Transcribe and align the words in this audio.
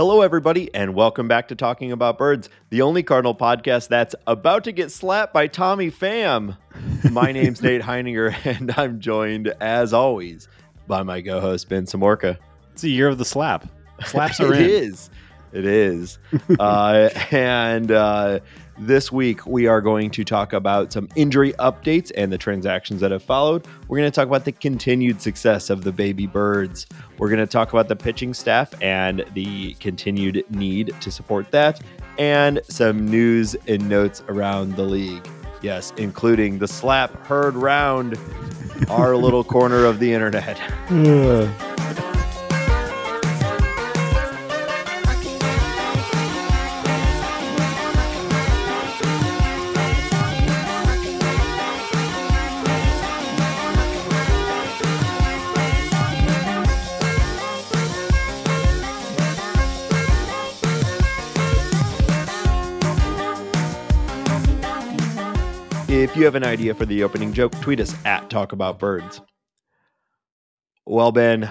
Hello, 0.00 0.22
everybody, 0.22 0.74
and 0.74 0.94
welcome 0.94 1.28
back 1.28 1.48
to 1.48 1.54
Talking 1.54 1.92
About 1.92 2.16
Birds, 2.16 2.48
the 2.70 2.80
only 2.80 3.02
Cardinal 3.02 3.34
podcast 3.34 3.88
that's 3.88 4.14
about 4.26 4.64
to 4.64 4.72
get 4.72 4.90
slapped 4.90 5.34
by 5.34 5.46
Tommy 5.46 5.90
Pham. 5.90 6.56
My 7.10 7.32
name's 7.32 7.60
Nate 7.60 7.82
Heininger, 7.82 8.34
and 8.46 8.72
I'm 8.78 8.98
joined, 8.98 9.48
as 9.60 9.92
always, 9.92 10.48
by 10.86 11.02
my 11.02 11.20
co 11.20 11.38
host, 11.38 11.68
Ben 11.68 11.84
Samorka. 11.84 12.38
It's 12.72 12.82
a 12.82 12.88
year 12.88 13.08
of 13.08 13.18
the 13.18 13.26
slap. 13.26 13.66
Slaps 14.06 14.40
are 14.40 14.54
It 14.54 14.62
in. 14.62 14.70
is. 14.70 15.10
It 15.52 15.64
is. 15.64 16.18
uh, 16.58 17.10
and 17.30 17.90
uh, 17.90 18.40
this 18.78 19.12
week, 19.12 19.46
we 19.46 19.66
are 19.66 19.80
going 19.80 20.10
to 20.12 20.24
talk 20.24 20.52
about 20.52 20.92
some 20.92 21.08
injury 21.14 21.52
updates 21.54 22.10
and 22.16 22.32
the 22.32 22.38
transactions 22.38 23.00
that 23.00 23.10
have 23.10 23.22
followed. 23.22 23.66
We're 23.88 23.98
going 23.98 24.10
to 24.10 24.14
talk 24.14 24.26
about 24.26 24.44
the 24.44 24.52
continued 24.52 25.20
success 25.20 25.70
of 25.70 25.84
the 25.84 25.92
baby 25.92 26.26
birds. 26.26 26.86
We're 27.18 27.28
going 27.28 27.40
to 27.40 27.46
talk 27.46 27.72
about 27.72 27.88
the 27.88 27.96
pitching 27.96 28.32
staff 28.32 28.72
and 28.80 29.24
the 29.34 29.74
continued 29.74 30.44
need 30.50 30.94
to 31.00 31.10
support 31.10 31.50
that, 31.50 31.80
and 32.18 32.60
some 32.68 33.06
news 33.06 33.54
and 33.68 33.88
notes 33.88 34.22
around 34.28 34.76
the 34.76 34.84
league. 34.84 35.28
Yes, 35.62 35.92
including 35.98 36.58
the 36.58 36.68
slap 36.68 37.12
heard 37.26 37.54
round 37.54 38.18
our 38.88 39.14
little 39.18 39.44
corner 39.44 39.84
of 39.84 39.98
the 39.98 40.12
internet. 40.14 40.58
You 66.20 66.26
have 66.26 66.34
an 66.34 66.44
idea 66.44 66.74
for 66.74 66.84
the 66.84 67.02
opening 67.02 67.32
joke, 67.32 67.50
tweet 67.62 67.80
us 67.80 67.94
at 68.04 68.28
Talk 68.28 68.52
About 68.52 68.78
Birds. 68.78 69.22
Well, 70.84 71.12
Ben, 71.12 71.50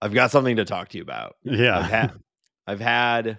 I've 0.00 0.14
got 0.14 0.30
something 0.30 0.56
to 0.56 0.64
talk 0.64 0.88
to 0.88 0.96
you 0.96 1.02
about. 1.02 1.36
I've 1.46 1.52
Yeah. 1.58 1.82
had, 1.82 2.12
I've 2.66 2.80
had, 2.80 3.38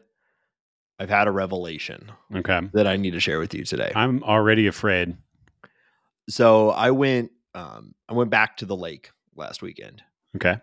I've 0.99 1.09
had 1.09 1.27
a 1.27 1.31
revelation 1.31 2.11
Okay. 2.35 2.61
that 2.73 2.85
I 2.85 2.95
need 2.97 3.11
to 3.11 3.19
share 3.19 3.39
with 3.39 3.55
you 3.55 3.63
today. 3.63 3.91
I'm 3.95 4.21
already 4.23 4.67
afraid. 4.67 5.17
So 6.29 6.69
I 6.69 6.91
went, 6.91 7.31
um, 7.55 7.95
I 8.07 8.13
went 8.13 8.29
back 8.29 8.57
to 8.57 8.67
the 8.67 8.75
lake 8.75 9.09
last 9.35 9.63
weekend. 9.63 10.03
Okay. 10.35 10.57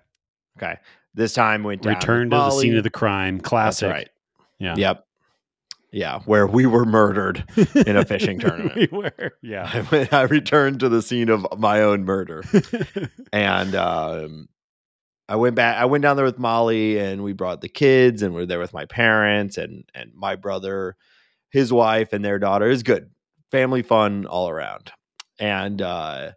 Okay, 0.56 0.78
this 1.14 1.32
time 1.34 1.64
went 1.64 1.82
down 1.82 1.94
Return 1.94 2.30
to 2.30 2.36
the 2.36 2.50
scene 2.52 2.76
of 2.76 2.84
the 2.84 2.90
crime. 2.90 3.38
That's 3.38 3.48
Classic. 3.48 3.90
right. 3.90 4.08
Yeah. 4.60 4.76
Yep. 4.76 5.04
Yeah, 5.94 6.18
where 6.24 6.44
we 6.44 6.66
were 6.66 6.84
murdered 6.84 7.44
in 7.86 7.96
a 7.96 8.04
fishing 8.04 8.38
tournament. 8.40 8.74
we 8.74 8.88
were. 8.90 9.38
Yeah. 9.42 9.70
I, 9.72 9.80
went, 9.82 10.12
I 10.12 10.22
returned 10.22 10.80
to 10.80 10.88
the 10.88 11.00
scene 11.00 11.28
of 11.28 11.46
my 11.56 11.82
own 11.82 12.04
murder. 12.04 12.42
and 13.32 13.76
um, 13.76 14.48
I 15.28 15.36
went 15.36 15.54
back. 15.54 15.76
I 15.76 15.84
went 15.84 16.02
down 16.02 16.16
there 16.16 16.24
with 16.24 16.36
Molly, 16.36 16.98
and 16.98 17.22
we 17.22 17.32
brought 17.32 17.60
the 17.60 17.68
kids, 17.68 18.22
and 18.22 18.34
we're 18.34 18.44
there 18.44 18.58
with 18.58 18.72
my 18.72 18.86
parents 18.86 19.56
and 19.56 19.84
and 19.94 20.10
my 20.14 20.34
brother, 20.34 20.96
his 21.50 21.72
wife, 21.72 22.12
and 22.12 22.24
their 22.24 22.40
daughter. 22.40 22.66
It 22.66 22.70
was 22.70 22.82
good, 22.82 23.10
family 23.52 23.82
fun 23.82 24.26
all 24.26 24.48
around. 24.48 24.90
And 25.38 25.80
uh, 25.80 26.32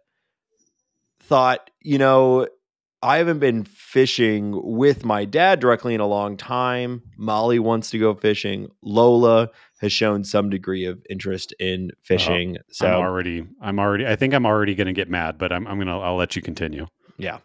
thought, 1.18 1.68
you 1.82 1.98
know, 1.98 2.46
I 3.02 3.18
haven't 3.18 3.38
been 3.38 3.64
fishing 3.64 4.60
with 4.62 5.04
my 5.04 5.24
dad 5.24 5.60
directly 5.60 5.94
in 5.94 6.00
a 6.00 6.06
long 6.06 6.36
time. 6.36 7.02
Molly 7.16 7.58
wants 7.58 7.90
to 7.90 7.98
go 7.98 8.14
fishing. 8.14 8.68
Lola 8.82 9.50
has 9.80 9.92
shown 9.92 10.24
some 10.24 10.50
degree 10.50 10.84
of 10.84 11.00
interest 11.08 11.54
in 11.60 11.92
fishing. 12.02 12.56
so 12.70 12.88
I'm 12.88 12.94
already. 13.00 13.46
I'm 13.62 13.78
already. 13.78 14.06
I 14.06 14.16
think 14.16 14.34
I'm 14.34 14.44
already 14.46 14.74
going 14.74 14.88
to 14.88 14.92
get 14.92 15.08
mad, 15.08 15.38
but 15.38 15.52
I'm. 15.52 15.66
I'm 15.68 15.78
gonna. 15.78 15.98
I'll 16.00 16.16
let 16.16 16.34
you 16.34 16.42
continue. 16.42 16.86
yeah, 17.18 17.38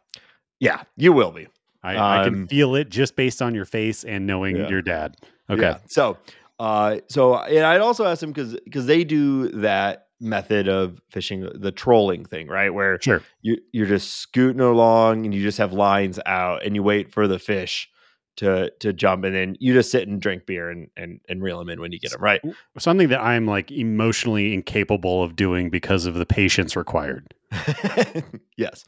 yeah, 0.60 0.82
you 0.98 1.14
will 1.14 1.32
be. 1.32 1.48
I, 1.84 1.96
I 1.98 2.24
Um, 2.28 2.34
can 2.34 2.48
feel 2.48 2.76
it 2.76 2.90
just 2.90 3.16
based 3.16 3.42
on 3.42 3.54
your 3.54 3.66
face 3.66 4.04
and 4.04 4.26
knowing 4.26 4.56
Yeah. 4.56 4.70
your 4.70 4.82
dad. 4.82 5.16
Okay. 5.50 5.62
Yeah. 5.62 5.78
So, 5.88 6.18
uh, 6.60 6.98
so 7.10 7.36
and 7.38 7.66
I'd 7.66 7.82
also 7.82 8.06
ask 8.06 8.22
them 8.22 8.32
because 8.32 8.58
because 8.64 8.86
they 8.88 9.04
do 9.04 9.50
that 9.50 10.08
method 10.24 10.68
of 10.68 11.00
fishing, 11.12 11.48
the 11.54 11.72
trolling 11.72 12.26
thing, 12.26 12.48
right? 12.48 12.74
Where 12.74 13.00
Sure. 13.02 13.22
you 13.42 13.58
you're 13.72 13.86
just 13.88 14.14
scooting 14.14 14.62
along 14.62 15.26
and 15.26 15.34
you 15.34 15.42
just 15.44 15.58
have 15.60 15.74
lines 15.74 16.20
out 16.26 16.66
and 16.66 16.76
you 16.76 16.82
wait 16.84 17.12
for 17.12 17.28
the 17.28 17.38
fish 17.40 17.90
to 18.38 18.72
to 18.80 18.92
jump 18.94 19.26
and 19.26 19.36
then 19.36 19.56
you 19.60 19.74
just 19.74 19.92
sit 19.92 20.08
and 20.08 20.20
drink 20.20 20.48
beer 20.48 20.70
and 20.72 20.88
and, 20.98 21.20
and 21.30 21.44
reel 21.44 21.60
them 21.60 21.70
in 21.70 21.80
when 21.80 21.92
you 21.92 22.00
get 22.00 22.12
them 22.12 22.22
right. 22.22 22.42
Something 22.80 23.10
that 23.10 23.22
I'm 23.22 23.46
like 23.46 23.72
emotionally 23.72 24.54
incapable 24.56 25.22
of 25.24 25.36
doing 25.36 25.70
because 25.70 26.06
of 26.08 26.16
the 26.16 26.26
patience 26.26 26.76
required. 26.76 27.34
yes. 28.58 28.86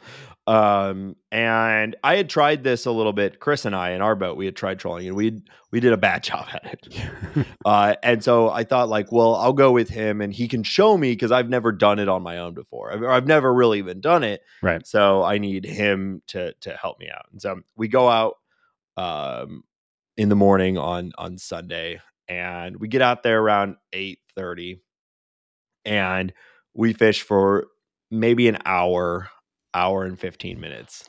Um, 0.47 1.15
and 1.31 1.95
I 2.03 2.15
had 2.15 2.29
tried 2.29 2.63
this 2.63 2.85
a 2.85 2.91
little 2.91 3.13
bit. 3.13 3.39
Chris 3.39 3.65
and 3.65 3.75
I 3.75 3.91
in 3.91 4.01
our 4.01 4.15
boat, 4.15 4.37
we 4.37 4.45
had 4.45 4.55
tried 4.55 4.79
trolling 4.79 5.07
and 5.07 5.15
we 5.15 5.41
we 5.71 5.79
did 5.79 5.93
a 5.93 5.97
bad 5.97 6.23
job 6.23 6.47
at 6.51 6.65
it. 6.65 7.45
Uh, 7.65 7.95
and 8.03 8.23
so 8.23 8.49
I 8.51 8.63
thought, 8.63 8.89
like, 8.89 9.11
well, 9.11 9.33
I'll 9.35 9.51
go 9.51 9.71
with 9.71 9.89
him 9.89 10.21
and 10.21 10.31
he 10.31 10.47
can 10.47 10.61
show 10.61 10.95
me 10.99 11.13
because 11.13 11.31
I've 11.31 11.49
never 11.49 11.71
done 11.71 11.97
it 11.97 12.07
on 12.07 12.21
my 12.21 12.37
own 12.37 12.53
before. 12.53 12.93
I've, 12.93 13.03
I've 13.03 13.27
never 13.27 13.51
really 13.51 13.79
even 13.79 14.01
done 14.01 14.23
it. 14.23 14.41
Right. 14.61 14.85
So 14.85 15.23
I 15.23 15.39
need 15.39 15.65
him 15.65 16.21
to 16.27 16.53
to 16.53 16.75
help 16.75 16.99
me 16.99 17.09
out. 17.09 17.25
And 17.31 17.41
so 17.41 17.61
we 17.75 17.87
go 17.87 18.07
out 18.07 18.35
um, 18.97 19.63
in 20.15 20.29
the 20.29 20.35
morning 20.35 20.77
on 20.77 21.11
on 21.17 21.39
Sunday, 21.39 22.01
and 22.27 22.77
we 22.77 22.87
get 22.87 23.01
out 23.01 23.23
there 23.23 23.41
around 23.41 23.77
eight 23.91 24.19
thirty, 24.35 24.81
and 25.85 26.33
we 26.75 26.93
fish 26.93 27.23
for 27.23 27.67
maybe 28.11 28.47
an 28.47 28.57
hour, 28.65 29.29
hour 29.73 30.03
and 30.05 30.19
fifteen 30.19 30.59
minutes, 30.59 31.07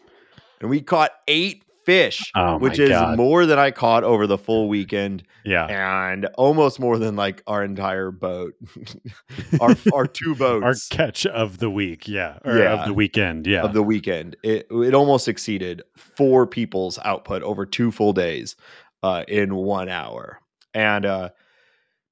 and 0.60 0.70
we 0.70 0.80
caught 0.80 1.10
eight 1.28 1.62
fish, 1.84 2.32
Oh 2.34 2.58
which 2.58 2.80
is 2.80 2.90
God. 2.90 3.16
more 3.16 3.46
than 3.46 3.60
I 3.60 3.70
caught 3.70 4.02
over 4.02 4.26
the 4.26 4.36
full 4.38 4.68
weekend 4.68 5.22
Yeah. 5.44 5.66
and 5.66 6.26
almost 6.36 6.80
more 6.80 6.98
than 6.98 7.14
like 7.14 7.44
our 7.46 7.62
entire 7.62 8.10
boat, 8.10 8.54
our 9.60 9.76
our 9.94 10.06
two 10.06 10.34
boats 10.38 10.64
Our 10.90 10.96
catch 10.96 11.26
of 11.26 11.58
the 11.58 11.70
week. 11.70 12.08
Yeah. 12.08 12.38
Or 12.44 12.58
Yeah. 12.58 12.80
of 12.80 12.86
the 12.88 12.92
weekend. 12.94 13.46
Yeah. 13.46 13.62
of 13.62 13.72
the 13.72 13.84
weekend. 13.84 14.36
It 14.42 14.66
it 14.70 14.94
almost 14.94 15.28
exceeded 15.28 15.82
four 15.96 16.44
people's 16.46 16.98
output 17.04 17.42
over 17.44 17.64
two 17.64 17.92
full 17.92 18.12
days 18.12 18.56
uh, 19.04 19.22
in 19.28 19.54
one 19.54 19.88
hour. 19.88 20.40
And 20.74 21.06
uh, 21.06 21.28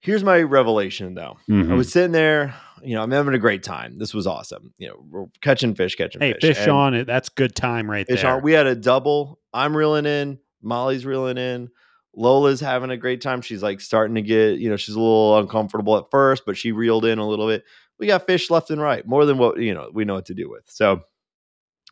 here's 0.00 0.23
my 0.23 0.41
revelation, 0.43 1.15
though. 1.15 1.37
I 1.49 1.53
Mhm. 1.53 1.77
was 1.77 1.91
sitting 1.91 2.12
there, 2.12 2.55
you 2.84 2.95
know, 2.95 3.03
I'm 3.03 3.11
having 3.11 3.34
a 3.34 3.39
great 3.39 3.62
time. 3.62 3.99
This 3.99 4.12
was 4.15 4.27
awesome. 4.27 4.75
You 4.78 4.89
know, 4.89 5.05
we're 5.11 5.27
catching 5.41 5.75
fish, 5.75 5.97
catching 5.97 6.21
fish. 6.21 6.34
Hey, 6.41 6.49
fish. 6.49 6.59
fish 6.59 6.69
on 6.69 6.95
it. 6.95 7.06
That's 7.06 7.28
good 7.28 7.55
time 7.55 7.91
right 7.91 8.06
Fish 8.06 8.22
there. 8.22 8.37
on. 8.37 8.43
We 8.43 8.53
had 8.53 8.67
a 8.67 8.75
double. 8.75 9.41
I'm 9.53 9.77
reeling 9.77 10.06
in. 10.06 10.39
Molly's 10.62 11.06
reeling 11.06 11.39
in. 11.39 11.71
Lola's 12.17 12.61
having 12.61 12.91
a 12.91 12.97
great 12.97 13.21
time. 13.21 13.41
She's 13.43 13.62
like 13.62 13.81
starting 13.81 14.15
to 14.15 14.23
get, 14.23 14.59
you 14.59 14.71
know, 14.71 14.77
she's 14.77 14.94
a 14.94 15.00
little 15.00 15.39
uncomfortable 15.39 15.97
at 15.97 16.11
first, 16.11 16.44
but 16.47 16.56
she 16.56 16.73
reeled 16.73 17.05
in 17.05 17.19
a 17.19 17.27
little 17.27 17.49
bit. 17.49 17.65
We 17.99 18.06
got 18.06 18.27
fish 18.27 18.50
left 18.50 18.71
and 18.71 18.81
right, 18.81 19.06
more 19.06 19.25
than 19.25 19.39
what, 19.39 19.59
you 19.59 19.75
know, 19.75 19.91
we 19.93 20.05
know 20.05 20.15
what 20.15 20.27
to 20.27 20.34
do 20.34 20.49
with. 20.49 20.65
So 20.67 21.03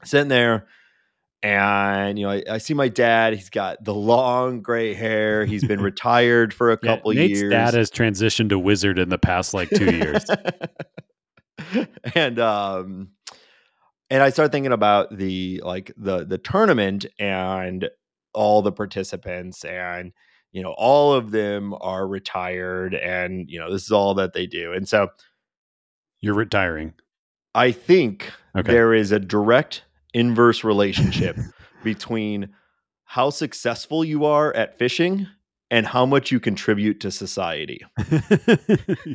sitting 0.04 0.28
there 0.28 0.66
and, 1.42 2.18
you 2.18 2.26
know, 2.26 2.32
I, 2.32 2.42
I 2.50 2.58
see 2.58 2.74
my 2.74 2.88
dad. 2.88 3.34
He's 3.34 3.50
got 3.50 3.82
the 3.84 3.94
long 3.94 4.62
gray 4.62 4.94
hair. 4.94 5.44
He's 5.44 5.64
been 5.64 5.80
retired 5.82 6.54
for 6.54 6.70
a 6.70 6.78
Yeah, 6.82 6.96
couple 6.96 7.12
Nate's 7.12 7.40
years. 7.40 7.50
dad 7.50 7.74
has 7.74 7.90
transitioned 7.90 8.50
to 8.50 8.58
wizard 8.58 8.98
in 8.98 9.08
the 9.08 9.18
past 9.18 9.54
like 9.54 9.68
two 9.70 9.90
years. 9.94 10.24
and 12.14 12.38
um 12.38 13.08
and 14.10 14.22
I 14.22 14.30
start 14.30 14.52
thinking 14.52 14.72
about 14.72 15.16
the 15.16 15.60
like 15.64 15.92
the 15.96 16.24
the 16.24 16.38
tournament 16.38 17.06
and 17.18 17.88
all 18.34 18.62
the 18.62 18.72
participants 18.72 19.64
and 19.64 20.12
you 20.52 20.62
know 20.62 20.74
all 20.76 21.12
of 21.14 21.30
them 21.30 21.74
are 21.80 22.06
retired 22.06 22.94
and 22.94 23.48
you 23.50 23.58
know 23.58 23.70
this 23.72 23.82
is 23.84 23.92
all 23.92 24.14
that 24.14 24.32
they 24.32 24.46
do. 24.46 24.72
And 24.72 24.88
so 24.88 25.08
You're 26.20 26.34
retiring. 26.34 26.94
I 27.54 27.72
think 27.72 28.32
Okay. 28.56 28.72
there 28.72 28.94
is 28.94 29.12
a 29.12 29.18
direct 29.18 29.82
inverse 30.14 30.64
relationship 30.64 31.36
between 31.84 32.50
how 33.04 33.30
successful 33.30 34.04
you 34.04 34.24
are 34.24 34.54
at 34.54 34.78
fishing 34.78 35.26
and 35.70 35.86
how 35.86 36.04
much 36.06 36.30
you 36.30 36.38
contribute 36.40 37.00
to 37.00 37.10
society. 37.10 37.80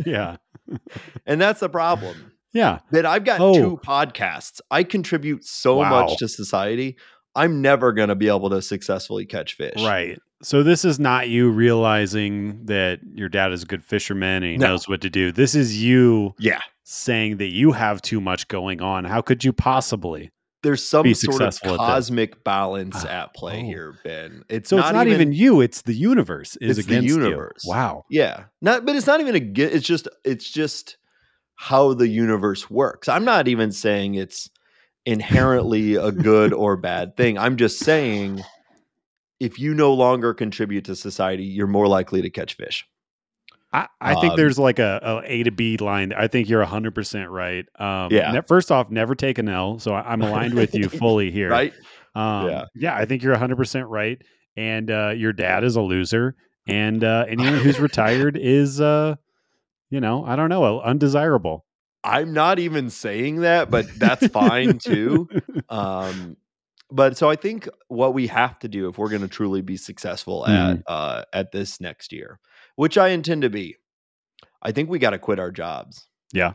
yeah. 0.06 0.38
And 1.26 1.40
that's 1.40 1.62
the 1.62 1.70
problem. 1.70 2.34
Yeah. 2.54 2.80
that 2.92 3.06
I've 3.06 3.24
got 3.24 3.40
Oh. 3.40 3.54
two 3.54 3.80
podcasts. 3.86 4.60
I 4.70 4.84
contribute 4.84 5.46
so 5.46 5.78
Wow. 5.78 5.90
much 6.08 6.18
to 6.18 6.28
society. 6.28 6.98
I'm 7.36 7.62
never 7.62 7.94
going 7.94 8.10
to 8.10 8.16
be 8.16 8.28
able 8.28 8.50
to 8.50 8.62
successfully 8.62 9.26
catch 9.26 9.54
fish. 9.54 9.76
Right. 9.78 10.20
So 10.42 10.64
this 10.64 10.84
is 10.84 11.00
not 11.00 11.30
you 11.30 11.50
realizing 11.50 12.66
that 12.66 13.00
your 13.14 13.30
dad 13.30 13.54
is 13.54 13.64
a 13.64 13.66
good 13.66 13.84
fisherman 13.84 14.44
and 14.44 14.52
he 14.54 14.58
No. 14.58 14.70
knows 14.70 14.90
what 14.90 15.02
to 15.02 15.10
do. 15.10 15.32
This 15.32 15.56
is 15.56 15.82
you 15.82 16.34
Yeah. 16.40 16.60
saying 16.84 17.38
that 17.38 17.48
you 17.54 17.72
have 17.72 18.02
too 18.02 18.20
much 18.20 18.48
going 18.50 18.82
on. 18.82 19.06
How 19.06 19.22
could 19.22 19.44
you 19.46 19.54
possibly? 19.54 20.32
There's 20.64 20.84
some 20.84 21.04
sort 21.14 21.42
of 21.42 21.54
successful 21.54 21.70
at 21.74 21.78
this. 21.78 21.88
cosmic 21.88 22.44
balance 22.44 23.06
Ah, 23.06 23.24
at 23.24 23.34
play 23.36 23.62
oh. 23.62 23.66
here, 23.66 23.96
Ben. 24.04 24.44
It's 24.50 24.70
So 24.70 24.78
not 24.78 24.88
it's 24.88 24.94
not 24.94 25.08
even, 25.08 25.32
you; 25.32 25.62
it's 25.62 25.84
the 25.84 25.94
universe 25.94 26.56
is 26.58 26.80
It's 26.80 26.88
the 26.88 27.02
universe. 27.04 27.62
you. 27.64 27.70
Wow. 27.72 28.06
Yeah. 28.10 28.46
Not 28.62 28.86
but 28.86 28.96
it's 28.96 29.08
not 29.08 29.20
even 29.22 29.36
a 29.36 29.62
it's 29.62 29.86
just 29.86 30.08
it's 30.26 30.50
just 30.50 30.98
how 31.56 31.94
the 31.94 32.08
universe 32.08 32.70
works. 32.70 33.08
I'm 33.08 33.26
not 33.26 33.48
even 33.48 33.72
saying 33.72 34.16
it's 34.16 34.50
inherently 35.06 35.96
a 35.96 36.12
good 36.12 36.54
or 36.54 36.76
bad 36.76 37.16
thing. 37.18 37.38
I'm 37.38 37.56
just 37.58 37.80
saying 37.80 38.42
if 39.40 39.60
you 39.60 39.74
no 39.74 39.94
longer 39.94 40.34
contribute 40.34 40.86
to 40.86 40.96
society, 40.96 41.44
you're 41.44 41.68
more 41.68 41.88
likely 41.88 42.22
to 42.24 42.30
catch 42.30 42.56
fish. 42.56 42.86
I, 43.74 43.88
I 44.00 44.14
think 44.16 44.32
Um, 44.32 44.38
there's 44.38 44.58
like 44.58 44.80
a, 44.80 45.00
a 45.04 45.22
A 45.26 45.44
to 45.44 45.52
B 45.52 45.78
line. 45.78 46.14
I 46.14 46.28
think 46.28 46.48
you're 46.50 46.66
100% 46.66 47.30
right. 47.30 47.66
Um, 47.80 48.12
Yeah. 48.12 48.32
ne- 48.32 48.42
first 48.48 48.72
off, 48.72 48.90
never 48.90 49.14
take 49.14 49.38
an 49.38 49.50
L. 49.50 49.78
So 49.80 49.94
I- 49.94 50.12
I'm 50.12 50.22
aligned 50.22 50.54
with 50.54 50.74
you 50.74 50.88
fully 50.90 51.32
here. 51.32 51.50
Right? 51.50 51.74
Um, 52.16 52.48
Yeah. 52.50 52.66
yeah. 52.76 52.96
I 52.96 53.06
think 53.06 53.24
you're 53.24 53.36
100% 53.36 53.86
right. 53.90 54.22
And 54.56 54.90
uh, 54.90 55.14
your 55.16 55.34
dad 55.34 55.64
is 55.64 55.76
a 55.76 55.82
loser. 55.82 56.36
And 56.68 57.04
uh, 57.04 57.26
anyone 57.28 57.56
who's 57.60 57.80
retired 57.80 58.38
is, 58.42 58.80
uh, 58.82 59.16
you 59.90 60.00
know, 60.02 60.26
I 60.26 60.36
don't 60.36 60.50
know, 60.50 60.82
undesirable. 60.82 61.66
I'm 62.04 62.32
not 62.34 62.60
even 62.60 62.90
saying 62.90 63.42
that, 63.42 63.70
but 63.70 63.86
that's 63.98 64.28
fine 64.28 64.78
too. 64.80 65.28
Um 65.70 66.38
but 66.90 67.18
so 67.18 67.30
I 67.30 67.36
think 67.36 67.68
what 67.90 68.14
we 68.14 68.28
have 68.28 68.58
to 68.60 68.70
do 68.70 68.88
if 68.88 68.98
we're 68.98 69.10
going 69.10 69.22
to 69.24 69.28
truly 69.28 69.62
be 69.62 69.76
successful 69.76 70.48
at 70.48 70.80
uh 70.88 71.24
at 71.34 71.52
this 71.52 71.82
next 71.82 72.14
year, 72.14 72.40
which 72.78 72.98
I 72.98 73.10
intend 73.10 73.42
to 73.42 73.50
be, 73.50 73.76
I 74.62 74.72
think 74.72 74.90
we 74.90 74.98
got 74.98 75.10
to 75.10 75.20
quit 75.20 75.40
our 75.40 75.52
jobs. 75.52 76.08
Yeah. 76.32 76.54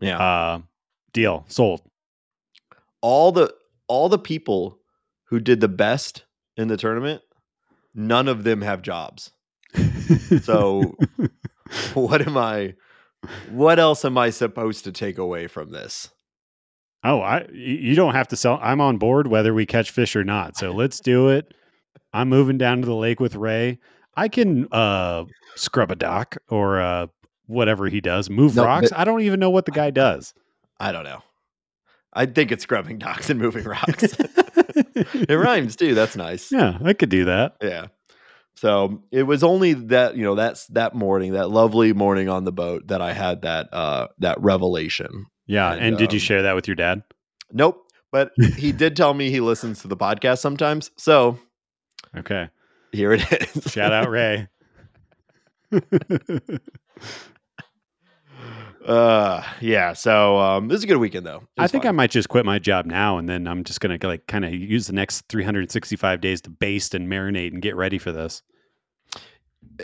Yeah. 0.00 0.18
Uh, 0.18 0.60
deal. 1.14 1.46
Sold. 1.48 1.80
all 3.00 3.32
the 3.32 3.52
all 3.88 4.08
the 4.10 4.18
people 4.18 4.78
who 5.24 5.40
did 5.40 5.60
the 5.60 5.68
best 5.68 6.24
in 6.56 6.68
the 6.68 6.76
tournament, 6.76 7.22
none 7.94 8.28
of 8.28 8.44
them 8.44 8.60
have 8.62 8.82
jobs. 8.82 9.32
So 10.42 10.96
what 11.94 12.26
am 12.26 12.36
I 12.36 12.74
what 13.50 13.78
else 13.78 14.04
am 14.04 14.18
I 14.18 14.30
supposed 14.30 14.84
to 14.84 14.92
take 14.92 15.18
away 15.18 15.46
from 15.46 15.70
this? 15.70 16.10
Oh, 17.04 17.20
I 17.20 17.46
you 17.52 17.94
don't 17.94 18.14
have 18.14 18.28
to 18.28 18.36
sell. 18.36 18.58
I'm 18.62 18.80
on 18.80 18.98
board 18.98 19.26
whether 19.26 19.54
we 19.54 19.66
catch 19.66 19.90
fish 19.90 20.14
or 20.16 20.24
not. 20.24 20.56
So 20.56 20.70
let's 20.72 21.00
do 21.00 21.28
it. 21.28 21.52
I'm 22.12 22.28
moving 22.28 22.58
down 22.58 22.80
to 22.80 22.86
the 22.86 22.94
lake 22.94 23.20
with 23.20 23.34
Ray. 23.36 23.78
I 24.16 24.28
can 24.28 24.68
uh 24.72 25.24
scrub 25.56 25.90
a 25.90 25.96
dock 25.96 26.36
or 26.48 26.80
uh 26.80 27.06
whatever 27.46 27.88
he 27.88 28.00
does. 28.00 28.30
Move 28.30 28.56
No, 28.56 28.64
rocks. 28.64 28.90
but- 28.90 28.98
I 28.98 29.04
don't 29.04 29.22
even 29.22 29.40
know 29.40 29.50
what 29.50 29.66
the 29.66 29.72
guy 29.72 29.90
does. 29.90 30.34
I 30.80 30.92
don't 30.92 31.04
know. 31.04 31.22
I 32.12 32.26
think 32.26 32.52
it's 32.52 32.62
scrubbing 32.64 32.98
docks 33.06 33.30
and 33.30 33.40
moving 33.40 33.64
rocks. 33.64 34.02
it 34.74 35.34
rhymes 35.38 35.76
too. 35.76 35.94
That's 35.94 36.16
nice. 36.16 36.50
yeah, 36.52 36.78
I 36.84 36.92
could 36.92 37.08
do 37.08 37.24
that. 37.26 37.56
Yeah. 37.62 37.86
So 38.54 39.02
it 39.10 39.22
was 39.24 39.42
only 39.42 39.72
that, 39.72 40.16
you 40.16 40.22
know, 40.22 40.34
that's 40.34 40.66
that 40.68 40.94
morning, 40.94 41.32
that 41.32 41.50
lovely 41.50 41.92
morning 41.94 42.28
on 42.28 42.44
the 42.44 42.52
boat 42.52 42.88
that 42.88 43.00
I 43.00 43.12
had 43.12 43.42
that 43.42 43.72
uh 43.72 44.08
that 44.18 44.40
revelation. 44.40 45.26
Yeah. 45.46 45.72
And, 45.72 45.80
And, 45.82 45.98
did 45.98 46.12
you 46.12 46.18
um, 46.18 46.20
share 46.20 46.42
that 46.42 46.54
with 46.54 46.68
your 46.68 46.76
dad? 46.76 47.02
Nope. 47.50 47.82
But 48.12 48.32
he 48.56 48.72
did 48.72 48.94
tell 48.94 49.14
me 49.14 49.30
he 49.30 49.40
listens 49.40 49.80
to 49.82 49.88
the 49.88 49.96
podcast 49.96 50.38
sometimes. 50.38 50.90
So 50.96 51.38
Okay. 52.16 52.48
Here 52.92 53.12
it 53.12 53.24
is. 53.56 53.72
Shout 53.72 53.92
out 53.92 54.08
Ray. 54.10 54.48
Uh 58.86 59.42
yeah. 59.60 59.92
So 59.92 60.38
um 60.38 60.66
this 60.66 60.78
is 60.78 60.84
a 60.84 60.86
good 60.88 60.96
weekend 60.96 61.24
though. 61.24 61.44
I 61.56 61.68
think 61.68 61.86
I 61.86 61.92
might 61.92 62.10
just 62.10 62.28
quit 62.28 62.44
my 62.44 62.58
job 62.58 62.84
now 62.84 63.16
and 63.16 63.28
then 63.28 63.46
I'm 63.46 63.62
just 63.62 63.80
gonna 63.80 63.96
like 64.02 64.26
kind 64.26 64.44
of 64.44 64.52
use 64.52 64.88
the 64.88 64.92
next 64.92 65.28
365 65.28 66.20
days 66.20 66.40
to 66.42 66.50
baste 66.50 66.92
and 66.94 67.06
marinate 67.08 67.52
and 67.52 67.62
get 67.62 67.76
ready 67.76 67.98
for 67.98 68.10
this. 68.10 68.42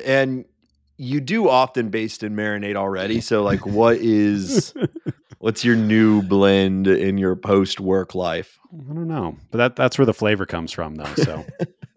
and 0.04 0.44
you 0.96 1.20
do 1.20 1.48
often 1.48 1.90
baste 1.90 2.24
and 2.24 2.36
marinate 2.36 2.74
already. 2.74 3.20
So 3.20 3.44
like 3.44 3.64
what 3.64 3.98
is 3.98 4.74
what's 5.38 5.64
your 5.64 5.76
new 5.76 6.22
blend 6.22 6.88
in 6.88 7.18
your 7.18 7.36
post 7.36 7.78
work 7.78 8.16
life? 8.16 8.58
I 8.72 8.92
don't 8.92 9.06
know, 9.06 9.36
but 9.52 9.58
that 9.58 9.76
that's 9.76 9.96
where 9.96 10.06
the 10.06 10.14
flavor 10.14 10.44
comes 10.44 10.72
from, 10.72 10.96
though. 10.96 11.14
So 11.14 11.44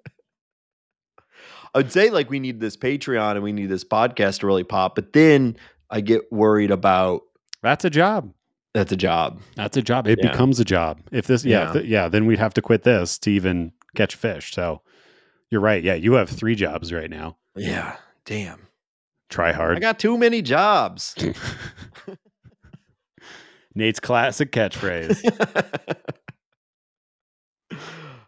I 1.73 1.79
would 1.79 1.91
say 1.91 2.09
like 2.09 2.29
we 2.29 2.39
need 2.39 2.59
this 2.59 2.75
Patreon 2.75 3.31
and 3.31 3.43
we 3.43 3.51
need 3.53 3.67
this 3.69 3.83
podcast 3.83 4.39
to 4.41 4.47
really 4.47 4.63
pop, 4.63 4.95
but 4.95 5.13
then 5.13 5.55
I 5.89 6.01
get 6.01 6.31
worried 6.31 6.71
about 6.71 7.21
that's 7.63 7.85
a 7.85 7.89
job. 7.89 8.33
that's 8.73 8.91
a 8.91 8.97
job. 8.97 9.41
That's 9.55 9.77
a 9.77 9.81
job. 9.81 10.07
It 10.07 10.19
Yeah. 10.21 10.31
becomes 10.31 10.59
a 10.59 10.65
job. 10.65 10.99
If 11.11 11.27
this, 11.27 11.45
yeah, 11.45 11.59
Yeah. 11.59 11.67
if 11.67 11.73
th- 11.73 11.85
yeah, 11.85 12.07
then 12.09 12.25
we'd 12.25 12.39
have 12.39 12.53
to 12.55 12.61
quit 12.61 12.83
this 12.83 13.17
to 13.19 13.31
even 13.31 13.71
catch 13.95 14.15
fish. 14.15 14.51
So 14.53 14.81
you're 15.49 15.61
right. 15.61 15.83
Yeah, 15.83 15.93
you 15.95 16.13
have 16.13 16.29
three 16.29 16.55
jobs 16.55 16.91
right 16.93 17.09
now. 17.09 17.37
Yeah. 17.55 17.95
Damn. 18.25 18.67
Try 19.29 19.51
hard. 19.53 19.77
I 19.77 19.79
got 19.79 19.97
too 19.99 20.17
many 20.17 20.41
jobs. 20.41 21.15
Nate's 23.75 23.99
classic 24.01 24.51
catchphrase. 24.53 25.21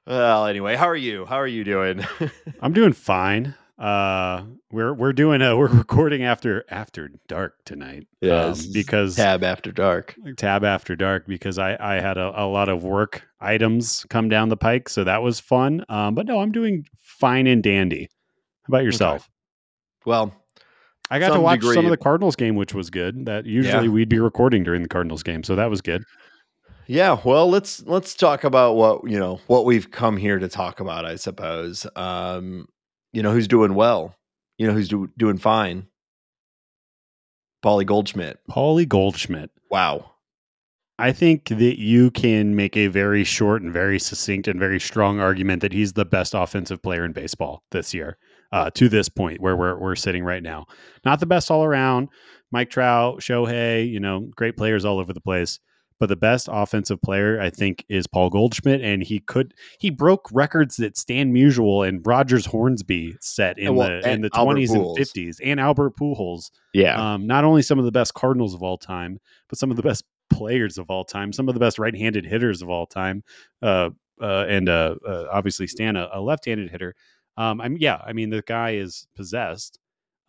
well, 0.05 0.45
anyway, 0.47 0.75
how 0.75 0.87
are 0.89 0.95
you? 0.95 1.25
How 1.25 1.37
are 1.37 1.47
you 1.47 1.63
doing? 1.63 2.05
I'm 2.61 2.73
doing 2.73 2.93
fine. 2.93 3.55
Uh, 3.79 4.43
we're 4.71 4.93
we're 4.93 5.13
doing 5.13 5.41
a 5.41 5.57
we're 5.57 5.67
recording 5.77 6.23
after 6.23 6.63
after 6.69 7.09
dark 7.27 7.55
tonight. 7.65 8.07
um, 8.29 8.53
because 8.71 9.15
tab 9.15 9.43
after 9.43 9.71
dark. 9.71 10.15
tab 10.37 10.63
after 10.63 10.95
dark 10.95 11.25
because 11.27 11.57
I 11.57 11.75
I 11.79 11.95
had 11.99 12.17
a, 12.17 12.43
a 12.43 12.45
lot 12.45 12.69
of 12.69 12.83
work 12.83 13.23
items 13.41 14.05
come 14.09 14.29
down 14.29 14.49
the 14.49 14.57
pike, 14.57 14.89
so 14.89 15.03
that 15.03 15.23
was 15.23 15.39
fun. 15.39 15.83
Um, 15.89 16.13
but 16.15 16.27
no, 16.27 16.39
I'm 16.39 16.51
doing 16.51 16.85
fine 17.01 17.47
and 17.47 17.63
dandy. 17.63 18.09
How 18.63 18.71
about 18.71 18.83
yourself? 18.83 19.29
Well, 20.05 20.33
I 21.09 21.19
got 21.19 21.33
to 21.33 21.39
watch 21.41 21.59
degree 21.61 21.73
some 21.75 21.85
of 21.85 21.91
of- 21.91 21.97
the 21.97 22.03
Cardinals 22.03 22.35
game, 22.35 22.55
which 22.55 22.73
was 22.73 22.89
good. 22.89 23.25
That 23.25 23.45
usually 23.45 23.85
Yeah. 23.87 23.91
we'd 23.91 24.09
be 24.09 24.19
recording 24.19 24.63
during 24.63 24.83
the 24.83 24.87
Cardinals 24.89 25.23
game, 25.23 25.43
so 25.43 25.55
that 25.55 25.69
was 25.69 25.81
good. 25.81 26.03
Yeah, 26.87 27.19
well, 27.23 27.49
let's 27.49 27.83
let's 27.83 28.15
talk 28.15 28.43
about 28.43 28.75
what, 28.75 29.09
you 29.09 29.19
know, 29.19 29.39
what 29.47 29.65
we've 29.65 29.89
come 29.91 30.17
here 30.17 30.39
to 30.39 30.47
talk 30.47 30.79
about, 30.79 31.05
I 31.05 31.15
suppose. 31.15 31.87
Um, 31.95 32.67
you 33.11 33.21
know, 33.21 33.31
who's 33.31 33.47
doing 33.47 33.75
well? 33.75 34.15
You 34.57 34.67
know, 34.67 34.73
who's 34.73 34.89
do, 34.89 35.09
doing 35.17 35.37
fine? 35.37 35.87
Paulie 37.63 37.85
Goldschmidt. 37.85 38.39
Paulie 38.49 38.87
Goldschmidt. 38.87 39.51
Wow. 39.71 40.11
I 40.99 41.11
think 41.11 41.49
that 41.49 41.79
you 41.79 42.11
can 42.11 42.55
make 42.55 42.77
a 42.77 42.87
very 42.87 43.23
short 43.23 43.61
and 43.63 43.73
very 43.73 43.97
succinct 43.97 44.47
and 44.47 44.59
very 44.59 44.79
strong 44.79 45.19
argument 45.19 45.61
that 45.61 45.73
he's 45.73 45.93
the 45.93 46.05
best 46.05 46.33
offensive 46.35 46.83
player 46.83 47.03
in 47.03 47.13
baseball 47.13 47.63
this 47.71 47.93
year, 47.93 48.17
uh, 48.51 48.69
to 48.71 48.89
this 48.89 49.09
point 49.09 49.41
where 49.41 49.55
we're 49.55 49.77
we're 49.77 49.95
sitting 49.95 50.23
right 50.23 50.43
now. 50.43 50.65
Not 51.03 51.19
the 51.19 51.25
best 51.25 51.49
all 51.49 51.63
around. 51.63 52.09
Mike 52.51 52.69
Trout, 52.69 53.21
Shohei, 53.21 53.89
you 53.89 53.99
know, 53.99 54.29
great 54.35 54.55
players 54.55 54.85
all 54.85 54.99
over 54.99 55.13
the 55.13 55.21
place. 55.21 55.59
But 56.03 56.09
the 56.09 56.17
best 56.17 56.49
offensive 56.51 57.01
player, 57.01 57.39
I 57.39 57.49
think, 57.49 57.85
is 57.87 58.07
Paul 58.07 58.29
Goldschmidt, 58.29 58.81
and 58.81 59.01
he 59.01 59.21
could 59.21 59.53
he 59.79 59.89
broke 59.89 60.27
records 60.33 60.75
that 60.75 60.97
Stan 60.97 61.33
Musial 61.33 61.87
and 61.87 62.05
Rogers 62.05 62.45
Hornsby 62.45 63.15
set 63.21 63.57
in 63.57 63.73
well, 63.73 63.87
the 63.87 64.11
in 64.11 64.19
the 64.19 64.29
twenties 64.29 64.71
and 64.71 64.97
fifties, 64.97 65.39
and 65.41 65.61
Albert 65.61 65.95
Pujols 65.95 66.51
Yeah. 66.73 67.13
um, 67.13 67.25
not 67.25 67.45
only 67.45 67.61
some 67.61 67.79
of 67.79 67.85
the 67.85 67.91
best 67.93 68.15
Cardinals 68.15 68.53
of 68.53 68.61
all 68.61 68.77
time, 68.77 69.17
but 69.47 69.57
some 69.57 69.71
of 69.71 69.77
the 69.77 69.81
best 69.81 70.03
players 70.29 70.77
of 70.77 70.89
all 70.89 71.05
time, 71.05 71.31
some 71.31 71.47
of 71.47 71.53
the 71.53 71.59
best 71.61 71.79
right-handed 71.79 72.25
hitters 72.25 72.61
of 72.61 72.69
all 72.69 72.85
time, 72.85 73.23
uh, 73.61 73.91
uh, 74.21 74.45
and 74.49 74.67
uh, 74.67 74.95
uh, 75.07 75.27
obviously 75.31 75.67
Stan, 75.67 75.95
a, 75.95 76.09
a 76.11 76.19
left-handed 76.19 76.69
hitter. 76.69 76.95
Um, 77.37 77.61
I'm 77.61 77.77
yeah, 77.77 78.01
I 78.05 78.11
mean 78.11 78.29
the 78.29 78.43
guy 78.45 78.71
is 78.71 79.07
possessed. 79.15 79.79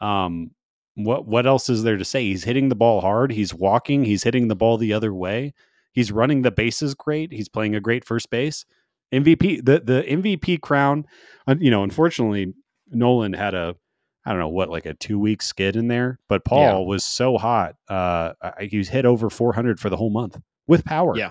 Um, 0.01 0.53
what 0.97 1.27
what 1.27 1.47
else 1.47 1.69
is 1.69 1.83
there 1.83 1.97
to 1.97 2.05
say? 2.05 2.23
He's 2.25 2.45
hitting 2.45 2.69
the 2.69 2.75
ball 2.77 3.01
hard. 3.01 3.33
He's 3.33 3.53
walking. 3.55 4.05
He's 4.05 4.23
hitting 4.23 4.49
the 4.49 4.57
ball 4.57 4.77
the 4.77 4.93
other 4.93 5.13
way. 5.15 5.53
He's 5.93 6.11
running 6.13 6.43
the 6.43 6.51
bases 6.51 6.95
great. 6.95 7.33
He's 7.33 7.49
playing 7.49 7.75
a 7.75 7.81
great 7.81 8.05
first 8.05 8.31
base. 8.31 8.65
MVP 9.13 9.65
the 9.65 9.81
the 9.81 10.03
MVP 10.09 10.61
crown. 10.61 11.07
You 11.59 11.71
know, 11.71 11.83
unfortunately, 11.83 12.55
Nolan 12.91 13.33
had 13.33 13.55
a 13.55 13.77
I 14.27 14.31
don't 14.31 14.39
know 14.41 14.49
what, 14.49 14.71
like 14.71 14.87
a 14.87 14.95
two 14.95 15.19
week 15.19 15.43
skid 15.43 15.77
in 15.77 15.89
there. 15.89 16.19
But 16.29 16.45
Paul 16.45 16.81
Yeah. 16.81 16.87
was 16.87 17.05
so 17.05 17.37
hot. 17.37 17.77
Uh, 17.89 18.33
he 18.61 18.79
was 18.79 18.89
hit 18.89 19.05
over 19.05 19.29
400 19.29 19.79
for 19.79 19.91
the 19.91 19.97
whole 19.99 20.09
month 20.11 20.41
with 20.67 20.85
power. 20.85 21.15
Yeah. 21.17 21.31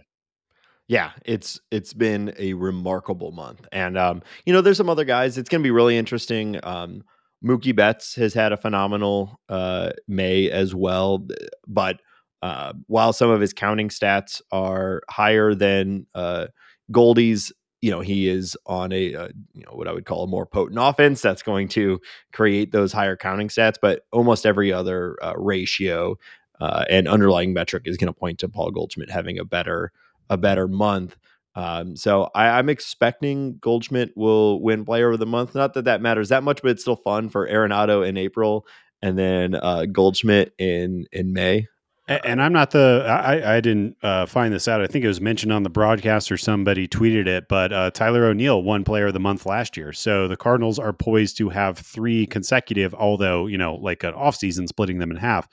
yeah, 0.88 1.12
it's 1.26 1.60
it's 1.72 1.94
been 1.94 2.34
a 2.38 2.54
remarkable 2.54 3.32
month, 3.32 3.66
and 3.72 3.98
um, 3.98 4.22
you 4.46 4.54
know, 4.54 4.62
there's 4.62 4.78
some 4.78 4.90
other 4.90 5.06
guys. 5.06 5.38
It's 5.38 5.50
going 5.50 5.62
to 5.62 5.68
be 5.68 5.72
really 5.72 5.98
interesting. 5.98 6.60
Um, 6.64 7.04
Mookie 7.44 7.76
Betts 7.76 8.16
has 8.16 8.34
had 8.34 8.52
a 8.52 8.58
phenomenal 8.58 9.40
uh, 9.50 9.92
May 10.08 10.50
as 10.50 10.74
well, 10.74 11.28
but 11.68 12.00
uh, 12.42 12.74
while 12.88 13.14
some 13.14 13.30
of 13.30 13.42
his 13.42 13.54
counting 13.54 13.90
stats 13.90 14.42
are 14.52 15.02
higher 15.10 15.56
than 15.56 16.06
uh, 16.14 16.48
Goldie's, 16.92 17.54
you 17.82 17.90
know, 17.90 18.02
he 18.02 18.28
is 18.28 18.58
on 18.66 18.92
a 18.92 19.16
uh, 19.16 19.30
you 19.54 19.64
know 19.64 19.72
what 19.72 19.88
I 19.88 19.94
would 19.94 20.06
call 20.06 20.24
a 20.24 20.28
more 20.28 20.46
potent 20.46 20.80
offense 20.82 21.22
that's 21.22 21.44
going 21.44 21.68
to 21.70 22.00
create 22.32 22.72
those 22.72 22.92
higher 22.92 23.16
counting 23.16 23.48
stats. 23.48 23.76
But 23.82 24.06
almost 24.12 24.46
every 24.46 24.74
other 24.74 25.18
uh, 25.22 25.34
ratio 25.38 26.18
uh, 26.60 26.86
and 26.90 27.08
underlying 27.08 27.54
metric 27.54 27.84
is 27.86 27.98
going 27.98 28.14
to 28.14 28.18
point 28.20 28.40
to 28.40 28.50
Paul 28.50 28.72
Goldschmidt 28.72 29.10
having 29.10 29.40
a 29.40 29.46
better 29.46 29.92
a 30.30 30.38
better 30.38 30.68
month. 30.68 31.18
Um, 31.56 31.96
so 31.96 32.30
I, 32.34 32.58
I'm 32.58 32.70
expecting 32.70 33.58
Goldschmidt 33.58 34.16
will 34.16 34.62
win 34.62 34.86
Player 34.86 35.12
of 35.12 35.20
the 35.20 35.26
Month. 35.26 35.56
Not 35.56 35.74
that 35.76 35.86
that 35.86 36.02
matters 36.02 36.30
that 36.30 36.44
much, 36.44 36.62
but 36.62 36.72
it's 36.72 36.82
still 36.82 36.96
fun 36.96 37.30
for 37.30 37.48
Arenado 37.48 38.08
in 38.08 38.18
April 38.18 38.66
and 39.04 39.20
then 39.20 39.54
uh, 39.54 39.86
Goldschmidt 39.86 40.54
in 40.58 41.06
in 41.12 41.34
May. 41.34 41.68
And 42.06 42.42
I'm 42.42 42.52
not 42.52 42.72
the 42.72 43.06
I, 43.08 43.58
I 43.58 43.62
didn't 43.62 43.96
uh, 44.04 44.26
find 44.26 44.54
this 44.54 44.68
out. 44.68 44.82
I 44.82 44.88
think 44.88 45.06
it 45.06 45.08
was 45.08 45.22
mentioned 45.22 45.54
on 45.54 45.64
the 45.64 45.70
broadcast 45.70 46.32
or 46.34 46.38
somebody 46.38 46.86
tweeted 46.86 47.28
it. 47.28 47.46
But 47.48 47.72
uh, 47.72 47.92
Tyler 47.92 48.26
O'Neill 48.26 48.62
won 48.62 48.84
Player 48.84 49.08
of 49.08 49.14
the 49.14 49.22
Month 49.22 49.46
last 49.46 49.78
year, 49.78 49.94
so 49.94 50.28
the 50.28 50.36
Cardinals 50.36 50.80
are 50.80 50.92
poised 50.92 51.38
to 51.38 51.50
have 51.50 51.78
three 51.78 52.26
consecutive. 52.26 52.94
Although 52.94 53.48
you 53.48 53.58
know, 53.58 53.76
like 53.76 54.04
an 54.04 54.14
offseason 54.14 54.68
splitting 54.68 55.00
them 55.00 55.12
in 55.12 55.18
half, 55.18 55.48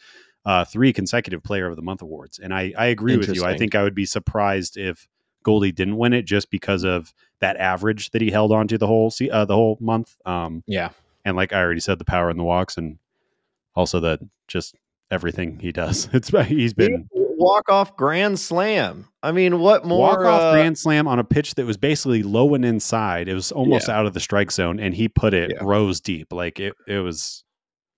uh, 0.45 0.65
three 0.65 0.93
consecutive 0.93 1.43
Player 1.43 1.69
of 1.69 1.77
the 1.77 1.83
Month 1.83 2.03
awards. 2.03 2.41
And 2.41 2.53
I 2.53 2.73
I 2.77 2.87
agree 2.87 3.17
with 3.17 3.35
you. 3.35 3.45
I 3.45 3.57
think 3.57 3.77
I 3.77 3.85
would 3.85 3.95
be 3.95 4.07
surprised 4.07 4.77
if 4.77 5.07
Goldie 5.43 5.73
didn't 5.73 5.97
win 5.97 6.13
it 6.13 6.25
just 6.25 6.51
because 6.51 6.85
of 6.85 7.13
that 7.41 7.57
average 7.57 8.11
that 8.11 8.23
he 8.23 8.31
held 8.31 8.53
on 8.53 8.69
to 8.69 8.79
the 8.79 8.87
whole 8.87 9.13
uh, 9.31 9.45
the 9.45 9.55
whole 9.55 9.79
month. 9.81 10.17
Um, 10.27 10.63
yeah, 10.67 10.91
and 11.25 11.37
like 11.37 11.53
I 11.53 11.61
already 11.61 11.81
said, 11.81 11.99
the 11.99 12.05
power 12.05 12.31
in 12.31 12.37
the 12.37 12.45
walks 12.45 12.77
and 12.77 12.99
also 13.75 14.01
that 14.01 14.21
just 14.49 14.75
everything 15.11 15.59
he 15.59 15.73
does. 15.73 16.09
It's 16.13 16.31
he's 16.49 16.75
been 16.75 17.09
walk 17.41 17.71
off 17.71 17.97
grand 17.97 18.39
slam. 18.39 19.09
I 19.23 19.33
mean, 19.33 19.59
what 19.59 19.85
more 19.85 20.01
walk 20.01 20.19
off 20.21 20.43
uh, 20.43 20.53
grand 20.53 20.79
slam 20.79 21.09
on 21.09 21.19
a 21.19 21.25
pitch 21.25 21.55
that 21.55 21.67
was 21.67 21.77
basically 21.77 22.23
low 22.23 22.55
and 22.55 22.65
inside. 22.65 23.29
It 23.29 23.35
was 23.35 23.51
almost 23.51 23.89
yeah. 23.89 23.99
out 23.99 24.07
of 24.07 24.15
the 24.15 24.21
strike 24.21 24.53
zone, 24.53 24.79
and 24.79 24.95
he 24.95 25.09
put 25.09 25.35
it 25.35 25.53
yeah. 25.55 25.63
rows 25.63 26.01
deep. 26.01 26.33
Like 26.33 26.61
it, 26.61 26.75
it 26.87 26.99
was 26.99 27.45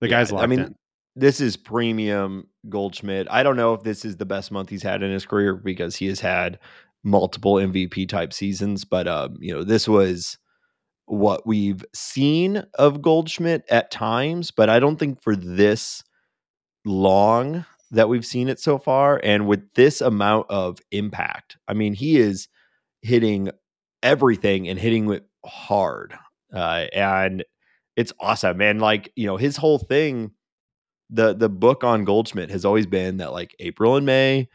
the 0.01 0.07
yeah, 0.07 0.17
guy's 0.19 0.31
locked 0.31 0.43
I 0.43 0.47
mean, 0.47 0.59
in. 0.59 0.75
This 1.15 1.41
is 1.41 1.57
premium 1.57 2.47
Goldschmidt. 2.67 3.27
I 3.29 3.43
don't 3.43 3.55
know 3.55 3.75
if 3.75 3.83
this 3.83 4.03
is 4.03 4.17
the 4.17 4.25
best 4.25 4.51
month 4.51 4.69
he's 4.69 4.81
had 4.81 5.03
in 5.03 5.11
his 5.11 5.25
career 5.25 5.53
because 5.53 5.95
he 5.95 6.07
has 6.07 6.19
had 6.19 6.57
multiple 7.03 7.55
MVP 7.55 8.07
type 8.07 8.33
seasons, 8.33 8.85
but 8.85 9.07
um, 9.07 9.37
you 9.39 9.53
know, 9.53 9.63
this 9.63 9.87
was 9.87 10.37
what 11.05 11.45
we've 11.45 11.83
seen 11.93 12.63
of 12.75 13.01
Goldschmidt 13.01 13.63
at 13.69 13.91
times, 13.91 14.51
but 14.51 14.69
I 14.69 14.79
don't 14.79 14.97
think 14.97 15.21
for 15.21 15.35
this 15.35 16.03
long 16.85 17.65
that 17.91 18.09
we've 18.09 18.25
seen 18.25 18.49
it 18.49 18.59
so 18.59 18.77
far. 18.77 19.19
And 19.23 19.47
with 19.47 19.73
this 19.75 20.01
amount 20.01 20.47
of 20.49 20.79
impact, 20.91 21.57
I 21.67 21.73
mean, 21.73 21.93
he 21.93 22.17
is 22.17 22.47
hitting 23.01 23.49
everything 24.01 24.67
and 24.67 24.79
hitting 24.79 25.11
it 25.11 25.25
hard. 25.45 26.13
Uh, 26.53 26.85
and 26.93 27.43
it's 27.95 28.13
awesome. 28.19 28.61
And 28.61 28.81
like, 28.81 29.11
you 29.15 29.27
know, 29.27 29.37
his 29.37 29.57
whole 29.57 29.79
thing, 29.79 30.31
the 31.09 31.35
the 31.35 31.49
book 31.49 31.83
on 31.83 32.05
Goldschmidt 32.05 32.49
has 32.49 32.65
always 32.65 32.87
been 32.87 33.17
that 33.17 33.33
like 33.33 33.55
April 33.59 33.95
and 33.97 34.05
May, 34.05 34.49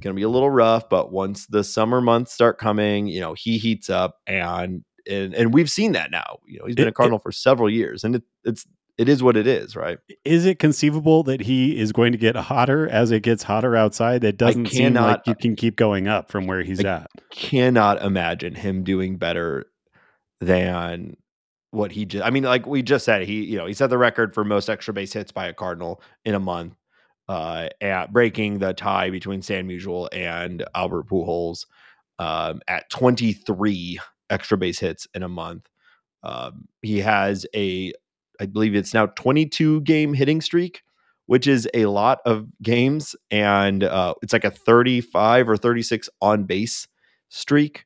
it's 0.00 0.04
gonna 0.04 0.14
be 0.14 0.22
a 0.22 0.30
little 0.30 0.50
rough, 0.50 0.88
but 0.88 1.12
once 1.12 1.46
the 1.46 1.62
summer 1.62 2.00
months 2.00 2.32
start 2.32 2.56
coming, 2.56 3.06
you 3.06 3.20
know, 3.20 3.34
he 3.34 3.58
heats 3.58 3.90
up 3.90 4.16
and 4.26 4.82
and 5.06 5.34
and 5.34 5.52
we've 5.52 5.70
seen 5.70 5.92
that 5.92 6.10
now. 6.10 6.38
You 6.46 6.58
know, 6.58 6.64
he's 6.64 6.74
been 6.74 6.86
it, 6.86 6.90
a 6.90 6.92
Cardinal 6.92 7.18
it, 7.18 7.22
for 7.22 7.32
several 7.32 7.68
years, 7.68 8.02
and 8.02 8.16
it, 8.16 8.22
it's 8.42 8.66
it 8.96 9.10
is 9.10 9.22
what 9.22 9.36
it 9.36 9.46
is, 9.46 9.76
right? 9.76 9.98
Is 10.24 10.46
it 10.46 10.58
conceivable 10.58 11.22
that 11.24 11.42
he 11.42 11.78
is 11.78 11.92
going 11.92 12.12
to 12.12 12.18
get 12.18 12.34
hotter 12.34 12.88
as 12.88 13.10
it 13.10 13.22
gets 13.22 13.42
hotter 13.42 13.76
outside? 13.76 14.24
It 14.24 14.38
doesn't 14.38 14.64
cannot, 14.64 14.74
seem 14.74 14.94
like 14.94 15.20
you 15.26 15.34
can 15.34 15.54
keep 15.54 15.76
going 15.76 16.08
up 16.08 16.30
from 16.30 16.46
where 16.46 16.62
he's 16.62 16.82
I 16.82 16.88
at. 16.88 17.10
Cannot 17.30 18.02
imagine 18.02 18.54
him 18.54 18.82
doing 18.82 19.18
better 19.18 19.66
than 20.40 21.18
what 21.72 21.92
he 21.92 22.06
just. 22.06 22.24
I 22.24 22.30
mean, 22.30 22.44
like 22.44 22.66
we 22.66 22.82
just 22.82 23.04
said, 23.04 23.22
he 23.22 23.44
you 23.44 23.58
know 23.58 23.66
he 23.66 23.74
set 23.74 23.90
the 23.90 23.98
record 23.98 24.32
for 24.32 24.44
most 24.44 24.70
extra 24.70 24.94
base 24.94 25.12
hits 25.12 25.30
by 25.30 25.46
a 25.46 25.52
Cardinal 25.52 26.00
in 26.24 26.34
a 26.34 26.40
month, 26.40 26.74
uh, 27.30 27.68
at 27.80 28.12
breaking 28.12 28.58
the 28.58 28.74
tie 28.74 29.08
between 29.08 29.40
Stan 29.40 29.68
Musial 29.68 30.08
and 30.12 30.64
Albert 30.74 31.06
Pujols 31.06 31.64
um, 32.18 32.60
at 32.66 32.90
23 32.90 34.00
extra 34.30 34.58
base 34.58 34.80
hits 34.80 35.06
in 35.14 35.22
a 35.22 35.28
month. 35.28 35.68
Um, 36.24 36.66
he 36.82 36.98
has 36.98 37.46
a 37.54 37.92
I 38.40 38.46
believe 38.46 38.74
it's 38.74 38.92
now 38.92 39.06
22 39.06 39.82
game 39.82 40.12
hitting 40.12 40.40
streak, 40.40 40.82
which 41.26 41.46
is 41.46 41.68
a 41.72 41.86
lot 41.86 42.18
of 42.26 42.48
games. 42.62 43.14
And 43.30 43.84
uh, 43.84 44.14
it's 44.22 44.32
like 44.32 44.44
a 44.44 44.50
35 44.50 45.50
or 45.50 45.56
36 45.56 46.08
on 46.20 46.44
base 46.44 46.88
streak. 47.28 47.84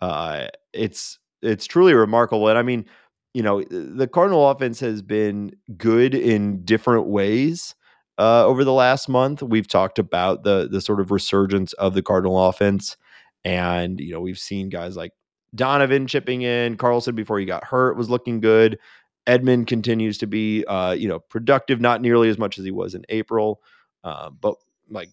Uh, 0.00 0.46
it's 0.72 1.18
it's 1.42 1.66
truly 1.66 1.92
remarkable. 1.92 2.48
And 2.48 2.56
I 2.56 2.62
mean, 2.62 2.86
you 3.34 3.42
know, 3.42 3.62
the 3.62 4.08
Cardinal 4.08 4.48
offense 4.48 4.80
has 4.80 5.02
been 5.02 5.52
good 5.76 6.14
in 6.14 6.64
different 6.64 7.08
ways 7.08 7.74
uh, 8.18 8.46
over 8.46 8.64
the 8.64 8.72
last 8.72 9.08
month. 9.08 9.42
We've 9.42 9.68
talked 9.68 9.98
about 9.98 10.44
the 10.44 10.68
the 10.70 10.80
sort 10.80 11.00
of 11.00 11.10
resurgence 11.10 11.72
of 11.74 11.94
the 11.94 12.02
Cardinal 12.02 12.48
offense, 12.48 12.96
and 13.44 14.00
you 14.00 14.12
know, 14.12 14.20
we've 14.20 14.38
seen 14.38 14.68
guys 14.68 14.96
like 14.96 15.12
Donovan 15.54 16.06
chipping 16.06 16.42
in. 16.42 16.76
Carlson 16.76 17.14
before 17.14 17.38
he 17.38 17.46
got 17.46 17.64
hurt 17.64 17.96
was 17.96 18.10
looking 18.10 18.40
good. 18.40 18.78
Edman 19.26 19.66
continues 19.66 20.18
to 20.18 20.26
be, 20.26 20.64
uh, 20.66 20.92
you 20.92 21.08
know, 21.08 21.18
productive, 21.18 21.80
not 21.80 22.00
nearly 22.00 22.28
as 22.28 22.38
much 22.38 22.58
as 22.58 22.64
he 22.64 22.70
was 22.70 22.94
in 22.94 23.04
April, 23.08 23.60
uh, 24.04 24.30
but 24.30 24.54
like 24.88 25.10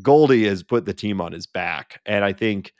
Goldie 0.00 0.46
has 0.46 0.62
put 0.62 0.84
the 0.84 0.94
team 0.94 1.20
on 1.20 1.32
his 1.32 1.46
back, 1.46 2.00
and 2.06 2.24
I 2.24 2.32
think, 2.32 2.72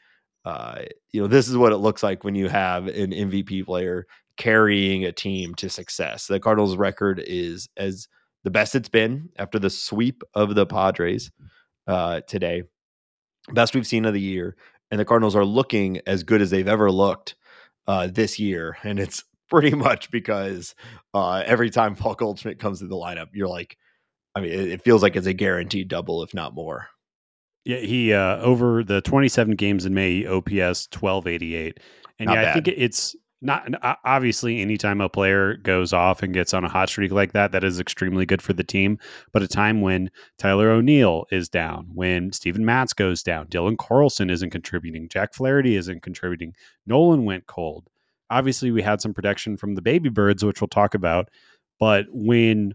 uh, 0.44 0.82
you 1.10 1.20
know, 1.20 1.26
this 1.26 1.48
is 1.48 1.56
what 1.56 1.72
it 1.72 1.78
looks 1.78 2.02
like 2.02 2.22
when 2.22 2.36
you 2.36 2.48
have 2.48 2.86
an 2.86 3.10
MVP 3.10 3.64
player 3.64 4.06
carrying 4.36 5.04
a 5.04 5.12
team 5.12 5.54
to 5.56 5.68
success. 5.68 6.26
The 6.26 6.38
Cardinals' 6.38 6.76
record 6.76 7.22
is 7.26 7.68
as 7.76 8.06
the 8.46 8.50
best 8.50 8.76
it's 8.76 8.88
been 8.88 9.28
after 9.36 9.58
the 9.58 9.68
sweep 9.68 10.22
of 10.32 10.54
the 10.54 10.64
Padres 10.64 11.32
uh, 11.88 12.20
today, 12.28 12.62
best 13.52 13.74
we've 13.74 13.88
seen 13.88 14.04
of 14.04 14.14
the 14.14 14.20
year, 14.20 14.54
and 14.88 15.00
the 15.00 15.04
Cardinals 15.04 15.34
are 15.34 15.44
looking 15.44 16.00
as 16.06 16.22
good 16.22 16.40
as 16.40 16.50
they've 16.50 16.68
ever 16.68 16.88
looked 16.88 17.34
uh, 17.88 18.06
this 18.06 18.38
year, 18.38 18.76
and 18.84 19.00
it's 19.00 19.24
pretty 19.50 19.74
much 19.74 20.12
because 20.12 20.76
uh, 21.12 21.42
every 21.44 21.70
time 21.70 21.96
Paul 21.96 22.14
Goldschmidt 22.14 22.60
comes 22.60 22.78
to 22.78 22.86
the 22.86 22.94
lineup, 22.94 23.30
you're 23.32 23.48
like, 23.48 23.76
I 24.36 24.42
mean, 24.42 24.52
it, 24.52 24.68
it 24.68 24.84
feels 24.84 25.02
like 25.02 25.16
it's 25.16 25.26
a 25.26 25.34
guaranteed 25.34 25.88
double, 25.88 26.22
if 26.22 26.32
not 26.32 26.54
more. 26.54 26.86
Yeah, 27.64 27.78
he 27.78 28.12
uh, 28.12 28.36
over 28.36 28.84
the 28.84 29.00
27 29.00 29.56
games 29.56 29.86
in 29.86 29.92
May, 29.92 30.24
OPS 30.24 30.86
1288, 30.92 31.80
and 32.20 32.28
not 32.28 32.34
yeah, 32.34 32.42
bad. 32.42 32.50
I 32.50 32.52
think 32.52 32.68
it's 32.68 33.16
not 33.42 33.68
obviously 34.04 34.60
anytime 34.60 35.00
a 35.00 35.08
player 35.08 35.56
goes 35.58 35.92
off 35.92 36.22
and 36.22 36.32
gets 36.32 36.54
on 36.54 36.64
a 36.64 36.68
hot 36.68 36.88
streak 36.88 37.12
like 37.12 37.32
that 37.32 37.52
that 37.52 37.64
is 37.64 37.78
extremely 37.78 38.24
good 38.24 38.40
for 38.40 38.54
the 38.54 38.64
team 38.64 38.98
but 39.32 39.42
a 39.42 39.48
time 39.48 39.82
when 39.82 40.10
tyler 40.38 40.70
o'neill 40.70 41.26
is 41.30 41.46
down 41.46 41.86
when 41.92 42.32
steven 42.32 42.64
matz 42.64 42.94
goes 42.94 43.22
down 43.22 43.46
dylan 43.48 43.76
carlson 43.76 44.30
isn't 44.30 44.50
contributing 44.50 45.06
jack 45.08 45.34
flaherty 45.34 45.76
isn't 45.76 46.00
contributing 46.00 46.54
nolan 46.86 47.26
went 47.26 47.46
cold 47.46 47.90
obviously 48.30 48.70
we 48.70 48.82
had 48.82 49.00
some 49.00 49.14
protection 49.14 49.56
from 49.56 49.74
the 49.74 49.82
baby 49.82 50.08
birds, 50.08 50.44
which 50.44 50.60
we'll 50.60 50.68
talk 50.68 50.94
about. 50.94 51.28
But 51.78 52.06
when 52.10 52.74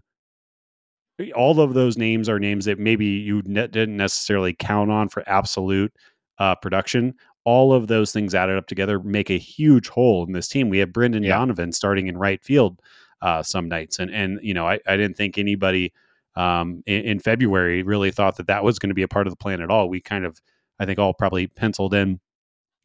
all 1.34 1.60
of 1.60 1.74
those 1.74 1.98
names 1.98 2.28
are 2.28 2.38
names 2.38 2.64
that 2.64 2.78
maybe 2.78 3.06
you 3.06 3.42
ne- 3.44 3.68
didn't 3.68 3.96
necessarily 3.96 4.54
count 4.54 4.90
on 4.90 5.08
for 5.08 5.22
absolute 5.26 5.92
uh, 6.38 6.54
production, 6.56 7.14
all 7.44 7.72
of 7.72 7.88
those 7.88 8.12
things 8.12 8.34
added 8.34 8.56
up 8.56 8.66
together 8.66 9.00
make 9.00 9.30
a 9.30 9.38
huge 9.38 9.88
hole 9.88 10.24
in 10.24 10.32
this 10.32 10.48
team. 10.48 10.68
We 10.68 10.78
have 10.78 10.92
Brendan 10.92 11.24
yeah. 11.24 11.36
Donovan 11.36 11.72
starting 11.72 12.06
in 12.06 12.16
right 12.16 12.42
field 12.42 12.80
uh, 13.20 13.42
some 13.42 13.68
nights, 13.68 13.98
and 13.98 14.10
and 14.10 14.38
you 14.42 14.54
know 14.54 14.66
I, 14.66 14.78
I 14.86 14.96
didn't 14.96 15.16
think 15.16 15.38
anybody 15.38 15.92
um, 16.36 16.82
in, 16.86 17.02
in 17.02 17.18
February 17.18 17.82
really 17.82 18.10
thought 18.10 18.36
that 18.36 18.46
that 18.46 18.64
was 18.64 18.78
going 18.78 18.90
to 18.90 18.94
be 18.94 19.02
a 19.02 19.08
part 19.08 19.26
of 19.26 19.32
the 19.32 19.36
plan 19.36 19.60
at 19.60 19.70
all. 19.70 19.88
We 19.88 20.00
kind 20.00 20.24
of 20.24 20.40
I 20.78 20.86
think 20.86 20.98
all 20.98 21.14
probably 21.14 21.46
penciled 21.46 21.94
in 21.94 22.20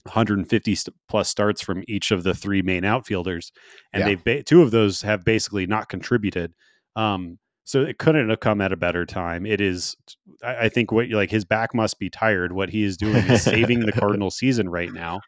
150 0.03 0.77
plus 1.07 1.29
starts 1.29 1.61
from 1.61 1.83
each 1.87 2.11
of 2.11 2.23
the 2.23 2.33
three 2.33 2.61
main 2.61 2.85
outfielders, 2.85 3.51
and 3.93 4.01
yeah. 4.01 4.05
they've 4.05 4.23
ba- 4.23 4.43
two 4.43 4.61
of 4.61 4.71
those 4.71 5.01
have 5.01 5.23
basically 5.23 5.67
not 5.67 5.89
contributed. 5.89 6.53
Um, 6.95 7.37
so 7.67 7.83
it 7.83 7.97
couldn't 7.97 8.29
have 8.29 8.39
come 8.39 8.61
at 8.61 8.71
a 8.71 8.77
better 8.77 9.05
time. 9.05 9.45
It 9.45 9.59
is, 9.59 9.97
I, 10.41 10.69
think, 10.69 10.93
what 10.93 11.09
like 11.09 11.29
his 11.29 11.43
back 11.43 11.75
must 11.75 11.99
be 11.99 12.09
tired. 12.09 12.53
What 12.53 12.69
he 12.69 12.85
is 12.85 12.95
doing 12.95 13.17
is 13.17 13.43
saving 13.43 13.81
the 13.81 13.91
Cardinal 13.99 14.31
season 14.31 14.69
right 14.69 14.91
now. 14.93 15.19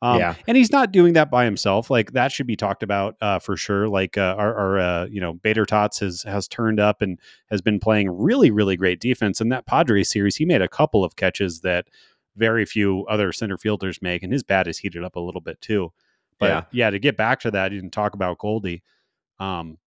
Um, 0.00 0.20
yeah, 0.20 0.36
and 0.46 0.56
he's 0.56 0.70
not 0.70 0.92
doing 0.92 1.14
that 1.14 1.32
by 1.32 1.44
himself. 1.44 1.90
Like 1.90 2.12
that 2.12 2.30
should 2.30 2.46
be 2.46 2.54
talked 2.54 2.84
about 2.84 3.16
uh, 3.20 3.40
for 3.40 3.56
sure. 3.56 3.88
Like 3.88 4.16
uh, 4.16 4.36
our, 4.38 4.56
our 4.56 4.78
uh, 4.78 5.06
you 5.06 5.20
know, 5.20 5.32
Bader 5.32 5.66
Tots 5.66 5.98
has 5.98 6.22
has 6.22 6.46
turned 6.46 6.78
up 6.78 7.02
and 7.02 7.18
has 7.50 7.60
been 7.60 7.80
playing 7.80 8.08
really, 8.08 8.52
really 8.52 8.76
great 8.76 9.00
defense. 9.00 9.40
In 9.40 9.48
that 9.48 9.66
Padres 9.66 10.08
series, 10.08 10.36
he 10.36 10.44
made 10.44 10.62
a 10.62 10.68
couple 10.68 11.02
of 11.02 11.16
catches 11.16 11.62
that 11.62 11.88
very 12.36 12.64
few 12.64 13.04
other 13.10 13.32
center 13.32 13.58
fielders 13.58 14.00
make, 14.00 14.22
and 14.22 14.32
his 14.32 14.44
bat 14.44 14.68
is 14.68 14.78
heated 14.78 15.02
up 15.02 15.16
a 15.16 15.20
little 15.20 15.40
bit 15.40 15.60
too. 15.60 15.92
But 16.38 16.46
yeah, 16.46 16.62
yeah 16.70 16.90
to 16.90 17.00
get 17.00 17.16
back 17.16 17.40
to 17.40 17.50
that, 17.50 17.72
you 17.72 17.80
can 17.80 17.90
talk 17.90 18.14
about 18.14 18.38
Goldie. 18.38 18.84
Um, 19.40 19.78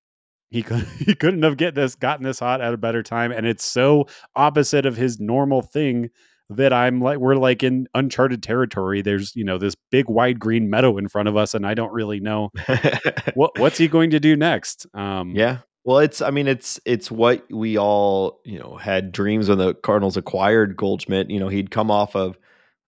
he 0.54 0.62
could 0.62 0.88
he 1.00 1.16
couldn't 1.16 1.44
have 1.44 1.58
get 1.58 1.76
this 1.76 1.96
gotten 1.96 2.24
this 2.24 2.40
hot 2.40 2.62
at 2.62 2.74
a 2.74 2.78
better 2.78 3.02
time, 3.04 3.32
and 3.32 3.46
it's 3.46 3.66
so 3.66 4.06
opposite 4.36 4.86
of 4.86 4.96
his 4.96 5.20
normal 5.20 5.62
thing 5.62 6.10
that 6.50 6.72
I'm 6.72 7.02
like 7.02 7.18
we're 7.18 7.36
like 7.36 7.64
in 7.64 7.88
uncharted 7.96 8.44
territory. 8.44 9.02
There's 9.02 9.36
you 9.36 9.44
know 9.44 9.58
this 9.58 9.76
big 9.92 10.08
wide 10.08 10.40
green 10.40 10.70
meadow 10.70 10.98
in 10.98 11.08
front 11.08 11.28
of 11.28 11.36
us, 11.36 11.56
and 11.56 11.66
I 11.66 11.74
don't 11.74 11.92
really 11.92 12.20
know 12.20 12.52
what 13.34 13.58
what's 13.58 13.80
he 13.80 13.88
going 13.88 14.12
to 14.12 14.20
do 14.20 14.36
next. 14.36 14.86
Um, 14.94 15.32
yeah, 15.32 15.60
well, 15.86 15.98
it's 15.98 16.22
I 16.22 16.30
mean 16.30 16.48
it's 16.48 16.80
it's 16.86 17.10
what 17.10 17.44
we 17.52 17.78
all, 17.78 18.40
you 18.46 18.60
know, 18.60 18.76
had 18.76 19.12
dreams 19.12 19.50
when 19.50 19.58
the 19.58 19.74
Cardinals 19.74 20.18
acquired 20.18 20.78
Goldschmidt. 20.78 21.32
You 21.32 21.40
know, 21.40 21.50
he'd 21.50 21.72
come 21.72 21.90
off 21.90 22.16
of 22.16 22.38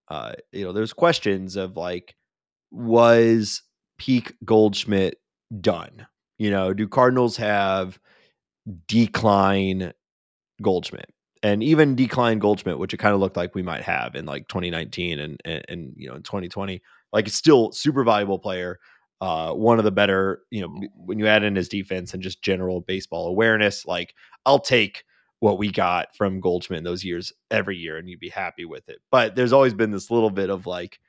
uh, 0.08 0.34
you 0.52 0.64
know, 0.64 0.72
there's 0.72 0.94
questions 0.94 1.56
of 1.56 1.78
like, 1.78 2.16
was 2.72 3.64
peak 3.98 4.36
Goldschmidt 4.46 5.16
done? 5.62 6.06
You 6.38 6.52
know, 6.52 6.74
do 6.74 6.88
Cardinals 6.88 7.38
have 7.38 8.00
decline 8.88 9.94
Goldschmidt? 10.62 11.12
And 11.44 11.62
even 11.62 11.96
decline 11.96 12.40
Goldschmidt, 12.40 12.80
which 12.80 12.94
it 12.94 12.98
kind 12.98 13.14
of 13.14 13.20
looked 13.20 13.38
like 13.38 13.54
we 13.54 13.62
might 13.62 13.84
have 13.84 14.16
in 14.16 14.26
like 14.26 14.48
2019 14.48 15.20
and, 15.20 15.40
and, 15.46 15.66
and 15.70 15.94
you 15.96 16.10
know 16.10 16.16
in 16.16 16.24
2020, 16.24 16.82
like 17.14 17.28
it's 17.28 17.36
still 17.36 17.72
super 17.72 18.04
valuable 18.04 18.40
player. 18.40 18.80
Uh, 19.22 19.54
one 19.54 19.78
of 19.78 19.86
the 19.86 19.92
better, 19.92 20.42
you 20.50 20.62
know, 20.62 20.88
when 20.96 21.20
you 21.20 21.28
add 21.28 21.44
in 21.44 21.56
his 21.56 21.70
defense 21.70 22.14
and 22.14 22.24
just 22.24 22.42
general 22.42 22.82
baseball 22.82 23.28
awareness, 23.28 23.86
like 23.86 24.14
I'll 24.46 24.60
take 24.60 25.04
what 25.40 25.58
we 25.58 25.72
got 25.72 26.16
from 26.16 26.40
Goldschmidt 26.40 26.84
those 26.84 27.04
years 27.04 27.32
every 27.52 27.78
year 27.78 27.98
and 27.98 28.10
you'd 28.10 28.20
be 28.20 28.30
happy 28.30 28.66
with 28.66 28.90
it. 28.90 29.00
But 29.12 29.36
there's 29.36 29.54
always 29.54 29.74
been 29.74 29.92
this 29.92 30.10
little 30.10 30.30
bit 30.30 30.50
of 30.50 30.66
like, 30.66 31.00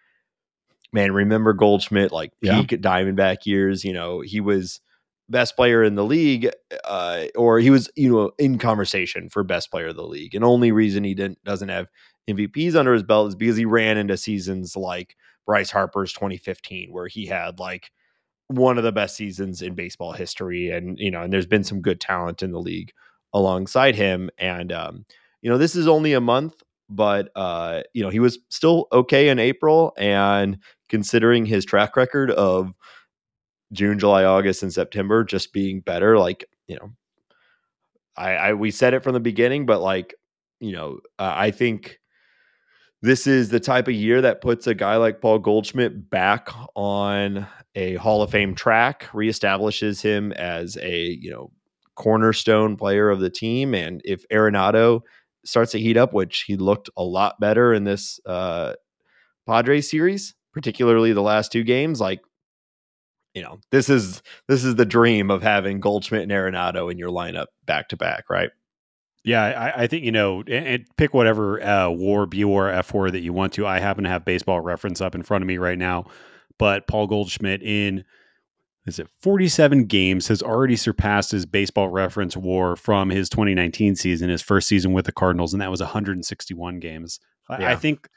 man, 0.93 1.13
remember 1.13 1.53
Goldschmidt, 1.53 2.13
like 2.13 2.33
peak 2.43 2.73
yeah. 2.73 2.79
Diamondback 2.79 3.47
years, 3.47 3.85
you 3.85 3.93
know, 3.93 4.21
he 4.21 4.41
was 4.41 4.81
best 5.29 5.57
player 5.57 5.83
in 5.83 5.95
the 5.95 6.05
league, 6.05 6.49
uh, 6.85 7.25
or 7.35 7.59
he 7.59 7.71
was, 7.71 7.91
you 7.97 8.13
know, 8.13 8.31
in 8.39 8.59
conversation 8.59 9.29
for 9.29 9.43
best 9.43 9.71
player 9.71 9.89
of 9.89 9.97
the 9.97 10.07
league. 10.07 10.35
And 10.35 10.45
only 10.45 10.73
reason 10.73 11.05
he 11.05 11.15
didn't 11.15 11.43
doesn't 11.45 11.69
have 11.69 11.89
MVPs 12.29 12.75
under 12.75 12.93
his 12.93 13.03
belt 13.03 13.29
is 13.29 13.35
because 13.35 13.57
he 13.57 13.65
ran 13.65 13.99
into 13.99 14.17
seasons 14.17 14.77
like 14.77 15.17
Bryce 15.47 15.71
Harper's 15.71 16.13
2015, 16.13 16.93
where 16.93 17.09
he 17.09 17.27
had 17.27 17.59
like 17.59 17.91
one 18.49 18.79
of 18.79 18.85
the 18.85 18.93
best 18.93 19.17
seasons 19.17 19.63
in 19.63 19.75
baseball 19.75 20.13
history. 20.13 20.71
And, 20.71 20.99
you 20.99 21.11
know, 21.11 21.23
and 21.23 21.33
there's 21.33 21.47
been 21.47 21.65
some 21.65 21.81
good 21.81 22.01
talent 22.01 22.43
in 22.43 22.53
the 22.53 22.61
league 22.61 22.93
alongside 23.33 23.95
him. 23.95 24.31
And 24.39 24.73
um, 24.73 25.05
you 25.43 25.51
know, 25.51 25.59
this 25.59 25.77
is 25.77 25.89
only 25.89 26.13
a 26.13 26.21
month, 26.21 26.63
but 26.89 27.31
uh, 27.37 27.83
you 27.95 28.03
know, 28.03 28.11
he 28.11 28.21
was 28.21 28.39
still 28.49 28.87
okay 28.93 29.29
in 29.29 29.39
April. 29.39 29.93
And 29.99 30.59
considering 30.89 31.47
his 31.47 31.65
track 31.65 31.97
record 31.97 32.31
of 32.31 32.73
June, 33.73 33.99
July, 33.99 34.25
August, 34.25 34.63
and 34.63 34.73
September 34.73 35.25
just 35.25 35.53
being 35.53 35.81
better, 35.81 36.19
like, 36.19 36.49
you 36.67 36.77
know, 36.77 36.93
I, 38.17 38.31
I 38.33 38.53
we 38.55 38.71
said 38.71 38.95
it 38.95 39.03
from 39.03 39.15
the 39.15 39.21
beginning, 39.21 39.67
but 39.67 39.81
like, 39.81 40.15
you 40.61 40.73
know, 40.73 41.01
uh, 41.19 41.33
I 41.37 41.51
think 41.51 41.99
this 43.03 43.27
is 43.27 43.51
the 43.51 43.61
type 43.61 43.89
of 43.89 43.95
year 43.95 44.23
that 44.23 44.41
puts 44.41 44.67
a 44.67 44.75
guy 44.75 44.97
like 44.97 45.21
Paul 45.21 45.39
Goldschmidt 45.39 46.11
back 46.11 46.49
on 46.75 47.47
a 47.75 47.95
Hall 47.97 48.23
of 48.23 48.31
Fame 48.31 48.55
track, 48.55 49.05
reestablishes 49.13 50.01
him 50.01 50.33
as 50.33 50.77
a, 50.79 51.19
you 51.21 51.31
know, 51.31 51.51
cornerstone 51.95 52.77
player 52.77 53.11
of 53.11 53.21
the 53.21 53.31
team. 53.31 53.75
And 53.75 54.01
if 54.05 54.25
Arenado 54.33 55.01
starts 55.45 55.73
to 55.73 55.81
heat 55.81 55.97
up, 55.97 56.13
which 56.13 56.45
he 56.47 56.57
looked 56.57 56.91
a 56.97 57.03
lot 57.03 57.39
better 57.39 57.73
in 57.73 57.85
this 57.85 58.19
uh, 58.27 58.75
Padres 59.47 59.91
series, 59.91 60.35
particularly 60.53 61.13
the 61.13 61.23
last 61.23 61.53
two 61.53 61.65
games, 61.65 62.01
like 62.01 62.21
you 63.37 63.43
know, 63.43 63.61
this 63.71 63.91
is 63.91 64.23
this 64.49 64.65
is 64.65 64.77
the 64.77 64.87
dream 64.87 65.31
of 65.31 65.43
having 65.43 65.79
Goldschmidt 65.79 66.23
and 66.23 66.33
Arenado 66.33 66.91
in 66.91 66.97
your 66.97 67.11
lineup 67.11 67.49
back 67.67 67.91
to 67.91 67.97
back, 67.97 68.31
right? 68.31 68.49
Yeah, 69.25 69.43
I, 69.43 69.83
I, 69.83 69.87
think 69.89 70.05
you 70.05 70.13
know, 70.13 70.41
and, 70.41 70.67
and 70.67 70.85
pick 70.97 71.13
whatever 71.13 71.63
uh, 71.63 71.91
WAR, 71.91 72.25
B 72.25 72.45
WAR, 72.45 72.71
F 72.71 72.95
WAR 72.95 73.11
that 73.11 73.21
you 73.21 73.35
want 73.35 73.53
to. 73.55 73.67
I 73.67 73.79
happen 73.79 74.05
to 74.05 74.11
have 74.11 74.25
baseball 74.25 74.63
reference 74.63 75.03
up 75.03 75.15
in 75.15 75.23
front 75.23 75.43
of 75.43 75.49
me 75.49 75.59
right 75.59 75.77
now, 75.77 76.07
but 76.59 76.87
Paul 76.87 77.09
Goldschmidt 77.09 77.63
in 77.63 78.05
is 78.87 78.99
it 78.99 79.09
47 79.21 79.85
games 79.85 80.29
has 80.29 80.43
already 80.43 80.77
surpassed 80.77 81.33
his 81.33 81.45
baseball 81.45 81.91
reference 81.91 82.39
war 82.39 82.75
from 82.75 83.11
his 83.11 83.29
2019 83.29 83.97
season, 83.97 84.31
his 84.31 84.41
first 84.41 84.67
season 84.67 84.95
with 84.95 85.05
the 85.05 85.13
Cardinals, 85.13 85.53
and 85.53 85.61
that 85.61 85.71
was 85.71 85.81
161 85.81 86.81
games. 86.81 87.21
Yeah. 87.51 87.71
I 87.71 87.77
think 87.77 88.09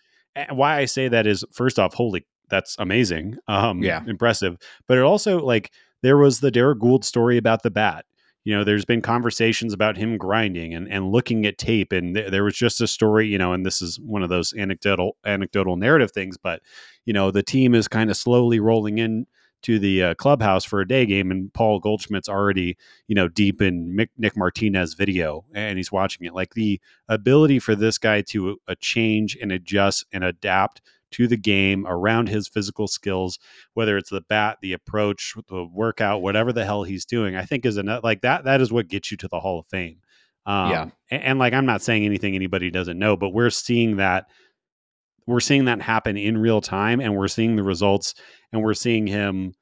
why 0.49 0.77
I 0.77 0.85
say 0.85 1.09
that 1.09 1.27
is 1.27 1.43
first 1.51 1.77
off, 1.77 1.93
holy, 1.93 2.25
that's 2.49 2.75
amazing. 2.79 3.37
Um, 3.47 3.81
yeah, 3.81 4.03
impressive. 4.07 4.57
But 4.87 4.97
it 4.97 5.03
also 5.03 5.39
like 5.39 5.71
there 6.01 6.17
was 6.17 6.39
the 6.39 6.51
Derrick 6.51 6.79
Goold 6.79 7.03
story 7.03 7.37
about 7.37 7.63
the 7.63 7.71
bat. 7.71 8.05
You 8.45 8.55
know, 8.55 8.63
there's 8.63 8.85
been 8.85 9.01
conversations 9.01 9.73
about 9.73 9.97
him 9.97 10.17
grinding 10.17 10.73
and, 10.73 10.91
and 10.91 11.11
looking 11.11 11.45
at 11.45 11.57
tape, 11.57 11.91
and 11.91 12.15
th- 12.15 12.31
there 12.31 12.43
was 12.43 12.55
just 12.55 12.81
a 12.81 12.87
story. 12.87 13.27
You 13.27 13.37
know, 13.37 13.53
and 13.53 13.65
this 13.65 13.81
is 13.81 13.99
one 13.99 14.23
of 14.23 14.29
those 14.29 14.53
anecdotal 14.53 15.17
anecdotal 15.25 15.75
narrative 15.75 16.11
things, 16.11 16.37
but 16.37 16.61
you 17.05 17.13
know, 17.13 17.31
the 17.31 17.43
team 17.43 17.75
is 17.75 17.87
kind 17.87 18.09
of 18.09 18.17
slowly 18.17 18.59
rolling 18.59 18.97
in 18.97 19.25
to 19.61 19.77
the 19.79 20.03
uh, 20.03 20.13
clubhouse 20.15 20.63
for 20.63 20.79
a 20.79 20.87
day 20.87 21.05
game, 21.05 21.31
and 21.31 21.53
Paul 21.53 21.79
Goldschmidt's 21.79 22.29
already, 22.29 22.77
you 23.07 23.15
know, 23.15 23.27
deep 23.27 23.61
in 23.61 23.95
Mick, 23.95 24.09
Nick 24.17 24.37
Martinez 24.37 24.93
video, 24.93 25.43
and 25.53 25.77
he's 25.77 25.91
watching 25.91 26.25
it. 26.25 26.33
Like 26.33 26.53
the 26.53 26.79
ability 27.07 27.59
for 27.59 27.75
this 27.75 27.97
guy 27.97 28.21
to 28.21 28.57
uh, 28.67 28.75
change 28.79 29.37
and 29.41 29.51
adjust 29.51 30.05
and 30.11 30.23
adapt 30.23 30.81
to 31.11 31.27
the 31.27 31.37
game 31.37 31.85
around 31.87 32.29
his 32.29 32.47
physical 32.47 32.87
skills, 32.87 33.39
whether 33.73 33.97
it's 33.97 34.09
the 34.09 34.21
bat, 34.21 34.57
the 34.61 34.73
approach, 34.73 35.35
the 35.49 35.65
workout, 35.65 36.21
whatever 36.21 36.53
the 36.53 36.65
hell 36.65 36.83
he's 36.83 37.05
doing, 37.05 37.35
I 37.35 37.43
think 37.43 37.65
is 37.65 37.77
enough. 37.77 38.03
Like 38.03 38.21
that, 38.21 38.45
that 38.45 38.61
is 38.61 38.71
what 38.71 38.87
gets 38.87 39.11
you 39.11 39.17
to 39.17 39.27
the 39.27 39.39
Hall 39.39 39.59
of 39.59 39.67
Fame. 39.67 39.99
Um, 40.45 40.71
yeah, 40.71 40.89
and, 41.11 41.23
and 41.23 41.39
like 41.39 41.53
I'm 41.53 41.65
not 41.65 41.81
saying 41.81 42.05
anything 42.05 42.35
anybody 42.35 42.71
doesn't 42.71 42.97
know, 42.97 43.15
but 43.17 43.29
we're 43.29 43.49
seeing 43.49 43.97
that 43.97 44.25
we're 45.27 45.39
seeing 45.39 45.65
that 45.65 45.81
happen 45.81 46.17
in 46.17 46.37
real 46.37 46.59
time 46.59 46.99
and 46.99 47.15
we're 47.15 47.27
seeing 47.27 47.55
the 47.55 47.63
results 47.63 48.15
and 48.51 48.63
we're 48.63 48.73
seeing 48.73 49.05
him 49.05 49.53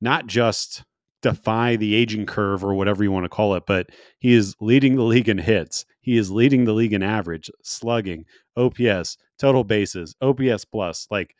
not 0.00 0.26
just 0.26 0.82
defy 1.22 1.76
the 1.76 1.94
aging 1.94 2.26
curve 2.26 2.64
or 2.64 2.74
whatever 2.74 3.02
you 3.02 3.12
want 3.12 3.24
to 3.24 3.28
call 3.28 3.54
it, 3.54 3.64
but 3.66 3.90
he 4.18 4.34
is 4.34 4.54
leading 4.60 4.96
the 4.96 5.02
league 5.02 5.28
in 5.28 5.38
hits. 5.38 5.86
He 6.00 6.18
is 6.18 6.30
leading 6.30 6.64
the 6.64 6.72
league 6.72 6.92
in 6.92 7.02
average, 7.02 7.50
slugging, 7.62 8.24
OPS, 8.56 9.16
total 9.38 9.64
bases, 9.64 10.14
OPS 10.20 10.64
plus. 10.64 11.06
Like 11.10 11.34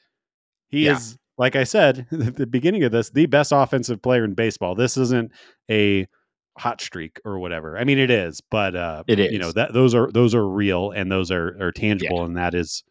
he 0.69 0.87
yeah. 0.87 0.97
is, 0.97 1.19
like 1.37 1.57
I 1.57 1.65
said 1.65 2.07
at 2.13 2.37
the 2.37 2.47
beginning 2.47 2.85
of 2.85 2.93
this, 2.93 3.11
the 3.11 3.27
best 3.27 3.53
offensive 3.53 4.01
player 4.01 4.25
in 4.25 4.35
baseball. 4.35 4.75
This 4.75 4.97
isn't 4.97 5.33
a 5.71 6.07
hot 6.59 6.81
streak 6.81 7.21
or 7.25 7.39
whatever. 7.39 7.77
I 7.77 7.85
mean, 7.85 7.99
it 7.99 8.11
is, 8.11 8.41
but 8.51 8.77
uh, 8.77 9.05
it 9.07 9.19
is. 9.19 9.33
You 9.33 9.39
know 9.39 9.53
that 9.53 9.73
those 9.73 9.95
are 9.95 10.11
those 10.13 10.35
are 10.35 10.47
real 10.47 10.91
and 10.91 11.11
those 11.11 11.31
are 11.31 11.57
are 11.61 11.73
tangible, 11.73 12.19
yeah. 12.19 12.25
and 12.25 12.37
that 12.37 12.55
is 12.55 12.85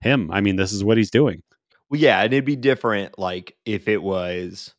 him. 0.00 0.30
I 0.30 0.40
mean, 0.40 0.56
this 0.56 0.72
is 0.72 0.82
what 0.82 0.96
he's 0.96 1.10
doing. 1.10 1.42
Well, 1.88 2.00
yeah, 2.00 2.22
and 2.22 2.32
it'd 2.32 2.44
be 2.44 2.56
different 2.56 3.18
like 3.18 3.56
if 3.64 3.88
it 3.88 4.02
was, 4.02 4.74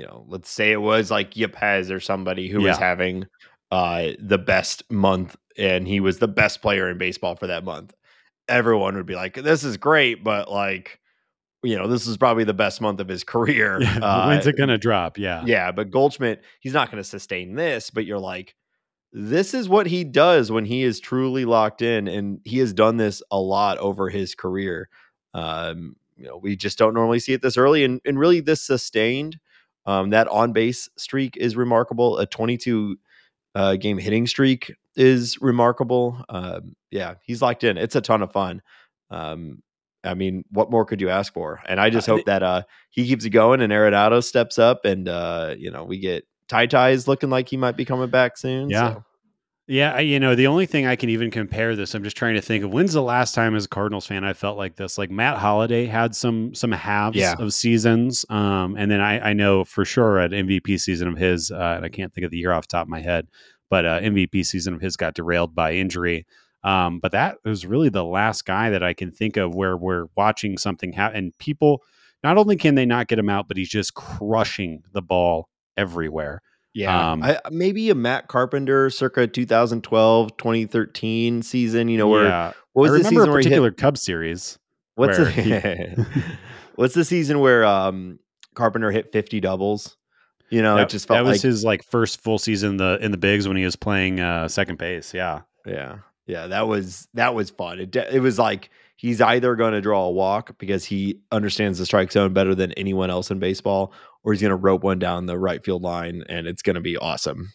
you 0.00 0.06
know, 0.06 0.24
let's 0.28 0.48
say 0.48 0.72
it 0.72 0.80
was 0.80 1.10
like 1.10 1.34
Yepez 1.34 1.90
or 1.90 2.00
somebody 2.00 2.48
who 2.48 2.62
yeah. 2.62 2.68
was 2.68 2.78
having 2.78 3.26
uh 3.70 4.12
the 4.18 4.38
best 4.38 4.90
month 4.90 5.36
and 5.58 5.86
he 5.86 6.00
was 6.00 6.18
the 6.18 6.26
best 6.26 6.62
player 6.62 6.88
in 6.88 6.96
baseball 6.96 7.36
for 7.36 7.48
that 7.48 7.64
month. 7.64 7.92
Everyone 8.48 8.96
would 8.96 9.04
be 9.04 9.14
like, 9.14 9.34
This 9.34 9.62
is 9.62 9.76
great, 9.76 10.24
but 10.24 10.50
like 10.50 11.00
you 11.62 11.76
know, 11.76 11.86
this 11.86 12.06
is 12.06 12.16
probably 12.16 12.44
the 12.44 12.54
best 12.54 12.80
month 12.80 12.98
of 12.98 13.08
his 13.08 13.24
career. 13.34 13.78
Yeah, 13.82 13.98
uh, 13.98 14.26
when's 14.28 14.46
it 14.46 14.56
gonna 14.56 14.78
drop? 14.78 15.18
Yeah. 15.18 15.44
Yeah, 15.44 15.70
but 15.70 15.90
Goldschmidt, 15.90 16.42
he's 16.60 16.72
not 16.72 16.90
gonna 16.90 17.04
sustain 17.04 17.54
this, 17.54 17.90
but 17.90 18.06
you're 18.06 18.18
like, 18.18 18.54
this 19.12 19.52
is 19.52 19.68
what 19.68 19.86
he 19.86 20.02
does 20.02 20.50
when 20.50 20.64
he 20.64 20.82
is 20.82 20.98
truly 20.98 21.44
locked 21.44 21.82
in, 21.82 22.08
and 22.08 22.40
he 22.46 22.58
has 22.60 22.72
done 22.72 22.96
this 22.96 23.22
a 23.30 23.38
lot 23.38 23.76
over 23.76 24.08
his 24.08 24.34
career. 24.34 24.88
Um, 25.34 25.96
you 26.16 26.24
know, 26.24 26.38
we 26.38 26.56
just 26.56 26.78
don't 26.78 26.94
normally 26.94 27.18
see 27.18 27.34
it 27.34 27.42
this 27.42 27.58
early, 27.58 27.84
and 27.84 28.00
and 28.06 28.18
really 28.18 28.40
this 28.40 28.62
sustained. 28.62 29.38
Um, 29.86 30.10
that 30.10 30.28
on 30.28 30.52
base 30.52 30.88
streak 30.96 31.36
is 31.36 31.56
remarkable. 31.56 32.18
A 32.18 32.26
22 32.26 32.96
uh, 33.54 33.76
game 33.76 33.98
hitting 33.98 34.26
streak 34.26 34.74
is 34.96 35.40
remarkable. 35.40 36.24
Um, 36.28 36.76
yeah, 36.90 37.14
he's 37.22 37.42
locked 37.42 37.64
in. 37.64 37.78
It's 37.78 37.96
a 37.96 38.00
ton 38.00 38.22
of 38.22 38.32
fun. 38.32 38.62
Um, 39.10 39.62
I 40.04 40.14
mean, 40.14 40.44
what 40.50 40.70
more 40.70 40.84
could 40.84 41.00
you 41.00 41.10
ask 41.10 41.32
for? 41.32 41.60
And 41.66 41.80
I 41.80 41.90
just 41.90 42.06
hope 42.06 42.24
that 42.24 42.42
uh, 42.42 42.62
he 42.90 43.06
keeps 43.06 43.24
it 43.24 43.30
going 43.30 43.60
and 43.60 43.72
Arenado 43.72 44.24
steps 44.24 44.58
up, 44.58 44.84
and 44.84 45.08
uh, 45.08 45.54
you 45.58 45.70
know 45.70 45.84
we 45.84 45.98
get 45.98 46.24
Tai 46.48 46.90
is 46.90 47.06
looking 47.06 47.30
like 47.30 47.48
he 47.48 47.56
might 47.56 47.76
be 47.76 47.84
coming 47.84 48.08
back 48.08 48.36
soon. 48.36 48.70
Yeah. 48.70 48.94
So. 48.94 49.04
Yeah, 49.70 50.00
you 50.00 50.18
know, 50.18 50.34
the 50.34 50.48
only 50.48 50.66
thing 50.66 50.88
I 50.88 50.96
can 50.96 51.10
even 51.10 51.30
compare 51.30 51.76
this, 51.76 51.94
I'm 51.94 52.02
just 52.02 52.16
trying 52.16 52.34
to 52.34 52.40
think 52.40 52.64
of 52.64 52.72
when's 52.72 52.92
the 52.92 53.02
last 53.02 53.36
time 53.36 53.54
as 53.54 53.66
a 53.66 53.68
Cardinals 53.68 54.04
fan 54.04 54.24
I 54.24 54.32
felt 54.32 54.58
like 54.58 54.74
this. 54.74 54.98
Like 54.98 55.12
Matt 55.12 55.38
Holliday 55.38 55.86
had 55.86 56.16
some 56.16 56.52
some 56.56 56.72
halves 56.72 57.16
yeah. 57.16 57.36
of 57.38 57.54
seasons, 57.54 58.24
um, 58.30 58.74
and 58.76 58.90
then 58.90 59.00
I, 59.00 59.30
I 59.30 59.32
know 59.32 59.62
for 59.64 59.84
sure 59.84 60.18
at 60.18 60.32
MVP 60.32 60.80
season 60.80 61.06
of 61.06 61.16
his, 61.16 61.52
uh, 61.52 61.74
and 61.76 61.84
I 61.84 61.88
can't 61.88 62.12
think 62.12 62.24
of 62.24 62.32
the 62.32 62.38
year 62.38 62.50
off 62.50 62.66
the 62.66 62.72
top 62.72 62.86
of 62.86 62.88
my 62.88 63.00
head, 63.00 63.28
but 63.68 63.86
uh, 63.86 64.00
MVP 64.00 64.44
season 64.44 64.74
of 64.74 64.80
his 64.80 64.96
got 64.96 65.14
derailed 65.14 65.54
by 65.54 65.74
injury. 65.74 66.26
Um, 66.64 66.98
but 66.98 67.12
that 67.12 67.36
was 67.44 67.64
really 67.64 67.90
the 67.90 68.04
last 68.04 68.44
guy 68.46 68.70
that 68.70 68.82
I 68.82 68.92
can 68.92 69.12
think 69.12 69.36
of 69.36 69.54
where 69.54 69.76
we're 69.76 70.06
watching 70.16 70.58
something 70.58 70.94
happen, 70.94 71.16
and 71.16 71.38
people 71.38 71.84
not 72.24 72.38
only 72.38 72.56
can 72.56 72.74
they 72.74 72.86
not 72.86 73.06
get 73.06 73.20
him 73.20 73.30
out, 73.30 73.46
but 73.46 73.56
he's 73.56 73.70
just 73.70 73.94
crushing 73.94 74.82
the 74.92 75.00
ball 75.00 75.48
everywhere. 75.76 76.42
Yeah. 76.72 77.12
Um, 77.12 77.22
I, 77.22 77.40
maybe 77.50 77.90
a 77.90 77.94
Matt 77.94 78.28
Carpenter 78.28 78.90
circa 78.90 79.26
2012, 79.26 80.36
2013 80.36 81.42
season, 81.42 81.88
you 81.88 81.98
know, 81.98 82.08
where 82.08 82.24
yeah. 82.24 82.52
what 82.72 82.82
was 82.82 82.92
I 82.92 82.98
the 82.98 83.04
season 83.04 83.28
a 83.28 83.32
particular 83.32 83.70
hit, 83.70 83.78
Cubs 83.78 84.02
series? 84.02 84.58
What's 84.94 85.18
the, 85.18 85.30
he, 86.16 86.22
what's 86.76 86.94
the 86.94 87.04
season 87.04 87.40
where 87.40 87.64
um, 87.64 88.18
Carpenter 88.54 88.90
hit 88.90 89.12
50 89.12 89.40
doubles? 89.40 89.96
You 90.50 90.62
know, 90.62 90.76
that, 90.76 90.82
it 90.82 90.88
just 90.88 91.06
felt 91.06 91.18
that 91.18 91.28
was 91.28 91.38
like, 91.38 91.42
his 91.42 91.64
like 91.64 91.84
first 91.84 92.20
full 92.20 92.38
season 92.38 92.70
in 92.70 92.76
the 92.78 92.98
in 93.00 93.12
the 93.12 93.16
bigs 93.16 93.46
when 93.46 93.56
he 93.56 93.64
was 93.64 93.76
playing 93.76 94.18
uh, 94.18 94.48
second 94.48 94.78
base. 94.78 95.14
Yeah. 95.14 95.42
Yeah. 95.64 95.98
Yeah, 96.26 96.46
that 96.48 96.68
was 96.68 97.08
that 97.14 97.34
was 97.34 97.50
fun. 97.50 97.80
It 97.80 97.94
it 97.96 98.20
was 98.20 98.38
like 98.38 98.70
he's 98.96 99.20
either 99.20 99.56
going 99.56 99.72
to 99.72 99.80
draw 99.80 100.04
a 100.04 100.10
walk 100.10 100.58
because 100.58 100.84
he 100.84 101.18
understands 101.32 101.78
the 101.78 101.86
strike 101.86 102.12
zone 102.12 102.32
better 102.32 102.54
than 102.54 102.72
anyone 102.72 103.10
else 103.10 103.30
in 103.30 103.38
baseball, 103.38 103.92
or 104.22 104.32
he's 104.32 104.40
going 104.42 104.50
to 104.50 104.56
rope 104.56 104.82
one 104.82 104.98
down 104.98 105.26
the 105.26 105.38
right 105.38 105.64
field 105.64 105.82
line, 105.82 106.24
and 106.28 106.46
it's 106.46 106.62
going 106.62 106.74
to 106.74 106.80
be 106.80 106.96
awesome. 106.96 107.52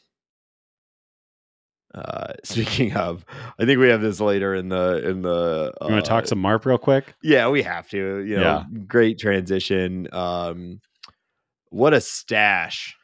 Uh, 1.93 2.33
speaking 2.43 2.95
of, 2.95 3.25
I 3.59 3.65
think 3.65 3.79
we 3.79 3.89
have 3.89 4.01
this 4.01 4.19
later 4.19 4.53
in 4.55 4.69
the 4.69 5.07
in 5.07 5.21
the. 5.21 5.73
You 5.81 5.93
want 5.93 6.03
to 6.05 6.09
talk 6.09 6.23
uh, 6.23 6.27
some 6.27 6.39
Marp 6.39 6.65
real 6.65 6.77
quick? 6.77 7.13
Yeah, 7.23 7.47
we 7.49 7.61
have 7.63 7.87
to. 7.89 8.19
You 8.19 8.35
know, 8.37 8.41
Yeah. 8.41 8.63
great 8.87 9.17
transition. 9.19 10.07
Um, 10.11 10.81
what 11.69 11.93
a 11.93 12.01
stash! 12.01 12.95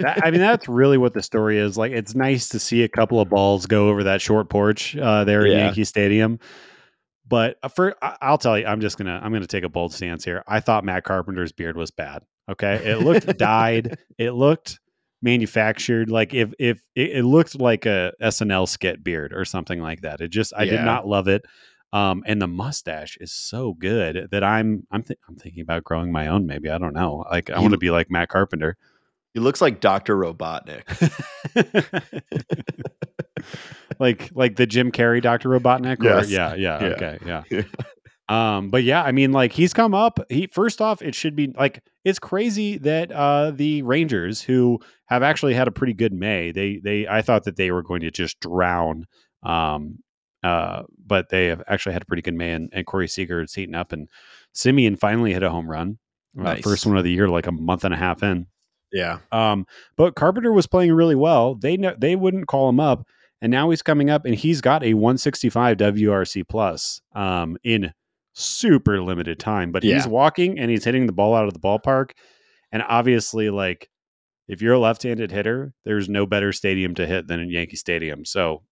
That, 0.00 0.24
I 0.24 0.30
mean, 0.30 0.40
that's 0.40 0.68
really 0.68 0.96
what 0.98 1.12
the 1.12 1.22
story 1.22 1.58
is. 1.58 1.76
Like, 1.76 1.92
it's 1.92 2.14
nice 2.14 2.48
to 2.50 2.58
see 2.58 2.84
a 2.84 2.88
couple 2.88 3.20
of 3.20 3.28
balls 3.28 3.66
go 3.66 3.88
over 3.88 4.04
that 4.04 4.20
short 4.22 4.48
porch 4.48 4.96
uh, 4.96 5.24
there 5.24 5.44
in 5.44 5.52
Yeah. 5.52 5.64
Yankee 5.66 5.84
Stadium. 5.84 6.38
But 7.26 7.58
uh, 7.62 7.68
for 7.68 7.94
I'll 8.00 8.38
tell 8.38 8.58
you, 8.58 8.64
I'm 8.64 8.80
just 8.80 8.96
gonna 8.96 9.20
I'm 9.22 9.32
gonna 9.32 9.46
take 9.46 9.64
a 9.64 9.68
bold 9.68 9.92
stance 9.92 10.24
here. 10.24 10.42
I 10.46 10.60
thought 10.60 10.84
Matt 10.84 11.04
Carpenter's 11.04 11.52
beard 11.52 11.76
was 11.76 11.90
bad. 11.90 12.22
Okay, 12.48 12.76
it 12.76 13.00
looked 13.00 13.26
dyed. 13.38 13.98
It 14.18 14.32
looked 14.32 14.80
manufactured. 15.22 16.10
Like 16.10 16.34
if 16.34 16.52
if 16.58 16.80
it, 16.94 17.16
it 17.18 17.24
looked 17.24 17.58
like 17.60 17.86
a 17.86 18.12
SNL 18.22 18.68
skit 18.68 19.02
beard 19.04 19.32
or 19.32 19.44
something 19.44 19.80
like 19.80 20.02
that. 20.02 20.20
It 20.20 20.28
just 20.28 20.52
I 20.56 20.64
did 20.64 20.84
not 20.84 21.06
love 21.06 21.28
it. 21.28 21.44
Um, 21.92 22.22
and 22.26 22.40
the 22.40 22.46
mustache 22.46 23.16
is 23.20 23.32
so 23.32 23.72
good 23.72 24.28
that 24.30 24.44
I'm 24.44 24.86
I'm 24.90 25.02
th- 25.02 25.18
I'm 25.28 25.36
thinking 25.36 25.62
about 25.62 25.84
growing 25.84 26.12
my 26.12 26.28
own. 26.28 26.46
Maybe 26.46 26.68
I 26.70 26.78
don't 26.78 26.94
know. 26.94 27.24
Like 27.30 27.50
I 27.50 27.58
want 27.60 27.72
to 27.72 27.78
be 27.78 27.90
like 27.90 28.10
Matt 28.10 28.28
Carpenter. 28.28 28.76
He 29.34 29.40
looks 29.40 29.60
like 29.60 29.80
Doctor 29.80 30.16
Robotnik. 30.16 30.82
like 33.98 34.30
like 34.34 34.56
the 34.56 34.66
Jim 34.66 34.92
Carrey 34.92 35.22
Dr. 35.22 35.48
Robotnik? 35.48 36.00
Or, 36.00 36.04
Yes. 36.04 36.30
yeah, 36.30 36.54
yeah, 36.54 36.80
Yeah. 36.82 36.88
okay, 36.88 37.18
yeah. 37.26 37.42
Yeah. 37.50 37.62
Um, 38.28 38.70
but 38.70 38.84
yeah, 38.84 39.02
I 39.02 39.12
mean, 39.12 39.32
like 39.32 39.52
he's 39.52 39.72
come 39.72 39.94
up. 39.94 40.20
He 40.28 40.46
first 40.48 40.80
off, 40.82 41.00
it 41.00 41.14
should 41.14 41.34
be 41.34 41.48
like 41.56 41.82
it's 42.04 42.18
crazy 42.18 42.76
that 42.78 43.10
uh 43.10 43.52
the 43.52 43.82
Rangers, 43.82 44.42
who 44.42 44.80
have 45.06 45.22
actually 45.22 45.54
had 45.54 45.66
a 45.68 45.72
pretty 45.72 45.94
good 45.94 46.12
May, 46.12 46.52
they 46.52 46.76
they 46.82 47.06
I 47.08 47.22
thought 47.22 47.44
that 47.44 47.56
they 47.56 47.70
were 47.70 47.82
going 47.82 48.00
to 48.02 48.10
just 48.10 48.38
drown. 48.40 49.06
Um 49.42 49.98
uh, 50.44 50.84
but 51.04 51.30
they 51.30 51.46
have 51.46 51.62
actually 51.66 51.94
had 51.94 52.02
a 52.02 52.04
pretty 52.04 52.22
good 52.22 52.34
May 52.34 52.52
and, 52.52 52.70
and 52.72 52.86
Corey 52.86 53.08
Seager 53.08 53.40
is 53.40 53.54
heating 53.54 53.74
up 53.74 53.90
and 53.92 54.08
Semien 54.54 54.96
finally 54.98 55.32
hit 55.32 55.42
a 55.42 55.50
home 55.50 55.68
run. 55.68 55.98
Uh, 56.38 56.44
First 56.62 56.86
one 56.86 56.96
of 56.96 57.02
the 57.02 57.10
year, 57.10 57.28
like 57.28 57.46
a 57.48 57.52
month 57.52 57.84
and 57.84 57.92
a 57.92 57.96
half 57.96 58.22
in. 58.22 58.46
yeah, 58.92 59.18
Um, 59.32 59.66
but 59.96 60.14
Carpenter 60.14 60.52
was 60.52 60.66
playing 60.68 60.92
really 60.92 61.16
well. 61.16 61.56
They 61.56 61.76
know 61.76 61.94
they 61.98 62.14
wouldn't 62.14 62.46
call 62.46 62.68
him 62.68 62.78
up, 62.78 63.04
and 63.42 63.50
now 63.50 63.70
he's 63.70 63.82
coming 63.82 64.10
up, 64.10 64.24
and 64.24 64.34
he's 64.34 64.60
got 64.60 64.84
a 64.84 64.94
165 64.94 65.76
WRC 65.76 66.46
plus 66.48 67.00
um, 67.14 67.56
in 67.64 67.92
super 68.38 69.02
limited 69.02 69.38
time. 69.38 69.72
But 69.72 69.82
he's 69.82 70.06
walking 70.06 70.58
and 70.58 70.70
he's 70.70 70.84
hitting 70.84 71.06
the 71.06 71.12
ball 71.12 71.34
out 71.34 71.46
of 71.46 71.54
the 71.54 71.60
ballpark, 71.60 72.10
and 72.72 72.82
obviously, 72.88 73.50
like 73.50 73.88
if 74.48 74.62
you're 74.62 74.74
a 74.74 74.78
left-handed 74.78 75.30
hitter, 75.30 75.74
there's 75.84 76.08
no 76.08 76.26
better 76.26 76.52
stadium 76.52 76.94
to 76.94 77.06
hit 77.06 77.28
than 77.28 77.40
in 77.40 77.50
Yankee 77.50 77.76
Stadium. 77.76 78.24
So 78.24 78.62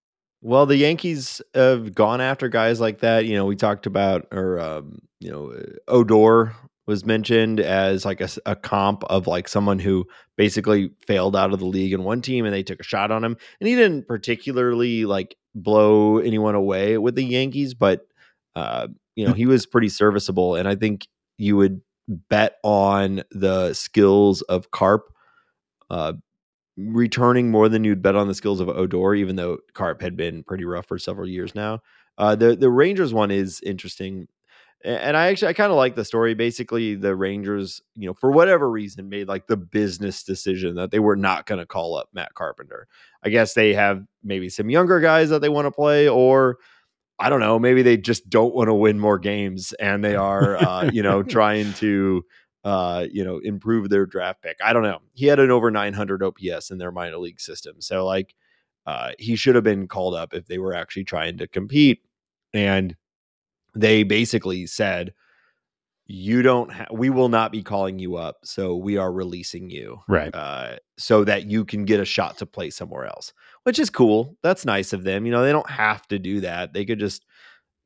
Well, 0.41 0.67
the 0.67 0.77
Yankees 0.77 1.43
have 1.55 1.95
gone 1.95 2.21
after 2.21 2.49
guys 2.49 2.81
like 2.81 3.01
that. 3.01 3.27
You 3.27 3.35
know, 3.35 3.45
we 3.45 3.57
talked 3.57 3.87
about, 3.87 4.27
or 4.33 4.59
um, 4.59 5.01
you 5.21 5.31
know, 5.31 5.55
Odor 5.89 6.55
was 6.87 7.05
mentioned 7.05 7.59
as 7.59 8.05
like 8.05 8.21
a 8.21 8.55
comp 8.55 9.03
of 9.05 9.27
like 9.27 9.49
someone 9.49 9.81
who 9.81 10.07
basically 10.37 10.91
failed 11.07 11.35
out 11.35 11.53
of 11.53 11.59
the 11.59 11.67
league 11.67 11.93
in 11.93 12.05
one 12.05 12.23
team, 12.23 12.45
and 12.45 12.55
they 12.55 12.63
took 12.63 12.81
a 12.81 12.85
shot 12.85 13.11
on 13.11 13.25
him, 13.25 13.37
and 13.61 13.69
he 13.69 13.75
didn't 13.75 14.07
particularly 14.07 15.05
like 15.05 15.37
blow 15.55 16.19
anyone 16.19 16.55
away 16.55 16.97
with 16.97 17.17
the 17.17 17.25
Yankees, 17.25 17.75
but 17.75 18.07
uh, 18.55 18.87
you 19.17 19.27
know, 19.27 19.33
he 19.33 19.47
was 19.47 19.67
pretty 19.67 19.89
serviceable, 19.89 20.55
and 20.55 20.69
I 20.69 20.77
think 20.77 21.09
you 21.39 21.57
would 21.57 21.81
bet 22.09 22.57
on 22.63 23.23
the 23.33 23.75
skills 23.75 24.43
of 24.43 24.71
Carp. 24.71 25.13
Uh, 25.91 26.15
returning 26.77 27.51
more 27.51 27.69
than 27.69 27.85
you'd 27.85 28.03
bet 28.03 28.17
on 28.17 28.29
the 28.29 28.35
skills 28.35 28.61
of 28.61 28.69
Odor, 28.69 29.15
even 29.15 29.37
though 29.37 29.59
Carp 29.73 30.03
had 30.03 30.17
been 30.17 30.43
pretty 30.45 30.65
rough 30.65 30.87
for 30.87 30.99
several 30.99 31.29
years 31.29 31.55
now. 31.55 31.81
Uh, 32.19 32.35
the 32.35 32.57
the 32.57 32.71
Rangers 32.71 33.13
one 33.13 33.31
is 33.31 33.61
interesting, 33.63 34.29
and 34.85 35.17
I 35.17 35.29
actually 35.29 35.49
I 35.49 35.53
kind 35.55 35.71
of 35.71 35.77
like 35.77 35.95
the 35.97 36.05
story. 36.05 36.35
Basically, 36.35 36.95
the 36.95 37.15
Rangers, 37.15 37.81
you 37.95 38.07
know, 38.07 38.15
for 38.15 38.31
whatever 38.31 38.71
reason, 38.71 39.09
made 39.09 39.29
like 39.29 39.47
the 39.47 39.57
business 39.57 40.23
decision 40.23 40.75
that 40.77 40.91
they 40.91 40.99
were 40.99 41.17
not 41.17 41.47
going 41.47 41.59
to 41.61 41.67
call 41.67 41.97
up 41.97 42.09
Matt 42.13 42.35
Carpenter. 42.35 42.89
I 43.23 43.31
guess 43.31 43.55
they 43.55 43.75
have 43.75 44.05
maybe 44.23 44.49
some 44.49 44.71
younger 44.71 45.01
guys 45.01 45.31
that 45.31 45.41
they 45.41 45.49
want 45.49 45.67
to 45.67 45.73
play, 45.73 46.09
or 46.09 46.59
I 47.19 47.31
don't 47.31 47.41
know, 47.41 47.59
maybe 47.59 47.83
they 47.83 47.97
just 47.97 48.29
don't 48.29 48.55
want 48.55 48.69
to 48.69 48.75
win 48.75 48.99
more 48.99 49.19
games, 49.19 49.73
and 49.75 50.05
they 50.05 50.17
are, 50.17 50.57
uh, 50.57 50.91
you 50.93 51.03
know, 51.03 51.23
trying 51.23 51.73
to 51.75 52.25
uh, 52.67 53.07
you 53.13 53.23
know, 53.23 53.39
improve 53.39 53.89
their 53.91 54.07
draft 54.07 54.43
pick. 54.43 54.57
I 54.63 54.73
don't 54.73 54.83
know. 54.83 54.99
He 55.13 55.27
had 55.27 55.39
an 55.39 55.53
over 55.53 55.71
900 55.71 56.21
OPS 56.21 56.73
in 56.73 56.79
their 56.79 56.91
minor 56.91 57.19
league 57.19 57.39
system. 57.39 57.81
So 57.81 58.05
like 58.05 58.35
uh, 58.87 59.13
he 59.21 59.37
should 59.37 59.55
have 59.55 59.63
been 59.63 59.87
called 59.87 60.17
up 60.17 60.35
if 60.35 60.47
they 60.47 60.59
were 60.59 60.75
actually 60.75 61.05
trying 61.05 61.39
to 61.39 61.47
compete. 61.47 62.03
And 62.53 62.97
they 63.77 64.03
basically 64.03 64.67
said, 64.67 65.15
you 66.07 66.43
don't 66.43 66.71
ha- 66.71 66.87
we 66.93 67.11
will 67.11 67.29
not 67.29 67.51
be 67.51 67.63
calling 67.63 67.99
you 67.99 68.17
up. 68.17 68.39
So 68.45 68.77
we 68.77 68.97
are 68.97 69.13
releasing 69.13 69.71
you 69.71 70.01
right, 70.09 70.35
uh, 70.35 70.77
so 70.99 71.25
that 71.25 71.47
you 71.47 71.65
can 71.65 71.85
get 71.85 72.01
a 72.01 72.05
shot 72.05 72.39
to 72.39 72.47
play 72.47 72.71
somewhere 72.71 73.07
else, 73.07 73.33
which 73.65 73.79
is 73.79 73.91
cool. 73.91 74.37
That's 74.43 74.65
nice 74.65 74.93
of 74.93 75.05
them. 75.05 75.27
You 75.27 75.33
know, 75.33 75.43
they 75.43 75.53
don't 75.53 75.71
have 75.71 76.07
to 76.09 76.19
do 76.19 76.41
that. 76.41 76.73
They 76.73 76.85
could 76.85 77.01
just 77.01 77.25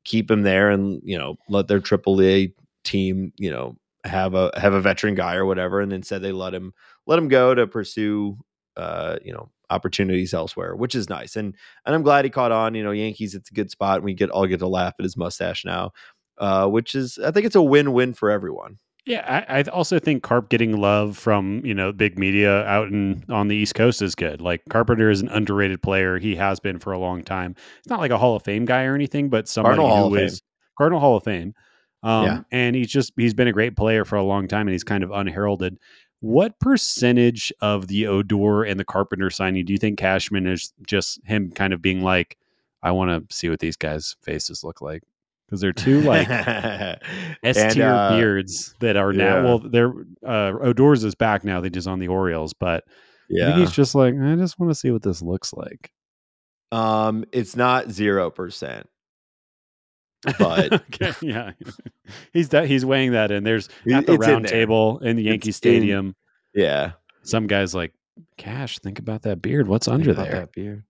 keep 0.04 0.30
him 0.30 0.42
there 0.42 0.70
and 0.70 1.00
you 1.04 1.18
know 1.18 1.37
let 1.48 1.68
their 1.68 1.80
AAA 1.80 2.54
team 2.85 3.33
you 3.37 3.50
know 3.50 3.76
have 4.04 4.35
a 4.35 4.50
have 4.56 4.72
a 4.72 4.80
veteran 4.80 5.14
guy 5.14 5.37
or 5.37 5.46
whatever, 5.46 5.80
and 5.80 5.92
instead 5.92 6.22
they 6.22 6.33
let 6.33 6.54
him 6.54 6.72
let 7.06 7.18
him 7.18 7.28
go 7.28 7.54
to 7.54 7.66
pursue 7.66 8.37
uh, 8.76 9.16
you 9.24 9.33
know 9.33 9.50
opportunities 9.70 10.35
elsewhere, 10.35 10.74
which 10.76 10.94
is 10.94 11.09
nice. 11.09 11.37
And 11.37 11.54
and 11.87 11.94
I'm 11.94 12.02
glad 12.02 12.24
he 12.24 12.30
caught 12.30 12.52
on. 12.52 12.74
You 12.74 12.83
know, 12.83 12.90
Yankees, 12.90 13.35
it's 13.35 13.50
a 13.50 13.54
good 13.54 13.70
spot. 13.70 13.96
And 13.96 14.04
we 14.04 14.14
get 14.14 14.30
all 14.30 14.46
get 14.46 14.59
to 14.59 14.68
laugh 14.68 14.94
at 14.98 15.04
his 15.04 15.16
mustache 15.16 15.64
now. 15.64 15.92
Uh, 16.40 16.66
which 16.66 16.94
is, 16.94 17.18
I 17.18 17.31
think 17.31 17.44
it's 17.46 17.55
a 17.55 17.62
win-win 17.62 18.14
for 18.14 18.31
everyone. 18.31 18.79
Yeah, 19.07 19.44
I, 19.48 19.59
I 19.59 19.62
also 19.64 19.98
think 19.98 20.22
Carp 20.22 20.48
getting 20.48 20.76
love 20.79 21.16
from 21.16 21.62
you 21.64 21.74
know 21.74 21.90
big 21.92 22.18
media 22.18 22.64
out 22.64 22.88
in 22.88 23.24
on 23.29 23.48
the 23.48 23.57
East 23.57 23.74
Coast 23.74 24.03
is 24.03 24.14
good. 24.14 24.40
Like 24.40 24.62
Carpenter 24.68 25.11
is 25.11 25.20
an 25.20 25.29
underrated 25.29 25.83
player; 25.83 26.18
he 26.18 26.37
has 26.37 26.61
been 26.61 26.79
for 26.79 26.92
a 26.92 26.98
long 26.98 27.22
time. 27.22 27.55
It's 27.79 27.88
not 27.88 28.00
like 28.00 28.11
a 28.11 28.18
Hall 28.18 28.37
of 28.37 28.42
Fame 28.42 28.64
guy 28.66 28.85
or 28.85 28.94
anything, 28.94 29.29
but 29.29 29.48
somebody 29.48 29.76
Cardinal 29.76 30.11
who 30.11 30.16
is 30.16 30.42
Cardinal 30.79 31.00
Hall 31.00 31.16
of 31.16 31.24
Fame. 31.24 31.55
Um, 32.03 32.24
Yeah. 32.24 32.40
and 32.53 32.76
he's 32.76 32.88
just 32.88 33.12
he's 33.16 33.35
been 33.35 33.48
a 33.48 33.53
great 33.53 33.76
player 33.76 34.05
for 34.05 34.16
a 34.16 34.22
long 34.22 34.48
time, 34.48 34.66
and 34.66 34.72
he's 34.72 34.85
kind 34.85 35.03
of 35.05 35.11
unheralded. 35.11 35.79
What 36.20 36.61
percentage 36.61 37.53
of 37.62 37.87
the 37.88 38.07
Odor 38.07 38.62
and 38.64 38.79
the 38.79 38.85
Carpenter 38.85 39.31
signing 39.31 39.64
do 39.64 39.72
you 39.72 39.79
think 39.79 39.98
Cashman 39.98 40.46
is 40.46 40.72
just 40.87 41.20
him 41.24 41.50
kind 41.50 41.72
of 41.72 41.81
being 41.81 42.03
like, 42.03 42.37
I 42.83 42.90
want 42.92 43.29
to 43.29 43.35
see 43.35 43.48
what 43.48 43.61
these 43.61 43.76
guys' 43.76 44.16
faces 44.22 44.62
look 44.62 44.83
like 44.83 45.03
because 45.50 45.60
they're 45.60 45.72
two 45.72 46.00
like 46.02 46.28
S 47.42 47.74
tier 47.74 47.88
uh, 47.88 48.10
beards 48.16 48.74
that 48.78 48.96
are 48.96 49.12
now. 49.12 49.36
yeah. 49.38 49.42
Well, 49.42 49.58
they're 49.58 49.92
uh, 50.24 50.52
Odors 50.62 51.02
is 51.02 51.16
back 51.16 51.44
now. 51.44 51.60
They 51.60 51.70
just 51.70 51.88
on 51.88 51.98
the 51.98 52.06
Orioles, 52.08 52.54
but 52.54 52.84
Yeah. 53.28 53.56
he's 53.58 53.72
just 53.72 53.94
like, 53.96 54.14
I 54.14 54.36
just 54.36 54.58
want 54.60 54.70
to 54.70 54.74
see 54.78 54.90
what 54.92 55.02
this 55.02 55.20
looks 55.22 55.52
like. 55.52 55.90
Um, 56.72 57.24
it's 57.32 57.56
not 57.56 57.90
zero 57.90 58.30
percent. 58.30 58.86
But- 60.38 60.72
Okay, 60.94 61.12
yeah, 61.22 61.52
he's 62.32 62.50
that 62.50 62.66
he's 62.66 62.84
weighing 62.84 63.12
that 63.12 63.30
in. 63.30 63.42
There's 63.42 63.68
at 63.92 64.06
the 64.06 64.14
it's 64.14 64.26
round 64.26 64.44
there. 64.44 64.52
table 64.52 64.98
in 65.00 65.16
the 65.16 65.22
Yankee 65.24 65.48
It's 65.48 65.58
in- 65.58 65.70
Stadium. 65.72 66.14
Yeah. 66.54 66.92
some 67.22 67.46
guys 67.46 67.74
like 67.74 67.92
Cash. 68.36 68.78
Think 68.80 68.98
about 68.98 69.22
that 69.22 69.40
beard. 69.40 69.66
What's 69.66 69.86
Think 69.86 70.00
under 70.00 70.14
there? 70.14 70.30
that 70.32 70.52
beard. 70.52 70.84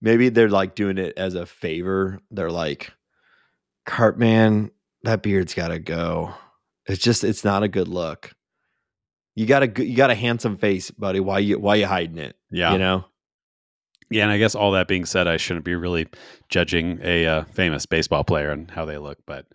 Maybe 0.00 0.28
they're 0.28 0.48
like 0.50 0.74
doing 0.74 0.98
it 0.98 1.14
as 1.16 1.34
a 1.34 1.46
favor. 1.46 2.20
They're 2.30 2.50
like, 2.50 2.92
Cartman, 3.86 4.70
that 5.04 5.22
beard's 5.22 5.54
got 5.54 5.68
to 5.68 5.78
go. 5.78 6.34
It's 6.86 7.02
just, 7.02 7.24
it's 7.24 7.44
not 7.44 7.62
a 7.62 7.68
good 7.68 7.88
look. 7.88 8.32
You 9.34 9.46
got 9.46 9.62
a, 9.62 9.84
you 9.84 9.96
got 9.96 10.10
a 10.10 10.14
handsome 10.14 10.56
face, 10.56 10.90
buddy. 10.90 11.20
Why 11.20 11.40
you, 11.40 11.58
why 11.58 11.76
you 11.76 11.86
hiding 11.86 12.18
it? 12.18 12.36
Yeah, 12.50 12.72
You 12.72 12.78
know. 12.78 13.04
yeah. 14.10 14.22
And 14.24 14.32
I 14.32 14.38
guess 14.38 14.54
all 14.54 14.72
that 14.72 14.88
being 14.88 15.04
said, 15.04 15.26
I 15.28 15.36
shouldn't 15.36 15.64
be 15.64 15.74
really 15.74 16.06
judging 16.48 17.00
a 17.02 17.26
uh, 17.26 17.44
famous 17.44 17.86
baseball 17.86 18.24
player 18.24 18.50
and 18.50 18.70
how 18.70 18.84
they 18.84 18.98
look, 18.98 19.18
but 19.26 19.46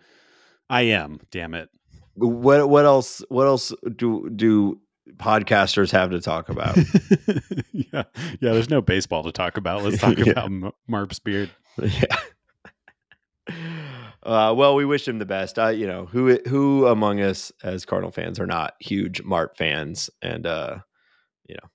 I 0.69 0.81
am. 0.83 1.19
Damn 1.31 1.53
it. 1.53 1.69
What, 2.15 2.69
what 2.69 2.85
else? 2.85 3.23
What 3.29 3.47
else 3.47 3.73
do 3.95 4.29
do 4.29 4.79
podcasters 5.15 5.91
have 5.91 6.11
to 6.11 6.19
talk 6.21 6.49
about? 6.49 6.77
yeah, 7.71 8.03
yeah. 8.03 8.03
There's 8.39 8.69
no 8.69 8.81
baseball 8.81 9.23
to 9.23 9.31
talk 9.31 9.55
about. 9.57 9.83
Let's 9.83 9.97
talk 9.99 10.17
Yeah. 10.19 10.31
about 10.31 10.45
M- 10.45 10.71
Marp's 10.87 11.19
beard. 11.19 11.49
yeah. 11.81 12.17
Uh, 14.23 14.53
well, 14.55 14.75
we 14.75 14.85
wish 14.85 15.07
him 15.07 15.17
the 15.19 15.25
best. 15.25 15.57
Uh, 15.57 15.69
you 15.69 15.87
know, 15.87 16.05
who 16.05 16.37
who 16.47 16.87
among 16.87 17.21
us 17.21 17.51
as 17.63 17.85
Cardinal 17.85 18.11
fans 18.11 18.39
are 18.39 18.45
not 18.47 18.75
huge 18.79 19.21
Marp 19.23 19.57
fans? 19.57 20.09
And 20.21 20.45
uh, 20.45 20.77
you 21.47 21.55
know, 21.55 21.69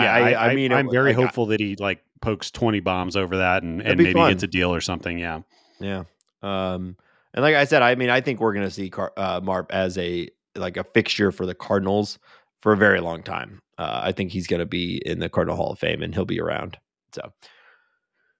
yeah, 0.00 0.12
I, 0.14 0.50
I, 0.50 0.54
mean, 0.54 0.72
I'm 0.72 0.88
it- 0.88 0.92
very 0.92 1.12
like, 1.12 1.18
I- 1.18 1.22
hopeful 1.26 1.46
that 1.46 1.60
he 1.60 1.76
like 1.76 2.02
pokes 2.20 2.50
20 2.50 2.80
bombs 2.80 3.16
over 3.16 3.36
that 3.38 3.62
and, 3.62 3.82
and 3.82 3.98
maybe 3.98 4.12
fun. 4.12 4.30
gets 4.30 4.42
a 4.42 4.46
deal 4.46 4.72
or 4.74 4.80
something. 4.80 5.18
Yeah. 5.18 5.40
Yeah. 5.80 6.04
Um, 6.42 6.96
And 7.34 7.42
like 7.42 7.54
I 7.56 7.64
said, 7.64 7.82
I 7.82 7.96
mean, 7.96 8.08
I 8.08 8.20
think 8.20 8.40
we're 8.40 8.54
going 8.54 8.64
to 8.66 8.70
see 8.70 8.88
Car- 8.88 9.12
uh, 9.16 9.40
Marp 9.42 9.72
as 9.74 9.98
a 9.98 10.28
like 10.56 10.76
a 10.76 10.84
fixture 10.84 11.32
for 11.32 11.44
the 11.46 11.54
Cardinals 11.54 12.18
for 12.62 12.72
a 12.72 12.76
very 12.76 13.00
long 13.00 13.22
time. 13.24 13.60
Uh, 13.76 14.00
I 14.04 14.12
think 14.12 14.30
he's 14.30 14.46
going 14.46 14.60
to 14.60 14.66
be 14.66 15.02
in 15.04 15.18
the 15.18 15.28
Cardinal 15.28 15.56
Hall 15.56 15.72
of 15.72 15.78
Fame 15.80 16.02
and 16.02 16.14
he'll 16.14 16.24
be 16.24 16.40
around. 16.40 16.78
So, 17.12 17.22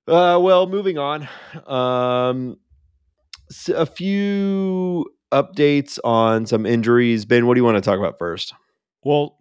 uh, 0.07 0.38
well, 0.40 0.66
moving 0.68 0.97
on. 0.99 1.29
Um, 1.66 2.57
a 3.68 3.87
few 3.87 5.07
updates 5.33 5.98
on 6.04 6.46
some 6.46 6.64
injuries. 6.64 7.24
Ben, 7.24 7.46
what 7.46 7.54
do 7.54 7.61
you 7.61 7.64
want 7.64 7.76
to 7.76 7.80
talk 7.80 7.98
about 7.98 8.18
first? 8.18 8.54
Well, 9.02 9.38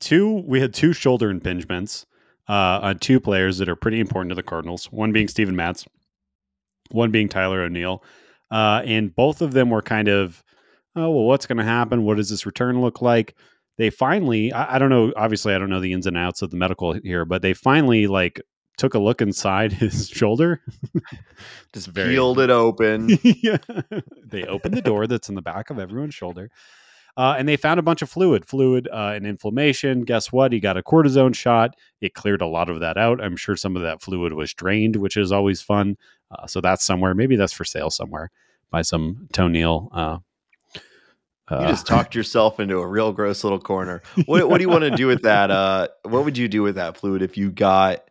two 0.00 0.42
we 0.46 0.60
had 0.60 0.74
two 0.74 0.92
shoulder 0.92 1.32
impingements 1.32 2.04
uh, 2.48 2.80
on 2.82 2.98
two 2.98 3.20
players 3.20 3.58
that 3.58 3.68
are 3.68 3.76
pretty 3.76 4.00
important 4.00 4.30
to 4.30 4.34
the 4.34 4.42
Cardinals. 4.42 4.86
One 4.86 5.12
being 5.12 5.28
Steven 5.28 5.56
Matz, 5.56 5.86
one 6.90 7.10
being 7.10 7.28
Tyler 7.28 7.62
O'Neill, 7.62 8.02
uh, 8.50 8.82
and 8.84 9.14
both 9.14 9.40
of 9.42 9.52
them 9.52 9.70
were 9.70 9.82
kind 9.82 10.08
of, 10.08 10.42
oh 10.96 11.10
well, 11.10 11.24
what's 11.24 11.46
going 11.46 11.58
to 11.58 11.64
happen? 11.64 12.04
What 12.04 12.16
does 12.16 12.30
this 12.30 12.46
return 12.46 12.80
look 12.80 13.02
like? 13.02 13.36
They 13.76 13.90
finally, 13.90 14.52
I, 14.52 14.76
I 14.76 14.78
don't 14.78 14.90
know. 14.90 15.12
Obviously, 15.16 15.54
I 15.54 15.58
don't 15.58 15.70
know 15.70 15.80
the 15.80 15.92
ins 15.92 16.06
and 16.06 16.16
outs 16.16 16.42
of 16.42 16.50
the 16.50 16.56
medical 16.56 16.92
here, 16.92 17.24
but 17.24 17.42
they 17.42 17.54
finally 17.54 18.06
like 18.06 18.40
took 18.76 18.94
a 18.94 18.98
look 18.98 19.20
inside 19.20 19.72
his 19.74 20.08
shoulder. 20.08 20.62
Just 21.72 21.88
very, 21.88 22.14
peeled 22.14 22.38
it 22.38 22.50
open. 22.50 23.18
yeah. 23.22 23.58
They 24.24 24.44
opened 24.44 24.74
the 24.74 24.82
door 24.82 25.06
that's 25.06 25.28
in 25.28 25.34
the 25.34 25.42
back 25.42 25.70
of 25.70 25.78
everyone's 25.78 26.14
shoulder. 26.14 26.50
Uh, 27.16 27.36
and 27.38 27.48
they 27.48 27.56
found 27.56 27.78
a 27.78 27.82
bunch 27.82 28.02
of 28.02 28.10
fluid, 28.10 28.44
fluid 28.44 28.88
uh, 28.92 29.12
and 29.14 29.24
inflammation. 29.24 30.02
Guess 30.02 30.32
what? 30.32 30.52
He 30.52 30.58
got 30.58 30.76
a 30.76 30.82
cortisone 30.82 31.34
shot. 31.34 31.76
It 32.00 32.14
cleared 32.14 32.42
a 32.42 32.46
lot 32.46 32.68
of 32.68 32.80
that 32.80 32.96
out. 32.96 33.22
I'm 33.22 33.36
sure 33.36 33.54
some 33.54 33.76
of 33.76 33.82
that 33.82 34.02
fluid 34.02 34.32
was 34.32 34.52
drained, 34.52 34.96
which 34.96 35.16
is 35.16 35.30
always 35.30 35.62
fun. 35.62 35.96
Uh, 36.30 36.48
so 36.48 36.60
that's 36.60 36.84
somewhere. 36.84 37.14
Maybe 37.14 37.36
that's 37.36 37.52
for 37.52 37.64
sale 37.64 37.90
somewhere 37.90 38.32
by 38.70 38.82
some 38.82 39.28
toenail. 39.32 39.90
Uh, 39.92 40.18
you 41.50 41.66
just 41.68 41.90
uh, 41.90 41.96
talked 41.96 42.14
yourself 42.14 42.58
into 42.58 42.78
a 42.78 42.86
real 42.86 43.12
gross 43.12 43.44
little 43.44 43.60
corner. 43.60 44.02
What, 44.26 44.48
what 44.48 44.58
do 44.58 44.64
you 44.64 44.70
want 44.70 44.82
to 44.82 44.90
do 44.90 45.06
with 45.06 45.22
that? 45.22 45.50
Uh, 45.50 45.88
what 46.02 46.24
would 46.24 46.38
you 46.38 46.48
do 46.48 46.62
with 46.62 46.76
that 46.76 46.96
fluid 46.96 47.22
if 47.22 47.36
you 47.36 47.50
got 47.50 48.08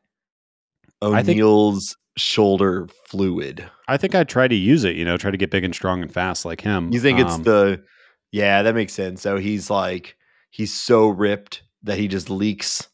O'Neill's 1.04 1.96
shoulder 2.18 2.88
fluid. 3.08 3.70
I 3.88 3.98
think 3.98 4.16
I'd 4.16 4.30
try 4.30 4.48
to 4.48 4.56
use 4.56 4.84
it, 4.84 4.96
you 4.96 5.06
know, 5.06 5.18
try 5.18 5.32
to 5.32 5.38
get 5.38 5.52
big 5.52 5.64
and 5.64 5.74
strong 5.74 6.02
and 6.02 6.12
fast 6.12 6.46
like 6.46 6.62
him. 6.62 6.92
You 6.92 7.00
think 7.00 7.20
um, 7.20 7.26
it's 7.26 7.38
the 7.40 7.84
Yeah, 8.32 8.62
that 8.64 8.76
makes 8.76 8.94
sense. 8.94 9.22
So 9.22 9.38
he's 9.38 9.70
like 9.70 10.16
he's 10.50 10.74
so 10.74 11.08
ripped 11.08 11.64
that 11.84 11.98
he 11.98 12.08
just 12.08 12.30
leaks 12.30 12.88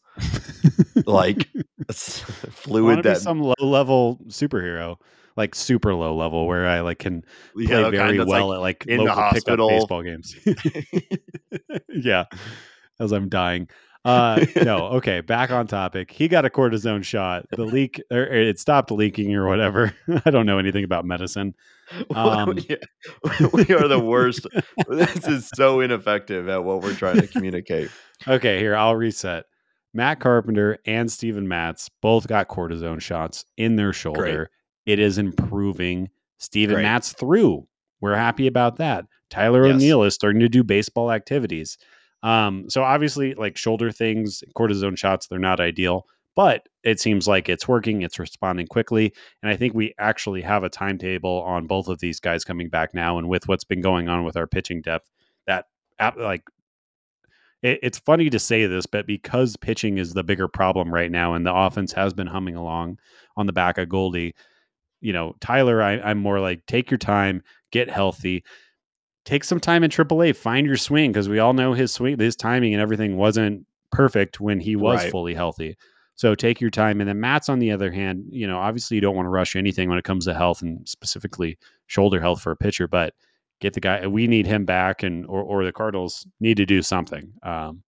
like 1.06 1.48
fluid 1.92 3.04
that 3.04 3.18
some 3.18 3.40
low 3.40 3.54
level 3.60 4.18
superhero 4.28 4.96
like 5.36 5.54
super 5.54 5.94
low 5.94 6.14
level 6.14 6.46
where 6.46 6.66
I 6.66 6.80
like 6.80 6.98
can 6.98 7.22
play 7.54 7.64
yeah, 7.64 7.90
very 7.90 8.22
well 8.22 8.48
like 8.48 8.56
at 8.56 8.60
like 8.60 8.86
in 8.86 8.98
local 8.98 9.06
the 9.06 9.20
hospital. 9.22 9.68
pickup 9.68 9.80
baseball 9.80 10.02
games. 10.02 10.36
yeah, 11.88 12.24
as 12.98 13.12
I'm 13.12 13.28
dying. 13.28 13.68
Uh, 14.04 14.44
no, 14.64 14.86
okay. 14.88 15.20
Back 15.20 15.50
on 15.50 15.66
topic. 15.66 16.10
He 16.10 16.28
got 16.28 16.44
a 16.44 16.50
cortisone 16.50 17.04
shot. 17.04 17.46
The 17.50 17.64
leak, 17.64 18.02
or 18.10 18.22
it 18.22 18.58
stopped 18.58 18.90
leaking 18.90 19.34
or 19.34 19.46
whatever. 19.46 19.94
I 20.24 20.30
don't 20.30 20.46
know 20.46 20.58
anything 20.58 20.84
about 20.84 21.04
medicine. 21.04 21.54
Um, 22.14 22.54
we 22.54 23.74
are 23.74 23.88
the 23.88 24.00
worst. 24.00 24.46
this 24.88 25.26
is 25.26 25.50
so 25.56 25.80
ineffective 25.80 26.48
at 26.48 26.62
what 26.62 26.82
we're 26.82 26.94
trying 26.94 27.20
to 27.20 27.26
communicate. 27.26 27.90
Okay, 28.28 28.60
here 28.60 28.76
I'll 28.76 28.94
reset. 28.94 29.46
Matt 29.92 30.20
Carpenter 30.20 30.78
and 30.86 31.10
Steven 31.10 31.48
Matz 31.48 31.90
both 32.00 32.28
got 32.28 32.46
cortisone 32.46 33.00
shots 33.00 33.44
in 33.56 33.74
their 33.74 33.92
shoulder. 33.92 34.20
Great. 34.22 34.48
It 34.86 34.98
is 35.00 35.18
improving. 35.18 36.10
Steven 36.38 36.76
Great. 36.76 36.82
Matz 36.84 37.12
through. 37.12 37.66
We're 38.00 38.14
happy 38.14 38.46
about 38.46 38.76
that. 38.76 39.06
Tyler 39.28 39.66
yes. 39.66 39.74
O'Neill 39.74 40.04
is 40.04 40.14
starting 40.14 40.40
to 40.40 40.48
do 40.48 40.62
baseball 40.62 41.10
activities. 41.10 41.76
Um, 42.22 42.68
so 42.68 42.82
obviously, 42.82 43.34
like 43.34 43.56
shoulder 43.56 43.90
things, 43.90 44.42
cortisone 44.56 44.98
shots, 44.98 45.26
they're 45.26 45.38
not 45.38 45.60
ideal, 45.60 46.06
but 46.36 46.68
it 46.82 47.00
seems 47.00 47.26
like 47.26 47.48
it's 47.48 47.66
working. 47.66 48.02
It's 48.02 48.18
responding 48.18 48.66
quickly, 48.66 49.12
and 49.42 49.50
I 49.50 49.56
think 49.56 49.74
we 49.74 49.94
actually 49.98 50.42
have 50.42 50.62
a 50.62 50.68
timetable 50.68 51.42
on 51.42 51.66
both 51.66 51.88
of 51.88 52.00
these 52.00 52.20
guys 52.20 52.44
coming 52.44 52.68
back 52.68 52.94
now. 52.94 53.18
And 53.18 53.28
with 53.28 53.48
what's 53.48 53.64
been 53.64 53.80
going 53.80 54.08
on 54.08 54.24
with 54.24 54.36
our 54.36 54.46
pitching 54.46 54.82
depth, 54.82 55.08
that 55.46 55.66
like 56.18 56.42
it, 57.62 57.80
it's 57.82 57.98
funny 57.98 58.30
to 58.30 58.38
say 58.38 58.66
this, 58.66 58.86
but 58.86 59.06
because 59.06 59.56
pitching 59.56 59.98
is 59.98 60.12
the 60.12 60.24
bigger 60.24 60.48
problem 60.48 60.92
right 60.92 61.10
now, 61.10 61.34
and 61.34 61.44
the 61.46 61.54
offense 61.54 61.92
has 61.92 62.12
been 62.14 62.26
humming 62.26 62.56
along 62.56 62.98
on 63.36 63.46
the 63.46 63.52
back 63.52 63.78
of 63.78 63.88
Goldie, 63.88 64.34
you 65.00 65.12
know, 65.12 65.34
Tyler, 65.40 65.82
I, 65.82 65.98
I'm 66.00 66.18
more 66.18 66.40
like 66.40 66.66
take 66.66 66.90
your 66.90 66.98
time, 66.98 67.42
get 67.72 67.88
healthy 67.90 68.44
take 69.24 69.44
some 69.44 69.60
time 69.60 69.84
in 69.84 69.90
AAA, 69.90 70.36
find 70.36 70.66
your 70.66 70.76
swing 70.76 71.12
because 71.12 71.28
we 71.28 71.38
all 71.38 71.52
know 71.52 71.72
his 71.72 71.92
swing, 71.92 72.18
his 72.18 72.36
timing 72.36 72.74
and 72.74 72.82
everything 72.82 73.16
wasn't 73.16 73.66
perfect 73.90 74.40
when 74.40 74.60
he 74.60 74.76
was 74.76 75.02
right. 75.02 75.10
fully 75.10 75.34
healthy. 75.34 75.76
So 76.14 76.34
take 76.34 76.60
your 76.60 76.70
time. 76.70 77.00
And 77.00 77.08
then 77.08 77.20
Matz 77.20 77.48
on 77.48 77.60
the 77.60 77.72
other 77.72 77.90
hand, 77.90 78.24
you 78.30 78.46
know, 78.46 78.58
obviously 78.58 78.96
you 78.96 79.00
don't 79.00 79.16
want 79.16 79.26
to 79.26 79.30
rush 79.30 79.56
anything 79.56 79.88
when 79.88 79.98
it 79.98 80.04
comes 80.04 80.26
to 80.26 80.34
health 80.34 80.60
and 80.62 80.86
specifically 80.88 81.58
shoulder 81.86 82.20
health 82.20 82.42
for 82.42 82.52
a 82.52 82.56
pitcher, 82.56 82.86
but 82.86 83.14
get 83.60 83.74
the 83.74 83.80
guy. 83.80 84.06
We 84.06 84.26
need 84.26 84.46
him 84.46 84.64
back, 84.64 85.02
and 85.02 85.24
or 85.26 85.42
or 85.42 85.64
the 85.64 85.72
Cardinals 85.72 86.26
need 86.40 86.56
to 86.56 86.66
do 86.66 86.82
something. 86.82 87.32
Um, 87.42 87.82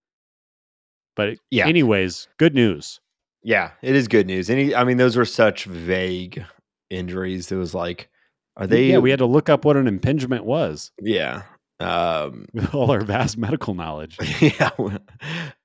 but 1.16 1.38
yeah. 1.51 1.66
anyways, 1.66 2.29
good 2.38 2.55
news. 2.55 3.01
Yeah, 3.42 3.73
it 3.83 3.97
is 3.97 4.07
good 4.07 4.27
news. 4.27 4.49
Any, 4.49 4.75
I 4.75 4.85
mean, 4.85 4.99
those 4.99 5.16
were 5.16 5.25
such 5.25 5.64
vague 5.64 6.45
injuries. 6.90 7.51
It 7.51 7.57
was 7.57 7.75
like 7.75 8.09
are 8.57 8.67
they? 8.67 8.91
Yeah, 8.91 8.99
we 8.99 9.11
had 9.11 9.21
to 9.21 9.27
look 9.27 9.49
up 9.49 9.65
what 9.65 9.77
an 9.77 9.87
impingement 9.87 10.45
was. 10.45 10.93
Yeah. 11.01 11.43
Um, 11.81 12.47
with 12.55 12.75
all 12.75 12.91
our 12.91 13.01
vast 13.01 13.38
medical 13.38 13.75
knowledge. 13.75 14.19
Yeah. 14.41 14.71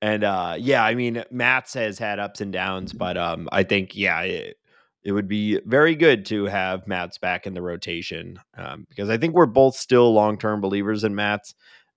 And 0.02 0.23
uh, 0.23 0.56
yeah, 0.60 0.84
I 0.84 0.95
mean, 0.95 1.23
Matz 1.32 1.73
has 1.73 2.00
had 2.00 2.19
ups 2.19 2.41
and 2.41 2.54
downs, 2.54 2.93
but 2.93 3.17
um, 3.17 3.50
I 3.52 3.63
think, 3.63 3.95
yeah, 3.95 4.21
it, 4.21 4.58
it 5.04 5.12
would 5.12 5.28
be 5.28 5.60
very 5.65 5.95
good 5.95 6.26
to 6.28 6.45
have 6.45 6.88
Matz 6.88 7.17
back 7.17 7.47
in 7.47 7.54
the 7.54 7.62
rotation 7.62 8.39
um, 8.56 8.86
because 8.89 9.10
I 9.10 9.17
think 9.17 9.34
we're 9.34 9.45
both 9.45 9.76
still 9.76 10.13
long 10.13 10.38
term 10.38 10.62
believers 10.62 11.04
in 11.04 11.15
Matz. 11.15 11.56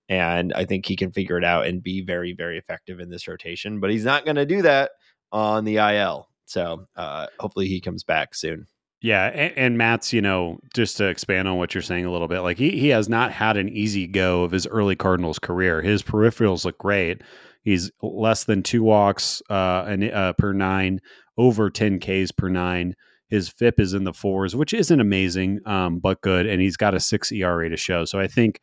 And 0.09 0.51
I 0.53 0.65
think 0.65 0.85
he 0.85 0.95
can 0.97 1.11
figure 1.11 1.37
it 1.37 1.45
out 1.45 1.67
and 1.67 1.81
be 1.81 2.01
very, 2.01 2.33
very 2.33 2.57
effective 2.57 2.99
in 2.99 3.09
this 3.09 3.27
rotation, 3.27 3.79
but 3.79 3.91
he's 3.91 4.03
not 4.03 4.25
going 4.25 4.35
to 4.35 4.45
do 4.45 4.61
that 4.63 4.91
on 5.31 5.63
the 5.63 5.77
IL. 5.77 6.27
So 6.45 6.87
uh, 6.97 7.27
hopefully 7.39 7.67
he 7.67 7.79
comes 7.79 8.03
back 8.03 8.35
soon. 8.35 8.67
Yeah, 9.01 9.25
and, 9.27 9.57
and, 9.57 9.77
Matz, 9.79 10.13
you 10.13 10.21
know, 10.21 10.59
just 10.75 10.97
to 10.97 11.07
expand 11.07 11.47
on 11.47 11.57
what 11.57 11.73
you're 11.73 11.81
saying 11.81 12.05
a 12.05 12.11
little 12.11 12.27
bit, 12.27 12.41
like 12.41 12.57
he 12.57 12.79
he 12.79 12.89
has 12.89 13.09
not 13.09 13.31
had 13.31 13.57
an 13.57 13.67
easy 13.69 14.05
go 14.05 14.43
of 14.43 14.51
his 14.51 14.67
early 14.67 14.95
Cardinals 14.95 15.39
career. 15.39 15.81
His 15.81 16.03
peripherals 16.03 16.65
look 16.65 16.77
great. 16.77 17.21
He's 17.63 17.91
less 18.01 18.43
than 18.43 18.63
two 18.63 18.83
walks 18.83 19.41
uh, 19.49 19.85
an, 19.87 20.11
uh, 20.11 20.33
per 20.33 20.53
nine, 20.53 20.99
over 21.37 21.69
10 21.69 21.99
Ks 21.99 22.31
per 22.31 22.49
nine. 22.49 22.95
His 23.27 23.49
FIP 23.49 23.79
is 23.79 23.93
in 23.93 24.03
the 24.03 24.13
fours, 24.13 24.55
which 24.55 24.73
isn't 24.73 24.99
amazing, 24.99 25.59
um, 25.65 25.99
but 25.99 26.21
good. 26.21 26.45
And 26.45 26.61
he's 26.61 26.77
got 26.77 26.93
a 26.93 26.99
six 26.99 27.31
ERA 27.31 27.69
to 27.69 27.77
show. 27.77 28.03
So 28.05 28.19
I 28.19 28.27
think, 28.27 28.59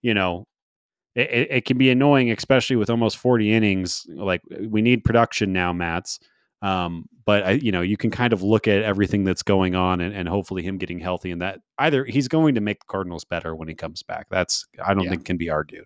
you 0.00 0.14
know, 0.14 0.46
it, 1.14 1.48
it 1.50 1.64
can 1.64 1.76
be 1.76 1.90
annoying, 1.90 2.30
especially 2.30 2.76
with 2.76 2.88
almost 2.88 3.16
40 3.18 3.52
innings. 3.52 4.06
Like 4.08 4.42
we 4.68 4.80
need 4.80 5.04
production 5.04 5.52
now, 5.52 5.72
Matz. 5.72 6.18
Um, 6.62 7.06
but 7.24 7.44
I, 7.44 7.50
you 7.52 7.72
know, 7.72 7.80
you 7.80 7.96
can 7.96 8.10
kind 8.10 8.32
of 8.32 8.42
look 8.42 8.66
at 8.66 8.82
everything 8.82 9.24
that's 9.24 9.42
going 9.42 9.74
on 9.74 10.00
and, 10.00 10.14
and, 10.14 10.28
hopefully 10.28 10.62
him 10.62 10.78
getting 10.78 10.98
healthy 10.98 11.30
and 11.30 11.40
that 11.42 11.60
either 11.78 12.04
he's 12.04 12.28
going 12.28 12.54
to 12.54 12.60
make 12.60 12.80
the 12.80 12.86
Cardinals 12.86 13.24
better 13.24 13.54
when 13.54 13.68
he 13.68 13.74
comes 13.74 14.02
back. 14.02 14.26
That's 14.30 14.66
I 14.84 14.94
don't 14.94 15.04
yeah. 15.04 15.10
think 15.10 15.24
can 15.24 15.36
be 15.36 15.50
argued. 15.50 15.84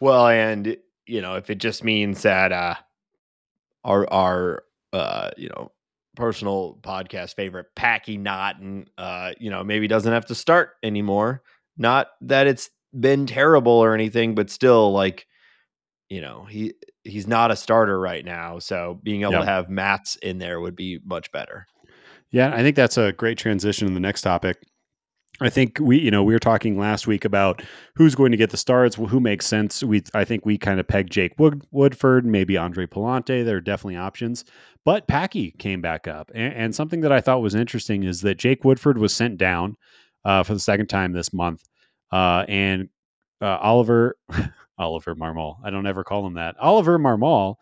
Well, 0.00 0.28
and 0.28 0.76
you 1.06 1.22
know, 1.22 1.36
if 1.36 1.50
it 1.50 1.58
just 1.58 1.84
means 1.84 2.22
that 2.22 2.52
uh 2.52 2.74
our 3.84 4.12
our 4.12 4.64
uh, 4.92 5.30
you 5.36 5.48
know, 5.48 5.72
personal 6.16 6.78
podcast 6.82 7.34
favorite 7.34 7.66
Packy 7.74 8.16
Naughton 8.16 8.88
uh, 8.98 9.32
you 9.38 9.50
know, 9.50 9.62
maybe 9.62 9.86
doesn't 9.86 10.12
have 10.12 10.26
to 10.26 10.34
start 10.34 10.70
anymore. 10.82 11.42
Not 11.76 12.08
that 12.22 12.46
it's 12.46 12.70
been 12.98 13.26
terrible 13.26 13.72
or 13.72 13.94
anything, 13.94 14.34
but 14.34 14.50
still 14.50 14.92
like 14.92 15.26
you 16.08 16.20
know, 16.20 16.44
he 16.44 16.74
he's 17.04 17.26
not 17.26 17.50
a 17.50 17.56
starter 17.56 17.98
right 17.98 18.24
now. 18.24 18.58
So 18.58 19.00
being 19.02 19.22
able 19.22 19.32
yep. 19.32 19.42
to 19.42 19.46
have 19.46 19.68
Matz 19.68 20.16
in 20.16 20.38
there 20.38 20.60
would 20.60 20.76
be 20.76 21.00
much 21.04 21.32
better. 21.32 21.66
Yeah, 22.30 22.52
I 22.54 22.62
think 22.62 22.76
that's 22.76 22.98
a 22.98 23.12
great 23.12 23.38
transition 23.38 23.88
to 23.88 23.94
the 23.94 24.00
next 24.00 24.22
topic. 24.22 24.58
I 25.40 25.50
think 25.50 25.78
we, 25.80 25.98
you 25.98 26.10
know, 26.10 26.22
we 26.22 26.32
were 26.32 26.38
talking 26.38 26.78
last 26.78 27.06
week 27.06 27.24
about 27.24 27.62
who's 27.94 28.14
going 28.14 28.30
to 28.30 28.38
get 28.38 28.50
the 28.50 28.56
starts, 28.56 28.96
who 28.96 29.20
makes 29.20 29.46
sense. 29.46 29.82
We, 29.82 30.02
I 30.14 30.24
think 30.24 30.46
we 30.46 30.56
kind 30.56 30.80
of 30.80 30.88
pegged 30.88 31.12
Jake 31.12 31.38
Wood, 31.38 31.62
Woodford, 31.70 32.24
maybe 32.24 32.56
Andre 32.56 32.86
Pallante. 32.86 33.44
There 33.44 33.56
are 33.56 33.60
definitely 33.60 33.96
options, 33.96 34.46
but 34.84 35.06
Packy 35.06 35.50
came 35.52 35.82
back 35.82 36.08
up, 36.08 36.30
and, 36.34 36.54
and, 36.54 36.74
something 36.74 37.02
that 37.02 37.12
I 37.12 37.20
thought 37.20 37.42
was 37.42 37.54
interesting 37.54 38.04
is 38.04 38.22
that 38.22 38.38
Jake 38.38 38.64
Woodford 38.64 38.96
was 38.96 39.14
sent 39.14 39.36
down 39.36 39.76
uh, 40.24 40.42
for 40.42 40.54
the 40.54 40.60
second 40.60 40.86
time 40.86 41.12
this 41.12 41.34
month, 41.34 41.62
uh, 42.12 42.46
and 42.48 42.88
uh, 43.42 43.58
Oliver 43.58 44.16
Oliver 44.78 45.14
Marmol. 45.14 45.56
I 45.64 45.70
don't 45.70 45.86
ever 45.86 46.04
call 46.04 46.26
him 46.26 46.34
that. 46.34 46.56
Oliver 46.58 46.98
Marmol 46.98 47.56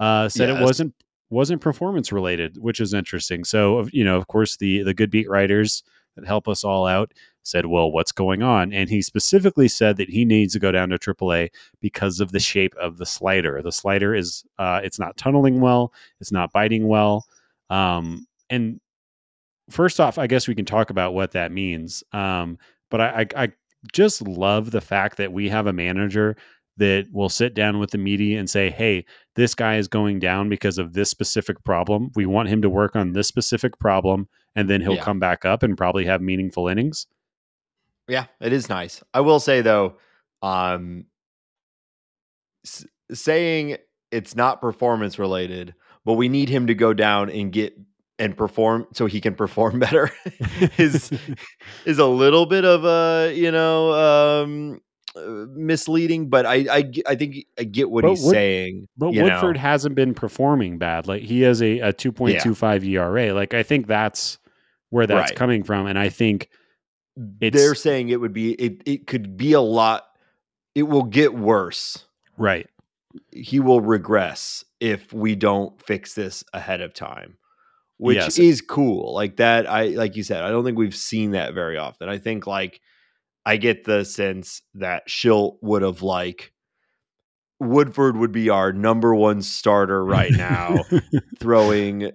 uh, 0.00 0.28
said 0.28 0.48
yes. 0.48 0.60
it 0.60 0.64
wasn't 0.64 0.94
wasn't 1.30 1.60
performance 1.60 2.12
related, 2.12 2.56
which 2.58 2.80
is 2.80 2.94
interesting. 2.94 3.44
So 3.44 3.86
you 3.92 4.04
know, 4.04 4.16
of 4.16 4.26
course, 4.28 4.56
the 4.56 4.82
the 4.82 4.94
good 4.94 5.10
beat 5.10 5.28
writers 5.28 5.82
that 6.16 6.26
help 6.26 6.48
us 6.48 6.64
all 6.64 6.86
out 6.86 7.12
said, 7.42 7.66
Well, 7.66 7.90
what's 7.90 8.12
going 8.12 8.42
on? 8.42 8.72
And 8.72 8.88
he 8.88 9.02
specifically 9.02 9.68
said 9.68 9.96
that 9.98 10.08
he 10.08 10.24
needs 10.24 10.52
to 10.54 10.58
go 10.58 10.72
down 10.72 10.88
to 10.90 10.98
AAA 10.98 11.50
because 11.80 12.20
of 12.20 12.32
the 12.32 12.40
shape 12.40 12.74
of 12.76 12.98
the 12.98 13.06
slider. 13.06 13.60
The 13.62 13.72
slider 13.72 14.14
is, 14.14 14.44
uh, 14.58 14.80
it's 14.82 14.98
not 14.98 15.16
tunneling 15.16 15.60
well, 15.60 15.92
it's 16.20 16.32
not 16.32 16.52
biting 16.52 16.88
well. 16.88 17.26
Um, 17.70 18.26
and 18.50 18.80
first 19.70 20.00
off, 20.00 20.18
I 20.18 20.26
guess 20.26 20.48
we 20.48 20.54
can 20.54 20.64
talk 20.64 20.90
about 20.90 21.14
what 21.14 21.32
that 21.32 21.52
means. 21.52 22.02
Um, 22.12 22.58
but 22.90 23.00
I, 23.00 23.26
I, 23.36 23.44
I 23.44 23.52
just 23.92 24.22
love 24.22 24.70
the 24.70 24.80
fact 24.80 25.16
that 25.18 25.32
we 25.32 25.48
have 25.48 25.66
a 25.66 25.72
manager 25.72 26.36
that 26.76 27.06
will 27.12 27.28
sit 27.28 27.54
down 27.54 27.78
with 27.78 27.90
the 27.92 27.98
media 27.98 28.38
and 28.38 28.50
say, 28.50 28.68
hey, 28.70 29.04
this 29.36 29.54
guy 29.54 29.76
is 29.76 29.86
going 29.86 30.18
down 30.18 30.48
because 30.48 30.76
of 30.78 30.92
this 30.92 31.08
specific 31.08 31.62
problem. 31.64 32.10
We 32.16 32.26
want 32.26 32.48
him 32.48 32.62
to 32.62 32.70
work 32.70 32.96
on 32.96 33.12
this 33.12 33.28
specific 33.28 33.78
problem, 33.78 34.28
and 34.56 34.68
then 34.68 34.80
he'll 34.80 34.94
Yeah. 34.94 35.04
come 35.04 35.20
back 35.20 35.44
up 35.44 35.62
and 35.62 35.76
probably 35.76 36.04
have 36.06 36.20
meaningful 36.20 36.66
innings. 36.66 37.06
Yeah, 38.08 38.26
it 38.40 38.52
is 38.52 38.68
nice. 38.68 39.02
I 39.14 39.20
will 39.20 39.38
say 39.40 39.60
though, 39.60 39.98
um, 40.42 41.06
s- 42.66 42.86
saying 43.12 43.76
it's 44.10 44.34
not 44.36 44.60
performance 44.60 45.18
related, 45.18 45.74
but 46.04 46.14
we 46.14 46.28
need 46.28 46.48
him 46.48 46.66
to 46.66 46.74
go 46.74 46.92
down 46.92 47.30
and 47.30 47.52
get 47.52 47.74
and 48.18 48.36
perform 48.36 48.86
so 48.92 49.06
he 49.06 49.20
can 49.20 49.34
perform 49.34 49.78
better 49.86 50.10
is 50.78 51.10
is 51.84 51.98
a 51.98 52.06
little 52.06 52.46
bit 52.46 52.64
of 52.64 52.84
a 52.84 53.32
you 53.34 53.50
know 53.50 53.92
um 53.92 54.80
uh, 55.16 55.46
misleading 55.54 56.28
but 56.28 56.44
i 56.46 56.66
i, 56.70 56.90
I 57.06 57.14
think 57.14 57.46
i 57.58 57.64
get 57.64 57.90
what 57.90 58.02
But 58.02 58.10
he's 58.10 58.24
Wood- 58.24 58.32
saying 58.32 58.88
But 58.96 59.14
Woodford 59.14 59.56
know. 59.56 59.60
hasn't 59.60 59.94
been 59.94 60.12
performing 60.14 60.78
bad. 60.78 61.06
Like 61.06 61.22
he 61.22 61.42
has 61.42 61.60
a, 61.62 61.78
a 61.80 61.92
2.25 61.92 62.84
ERA. 62.88 63.32
Like 63.34 63.54
I 63.54 63.62
think 63.62 63.86
that's 63.86 64.38
where 64.90 65.06
that's 65.06 65.30
Right. 65.30 65.36
coming 65.38 65.62
from. 65.64 65.86
And 65.86 65.98
I 65.98 66.08
think 66.08 66.48
they're 67.16 67.74
saying 67.76 68.08
it 68.08 68.20
would 68.20 68.32
be 68.32 68.52
it 68.54 68.82
it 68.86 69.06
could 69.06 69.36
be 69.36 69.52
a 69.52 69.60
lot 69.60 70.04
it 70.74 70.82
will 70.84 71.04
get 71.04 71.32
worse 71.34 72.06
right. 72.36 72.68
he 73.30 73.60
will 73.60 73.80
regress 73.80 74.64
if 74.80 75.12
we 75.12 75.36
don't 75.36 75.80
fix 75.80 76.14
this 76.14 76.42
ahead 76.52 76.80
of 76.80 76.92
time 76.92 77.36
which 77.98 78.16
Yes. 78.16 78.38
is 78.38 78.60
cool 78.60 79.14
like 79.14 79.36
that 79.36 79.68
i 79.70 79.86
like 79.86 80.16
you 80.16 80.22
said 80.22 80.42
i 80.42 80.50
don't 80.50 80.64
think 80.64 80.78
we've 80.78 80.94
seen 80.96 81.32
that 81.32 81.54
very 81.54 81.78
often 81.78 82.08
i 82.08 82.18
think 82.18 82.46
like 82.46 82.80
i 83.46 83.56
get 83.56 83.84
the 83.84 84.04
sense 84.04 84.62
that 84.74 85.08
Shildt 85.08 85.58
would 85.62 85.82
have 85.82 86.02
like 86.02 86.52
woodford 87.60 88.16
would 88.16 88.32
be 88.32 88.50
our 88.50 88.72
number 88.72 89.14
one 89.14 89.42
starter 89.42 90.04
right 90.04 90.32
now 90.32 90.84
throwing 91.38 92.10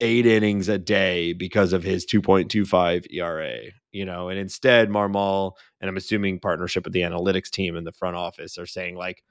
eight 0.00 0.26
innings 0.26 0.68
a 0.68 0.78
day 0.78 1.32
because 1.32 1.72
of 1.72 1.82
his 1.82 2.04
2.25 2.04 3.06
ERA, 3.12 3.58
you 3.92 4.04
know, 4.04 4.28
and 4.28 4.38
instead 4.38 4.90
Marmol 4.90 5.52
and 5.80 5.88
I'm 5.88 5.96
assuming 5.96 6.40
partnership 6.40 6.84
with 6.84 6.92
the 6.92 7.00
analytics 7.00 7.48
team 7.50 7.76
and 7.76 7.86
the 7.86 7.92
front 7.92 8.16
office 8.16 8.58
are 8.58 8.66
saying 8.66 8.96
like 8.96 9.22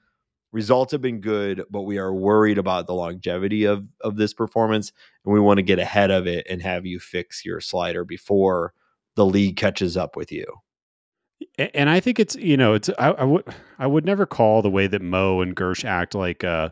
results 0.54 0.92
have 0.92 1.02
been 1.02 1.20
good, 1.20 1.64
but 1.68 1.82
we 1.82 1.98
are 1.98 2.14
worried 2.14 2.58
about 2.58 2.86
the 2.86 2.94
longevity 2.94 3.64
of 3.64 3.84
of 4.00 4.16
this 4.16 4.32
performance 4.32 4.92
and 5.24 5.34
we 5.34 5.40
want 5.40 5.58
to 5.58 5.62
get 5.62 5.80
ahead 5.80 6.10
of 6.10 6.26
it 6.26 6.46
and 6.48 6.62
have 6.62 6.86
you 6.86 7.00
fix 7.00 7.44
your 7.44 7.60
slider 7.60 8.04
before 8.04 8.72
the 9.16 9.26
league 9.26 9.56
catches 9.56 9.96
up 9.96 10.16
with 10.16 10.30
you. 10.30 10.46
And 11.58 11.90
I 11.90 11.98
think 11.98 12.20
it's 12.20 12.36
you 12.36 12.56
know 12.56 12.74
it's 12.74 12.88
I, 12.98 13.10
I 13.10 13.24
would 13.24 13.44
I 13.78 13.86
would 13.86 14.06
never 14.06 14.24
call 14.24 14.62
the 14.62 14.70
way 14.70 14.86
that 14.86 15.02
Mo 15.02 15.40
and 15.40 15.56
Girsch 15.56 15.84
act 15.84 16.14
like 16.14 16.44
uh, 16.44 16.70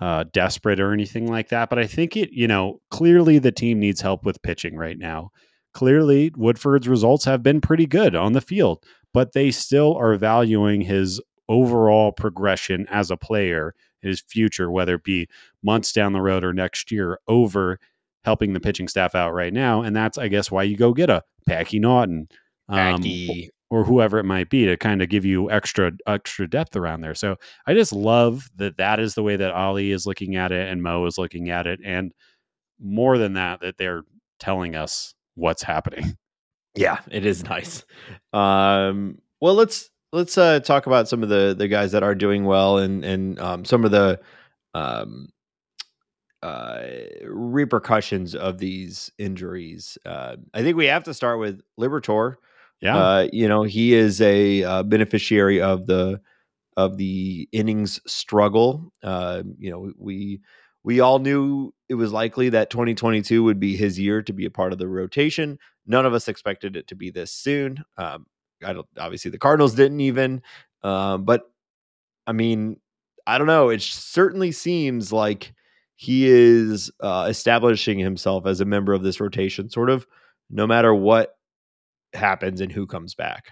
uh, 0.00 0.24
desperate 0.32 0.80
or 0.80 0.92
anything 0.92 1.28
like 1.28 1.48
that, 1.48 1.70
but 1.70 1.78
I 1.78 1.86
think 1.86 2.16
it 2.16 2.30
you 2.32 2.48
know 2.48 2.80
clearly 2.90 3.38
the 3.38 3.52
team 3.52 3.78
needs 3.78 4.00
help 4.00 4.24
with 4.24 4.42
pitching 4.42 4.76
right 4.76 4.98
now. 4.98 5.30
Clearly, 5.72 6.32
Woodford's 6.36 6.88
results 6.88 7.24
have 7.26 7.42
been 7.42 7.60
pretty 7.60 7.86
good 7.86 8.16
on 8.16 8.32
the 8.32 8.40
field, 8.40 8.82
but 9.14 9.32
they 9.32 9.50
still 9.50 9.94
are 9.94 10.16
valuing 10.16 10.80
his 10.80 11.20
overall 11.48 12.12
progression 12.12 12.86
as 12.90 13.10
a 13.10 13.16
player, 13.16 13.74
his 14.00 14.20
future, 14.20 14.70
whether 14.70 14.94
it 14.94 15.04
be 15.04 15.28
months 15.62 15.92
down 15.92 16.12
the 16.12 16.22
road 16.22 16.44
or 16.44 16.52
next 16.52 16.90
year, 16.90 17.18
over 17.28 17.78
helping 18.24 18.52
the 18.52 18.60
pitching 18.60 18.88
staff 18.88 19.14
out 19.14 19.32
right 19.32 19.52
now. 19.52 19.82
And 19.82 19.94
that's, 19.94 20.18
I 20.18 20.28
guess, 20.28 20.50
why 20.50 20.64
you 20.64 20.76
go 20.76 20.92
get 20.92 21.10
a 21.10 21.22
Packy 21.46 21.78
Naughton. 21.78 22.28
Um, 22.68 23.02
Packy. 23.02 23.50
or 23.70 23.84
whoever 23.84 24.18
it 24.18 24.24
might 24.24 24.48
be 24.50 24.64
to 24.66 24.76
kind 24.76 25.02
of 25.02 25.08
give 25.08 25.24
you 25.24 25.50
extra 25.50 25.92
extra 26.06 26.48
depth 26.48 26.76
around 26.76 27.00
there. 27.00 27.14
So 27.14 27.36
I 27.66 27.74
just 27.74 27.92
love 27.92 28.48
that 28.56 28.76
that 28.76 29.00
is 29.00 29.14
the 29.14 29.22
way 29.22 29.36
that 29.36 29.52
Ali 29.52 29.92
is 29.92 30.06
looking 30.06 30.36
at 30.36 30.52
it 30.52 30.68
and 30.68 30.82
Mo 30.82 31.04
is 31.06 31.18
looking 31.18 31.50
at 31.50 31.66
it, 31.66 31.80
and 31.84 32.12
more 32.80 33.18
than 33.18 33.34
that, 33.34 33.60
that 33.60 33.78
they're 33.78 34.02
telling 34.38 34.74
us 34.74 35.14
what's 35.34 35.62
happening. 35.62 36.16
Yeah, 36.74 37.00
it 37.10 37.24
is 37.24 37.42
nice. 37.42 37.84
Um, 38.34 39.18
well, 39.40 39.54
let's 39.54 39.88
let's 40.16 40.38
uh, 40.38 40.58
talk 40.60 40.86
about 40.86 41.08
some 41.08 41.22
of 41.22 41.28
the 41.28 41.54
the 41.56 41.68
guys 41.68 41.92
that 41.92 42.02
are 42.02 42.14
doing 42.14 42.44
well 42.44 42.78
and 42.78 43.04
and 43.04 43.38
um, 43.38 43.64
some 43.64 43.84
of 43.84 43.90
the 43.90 44.18
um, 44.74 45.28
uh, 46.42 46.82
repercussions 47.24 48.34
of 48.34 48.58
these 48.58 49.12
injuries. 49.18 49.98
Uh, 50.04 50.36
I 50.54 50.62
think 50.62 50.76
we 50.76 50.86
have 50.86 51.04
to 51.04 51.14
start 51.14 51.38
with 51.38 51.60
Liberatore. 51.78 52.36
Yeah, 52.80 52.96
Uh, 52.96 53.28
you 53.32 53.48
know, 53.48 53.62
he 53.62 53.94
is 53.94 54.20
a 54.20 54.64
uh, 54.64 54.82
beneficiary 54.82 55.60
of 55.60 55.86
the 55.86 56.20
of 56.76 56.96
the 56.96 57.48
innings 57.52 58.00
struggle. 58.06 58.92
Uh, 59.02 59.42
you 59.58 59.70
know, 59.70 59.92
we 59.98 60.40
we 60.82 61.00
all 61.00 61.18
knew 61.18 61.74
it 61.88 61.94
was 61.94 62.12
likely 62.12 62.48
that 62.50 62.70
2022 62.70 63.42
would 63.44 63.60
be 63.60 63.76
his 63.76 63.98
year 63.98 64.22
to 64.22 64.32
be 64.32 64.46
a 64.46 64.50
part 64.50 64.72
of 64.72 64.78
the 64.78 64.88
rotation. 64.88 65.58
None 65.86 66.06
of 66.06 66.14
us 66.14 66.28
expected 66.28 66.76
it 66.76 66.86
to 66.88 66.94
be 66.94 67.10
this 67.10 67.32
soon. 67.32 67.84
Um, 67.98 68.26
I 68.64 68.72
don't 68.72 68.86
obviously 68.98 69.30
the 69.30 69.38
Cardinals 69.38 69.74
didn't 69.74 70.00
even, 70.00 70.42
um, 70.82 71.24
but 71.24 71.42
I 72.26 72.32
mean, 72.32 72.80
I 73.26 73.38
don't 73.38 73.46
know. 73.46 73.68
It 73.70 73.82
certainly 73.82 74.52
seems 74.52 75.12
like 75.12 75.52
he 75.96 76.26
is 76.28 76.90
uh, 77.00 77.26
establishing 77.28 77.98
himself 77.98 78.46
as 78.46 78.60
a 78.60 78.64
member 78.64 78.92
of 78.92 79.02
this 79.02 79.20
rotation, 79.20 79.68
sort 79.68 79.90
of, 79.90 80.06
no 80.50 80.66
matter 80.66 80.94
what 80.94 81.36
happens 82.12 82.60
and 82.60 82.70
who 82.70 82.86
comes 82.86 83.14
back. 83.14 83.50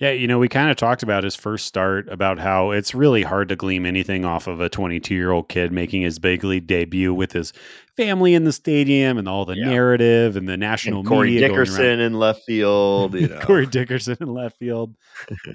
Yeah. 0.00 0.10
You 0.10 0.26
know, 0.26 0.38
we 0.38 0.48
kind 0.48 0.70
of 0.70 0.76
talked 0.76 1.02
about 1.04 1.22
his 1.22 1.36
first 1.36 1.66
start 1.66 2.08
about 2.08 2.38
how 2.38 2.72
it's 2.72 2.94
really 2.94 3.22
hard 3.22 3.48
to 3.50 3.56
glean 3.56 3.86
anything 3.86 4.24
off 4.24 4.46
of 4.48 4.60
a 4.60 4.68
22 4.68 5.14
year 5.14 5.30
old 5.30 5.48
kid 5.48 5.70
making 5.72 6.02
his 6.02 6.18
big 6.18 6.42
league 6.42 6.66
debut 6.66 7.14
with 7.14 7.32
his 7.32 7.52
family 7.96 8.32
in 8.34 8.44
the 8.44 8.52
stadium 8.52 9.18
and 9.18 9.28
all 9.28 9.44
the 9.44 9.56
Yeah. 9.56 9.68
narrative 9.68 10.36
and 10.36 10.48
the 10.48 10.56
national 10.56 11.00
And 11.00 11.08
Corey 11.08 11.30
media. 11.32 11.48
Dickerson 11.48 12.00
in 12.00 12.14
left 12.14 12.42
field, 12.44 13.14
you 13.14 13.28
know. 13.28 13.40
Corey 13.40 13.66
Dickerson 13.66 14.16
in 14.20 14.28
left 14.32 14.56
field. 14.58 14.94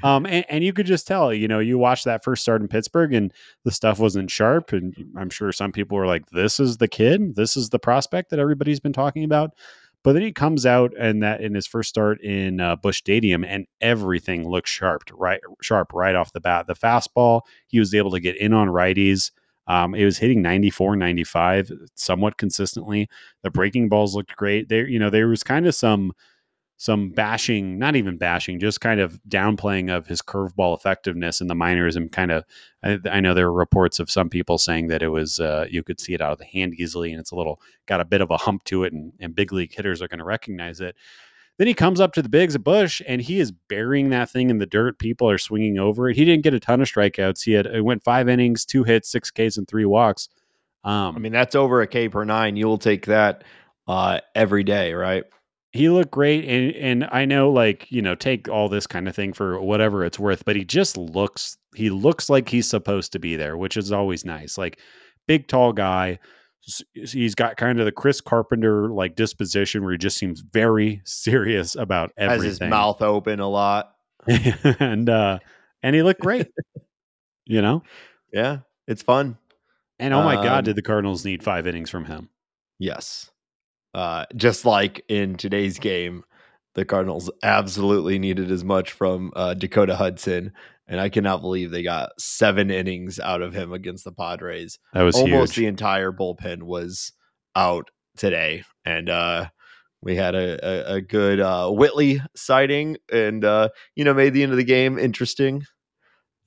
Um, 0.03 0.25
and, 0.27 0.45
and 0.47 0.63
you 0.63 0.71
could 0.73 0.85
just 0.85 1.07
tell, 1.07 1.33
you 1.33 1.47
know, 1.47 1.57
you 1.59 1.77
watched 1.79 2.05
that 2.05 2.23
first 2.23 2.43
start 2.43 2.61
in 2.61 2.67
Pittsburgh 2.67 3.13
and 3.13 3.33
the 3.63 3.71
stuff 3.71 3.99
wasn't 3.99 4.29
sharp. 4.29 4.73
And 4.73 4.93
I'm 5.17 5.31
sure 5.31 5.51
some 5.51 5.71
people 5.71 5.97
were 5.97 6.05
like, 6.05 6.29
this 6.29 6.59
is 6.59 6.77
the 6.77 6.87
kid, 6.87 7.35
this 7.35 7.57
is 7.57 7.69
the 7.69 7.79
prospect 7.79 8.29
that 8.29 8.39
everybody's 8.39 8.79
been 8.79 8.93
talking 8.93 9.23
about. 9.23 9.51
But 10.05 10.13
then 10.13 10.21
he 10.21 10.31
comes 10.31 10.67
out 10.67 10.93
and 10.99 11.23
that 11.23 11.41
in 11.41 11.55
his 11.55 11.65
first 11.65 11.89
start 11.89 12.21
in 12.21 12.59
uh, 12.59 12.75
Busch 12.75 12.99
Stadium, 12.99 13.43
and 13.43 13.65
everything 13.81 14.47
looks 14.47 14.69
sharp, 14.69 15.01
right, 15.11 15.39
sharp 15.63 15.93
right 15.95 16.13
off 16.13 16.31
the 16.31 16.39
bat. 16.39 16.67
The 16.67 16.75
fastball, 16.75 17.41
he 17.65 17.79
was 17.79 17.91
able 17.95 18.11
to 18.11 18.19
get 18.19 18.37
in 18.37 18.53
on 18.53 18.67
righties. 18.67 19.31
Um, 19.65 19.95
it 19.95 20.05
was 20.05 20.19
hitting 20.19 20.43
94, 20.43 20.95
95 20.95 21.71
somewhat 21.95 22.37
consistently. 22.37 23.09
The 23.41 23.49
breaking 23.49 23.89
balls 23.89 24.13
looked 24.13 24.35
great. 24.35 24.69
There, 24.69 24.87
you 24.87 24.99
know, 24.99 25.09
there 25.09 25.27
was 25.27 25.41
kind 25.41 25.65
of 25.65 25.73
some 25.73 26.11
some 26.77 27.09
bashing, 27.09 27.79
not 27.79 27.95
even 27.95 28.17
bashing, 28.17 28.59
just 28.59 28.81
kind 28.81 28.99
of 28.99 29.19
downplaying 29.29 29.95
of 29.95 30.07
his 30.07 30.21
curveball 30.21 30.75
effectiveness 30.75 31.39
in 31.39 31.47
the 31.47 31.55
minors, 31.55 31.95
and 31.95 32.11
kind 32.11 32.31
of. 32.31 32.43
I, 32.83 32.99
I 33.09 33.19
know 33.21 33.33
there 33.33 33.49
were 33.49 33.57
reports 33.57 33.99
of 33.99 34.11
some 34.11 34.29
people 34.29 34.57
saying 34.57 34.87
that 34.87 35.01
it 35.01 35.07
was 35.07 35.39
uh, 35.39 35.65
you 35.69 35.83
could 35.83 35.99
see 35.99 36.13
it 36.13 36.21
out 36.21 36.33
of 36.33 36.37
the 36.37 36.45
hand 36.45 36.75
easily, 36.75 37.11
and 37.11 37.19
it's 37.19 37.31
a 37.31 37.35
little 37.35 37.61
got 37.85 38.01
a 38.01 38.05
bit 38.05 38.21
of 38.21 38.29
a 38.29 38.37
hump 38.37 38.63
to 38.65 38.83
it, 38.83 38.93
and, 38.93 39.13
and 39.19 39.35
big 39.35 39.53
league 39.53 39.73
hitters 39.73 40.01
are 40.01 40.07
going 40.07 40.19
to 40.19 40.25
recognize 40.25 40.81
it. 40.81 40.95
Then 41.57 41.67
he 41.67 41.73
comes 41.73 42.01
up 42.01 42.11
to 42.13 42.21
the 42.21 42.29
bigs 42.29 42.55
at 42.55 42.63
Busch, 42.65 43.01
and 43.07 43.21
he 43.21 43.39
is 43.39 43.51
burying 43.51 44.09
that 44.09 44.29
thing 44.29 44.49
in 44.49 44.57
the 44.57 44.65
dirt. 44.65 44.99
People 44.99 45.29
are 45.29 45.37
swinging 45.37 45.79
over 45.79 46.09
it. 46.09 46.17
He 46.17 46.25
didn't 46.25 46.43
get 46.43 46.53
a 46.53 46.59
ton 46.59 46.81
of 46.81 46.87
strikeouts. 46.89 47.43
He 47.43 47.53
had 47.53 47.65
it 47.65 47.81
went 47.81 48.03
five 48.03 48.27
innings, 48.27 48.65
two 48.65 48.83
hits, 48.83 49.09
six 49.09 49.31
Ks, 49.31 49.57
and 49.57 49.67
three 49.67 49.85
walks. 49.85 50.27
Um, 50.83 51.15
I 51.15 51.19
mean, 51.19 51.31
that's 51.31 51.55
over 51.55 51.81
a 51.81 51.87
K 51.87 52.09
per 52.09 52.25
nine. 52.25 52.57
You'll 52.57 52.77
take 52.77 53.05
that 53.05 53.45
uh, 53.87 54.19
every 54.35 54.63
day, 54.63 54.93
right? 54.93 55.23
He 55.75 55.89
looked 55.89 56.11
great 56.11 56.45
and 56.45 56.75
and 56.75 57.09
I 57.11 57.25
know 57.25 57.49
like 57.51 57.91
you 57.91 58.01
know 58.01 58.15
take 58.15 58.47
all 58.49 58.69
this 58.69 58.87
kind 58.87 59.07
of 59.07 59.15
thing 59.15 59.33
for 59.33 59.59
whatever 59.61 60.03
it's 60.05 60.17
worth 60.19 60.45
but 60.45 60.55
he 60.55 60.63
just 60.63 60.97
looks 60.97 61.57
he 61.75 61.89
looks 61.89 62.29
like 62.29 62.49
he's 62.49 62.69
supposed 62.69 63.11
to 63.11 63.19
be 63.19 63.35
there 63.35 63.57
which 63.57 63.75
is 63.77 63.91
always 63.91 64.25
nice 64.25 64.57
like 64.57 64.79
big 65.27 65.47
tall 65.47 65.73
guy 65.73 66.17
he's 66.93 67.35
got 67.35 67.57
kind 67.57 67.79
of 67.79 67.85
the 67.85 67.91
Chris 67.91 68.21
Carpenter 68.21 68.89
like 68.89 69.15
disposition 69.15 69.83
where 69.83 69.91
he 69.91 69.97
just 69.99 70.17
seems 70.17 70.41
very 70.41 70.99
serious 71.05 71.75
about 71.75 72.11
everything. 72.17 72.45
Has 72.49 72.59
his 72.59 72.69
mouth 72.69 73.01
open 73.03 73.39
a 73.39 73.47
lot. 73.47 73.91
and 74.27 75.07
uh 75.09 75.37
and 75.83 75.95
he 75.95 76.01
looked 76.01 76.21
great 76.21 76.47
you 77.45 77.61
know 77.61 77.83
Yeah, 78.33 78.59
it's 78.87 79.03
fun. 79.03 79.37
and 79.99 80.13
oh 80.13 80.23
my 80.23 80.37
Um, 80.37 80.43
god 80.43 80.65
did 80.65 80.75
the 80.75 80.81
Cardinals 80.81 81.23
need 81.25 81.43
5 81.43 81.67
innings 81.67 81.89
from 81.89 82.05
him 82.05 82.29
Yes. 82.79 83.29
Uh, 83.95 84.25
just 84.35 84.65
like 84.65 85.05
in 85.07 85.37
today's 85.37 85.79
game, 85.79 86.25
the 86.73 86.83
Cardinals 86.83 87.31
absolutely 87.43 88.19
needed 88.19 88.51
as 88.51 88.61
much 88.61 88.91
from 88.91 89.31
uh, 89.37 89.53
Dakota 89.53 89.95
Hudson, 89.95 90.51
and 90.85 90.99
I 90.99 91.07
cannot 91.07 91.39
believe 91.39 91.71
they 91.71 91.81
got 91.81 92.09
seven 92.19 92.69
innings 92.69 93.21
out 93.21 93.41
of 93.41 93.53
him 93.53 93.71
against 93.71 94.03
the 94.03 94.11
Padres. 94.11 94.79
That 94.91 95.03
was 95.03 95.15
Almost 95.15 95.53
huge. 95.53 95.63
the 95.63 95.67
entire 95.67 96.11
bullpen 96.11 96.63
was 96.63 97.13
out 97.55 97.89
today, 98.17 98.65
and 98.83 99.09
uh, 99.09 99.47
we 100.01 100.17
had 100.17 100.35
a, 100.35 100.91
a, 100.91 100.95
a 100.95 101.01
good 101.01 101.39
uh, 101.39 101.69
Whitley 101.69 102.21
sighting, 102.35 102.97
and 103.09 103.45
uh, 103.45 103.69
you 103.95 104.03
know 104.03 104.13
made 104.13 104.33
the 104.33 104.43
end 104.43 104.51
of 104.51 104.57
the 104.57 104.65
game 104.65 104.99
interesting. 104.99 105.63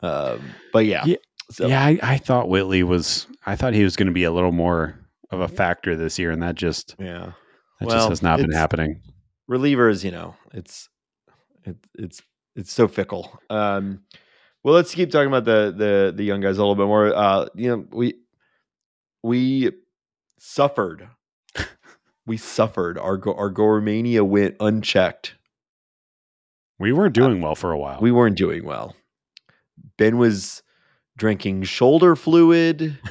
Um, 0.03 0.43
but 0.71 0.85
yeah, 0.85 1.07
Yeah, 1.07 1.17
so, 1.51 1.67
yeah, 1.67 1.83
I, 1.83 1.99
I 2.03 2.19
thought 2.19 2.51
Whitley 2.51 2.83
was. 2.83 3.27
I 3.47 3.57
thought 3.57 3.73
he 3.73 3.85
was 3.85 3.97
going 3.97 4.09
to 4.09 4.13
be 4.13 4.25
a 4.25 4.31
little 4.31 4.53
more 4.53 4.99
of 5.31 5.41
a 5.41 5.49
factor 5.49 5.97
this 5.97 6.19
year, 6.19 6.31
and 6.31 6.43
that 6.43 6.55
just 6.55 6.95
yeah. 6.99 7.33
that 7.81 7.87
Well, 7.87 7.97
just 7.97 8.09
has 8.09 8.23
not 8.23 8.39
been 8.41 8.53
happening. 8.53 9.03
relievers, 9.51 10.05
you 10.05 10.11
know, 10.11 10.35
it's 10.53 10.89
it, 11.65 11.77
it's 11.95 12.23
it's 12.57 12.73
so 12.73 12.89
fickle. 12.89 13.39
Um, 13.51 14.01
well, 14.65 14.75
let's 14.75 14.95
keep 14.95 15.11
talking 15.11 15.29
about 15.29 15.45
the 15.45 15.73
the 15.77 16.13
the 16.15 16.25
young 16.25 16.41
guys 16.41 16.57
a 16.59 16.61
little 16.61 16.75
bit 16.75 16.87
more. 16.87 17.15
Uh, 17.15 17.47
you 17.55 17.69
know, 17.69 17.87
we 17.91 18.15
we 19.23 19.71
suffered, 20.39 21.09
we 22.27 22.37
suffered. 22.37 22.99
Our 22.99 23.17
go- 23.17 23.35
our 23.35 23.51
Gormania 23.53 24.23
went 24.27 24.57
unchecked. 24.61 25.35
We 26.79 26.93
weren't 26.93 27.15
doing 27.15 27.41
well 27.41 27.55
for 27.57 27.73
a 27.73 27.79
while. 27.79 28.01
We 28.01 28.13
weren't 28.13 28.37
doing 28.37 28.65
well. 28.65 28.95
Ben 29.97 30.17
was 30.19 30.63
drinking 31.17 31.65
shoulder 31.65 32.15
fluid. 32.15 32.97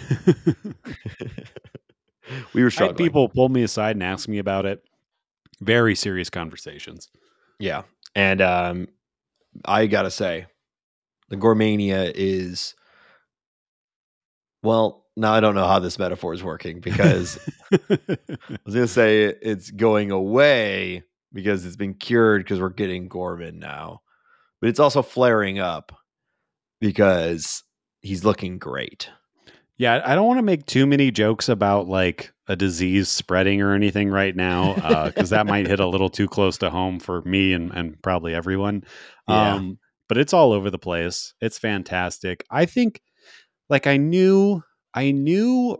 we 2.54 2.64
were 2.64 2.72
struggling. 2.72 2.98
people 2.98 3.30
pull 3.30 3.50
me 3.50 3.64
aside 3.64 3.96
and 3.96 4.04
ask 4.04 4.28
me 4.28 4.38
about 4.38 4.66
it. 4.66 4.84
Very 5.62 5.96
serious 5.96 6.30
conversations. 6.30 7.10
Yeah. 7.60 7.84
And 8.16 8.42
um 8.42 8.88
I 9.66 9.88
gotta 9.88 10.12
say, 10.12 10.48
the 11.30 11.38
Gormania 11.38 12.12
is 12.14 12.76
well, 14.64 15.06
now 15.16 15.34
I 15.34 15.40
don't 15.40 15.56
know 15.56 15.68
how 15.68 15.80
this 15.80 16.00
metaphor 16.00 16.34
is 16.34 16.44
working 16.44 16.80
because 16.80 17.40
I 17.72 17.98
was 18.66 18.76
gonna 18.76 18.88
say 18.88 19.26
it's 19.26 19.72
going 19.72 20.12
away 20.12 21.04
because 21.34 21.66
it's 21.66 21.76
been 21.76 21.94
cured 21.94 22.44
because 22.44 22.60
we're 22.60 22.70
getting 22.70 23.08
Gorman 23.08 23.60
now. 23.60 24.02
But 24.62 24.70
it's 24.70 24.80
also 24.80 25.02
flaring 25.02 25.60
up 25.60 25.92
because 26.80 27.64
he's 28.02 28.24
looking 28.24 28.58
great. 28.58 29.10
Yeah, 29.78 30.02
I 30.04 30.16
don't 30.16 30.28
want 30.28 30.40
to 30.40 30.44
make 30.44 30.66
too 30.66 30.86
many 30.86 31.12
jokes 31.12 31.50
about 31.50 31.88
like 31.88 32.34
a 32.48 32.56
disease 32.56 33.10
spreading 33.10 33.62
or 33.62 33.74
anything 33.74 34.10
right 34.10 34.36
now 34.36 34.74
because 35.06 35.30
that 35.32 35.46
might 35.46 35.68
hit 35.68 35.80
a 35.80 35.88
little 35.88 36.10
too 36.10 36.28
close 36.28 36.58
to 36.60 36.70
home 36.70 37.00
for 37.00 37.22
me 37.24 37.54
and, 37.54 37.72
and 37.74 38.02
probably 38.02 38.34
everyone. 38.34 38.84
Yeah. 39.28 39.56
Um, 39.56 39.80
but 40.08 40.18
it's 40.18 40.34
all 40.34 40.54
over 40.54 40.70
the 40.70 40.80
place. 40.80 41.34
It's 41.42 41.60
fantastic. 41.60 42.46
I 42.50 42.66
think, 42.66 43.02
like, 43.70 43.86
I 43.86 43.98
knew, 43.98 44.64
I 44.94 45.12
knew, 45.12 45.78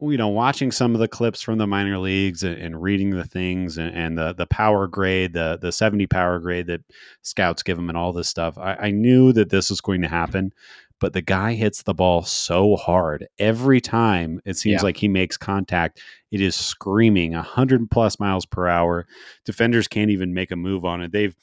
you 0.00 0.16
know, 0.16 0.28
watching 0.28 0.70
some 0.70 0.94
of 0.94 1.00
the 1.00 1.08
clips 1.08 1.40
from 1.40 1.58
the 1.58 1.66
minor 1.66 1.98
leagues 1.98 2.42
and, 2.42 2.56
and 2.56 2.80
reading 2.82 3.10
the 3.10 3.24
things 3.24 3.78
and, 3.78 3.96
and 3.96 4.18
the 4.18 4.34
the 4.34 4.46
power 4.46 4.86
grade, 4.86 5.32
the 5.32 5.58
the 5.60 5.72
seventy 5.72 6.06
power 6.06 6.38
grade 6.38 6.66
that 6.68 6.82
scouts 7.22 7.64
give 7.64 7.76
them, 7.76 7.88
and 7.88 7.98
all 7.98 8.12
this 8.12 8.28
stuff. 8.28 8.56
I, 8.58 8.74
I 8.74 8.90
knew 8.90 9.32
that 9.32 9.50
this 9.50 9.70
was 9.70 9.80
going 9.80 10.02
to 10.02 10.08
happen. 10.08 10.52
But 11.00 11.12
the 11.12 11.22
guy 11.22 11.54
hits 11.54 11.82
the 11.82 11.94
ball 11.94 12.22
so 12.22 12.74
hard 12.76 13.28
every 13.38 13.80
time. 13.80 14.40
It 14.44 14.56
seems 14.56 14.80
Yeah. 14.80 14.84
like 14.84 14.96
he 14.96 15.06
makes 15.08 15.36
contact. 15.36 16.00
It 16.32 16.40
is 16.40 16.56
screaming 16.56 17.32
100 17.34 17.90
plus 17.90 18.18
miles 18.18 18.44
per 18.46 18.66
hour. 18.66 19.06
Defenders 19.44 19.86
can't 19.88 20.10
even 20.10 20.34
make 20.34 20.50
a 20.50 20.56
move 20.56 20.84
on 20.84 21.00
it. 21.02 21.12
They've 21.12 21.36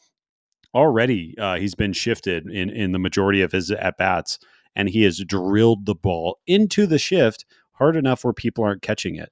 already 0.74 1.36
uh, 1.38 1.56
he's 1.58 1.76
been 1.76 1.94
shifted 1.94 2.48
in 2.50 2.70
in 2.70 2.92
the 2.92 3.00
majority 3.00 3.42
of 3.42 3.52
his 3.52 3.72
at 3.72 3.98
bats, 3.98 4.40
and 4.76 4.90
he 4.90 5.04
has 5.04 5.20
drilled 5.20 5.86
the 5.86 5.96
ball 5.96 6.40
into 6.48 6.86
the 6.86 7.00
shift 7.00 7.46
hard 7.74 7.96
enough 7.96 8.24
where 8.24 8.34
people 8.34 8.64
aren't 8.64 8.82
catching 8.82 9.16
it. 9.16 9.32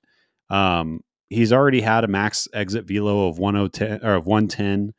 Um, 0.50 1.02
he's 1.30 1.52
already 1.54 1.82
had 1.82 2.04
a 2.04 2.08
max 2.08 2.48
exit 2.54 2.86
velo 2.86 3.28
of 3.28 3.40
110 3.40 4.08
or 4.08 4.16
of 4.16 4.26
110. 4.26 4.94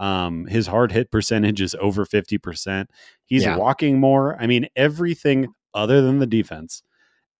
Um, 0.00 0.46
his 0.46 0.66
hard 0.66 0.90
hit 0.90 1.10
percentage 1.12 1.60
is 1.60 1.76
over 1.78 2.04
50%. 2.04 2.86
He's 3.26 3.44
Yeah. 3.44 3.56
walking 3.56 4.00
more. 4.00 4.36
I 4.40 4.46
mean, 4.48 4.66
everything 4.74 5.48
other 5.74 6.00
than 6.02 6.18
the 6.18 6.26
defense, 6.26 6.82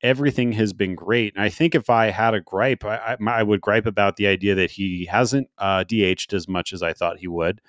everything 0.02 0.52
has 0.52 0.72
been 0.72 0.94
great. 0.94 1.34
And 1.34 1.42
I 1.42 1.48
think 1.48 1.74
if 1.74 1.90
I 1.90 2.10
had 2.10 2.34
a 2.34 2.40
gripe, 2.40 2.84
I, 2.84 3.16
I, 3.20 3.30
I 3.40 3.42
would 3.42 3.60
gripe 3.60 3.86
about 3.86 4.16
the 4.16 4.26
idea 4.26 4.54
that 4.54 4.70
he 4.70 5.06
hasn't 5.06 5.48
uh, 5.58 5.84
DH'd 5.84 6.34
as 6.34 6.46
much 6.48 6.72
as 6.72 6.82
I 6.82 6.92
thought 6.92 7.18
he 7.18 7.28
would. 7.28 7.60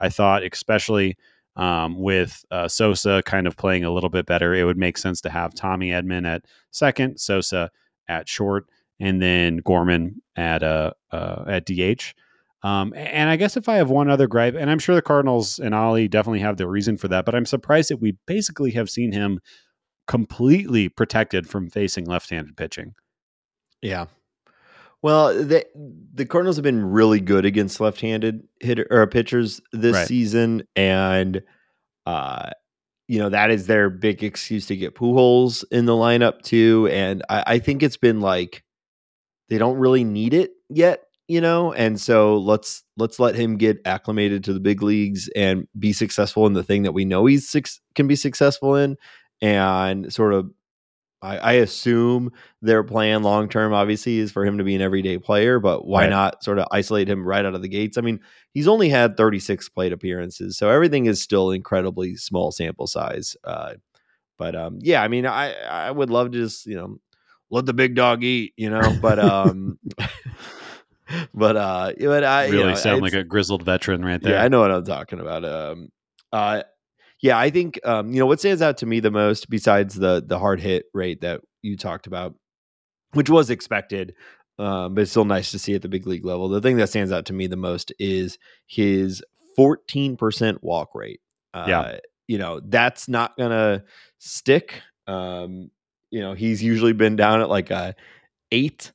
I 0.00 0.08
thought, 0.08 0.42
especially 0.42 1.16
um, 1.56 2.00
with 2.00 2.44
uh, 2.50 2.68
Sosa 2.68 3.22
kind 3.26 3.46
of 3.46 3.56
playing 3.56 3.84
a 3.84 3.90
little 3.90 4.10
bit 4.10 4.26
better, 4.26 4.54
it 4.54 4.64
would 4.64 4.78
make 4.78 4.96
sense 4.96 5.20
to 5.22 5.30
have 5.30 5.54
Tommy 5.54 5.90
Edman 5.90 6.26
at 6.26 6.44
second, 6.70 7.18
Sosa 7.20 7.70
at 8.08 8.28
short, 8.28 8.66
and 9.00 9.20
then 9.20 9.58
Gorman 9.58 10.22
at 10.36 10.62
uh, 10.62 10.92
uh, 11.10 11.44
at 11.48 11.66
DH. 11.66 12.14
Um, 12.62 12.92
and 12.96 13.30
I 13.30 13.36
guess 13.36 13.56
if 13.56 13.68
I 13.68 13.76
have 13.76 13.88
one 13.90 14.10
other 14.10 14.26
gripe, 14.26 14.54
and 14.54 14.68
I'm 14.70 14.80
sure 14.80 14.94
the 14.94 15.02
Cardinals 15.02 15.58
and 15.58 15.74
Ollie 15.74 16.08
definitely 16.08 16.40
have 16.40 16.56
the 16.56 16.66
reason 16.68 16.96
for 16.96 17.06
that, 17.08 17.24
but 17.24 17.34
I'm 17.34 17.46
surprised 17.46 17.90
that 17.90 17.98
we 18.00 18.16
basically 18.26 18.72
have 18.72 18.90
seen 18.90 19.12
him 19.12 19.38
completely 20.08 20.88
protected 20.88 21.48
from 21.48 21.70
facing 21.70 22.04
left-handed 22.06 22.56
pitching. 22.56 22.94
Yeah. 23.80 24.06
Well, 25.02 25.28
the 25.32 25.64
the 26.12 26.26
Cardinals 26.26 26.56
have 26.56 26.64
been 26.64 26.84
really 26.84 27.20
good 27.20 27.44
against 27.44 27.78
left-handed 27.80 28.42
hitter 28.60 28.86
or 28.90 29.06
pitchers 29.06 29.60
this 29.72 29.94
Right. 29.94 30.08
season, 30.08 30.64
and 30.74 31.40
uh, 32.06 32.50
you 33.06 33.20
know 33.20 33.28
that 33.28 33.52
is 33.52 33.68
their 33.68 33.90
big 33.90 34.24
excuse 34.24 34.66
to 34.66 34.76
get 34.76 34.96
Pujols 34.96 35.62
in 35.70 35.84
the 35.84 35.92
lineup 35.92 36.42
too. 36.42 36.88
And 36.90 37.22
I, 37.28 37.44
I 37.46 37.58
think 37.60 37.84
it's 37.84 37.96
been 37.96 38.20
like 38.20 38.64
they 39.48 39.58
don't 39.58 39.78
really 39.78 40.02
need 40.02 40.34
it 40.34 40.50
yet, 40.68 41.04
you 41.28 41.40
know. 41.40 41.72
And 41.72 42.00
so 42.00 42.38
let's 42.38 42.82
let's 42.96 43.20
let 43.20 43.34
him 43.36 43.56
get 43.56 43.80
acclimated 43.84 44.44
to 44.44 44.52
the 44.52 44.60
big 44.60 44.82
leagues 44.82 45.28
and 45.36 45.68
be 45.78 45.92
successful 45.92 46.46
in 46.46 46.54
the 46.54 46.64
thing 46.64 46.82
that 46.84 46.92
we 46.92 47.04
know 47.04 47.26
he's 47.26 47.48
suc 47.48 47.66
can 47.94 48.06
be 48.08 48.16
successful 48.16 48.74
in, 48.76 48.96
and 49.40 50.12
sort 50.12 50.34
of 50.34 50.50
I, 51.20 51.38
I 51.38 51.52
assume 51.54 52.30
their 52.62 52.84
plan 52.84 53.24
long 53.24 53.48
term, 53.48 53.72
obviously, 53.72 54.18
is 54.18 54.30
for 54.30 54.46
him 54.46 54.58
to 54.58 54.64
be 54.64 54.76
an 54.76 54.82
everyday 54.82 55.18
player. 55.18 55.58
But 55.58 55.84
why 55.86 56.02
Right. 56.02 56.10
not 56.10 56.44
sort 56.44 56.58
of 56.60 56.66
isolate 56.70 57.08
him 57.08 57.26
right 57.26 57.44
out 57.44 57.54
of 57.56 57.62
the 57.62 57.68
gates? 57.68 57.98
I 57.98 58.02
mean, 58.02 58.20
he's 58.54 58.68
only 58.68 58.88
had 58.88 59.16
36 59.16 59.68
plate 59.70 59.92
appearances, 59.92 60.56
so 60.56 60.70
everything 60.70 61.06
is 61.06 61.20
still 61.20 61.50
incredibly 61.50 62.14
small 62.16 62.52
sample 62.52 62.86
size. 62.86 63.36
Uh, 63.42 63.74
but 64.38 64.54
um, 64.56 64.78
yeah, 64.82 65.02
I 65.02 65.08
mean, 65.08 65.26
I 65.26 65.54
I 65.54 65.90
would 65.90 66.10
love 66.10 66.32
to 66.32 66.38
just 66.38 66.66
you 66.66 66.76
know 66.76 66.98
let 67.50 67.66
the 67.66 67.74
big 67.74 67.94
dog 67.96 68.22
eat, 68.24 68.54
you 68.56 68.70
know. 68.70 68.92
But 68.92 69.18
um, 69.20 69.78
but 71.34 71.56
uh, 71.56 71.92
but 71.98 72.24
I 72.24 72.46
you 72.46 72.52
really 72.52 72.68
know, 72.70 72.74
sound 72.74 73.02
like 73.02 73.12
a 73.14 73.24
grizzled 73.24 73.62
veteran 73.62 74.04
right 74.04 74.20
there. 74.22 74.34
yeah, 74.34 74.42
I 74.44 74.48
know 74.48 74.60
what 74.60 74.70
I'm 74.70 74.84
talking 74.84 75.20
about. 75.20 75.44
Um, 75.44 75.88
uh, 76.32 76.62
yeah, 77.20 77.38
I 77.38 77.50
think 77.50 77.78
um, 77.84 78.12
you 78.12 78.18
know 78.20 78.26
what 78.26 78.38
stands 78.40 78.62
out 78.62 78.78
to 78.78 78.86
me 78.86 79.00
the 79.00 79.10
most, 79.10 79.48
besides 79.50 79.94
the 79.94 80.22
the 80.24 80.38
hard 80.38 80.60
hit 80.60 80.86
rate 80.94 81.20
that 81.22 81.40
you 81.62 81.76
talked 81.76 82.06
about, 82.06 82.34
which 83.12 83.28
was 83.30 83.50
expected, 83.50 84.14
um, 84.58 84.94
but 84.94 85.02
it's 85.02 85.10
still 85.10 85.24
nice 85.24 85.50
to 85.52 85.58
see 85.58 85.74
at 85.74 85.82
the 85.82 85.88
big 85.88 86.06
league 86.06 86.24
level. 86.24 86.48
The 86.48 86.60
thing 86.60 86.76
that 86.76 86.88
stands 86.88 87.10
out 87.12 87.26
to 87.26 87.32
me 87.32 87.46
the 87.46 87.56
most 87.56 87.92
is 87.98 88.38
his 88.66 89.22
14% 89.58 90.58
walk 90.62 90.94
rate. 90.94 91.20
Uh, 91.54 91.64
Yeah. 91.68 91.98
you 92.28 92.38
know 92.38 92.60
that's 92.60 93.08
not 93.08 93.36
gonna 93.36 93.82
stick. 94.18 94.82
Um, 95.06 95.70
you 96.10 96.20
know 96.20 96.34
he's 96.34 96.62
usually 96.62 96.92
been 96.92 97.16
down 97.16 97.40
at 97.40 97.48
like 97.48 97.70
a 97.70 97.94
eight 98.52 98.92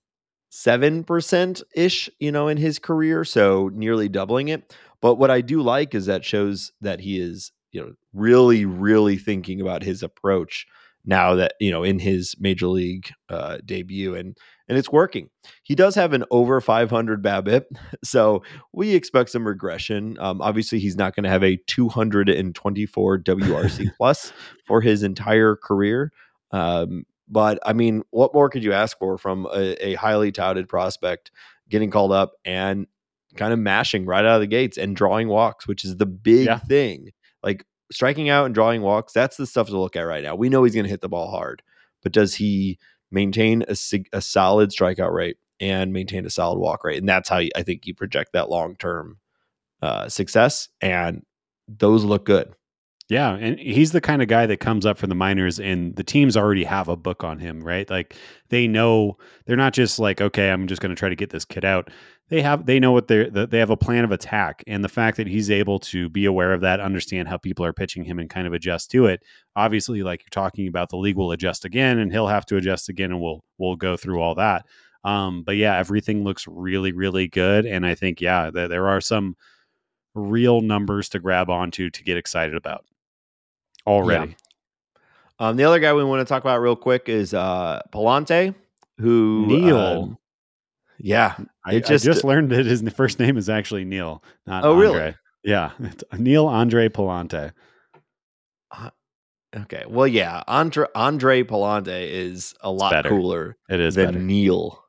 seven 0.56 1.04
percent 1.04 1.64
ish, 1.76 2.12
you 2.20 2.32
know, 2.32 2.48
in 2.48 2.58
his 2.58 2.78
career, 2.78 3.24
so 3.24 3.72
nearly 3.74 4.08
doubling 4.08 4.50
it. 4.50 4.76
But 5.02 5.16
what 5.16 5.32
I 5.32 5.42
do 5.42 5.64
like 5.64 5.96
is 5.96 6.06
that 6.06 6.24
shows 6.24 6.72
that 6.80 7.00
he 7.00 7.20
is, 7.20 7.52
you 7.72 7.82
know, 7.82 7.94
really, 8.14 8.64
really 8.64 9.18
thinking 9.18 9.60
about 9.60 9.82
his 9.82 10.04
approach 10.04 10.68
now 11.06 11.36
that 11.36 11.56
you 11.60 11.72
know 11.72 11.84
in 11.84 11.98
his 11.98 12.36
major 12.40 12.68
league 12.68 13.10
uh, 13.30 13.58
debut, 13.66 14.14
and 14.14 14.38
and 14.70 14.78
it's 14.78 14.92
working. 14.92 15.30
He 15.64 15.74
does 15.74 15.96
have 15.96 16.14
an 16.14 16.24
over 16.30 16.62
500 16.62 17.24
BABIP, 17.24 17.64
so 18.04 18.44
we 18.72 18.94
expect 18.94 19.32
some 19.32 19.48
regression. 19.48 20.18
Um, 20.20 20.40
obviously, 20.40 20.78
he's 20.78 20.96
not 20.96 21.16
going 21.16 21.24
to 21.24 21.30
have 21.30 21.44
a 21.44 21.58
224 21.66 23.20
WRC 23.20 23.92
plus 23.98 24.32
for 24.68 24.82
his 24.82 25.02
entire 25.02 25.56
career. 25.56 26.12
Um, 26.52 27.06
but 27.28 27.60
I 27.66 27.74
mean, 27.74 28.04
what 28.12 28.34
more 28.34 28.50
could 28.50 28.64
you 28.64 28.74
ask 28.74 28.98
for 28.98 29.18
from 29.18 29.48
a, 29.54 29.90
a 29.90 29.94
highly 29.96 30.32
touted 30.32 30.68
prospect 30.70 31.32
getting 31.70 31.90
called 31.90 32.12
up 32.12 32.34
and 32.46 32.88
kind 33.36 33.54
of 33.54 33.60
mashing 33.60 34.06
right 34.06 34.26
out 34.26 34.36
of 34.36 34.42
the 34.42 34.48
gates 34.48 34.78
and 34.78 34.96
drawing 34.96 35.28
walks, 35.28 35.68
which 35.68 35.84
is 35.84 35.98
the 35.98 36.06
big 36.06 36.46
Yeah. 36.46 36.60
thing. 36.60 37.10
Like 37.42 37.66
striking 37.92 38.30
out 38.30 38.46
and 38.46 38.54
drawing 38.54 38.82
walks, 38.82 39.14
that's 39.14 39.38
the 39.38 39.46
stuff 39.48 39.68
to 39.68 39.80
look 39.80 39.96
at 39.96 40.02
right 40.02 40.24
now. 40.24 40.36
We 40.36 40.50
know 40.50 40.64
he's 40.64 40.76
going 40.76 40.86
to 40.86 40.90
hit 40.90 41.02
the 41.02 41.10
ball 41.10 41.32
hard, 41.32 41.64
but 42.04 42.12
does 42.12 42.36
he 42.36 42.78
maintain 43.12 43.64
a, 43.68 43.76
a 44.12 44.22
solid 44.22 44.70
strikeout 44.70 45.12
rate 45.14 45.38
and 45.60 45.94
maintain 45.94 46.26
a 46.26 46.30
solid 46.30 46.60
walk 46.60 46.84
rate? 46.84 46.98
And 47.00 47.10
that's 47.10 47.30
how 47.30 47.40
you, 47.40 47.50
I 47.56 47.64
think 47.64 47.86
you 47.88 47.96
project 47.96 48.34
that 48.34 48.50
long 48.50 48.76
term 48.76 49.18
uh, 49.82 50.10
success, 50.10 50.70
and 50.82 51.24
those 51.68 52.04
look 52.04 52.26
good. 52.26 52.54
Yeah, 53.10 53.36
and 53.36 53.60
he's 53.60 53.92
the 53.92 54.00
kind 54.02 54.22
of 54.22 54.30
guy 54.30 54.46
that 54.46 54.62
comes 54.62 54.86
up 54.86 54.98
for 54.98 55.08
the 55.08 55.16
minors, 55.16 55.60
and 55.60 55.96
the 55.96 56.06
teams 56.06 56.38
already 56.38 56.64
have 56.64 56.88
a 56.88 56.96
book 56.96 57.24
on 57.24 57.38
him, 57.38 57.62
right? 57.62 57.88
Like 57.90 58.16
they 58.50 58.66
know 58.66 59.18
they're 59.46 59.58
not 59.58 59.74
just 59.74 60.00
like, 60.00 60.22
okay, 60.22 60.50
I'm 60.50 60.68
just 60.68 60.82
going 60.82 60.90
to 60.90 61.00
try 61.00 61.10
to 61.10 61.16
get 61.16 61.30
this 61.30 61.44
kid 61.44 61.66
out. 61.66 61.90
They 62.30 62.42
have 62.42 62.66
they 62.66 62.80
know 62.80 62.94
what 62.94 63.10
they're 63.10 63.30
they 63.30 63.60
have 63.60 63.70
a 63.70 63.78
plan 63.78 64.06
of 64.06 64.12
attack, 64.14 64.64
and 64.68 64.84
the 64.84 64.90
fact 64.90 65.18
that 65.18 65.28
he's 65.28 65.52
able 65.52 65.80
to 65.80 66.08
be 66.10 66.26
aware 66.26 66.54
of 66.54 66.62
that, 66.62 66.80
understand 66.80 67.28
how 67.28 67.38
people 67.38 67.66
are 67.66 67.74
pitching 67.74 68.06
him, 68.06 68.20
and 68.20 68.30
kind 68.30 68.48
of 68.48 68.54
adjust 68.54 68.90
to 68.92 69.06
it. 69.08 69.22
Obviously, 69.56 70.02
like 70.02 70.22
you're 70.22 70.30
talking 70.32 70.68
about, 70.70 70.90
the 70.90 70.98
league 70.98 71.18
will 71.18 71.34
adjust 71.34 71.66
again, 71.66 72.00
and 72.00 72.12
he'll 72.12 72.28
have 72.28 72.46
to 72.48 72.56
adjust 72.56 72.88
again, 72.88 73.12
and 73.12 73.22
we'll 73.22 73.44
we'll 73.58 73.76
go 73.76 73.98
through 73.98 74.22
all 74.22 74.36
that. 74.36 74.66
Um, 75.04 75.44
but 75.44 75.58
yeah, 75.58 75.78
everything 75.78 76.24
looks 76.24 76.48
really 76.48 76.94
really 76.94 77.28
good, 77.28 77.66
and 77.66 77.86
I 77.86 77.96
think 77.96 78.22
yeah, 78.22 78.50
there, 78.50 78.70
there 78.70 78.88
are 78.88 79.02
some 79.02 79.36
real 80.16 80.62
numbers 80.62 81.10
to 81.10 81.20
grab 81.20 81.50
onto 81.50 81.90
to 81.90 82.04
get 82.04 82.18
excited 82.18 82.56
about 82.56 82.86
already. 83.88 84.32
Yeah. 84.32 84.36
Um, 85.50 85.58
the 85.58 85.64
other 85.66 85.80
guy 85.80 85.94
we 85.94 86.04
want 86.04 86.26
to 86.26 86.32
talk 86.32 86.44
about 86.44 86.62
real 86.62 86.76
quick 86.76 87.10
is 87.10 87.34
uh, 87.34 87.82
Pallante, 87.92 88.54
who 89.00 89.46
Neil. 89.48 89.78
um, 89.78 90.18
yeah, 91.00 91.36
I, 91.66 91.74
it 91.74 91.86
I 91.86 91.88
just- 91.88 92.06
just 92.06 92.24
learned 92.24 92.52
that 92.52 92.66
his 92.66 92.82
first 92.94 93.20
name 93.20 93.36
is 93.38 93.50
actually 93.50 93.84
Neil, 93.84 94.24
not 94.46 94.64
Oh, 94.64 94.76
really? 94.78 94.98
Andre. 95.00 95.16
Yeah, 95.44 95.72
it's 95.80 96.04
Neil 96.18 96.46
Andre 96.48 96.88
Pallante. 96.88 97.52
okay. 99.56 99.84
Well, 99.88 100.08
yeah, 100.08 100.44
Andre 100.48 100.86
Andre 100.96 101.44
Pallante 101.44 102.08
is 102.10 102.54
a 102.62 102.72
lot 102.72 103.06
cooler 103.06 103.58
It 103.70 103.80
is 103.80 103.96
than 103.96 104.06
better. 104.14 104.20
Neil. 104.20 104.80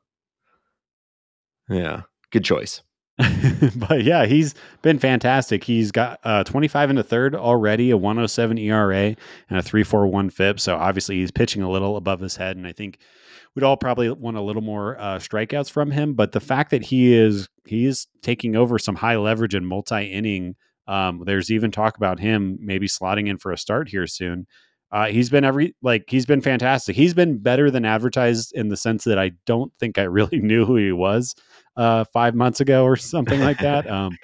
Yeah, 1.69 2.03
good 2.31 2.45
choice. 2.45 2.83
but 3.77 4.03
yeah, 4.03 4.27
he's 4.27 4.55
been 4.83 4.99
fantastic. 4.99 5.63
He's 5.63 5.93
got 5.93 6.19
uh, 6.25 6.43
25 6.43 6.91
in 6.91 6.97
the 6.97 7.05
third 7.05 7.37
already, 7.37 7.91
a 7.91 7.97
107 7.97 8.59
ERA 8.59 9.15
and 9.49 9.59
a 9.59 9.63
341 9.63 10.31
FIP. 10.31 10.59
So 10.59 10.77
obviously 10.77 11.17
he's 11.17 11.31
pitching 11.31 11.63
a 11.63 11.71
little 11.71 11.97
above 11.97 12.21
his 12.21 12.35
head. 12.35 12.57
And 12.57 12.67
I 12.67 12.73
think 12.73 12.99
we'd 13.55 13.63
all 13.63 13.77
probably 13.77 14.11
want 14.11 14.37
a 14.37 14.43
little 14.43 14.63
more 14.63 14.99
uh, 14.99 15.19
strikeouts 15.19 15.71
from 15.71 15.93
him. 15.93 16.15
But 16.15 16.33
the 16.33 16.41
fact 16.41 16.71
that 16.73 16.83
he 16.83 17.15
is 17.15 17.49
he 17.67 17.87
is 17.87 18.09
taking 18.23 18.57
over 18.57 18.79
some 18.79 18.97
high 18.97 19.17
leverage 19.17 19.55
and 19.55 19.67
multi 19.67 20.05
inning. 20.07 20.57
Um, 20.87 21.23
there's 21.25 21.51
even 21.51 21.71
talk 21.71 21.97
about 21.97 22.19
him 22.19 22.59
maybe 22.61 22.89
slotting 22.89 23.29
in 23.29 23.39
for 23.39 23.53
a 23.53 23.57
start 23.57 23.89
here 23.89 24.07
soon. 24.07 24.47
Uh, 24.93 25.07
he's 25.07 25.31
been 25.31 25.45
every 25.45 25.75
like 25.83 26.05
he's 26.09 26.27
been 26.27 26.41
fantastic. 26.41 26.95
He's 26.95 27.15
been 27.15 27.39
better 27.39 27.71
than 27.71 27.85
advertised 27.85 28.53
in 28.55 28.69
the 28.69 28.77
sense 28.77 29.05
that 29.05 29.19
I 29.19 29.33
don't 29.47 29.73
think 29.79 29.99
I 29.99 30.03
really 30.03 30.39
knew 30.43 30.65
who 30.67 30.77
he 30.77 30.93
was 30.93 31.35
uh, 31.77 32.05
five 32.13 32.35
months 32.35 32.61
ago 32.61 32.85
or 32.85 32.97
something 32.97 33.41
like 33.41 33.59
that. 33.59 33.89
Um, 33.91 34.17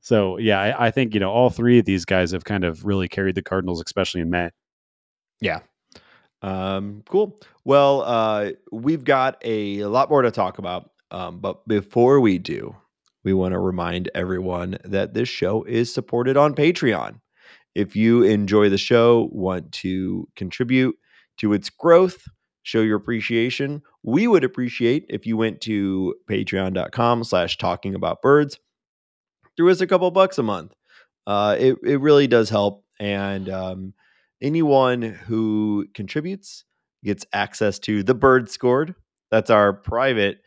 so 0.00 0.38
yeah, 0.38 0.60
I, 0.60 0.86
I 0.86 0.90
think 0.90 1.14
you 1.14 1.20
know 1.20 1.30
all 1.30 1.50
three 1.50 1.78
of 1.78 1.84
these 1.84 2.04
guys 2.04 2.30
have 2.32 2.44
kind 2.44 2.64
of 2.64 2.84
really 2.84 3.08
carried 3.08 3.34
the 3.34 3.42
Cardinals, 3.42 3.82
especially 3.84 4.20
in 4.20 4.30
May. 4.30 4.50
Yeah. 5.40 5.60
Um, 6.42 7.02
cool. 7.08 7.40
Well, 7.64 8.02
uh, 8.02 8.52
we've 8.70 9.04
got 9.04 9.38
a 9.44 9.84
lot 9.84 10.10
more 10.10 10.22
to 10.22 10.30
talk 10.30 10.58
about. 10.58 10.90
Um, 11.10 11.40
but 11.40 11.66
before 11.66 12.20
we 12.20 12.38
do, 12.38 12.76
we 13.24 13.32
want 13.32 13.52
to 13.52 13.58
remind 13.58 14.10
everyone 14.14 14.78
that 14.84 15.14
this 15.14 15.28
show 15.28 15.64
is 15.64 15.92
supported 15.92 16.36
on 16.36 16.54
Patreon. 16.54 17.20
If 17.74 17.96
you 17.96 18.22
enjoy 18.22 18.68
the 18.68 18.78
show, 18.78 19.28
want 19.32 19.72
to 19.72 20.28
contribute 20.36 20.96
to 21.38 21.52
its 21.52 21.68
growth, 21.68 22.24
show 22.66 22.82
your 22.82 22.96
appreciation, 22.96 23.80
we 24.02 24.26
would 24.26 24.42
appreciate 24.42 25.06
if 25.08 25.24
you 25.24 25.36
went 25.36 25.60
to 25.60 26.14
patreon.com 26.28 27.22
slash 27.22 27.58
talking 27.58 27.94
about 27.94 28.22
birds, 28.22 28.58
threw 29.56 29.70
us 29.70 29.80
a 29.80 29.86
couple 29.86 30.10
bucks 30.10 30.36
a 30.36 30.42
month. 30.42 30.74
Uh, 31.28 31.54
it, 31.58 31.76
it 31.84 32.00
really 32.00 32.26
does 32.26 32.50
help. 32.50 32.84
And 32.98 33.48
um, 33.48 33.94
anyone 34.42 35.02
who 35.02 35.86
contributes 35.94 36.64
gets 37.04 37.24
access 37.32 37.78
to 37.78 38.02
the 38.02 38.14
bird 38.14 38.50
scored 38.50 38.94
that's 39.30 39.50
our 39.50 39.72
private 39.72 40.40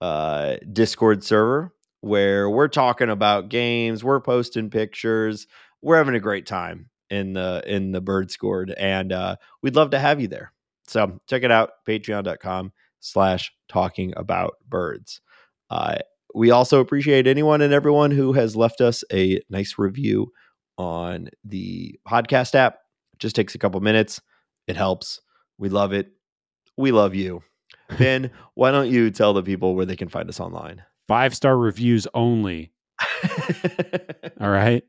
uh, 0.00 0.56
discord 0.72 1.22
server 1.22 1.74
where 2.00 2.48
we're 2.48 2.68
talking 2.68 3.10
about 3.10 3.48
games 3.48 4.02
we're 4.02 4.20
posting 4.20 4.70
pictures 4.70 5.46
we're 5.82 5.96
having 5.96 6.14
a 6.14 6.20
great 6.20 6.46
time 6.46 6.88
in 7.10 7.34
the 7.34 7.62
in 7.66 7.92
the 7.92 8.00
bird 8.00 8.30
scored 8.30 8.70
and 8.78 9.12
uh, 9.12 9.36
we'd 9.62 9.76
love 9.76 9.90
to 9.90 9.98
have 9.98 10.20
you 10.20 10.28
there 10.28 10.52
so 10.88 11.20
check 11.28 11.42
it 11.42 11.50
out 11.50 11.70
patreon.com 11.86 12.72
slash 13.00 13.52
talking 13.68 14.12
about 14.16 14.54
birds. 14.68 15.20
Uh, 15.70 15.96
we 16.34 16.50
also 16.50 16.80
appreciate 16.80 17.26
anyone 17.26 17.60
and 17.60 17.72
everyone 17.72 18.10
who 18.10 18.32
has 18.32 18.56
left 18.56 18.80
us 18.80 19.04
a 19.12 19.40
nice 19.48 19.74
review 19.78 20.32
on 20.76 21.28
the 21.44 21.98
podcast 22.06 22.54
app. 22.54 22.78
It 23.14 23.18
just 23.18 23.36
takes 23.36 23.54
a 23.54 23.58
couple 23.58 23.80
minutes. 23.80 24.20
It 24.66 24.76
helps. 24.76 25.20
We 25.58 25.68
love 25.68 25.92
it. 25.92 26.08
We 26.76 26.92
love 26.92 27.14
you. 27.14 27.42
Ben 27.98 28.30
why 28.54 28.70
don't 28.70 28.90
you 28.90 29.10
tell 29.10 29.32
the 29.32 29.42
people 29.42 29.74
where 29.74 29.86
they 29.86 29.96
can 29.96 30.08
find 30.08 30.28
us 30.28 30.40
online? 30.40 30.82
Five 31.06 31.34
star 31.34 31.56
reviews 31.56 32.06
only. 32.12 32.72
All 34.40 34.50
right. 34.50 34.84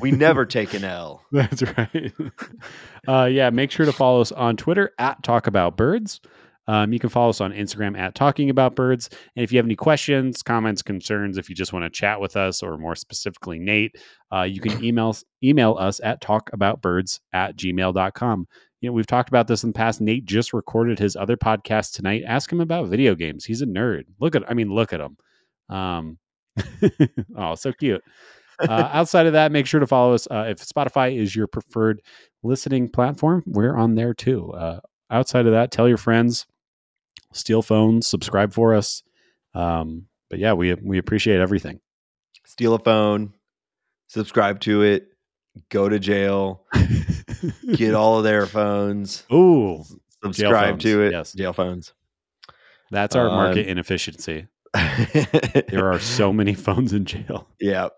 we 0.00 0.10
never 0.10 0.46
take 0.46 0.74
an 0.74 0.84
l 0.84 1.22
That's 1.32 1.62
right. 1.62 2.12
uh, 3.08 3.24
yeah, 3.24 3.50
make 3.50 3.70
sure 3.70 3.86
to 3.86 3.92
follow 3.92 4.20
us 4.20 4.32
on 4.32 4.56
Twitter 4.56 4.92
at 4.98 5.22
Talk 5.22 5.46
About 5.46 5.76
Birds. 5.76 6.20
Um, 6.68 6.92
you 6.92 6.98
can 6.98 7.10
follow 7.10 7.30
us 7.30 7.40
on 7.40 7.52
Instagram 7.52 7.96
at 7.96 8.14
Talking 8.14 8.50
About 8.50 8.74
Birds. 8.74 9.08
And 9.36 9.44
if 9.44 9.52
you 9.52 9.58
have 9.58 9.66
any 9.66 9.76
questions, 9.76 10.42
comments, 10.42 10.82
concerns, 10.82 11.38
if 11.38 11.48
you 11.48 11.54
just 11.54 11.72
want 11.72 11.84
to 11.84 11.90
chat 11.90 12.20
with 12.20 12.36
us, 12.36 12.62
or 12.62 12.76
more 12.76 12.96
specifically, 12.96 13.58
Nate, 13.58 13.96
uh, 14.32 14.42
you 14.42 14.60
can 14.60 14.82
email 14.84 15.16
email 15.44 15.76
us 15.78 16.00
at 16.02 16.20
talkaboutbirds 16.20 17.20
at 17.32 17.56
gmail.com. 17.56 18.48
You 18.80 18.88
know, 18.88 18.92
we've 18.92 19.06
talked 19.06 19.28
about 19.28 19.46
this 19.46 19.62
in 19.62 19.70
the 19.70 19.74
past. 19.74 20.00
Nate 20.00 20.24
just 20.24 20.52
recorded 20.52 20.98
his 20.98 21.16
other 21.16 21.36
podcast 21.36 21.92
tonight. 21.92 22.24
Ask 22.26 22.50
him 22.50 22.60
about 22.60 22.88
video 22.88 23.14
games. 23.14 23.44
He's 23.44 23.62
a 23.62 23.66
nerd. 23.66 24.04
Look 24.20 24.34
at, 24.34 24.42
I 24.50 24.54
mean, 24.54 24.70
look 24.70 24.92
at 24.92 25.00
him. 25.00 25.16
Um, 25.68 26.18
oh, 27.36 27.54
so 27.54 27.72
cute. 27.72 28.02
Uh, 28.58 28.88
outside 28.92 29.26
of 29.26 29.34
that, 29.34 29.52
make 29.52 29.66
sure 29.66 29.80
to 29.80 29.86
follow 29.86 30.14
us. 30.14 30.26
Uh, 30.30 30.46
if 30.48 30.58
Spotify 30.58 31.16
is 31.16 31.36
your 31.36 31.46
preferred 31.46 32.00
listening 32.42 32.88
platform, 32.88 33.42
we're 33.46 33.76
on 33.76 33.94
there 33.94 34.14
too. 34.14 34.52
Uh, 34.52 34.80
outside 35.10 35.46
of 35.46 35.52
that, 35.52 35.70
tell 35.70 35.88
your 35.88 35.98
friends, 35.98 36.46
steal 37.32 37.60
phones, 37.62 38.06
subscribe 38.06 38.52
for 38.54 38.74
us. 38.74 39.02
Um, 39.54 40.06
but 40.30 40.38
yeah, 40.38 40.54
we 40.54 40.74
we 40.74 40.98
appreciate 40.98 41.40
everything. 41.40 41.80
steal 42.44 42.74
a 42.74 42.78
phone 42.78 43.32
subscribe 44.08 44.60
to 44.60 44.82
it 44.82 45.08
go 45.68 45.88
to 45.88 45.98
jail 45.98 46.64
get 47.74 47.94
all 47.94 48.18
of 48.18 48.24
their 48.24 48.46
phones 48.46 49.24
Ooh, 49.32 49.82
subscribe 50.22 50.70
phones, 50.74 50.82
to 50.84 51.02
it 51.02 51.12
yes. 51.12 51.32
jail 51.32 51.52
phones 51.52 51.92
that's 52.90 53.16
our 53.16 53.28
market 53.28 53.64
Um, 53.66 53.70
inefficiency. 53.72 54.46
There 55.68 55.90
are 55.90 55.98
so 55.98 56.32
many 56.32 56.54
phones 56.54 56.92
in 56.92 57.04
jail. 57.04 57.48
yeah 57.60 57.88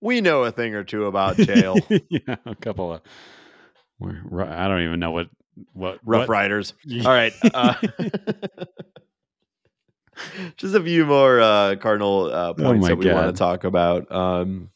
we 0.00 0.20
know 0.20 0.44
a 0.44 0.52
thing 0.52 0.74
or 0.74 0.84
two 0.84 1.06
about 1.06 1.36
jail. 1.36 1.76
Yeah, 2.08 2.36
a 2.46 2.54
couple 2.54 2.92
of. 2.92 3.00
I 4.02 4.68
don't 4.68 4.82
even 4.82 5.00
know 5.00 5.10
what 5.10 5.28
what 5.72 5.98
rough 6.04 6.20
what, 6.20 6.28
riders. 6.28 6.74
All 7.04 7.10
right 7.10 7.32
uh, 7.52 7.74
just 10.56 10.74
a 10.74 10.82
few 10.82 11.04
more 11.04 11.40
uh 11.40 11.76
cardinal 11.76 12.32
uh 12.32 12.54
points 12.54 12.86
Oh 12.86 12.88
that 12.88 12.96
we 12.96 13.12
want 13.12 13.34
to 13.34 13.38
talk 13.38 13.64
about. 13.64 14.10
Um 14.12 14.70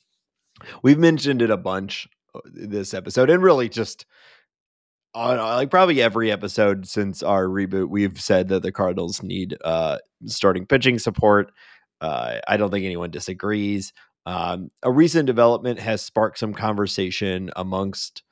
we've 0.83 0.99
mentioned 0.99 1.41
it 1.41 1.51
a 1.51 1.57
bunch 1.57 2.09
uh, 2.35 2.41
this 2.45 2.95
episode 2.95 3.31
and 3.31 3.43
really 3.43 3.69
just 3.69 4.07
on 5.15 5.39
uh, 5.39 5.55
like 5.57 5.71
probably 5.71 6.01
every 6.01 6.31
episode 6.31 6.87
since 6.87 7.23
our 7.23 7.47
reboot 7.47 7.89
we've 7.89 8.21
said 8.21 8.49
that 8.49 8.63
the 8.63 8.73
cardinals 8.73 9.23
need 9.23 9.57
uh 9.65 9.99
starting 10.27 10.67
pitching 10.67 10.99
support. 10.99 11.53
Uh 12.01 12.39
i 12.49 12.57
don't 12.57 12.71
think 12.71 12.85
anyone 12.85 13.11
disagrees. 13.11 13.93
Um 14.27 14.71
a 14.83 14.91
recent 14.91 15.27
development 15.27 15.81
has 15.81 16.03
sparked 16.03 16.39
some 16.39 16.55
conversation 16.55 17.51
amongst 17.57 18.23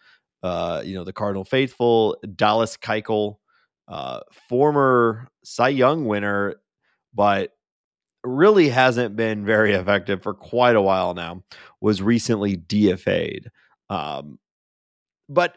uh 0.42 0.82
you 0.84 0.94
know 0.94 1.04
the 1.04 1.12
cardinal 1.12 1.44
faithful 1.44 2.16
dallas 2.36 2.76
keuchel 2.76 3.36
uh 3.88 4.20
former 4.48 5.28
cy 5.44 5.68
young 5.68 6.06
winner 6.06 6.56
but 7.12 7.52
really 8.24 8.68
hasn't 8.68 9.16
been 9.16 9.44
very 9.44 9.72
effective 9.72 10.22
for 10.22 10.34
quite 10.34 10.76
a 10.76 10.82
while 10.82 11.14
now 11.14 11.42
was 11.80 12.00
recently 12.00 12.56
dfa'd 12.56 13.48
um 13.90 14.38
but 15.28 15.56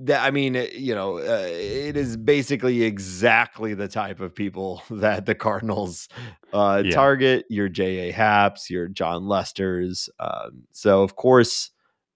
that 0.00 0.24
i 0.24 0.30
mean 0.30 0.54
you 0.72 0.94
know 0.94 1.18
uh, 1.18 1.46
it 1.48 1.96
is 1.96 2.16
basically 2.16 2.82
exactly 2.84 3.74
the 3.74 3.88
type 3.88 4.20
of 4.20 4.34
people 4.34 4.82
that 4.90 5.26
the 5.26 5.34
cardinals 5.34 6.08
uh 6.52 6.82
Yeah. 6.84 6.94
target 6.94 7.44
your 7.50 7.66
ja 7.66 8.12
haps 8.12 8.70
your 8.70 8.88
Jon 8.88 9.26
Lesters 9.26 10.08
um 10.20 10.62
so 10.72 11.02
of 11.02 11.16
course 11.16 11.70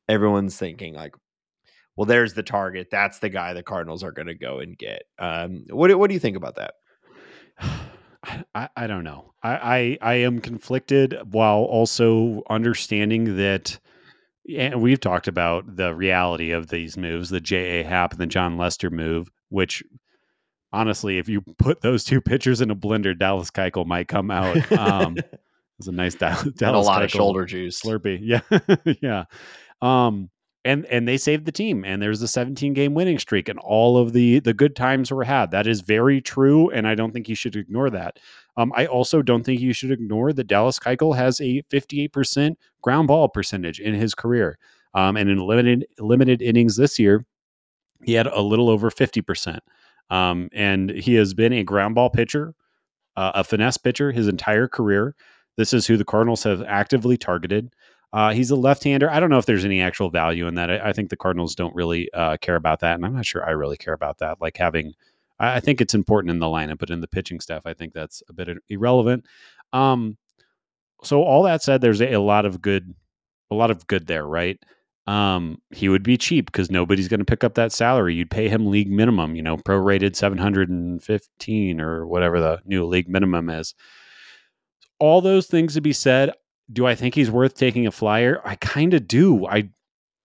everyone's 0.09 0.57
thinking 0.57 0.95
like 0.95 1.15
well 1.97 2.07
there's 2.07 2.35
the 2.35 2.43
target 2.43 2.89
that's 2.91 3.19
the 3.19 3.29
guy 3.29 3.53
the 3.53 3.63
cardinals 3.63 4.03
are 4.05 4.13
going 4.13 4.29
to 4.29 4.35
go 4.35 4.61
and 4.61 4.79
get 4.79 5.03
um 5.19 5.65
what, 5.71 5.89
do- 5.89 5.99
what 5.99 6.09
do 6.09 6.15
you 6.15 6.21
think 6.21 6.37
about 6.37 6.57
that 6.57 6.75
I, 8.55 8.69
I 8.77 8.87
don't 8.87 9.03
know. 9.03 9.33
I, 9.43 9.99
I 10.03 10.13
I 10.13 10.15
am 10.15 10.41
conflicted 10.41 11.19
while 11.33 11.63
also 11.63 12.43
understanding 12.49 13.37
that 13.37 13.81
and 14.59 14.81
we've 14.81 15.01
talked 15.01 15.29
about 15.29 15.77
the 15.77 15.95
reality 15.95 16.51
of 16.51 16.69
these 16.69 16.97
moves, 16.97 17.31
the 17.31 17.41
J.A. 17.41 17.85
Happ 17.85 18.13
and 18.13 18.21
the 18.21 18.27
Jon 18.27 18.57
Lester 18.57 18.91
move, 18.91 19.31
which 19.51 19.83
honestly, 20.73 21.19
if 21.19 21.29
you 21.29 21.43
put 21.59 21.81
those 21.81 22.05
two 22.05 22.21
pitchers 22.21 22.61
in 22.61 22.71
a 22.71 22.77
blender, 22.77 23.17
Dallas 23.17 23.51
Keuchel 23.51 23.87
might 23.87 24.09
come 24.09 24.31
out. 24.31 24.73
Um, 24.73 25.17
it's 25.79 25.89
a 25.89 25.93
nice 25.93 26.15
Dallas, 26.15 26.45
Dallas 26.55 26.87
a 26.87 26.91
lot 26.91 27.03
Keuchel 27.03 27.05
of 27.05 27.11
shoulder 27.11 27.45
juice. 27.45 27.81
Slurpee. 27.81 28.19
Yeah. 28.21 28.41
yeah. 29.01 29.25
Um, 29.81 30.31
and 30.65 30.87
and 30.87 31.09
they 31.09 31.17
saved 31.17 31.45
the 31.45 31.53
team 31.53 31.85
and 31.85 32.01
there's 32.01 32.23
a 32.23 32.29
17 32.29 32.73
game 32.73 32.95
winning 32.95 33.19
streak 33.19 33.49
and 33.49 33.59
all 33.59 33.99
of 33.99 34.13
the 34.13 34.39
the 34.41 34.55
good 34.55 34.77
times 34.77 35.11
were 35.11 35.25
had 35.25 35.51
that 35.51 35.67
is 35.67 35.81
very 35.81 36.21
true 36.21 36.71
and 36.71 36.87
i 36.87 36.95
don't 36.95 37.13
think 37.13 37.29
you 37.29 37.35
should 37.35 37.57
ignore 37.57 37.91
that 37.91 38.19
um, 38.57 38.73
i 38.77 38.87
also 38.87 39.23
don't 39.23 39.45
think 39.45 39.61
you 39.61 39.73
should 39.73 39.91
ignore 39.91 40.33
that 40.33 40.47
dallas 40.47 40.79
keuchel 40.79 41.17
has 41.17 41.41
a 41.41 41.63
58% 41.73 42.55
ground 42.83 43.09
ball 43.09 43.29
percentage 43.29 43.81
in 43.81 43.95
his 43.95 44.15
career 44.15 44.59
um, 44.95 45.17
and 45.17 45.31
in 45.31 45.39
limited 45.39 45.87
limited 45.99 46.43
innings 46.43 46.77
this 46.77 46.99
year 46.99 47.25
he 48.05 48.15
had 48.15 48.27
a 48.27 48.41
little 48.41 48.69
over 48.69 48.91
50% 48.91 49.59
um, 50.11 50.49
and 50.53 50.91
he 50.91 51.15
has 51.15 51.35
been 51.35 51.53
a 51.53 51.65
ground 51.65 51.95
ball 51.95 52.11
pitcher 52.11 52.55
uh, 53.17 53.33
a 53.35 53.45
finesse 53.45 53.77
pitcher 53.77 54.13
his 54.13 54.29
entire 54.29 54.69
career 54.69 55.15
this 55.57 55.73
is 55.73 55.87
who 55.87 55.97
the 55.97 56.05
cardinals 56.05 56.43
have 56.43 56.63
actively 56.63 57.17
targeted 57.17 57.73
uh, 58.13 58.33
he's 58.33 58.51
a 58.51 58.57
left-hander. 58.57 59.11
I 59.11 59.21
don't 59.21 59.31
know 59.31 59.39
if 59.39 59.47
there's 59.47 59.65
any 59.65 59.81
actual 59.81 60.11
value 60.11 60.47
in 60.47 60.55
that. 60.57 60.71
I, 60.71 60.91
I 60.91 60.93
think 60.93 61.09
the 61.09 61.17
Cardinals 61.17 61.55
don't 61.55 61.75
really 61.75 62.13
uh, 62.13 62.37
care 62.39 62.57
about 62.57 62.81
that, 62.81 62.95
and 62.95 63.07
I'm 63.07 63.15
not 63.15 63.25
sure 63.25 63.47
I 63.47 63.53
really 63.53 63.79
care 63.79 63.95
about 63.95 64.19
that. 64.19 64.41
Like 64.41 64.59
having, 64.59 64.93
I, 65.39 65.57
I, 65.57 65.61
think 65.61 65.81
it's 65.81 65.95
important 65.95 66.31
in 66.31 66.39
the 66.39 66.47
lineup, 66.47 66.79
but 66.79 66.91
in 66.91 67.01
the 67.01 67.09
pitching 67.09 67.41
staff, 67.41 67.63
I 67.67 67.75
think 67.75 67.93
that's 67.93 68.23
a 68.29 68.33
bit 68.33 68.49
irrelevant. 68.69 69.27
Um, 69.73 70.17
so 71.03 71.23
all 71.23 71.43
that 71.45 71.63
said, 71.63 71.81
there's 71.81 72.01
a, 72.01 72.13
a, 72.13 72.21
lot 72.21 72.45
of 72.47 72.61
good, 72.61 72.95
a 73.51 73.55
lot 73.55 73.71
of 73.71 73.87
good 73.87 74.07
there, 74.07 74.27
right? 74.27 74.59
Um, 75.07 75.61
he 75.71 75.89
would 75.89 76.05
be 76.05 76.17
cheap 76.17 76.47
because 76.47 76.71
nobody's 76.71 77.09
going 77.09 77.21
to 77.21 77.27
pick 77.27 77.43
up 77.43 77.55
that 77.55 77.73
salary. 77.73 78.15
You'd 78.15 78.31
pay 78.31 78.49
him 78.49 78.67
league 78.67 78.91
minimum, 78.91 79.35
you 79.35 79.43
know, 79.43 79.57
prorated 79.57 80.15
715 80.15 81.81
or 81.81 82.07
whatever 82.07 82.41
the 82.41 82.61
new 82.65 82.85
league 82.85 83.09
minimum 83.09 83.51
is. 83.51 83.75
All 85.01 85.21
those 85.21 85.49
things 85.49 85.75
to 85.75 85.81
be 85.81 85.93
said, 85.93 86.33
do 86.73 86.87
I 86.87 86.95
think 86.95 87.15
he's 87.15 87.31
worth 87.31 87.57
taking 87.57 87.87
a 87.87 87.91
flyer? 87.91 88.41
I 88.45 88.55
kind 88.57 88.95
of 88.95 89.09
do. 89.09 89.47
I 89.47 89.71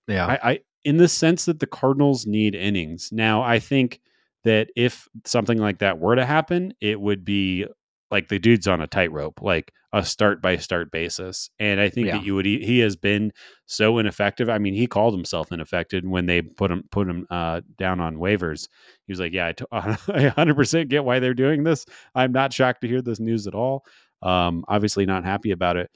yeah. 0.07 0.27
I, 0.27 0.51
I 0.51 0.59
in 0.83 0.97
the 0.97 1.07
sense 1.07 1.45
that 1.45 1.59
the 1.59 1.67
Cardinals 1.67 2.25
need 2.25 2.55
innings. 2.55 3.09
Now, 3.11 3.41
I 3.41 3.59
think 3.59 3.99
that 4.47 4.69
if 4.75 5.07
something 5.25 5.57
like 5.57 5.79
that 5.79 5.99
were 5.99 6.15
to 6.15 6.25
happen, 6.25 6.73
it 6.79 6.99
would 6.99 7.25
be 7.25 7.65
like 8.09 8.29
the 8.29 8.39
dude's 8.39 8.67
on 8.67 8.81
a 8.81 8.87
tightrope, 8.87 9.41
like 9.41 9.73
a 9.91 10.03
start 10.03 10.41
by 10.41 10.55
start 10.55 10.91
basis. 10.91 11.49
And 11.59 11.79
I 11.79 11.89
think 11.89 12.07
yeah. 12.07 12.17
that 12.17 12.25
you 12.25 12.35
would 12.35 12.45
he 12.45 12.79
has 12.79 12.95
been 12.95 13.33
so 13.65 13.97
ineffective. 13.97 14.49
I 14.49 14.57
mean, 14.57 14.73
he 14.73 14.87
called 14.87 15.13
himself 15.13 15.51
ineffective 15.51 16.03
when 16.05 16.25
they 16.25 16.41
put 16.41 16.71
him 16.71 16.83
put 16.91 17.07
him 17.07 17.27
uh, 17.29 17.61
down 17.77 17.99
on 17.99 18.15
waivers. 18.15 18.69
He 19.05 19.11
was 19.11 19.19
like, 19.19 19.33
"Yeah, 19.33 19.47
I, 19.47 19.51
t- 19.51 19.65
I 19.71 19.81
100% 19.81 20.87
get 20.87 21.03
why 21.03 21.19
they're 21.19 21.33
doing 21.33 21.63
this. 21.63 21.85
I'm 22.15 22.31
not 22.31 22.53
shocked 22.53 22.81
to 22.81 22.87
hear 22.87 23.01
this 23.01 23.19
news 23.19 23.47
at 23.47 23.55
all. 23.55 23.85
Um, 24.21 24.63
obviously, 24.67 25.05
not 25.05 25.25
happy 25.25 25.51
about 25.51 25.75
it." 25.77 25.91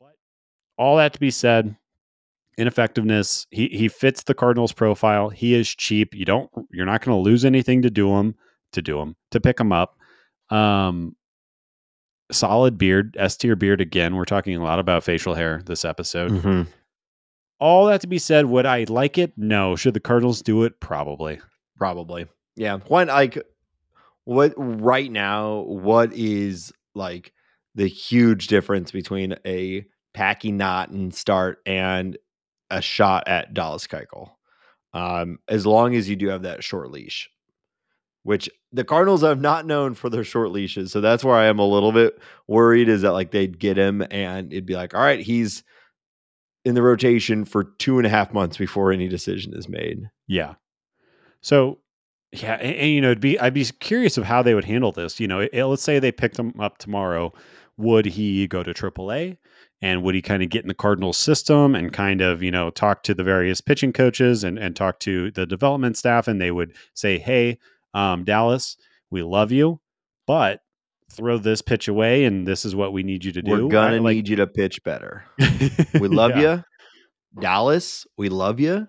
But 0.00 0.14
all 0.78 0.96
that 0.96 1.12
to 1.12 1.20
be 1.20 1.30
said, 1.30 1.76
ineffectiveness. 2.60 3.46
He 3.50 3.68
he 3.68 3.88
fits 3.88 4.24
the 4.24 4.34
Cardinals 4.34 4.72
profile. 4.72 5.30
He 5.30 5.54
is 5.54 5.68
cheap. 5.68 6.14
You 6.14 6.24
don't 6.24 6.50
you're 6.70 6.86
not 6.86 7.02
going 7.02 7.16
to 7.16 7.22
lose 7.22 7.44
anything 7.44 7.82
to 7.82 7.90
do 7.90 8.16
him 8.16 8.34
to 8.72 8.82
do 8.82 9.00
him 9.00 9.16
to 9.30 9.40
pick 9.40 9.58
him 9.58 9.72
up. 9.72 9.96
Um, 10.50 11.16
solid 12.30 12.78
beard, 12.78 13.16
S 13.18 13.36
tier 13.36 13.56
beard 13.56 13.80
again. 13.80 14.14
We're 14.14 14.24
talking 14.24 14.56
a 14.56 14.62
lot 14.62 14.78
about 14.78 15.04
facial 15.04 15.34
hair 15.34 15.62
this 15.64 15.84
episode. 15.84 16.32
Mm-hmm. 16.32 16.70
All 17.58 17.86
that 17.86 18.00
to 18.02 18.06
be 18.06 18.18
said, 18.18 18.46
would 18.46 18.66
I 18.66 18.84
like 18.88 19.18
it? 19.18 19.32
No. 19.36 19.76
Should 19.76 19.94
the 19.94 20.00
Cardinals 20.00 20.42
do 20.42 20.64
it? 20.64 20.80
Probably. 20.80 21.40
Probably. 21.76 22.26
Yeah. 22.56 22.78
One 22.88 23.08
like 23.08 23.42
what 24.24 24.52
right 24.56 25.10
now, 25.10 25.60
what 25.60 26.12
is 26.12 26.72
like 26.94 27.32
the 27.74 27.86
huge 27.86 28.46
difference 28.46 28.90
between 28.90 29.36
a 29.46 29.84
Packy 30.14 30.52
Naughton 30.52 31.12
start 31.12 31.58
and 31.66 32.16
a 32.70 32.80
shot 32.80 33.26
at 33.26 33.54
Dallas 33.54 33.86
Keuchel. 33.86 34.30
Um, 34.92 35.38
as 35.48 35.66
long 35.66 35.94
as 35.94 36.08
you 36.08 36.16
do 36.16 36.28
have 36.28 36.42
that 36.42 36.64
short 36.64 36.90
leash, 36.90 37.30
which 38.22 38.50
the 38.72 38.84
Cardinals 38.84 39.22
have 39.22 39.40
not 39.40 39.66
known 39.66 39.94
for 39.94 40.10
their 40.10 40.24
short 40.24 40.50
leashes. 40.50 40.92
So 40.92 41.00
that's 41.00 41.24
where 41.24 41.36
I 41.36 41.46
am 41.46 41.58
a 41.58 41.66
little 41.66 41.92
bit 41.92 42.18
worried 42.46 42.88
is 42.88 43.02
that 43.02 43.12
like 43.12 43.30
they'd 43.30 43.58
get 43.58 43.76
him 43.76 44.04
and 44.10 44.52
it'd 44.52 44.66
be 44.66 44.74
like, 44.74 44.94
all 44.94 45.00
right, 45.00 45.20
he's 45.20 45.62
in 46.64 46.74
the 46.74 46.82
rotation 46.82 47.44
for 47.44 47.64
two 47.64 47.98
and 47.98 48.06
a 48.06 48.10
half 48.10 48.32
months 48.32 48.56
before 48.56 48.92
any 48.92 49.08
decision 49.08 49.54
is 49.54 49.68
made. 49.68 50.10
Yeah. 50.26 50.54
So 51.40 51.78
yeah, 52.32 52.54
and, 52.54 52.76
and 52.76 52.90
you 52.90 53.00
know, 53.00 53.14
be 53.14 53.38
I'd 53.40 53.54
be 53.54 53.64
curious 53.64 54.18
of 54.18 54.24
how 54.24 54.42
they 54.42 54.54
would 54.54 54.64
handle 54.64 54.92
this. 54.92 55.18
You 55.18 55.26
know, 55.26 55.40
it, 55.40 55.64
let's 55.64 55.82
say 55.82 55.98
they 55.98 56.12
picked 56.12 56.38
him 56.38 56.54
up 56.60 56.78
tomorrow. 56.78 57.32
Would 57.76 58.06
he 58.06 58.46
go 58.46 58.62
to 58.62 58.74
AAA? 58.74 59.38
And 59.82 60.02
would 60.02 60.14
he 60.14 60.22
kind 60.22 60.42
of 60.42 60.50
get 60.50 60.62
in 60.62 60.68
the 60.68 60.74
Cardinals 60.74 61.16
system 61.16 61.74
and 61.74 61.92
kind 61.92 62.20
of, 62.20 62.42
you 62.42 62.50
know, 62.50 62.70
talk 62.70 63.02
to 63.04 63.14
the 63.14 63.24
various 63.24 63.60
pitching 63.60 63.92
coaches 63.92 64.44
and, 64.44 64.58
and 64.58 64.76
talk 64.76 65.00
to 65.00 65.30
the 65.30 65.46
development 65.46 65.96
staff 65.96 66.28
and 66.28 66.40
they 66.40 66.50
would 66.50 66.74
say, 66.94 67.18
Hey, 67.18 67.58
um, 67.94 68.24
Dallas, 68.24 68.76
we 69.10 69.22
love 69.22 69.52
you, 69.52 69.80
but 70.26 70.60
throw 71.10 71.38
this 71.38 71.62
pitch 71.62 71.88
away 71.88 72.24
and 72.24 72.46
this 72.46 72.64
is 72.64 72.74
what 72.74 72.92
we 72.92 73.02
need 73.02 73.24
you 73.24 73.32
to 73.32 73.42
do. 73.42 73.50
We're 73.50 73.70
gonna 73.70 74.00
like, 74.00 74.16
need 74.16 74.28
you 74.28 74.36
to 74.36 74.46
pitch 74.46 74.82
better. 74.84 75.24
we 75.94 76.08
love 76.08 76.36
yeah. 76.36 76.40
you. 76.40 76.64
Dallas, 77.40 78.06
we 78.16 78.28
love 78.28 78.60
you, 78.60 78.86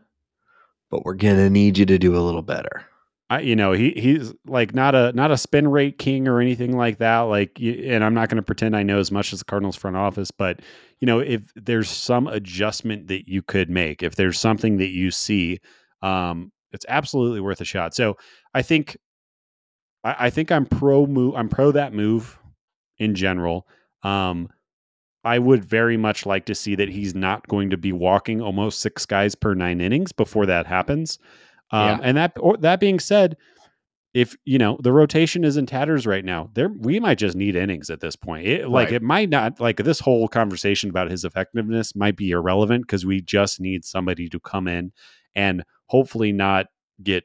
but 0.90 1.06
we're 1.06 1.16
gonna 1.16 1.50
need 1.50 1.78
you 1.78 1.86
to 1.86 1.98
do 1.98 2.16
a 2.16 2.20
little 2.20 2.42
better. 2.42 2.86
I, 3.32 3.40
you 3.40 3.56
know, 3.56 3.72
he 3.72 3.92
he's 3.92 4.34
like 4.46 4.76
not 4.76 4.94
a 4.94 5.14
not 5.14 5.32
a 5.32 5.38
spin 5.38 5.70
rate 5.70 5.98
king 5.98 6.28
or 6.28 6.42
anything 6.42 6.76
like 6.76 6.98
that. 6.98 7.22
Like, 7.22 7.58
and 7.62 8.04
I'm 8.04 8.14
not 8.14 8.28
going 8.28 8.36
to 8.36 8.44
pretend 8.44 8.76
I 8.76 8.84
know 8.84 9.00
as 9.00 9.10
much 9.10 9.32
as 9.32 9.40
the 9.40 9.46
Cardinals 9.46 9.78
front 9.78 9.96
office, 9.96 10.32
but 10.32 10.60
you 11.00 11.06
know, 11.06 11.20
if 11.20 11.50
there's 11.56 11.90
some 11.90 12.28
adjustment 12.28 13.08
that 13.08 13.30
you 13.30 13.42
could 13.42 13.70
make, 13.70 14.04
if 14.04 14.16
there's 14.16 14.38
something 14.38 14.80
that 14.80 14.90
you 14.90 15.12
see, 15.12 15.60
um, 16.02 16.52
it's 16.74 16.86
absolutely 16.90 17.40
worth 17.40 17.62
a 17.62 17.66
shot. 17.66 17.96
So 17.96 18.18
I 18.54 18.64
think, 18.64 18.98
I, 20.04 20.26
I 20.26 20.30
think 20.30 20.52
I'm 20.52 20.66
pro 20.66 21.06
move. 21.06 21.34
I'm 21.38 21.48
pro 21.48 21.72
that 21.72 21.94
move 21.94 22.38
in 22.98 23.16
general. 23.16 23.66
Um, 24.04 24.50
I 25.24 25.40
would 25.40 25.64
very 25.64 25.96
much 25.96 26.26
like 26.26 26.46
to 26.48 26.56
see 26.56 26.76
that 26.76 26.90
he's 26.90 27.16
not 27.16 27.48
going 27.48 27.70
to 27.70 27.78
be 27.78 27.94
walking 27.94 28.42
almost 28.42 28.82
six 28.82 29.06
guys 29.06 29.36
per 29.36 29.54
nine 29.54 29.80
innings 29.80 30.12
before 30.12 30.46
that 30.48 30.68
happens. 30.68 31.18
Um, 31.72 31.88
yeah. 31.88 32.00
And 32.04 32.18
that 32.18 32.34
or, 32.40 32.58
that 32.58 32.80
being 32.80 33.00
said, 33.00 33.38
if 34.14 34.36
you 34.44 34.58
know 34.58 34.78
the 34.82 34.92
rotation 34.92 35.44
is 35.44 35.58
in 35.58 35.66
tatters 35.66 36.06
right 36.06 36.26
now, 36.26 36.50
there 36.54 36.70
we 36.70 37.00
might 37.00 37.18
just 37.18 37.36
need 37.36 37.56
innings 37.56 37.90
at 37.90 38.02
this 38.02 38.16
point. 38.16 38.46
It, 38.46 38.70
like 38.70 38.88
right. 38.88 38.96
it 38.96 39.02
might 39.02 39.30
not 39.30 39.60
like 39.60 39.78
this 39.78 40.00
whole 40.00 40.28
conversation 40.28 40.90
about 40.90 41.10
his 41.10 41.24
effectiveness 41.24 41.96
might 41.96 42.18
be 42.18 42.32
irrelevant 42.32 42.84
because 42.86 43.06
we 43.06 43.22
just 43.22 43.62
need 43.62 43.86
somebody 43.86 44.28
to 44.30 44.40
come 44.40 44.68
in 44.68 44.92
and 45.34 45.64
hopefully 45.88 46.34
not 46.34 46.68
get 47.02 47.24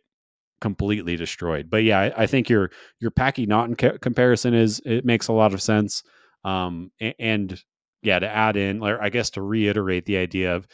completely 0.60 1.16
destroyed. 1.16 1.68
But 1.68 1.82
yeah, 1.82 2.00
I, 2.00 2.22
I 2.22 2.26
think 2.26 2.48
your 2.48 2.70
your 3.00 3.10
Packy 3.10 3.46
Naughton 3.46 3.74
ca- 3.74 3.98
comparison 3.98 4.54
is 4.54 4.80
it 4.84 5.04
makes 5.04 5.28
a 5.28 5.32
lot 5.32 5.54
of 5.54 5.62
sense. 5.62 6.02
Um, 6.44 6.92
and, 7.00 7.14
and 7.18 7.64
yeah, 8.02 8.20
to 8.20 8.28
add 8.28 8.56
in, 8.56 8.80
or 8.82 9.02
I 9.02 9.08
guess 9.08 9.30
to 9.30 9.42
reiterate 9.42 10.06
the 10.06 10.18
idea 10.18 10.54
of 10.54 10.68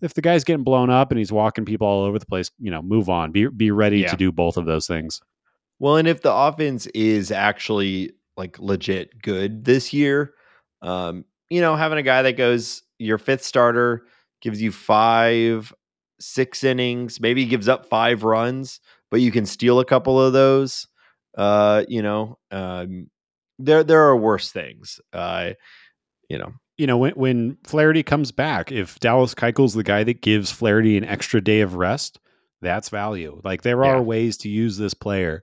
if 0.00 0.14
the 0.14 0.22
guy's 0.22 0.44
getting 0.44 0.64
blown 0.64 0.90
up 0.90 1.10
and 1.10 1.18
he's 1.18 1.32
walking 1.32 1.64
people 1.64 1.86
all 1.86 2.04
over 2.04 2.18
the 2.18 2.26
place, 2.26 2.50
you 2.58 2.70
know, 2.70 2.82
move 2.82 3.08
on. 3.08 3.32
Be 3.32 3.46
be 3.46 3.70
ready 3.70 4.00
yeah. 4.00 4.10
to 4.10 4.16
do 4.16 4.32
both 4.32 4.56
of 4.56 4.66
those 4.66 4.86
things. 4.86 5.20
Well, 5.78 5.96
and 5.96 6.08
if 6.08 6.22
the 6.22 6.32
offense 6.32 6.86
is 6.88 7.30
actually 7.30 8.12
like 8.36 8.58
legit 8.58 9.22
good 9.22 9.64
this 9.64 9.92
year, 9.92 10.34
um, 10.82 11.24
you 11.50 11.60
know, 11.60 11.76
having 11.76 11.98
a 11.98 12.02
guy 12.02 12.22
that 12.22 12.36
goes 12.36 12.82
your 12.98 13.18
fifth 13.18 13.44
starter 13.44 14.06
gives 14.40 14.60
you 14.60 14.72
five, 14.72 15.72
six 16.20 16.64
innings, 16.64 17.20
maybe 17.20 17.44
gives 17.46 17.68
up 17.68 17.86
five 17.86 18.24
runs, 18.24 18.80
but 19.10 19.20
you 19.20 19.30
can 19.30 19.46
steal 19.46 19.80
a 19.80 19.84
couple 19.84 20.20
of 20.20 20.32
those. 20.32 20.86
Uh, 21.36 21.84
you 21.88 22.02
know, 22.02 22.38
um, 22.50 23.08
there 23.58 23.84
there 23.84 24.02
are 24.02 24.16
worse 24.16 24.52
things. 24.52 25.00
Uh, 25.12 25.52
you 26.28 26.38
know, 26.38 26.52
you 26.76 26.86
know, 26.86 26.96
when 26.98 27.12
when 27.12 27.56
Flaherty 27.64 28.02
comes 28.02 28.32
back, 28.32 28.72
if 28.72 28.98
Dallas 29.00 29.34
Keuchel's 29.34 29.74
the 29.74 29.82
guy 29.84 30.04
that 30.04 30.22
gives 30.22 30.50
Flaherty 30.50 30.96
an 30.96 31.04
extra 31.04 31.40
day 31.40 31.60
of 31.60 31.74
rest, 31.74 32.18
that's 32.60 32.88
value. 32.88 33.40
Like 33.44 33.62
there 33.62 33.84
are 33.84 34.02
ways 34.02 34.36
to 34.38 34.48
use 34.48 34.76
this 34.76 34.94
player 34.94 35.42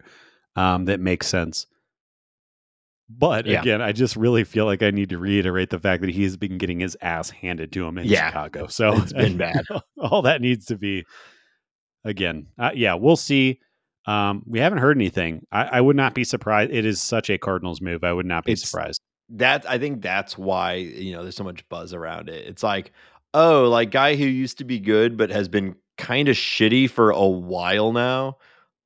um, 0.55 0.85
that 0.85 0.99
makes 0.99 1.27
sense. 1.27 1.67
But 3.09 3.45
yeah. 3.45 3.61
again, 3.61 3.81
I 3.81 3.91
just 3.91 4.15
really 4.15 4.43
feel 4.43 4.65
like 4.65 4.81
I 4.81 4.91
need 4.91 5.09
to 5.09 5.17
reiterate 5.17 5.69
the 5.69 5.79
fact 5.79 6.01
that 6.01 6.11
he's 6.11 6.37
been 6.37 6.57
getting 6.57 6.79
his 6.79 6.95
ass 7.01 7.29
handed 7.29 7.71
to 7.73 7.85
him 7.85 7.97
in 7.97 8.07
yeah. 8.07 8.27
Chicago. 8.27 8.67
So 8.67 8.93
it's 8.93 9.11
been 9.13 9.37
bad. 9.37 9.65
all 9.97 10.21
that 10.21 10.41
needs 10.41 10.67
to 10.67 10.77
be 10.77 11.05
again. 12.05 12.47
Uh, 12.57 12.71
yeah, 12.73 12.93
we'll 12.93 13.17
see. 13.17 13.59
Um, 14.05 14.43
we 14.47 14.59
haven't 14.59 14.79
heard 14.79 14.97
anything. 14.97 15.45
I, 15.51 15.63
I 15.63 15.81
would 15.81 15.97
not 15.97 16.13
be 16.13 16.23
surprised. 16.23 16.71
It 16.71 16.85
is 16.85 17.01
such 17.01 17.29
a 17.29 17.37
Cardinals 17.37 17.81
move. 17.81 18.03
I 18.03 18.13
would 18.13 18.25
not 18.25 18.45
be 18.45 18.53
It's- 18.53 18.69
surprised. 18.69 19.00
That 19.31 19.65
I 19.69 19.77
think 19.77 20.01
that's 20.01 20.37
why 20.37 20.73
you 20.75 21.13
know 21.13 21.23
there's 21.23 21.35
so 21.35 21.43
much 21.43 21.67
buzz 21.69 21.93
around 21.93 22.29
it. 22.29 22.47
It's 22.47 22.63
like, 22.63 22.91
oh, 23.33 23.69
like 23.69 23.91
guy 23.91 24.15
who 24.15 24.25
used 24.25 24.57
to 24.59 24.63
be 24.63 24.79
good 24.79 25.17
but 25.17 25.29
has 25.29 25.47
been 25.47 25.75
kind 25.97 26.27
of 26.27 26.35
shitty 26.35 26.89
for 26.89 27.11
a 27.11 27.27
while 27.27 27.91
now, 27.91 28.37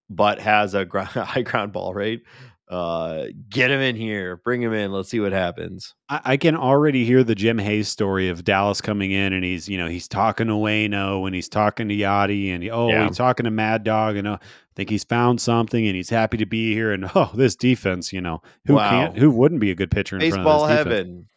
but 0.10 0.40
has 0.40 0.74
a 0.76 0.86
high 0.94 1.42
ground 1.42 1.72
ball 1.72 1.94
rate. 1.94 2.24
Uh, 2.68 3.26
get 3.48 3.70
him 3.70 3.80
in 3.80 3.96
here, 3.96 4.38
bring 4.38 4.60
him 4.60 4.74
in. 4.74 4.92
Let's 4.92 5.10
see 5.10 5.20
what 5.20 5.32
happens. 5.32 5.94
I, 6.10 6.22
I 6.26 6.38
can 6.38 6.56
already 6.56 7.06
hear 7.06 7.24
the 7.24 7.36
Jim 7.36 7.60
Hayes 7.60 7.90
story 7.90 8.28
of 8.28 8.44
Dallas 8.44 8.82
coming 8.82 9.12
in 9.12 9.34
and 9.34 9.44
he's, 9.44 9.70
you 9.70 9.78
know, 9.78 9.88
he's 9.88 10.08
talking 10.08 10.48
to 10.48 10.54
Wayno 10.54 11.28
and 11.28 11.36
he's 11.36 11.48
talking 11.48 11.88
to 11.90 11.96
Yachty 11.96 12.50
and 12.50 12.68
oh, 12.72 12.90
Yeah. 12.90 13.08
he's 13.08 13.18
talking 13.18 13.44
to 13.44 13.52
Mad 13.52 13.84
Dog 13.84 14.16
and 14.16 14.28
uh, 14.28 14.38
think 14.76 14.90
he's 14.90 15.04
found 15.04 15.40
something 15.42 15.86
and 15.88 15.96
he's 15.96 16.10
happy 16.10 16.38
to 16.38 16.46
be 16.46 16.74
here. 16.74 16.92
And 16.92 17.10
oh, 17.16 17.32
this 17.34 17.56
defense, 17.56 18.12
you 18.12 18.22
know, 18.22 18.42
who 18.66 18.76
Wow. 18.76 18.90
can't, 18.90 19.18
who 19.18 19.32
wouldn't 19.32 19.62
be 19.62 19.72
a 19.72 19.76
good 19.76 19.92
pitcher 19.92 20.16
in 20.18 20.20
Baseball 20.20 20.66
front 20.68 20.80
of 20.82 20.88
this 20.88 20.96
heaven. 20.96 21.28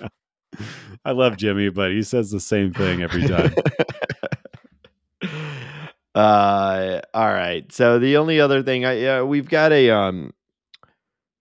Yeah. 0.00 0.08
I 1.04 1.12
love 1.12 1.36
Jimmy, 1.38 1.70
but 1.70 1.90
he 1.92 2.02
says 2.02 2.30
the 2.30 2.38
same 2.40 2.72
thing 2.72 3.02
every 3.02 3.22
time. 3.26 3.54
uh 6.14 7.00
all 7.14 7.28
right 7.32 7.72
so 7.72 7.98
the 7.98 8.18
only 8.18 8.38
other 8.38 8.62
thing 8.62 8.84
i 8.84 8.92
yeah 8.92 9.22
we've 9.22 9.48
got 9.48 9.72
a 9.72 9.88
um 9.88 10.30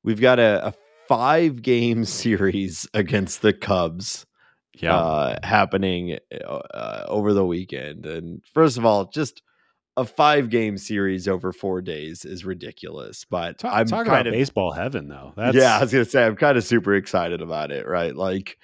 we've 0.04 0.22
got 0.22 0.40
a, 0.40 0.68
a 0.68 0.74
five 1.10 1.62
game 1.62 2.06
series 2.06 2.88
against 2.94 3.42
the 3.42 3.52
cubs 3.52 4.26
Yeah. 4.76 4.96
uh 4.96 5.36
happening 5.44 6.18
uh, 6.46 7.04
over 7.10 7.34
the 7.34 7.46
weekend 7.46 8.06
and 8.06 8.42
first 8.54 8.78
of 8.78 8.86
all 8.86 9.06
just 9.06 9.42
a 9.98 10.06
five 10.06 10.50
game 10.50 10.78
series 10.78 11.28
over 11.28 11.52
four 11.52 11.82
days 11.82 12.24
is 12.24 12.46
ridiculous 12.46 13.26
but 13.30 13.58
talk 13.60 13.74
i'm 13.74 13.86
talk 13.88 14.06
kind 14.06 14.22
about 14.22 14.28
of 14.28 14.34
baseball 14.34 14.72
heaven, 14.72 15.08
though. 15.08 15.34
That's, 15.36 15.56
yeah, 15.56 15.78
I 15.78 15.82
was 15.82 15.92
gonna 15.92 16.06
say 16.06 16.26
I'm 16.26 16.36
kind 16.38 16.58
of 16.58 16.64
super 16.64 16.96
excited 16.96 17.42
about 17.42 17.72
it, 17.72 17.86
right? 17.88 18.16
Like, 18.16 18.58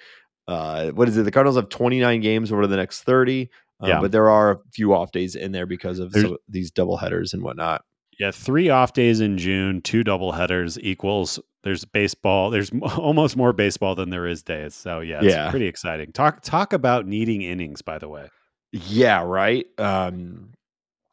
uh, 0.46 0.90
what 0.92 1.06
is 1.08 1.16
it? 1.18 1.24
The 1.24 1.30
Cardinals 1.30 1.56
have 1.56 1.68
29 1.68 2.20
games 2.22 2.50
over 2.50 2.66
the 2.66 2.76
next 2.76 3.02
30, 3.02 3.50
uh, 3.82 3.86
Yeah. 3.86 4.00
but 4.00 4.10
there 4.12 4.30
are 4.30 4.52
a 4.52 4.58
few 4.72 4.94
off 4.94 5.12
days 5.12 5.34
in 5.34 5.52
there 5.52 5.66
because 5.66 5.98
of 5.98 6.12
some 6.14 6.36
these 6.48 6.70
double 6.70 6.96
headers 6.96 7.34
and 7.34 7.42
whatnot. 7.42 7.82
Yeah, 8.18 8.30
three 8.30 8.68
off 8.70 8.94
days 8.94 9.20
in 9.20 9.36
June, 9.38 9.82
two 9.82 10.02
double 10.02 10.32
headers 10.32 10.78
equals. 10.80 11.38
There's 11.62 11.84
baseball. 11.84 12.48
There's 12.50 12.70
almost 12.96 13.36
more 13.36 13.52
baseball 13.52 13.94
than 13.94 14.08
there 14.10 14.26
is 14.26 14.42
days. 14.42 14.74
So 14.74 15.00
yeah, 15.00 15.18
it's 15.22 15.34
Yeah. 15.34 15.50
pretty 15.50 15.66
exciting. 15.66 16.12
Talk 16.12 16.42
talk 16.42 16.72
about 16.72 17.06
needing 17.06 17.42
innings. 17.42 17.82
By 17.82 17.98
the 17.98 18.08
way, 18.08 18.28
Yeah, 18.72 19.22
right. 19.24 19.66
Um, 19.78 20.52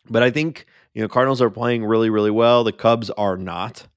but 0.09 0.23
I 0.23 0.31
think 0.31 0.65
you 0.93 1.01
know 1.01 1.07
Cardinals 1.07 1.41
are 1.41 1.49
playing 1.49 1.85
really, 1.85 2.09
really 2.09 2.31
well. 2.31 2.63
The 2.63 2.71
Cubs 2.71 3.09
are 3.11 3.37
not. 3.37 3.87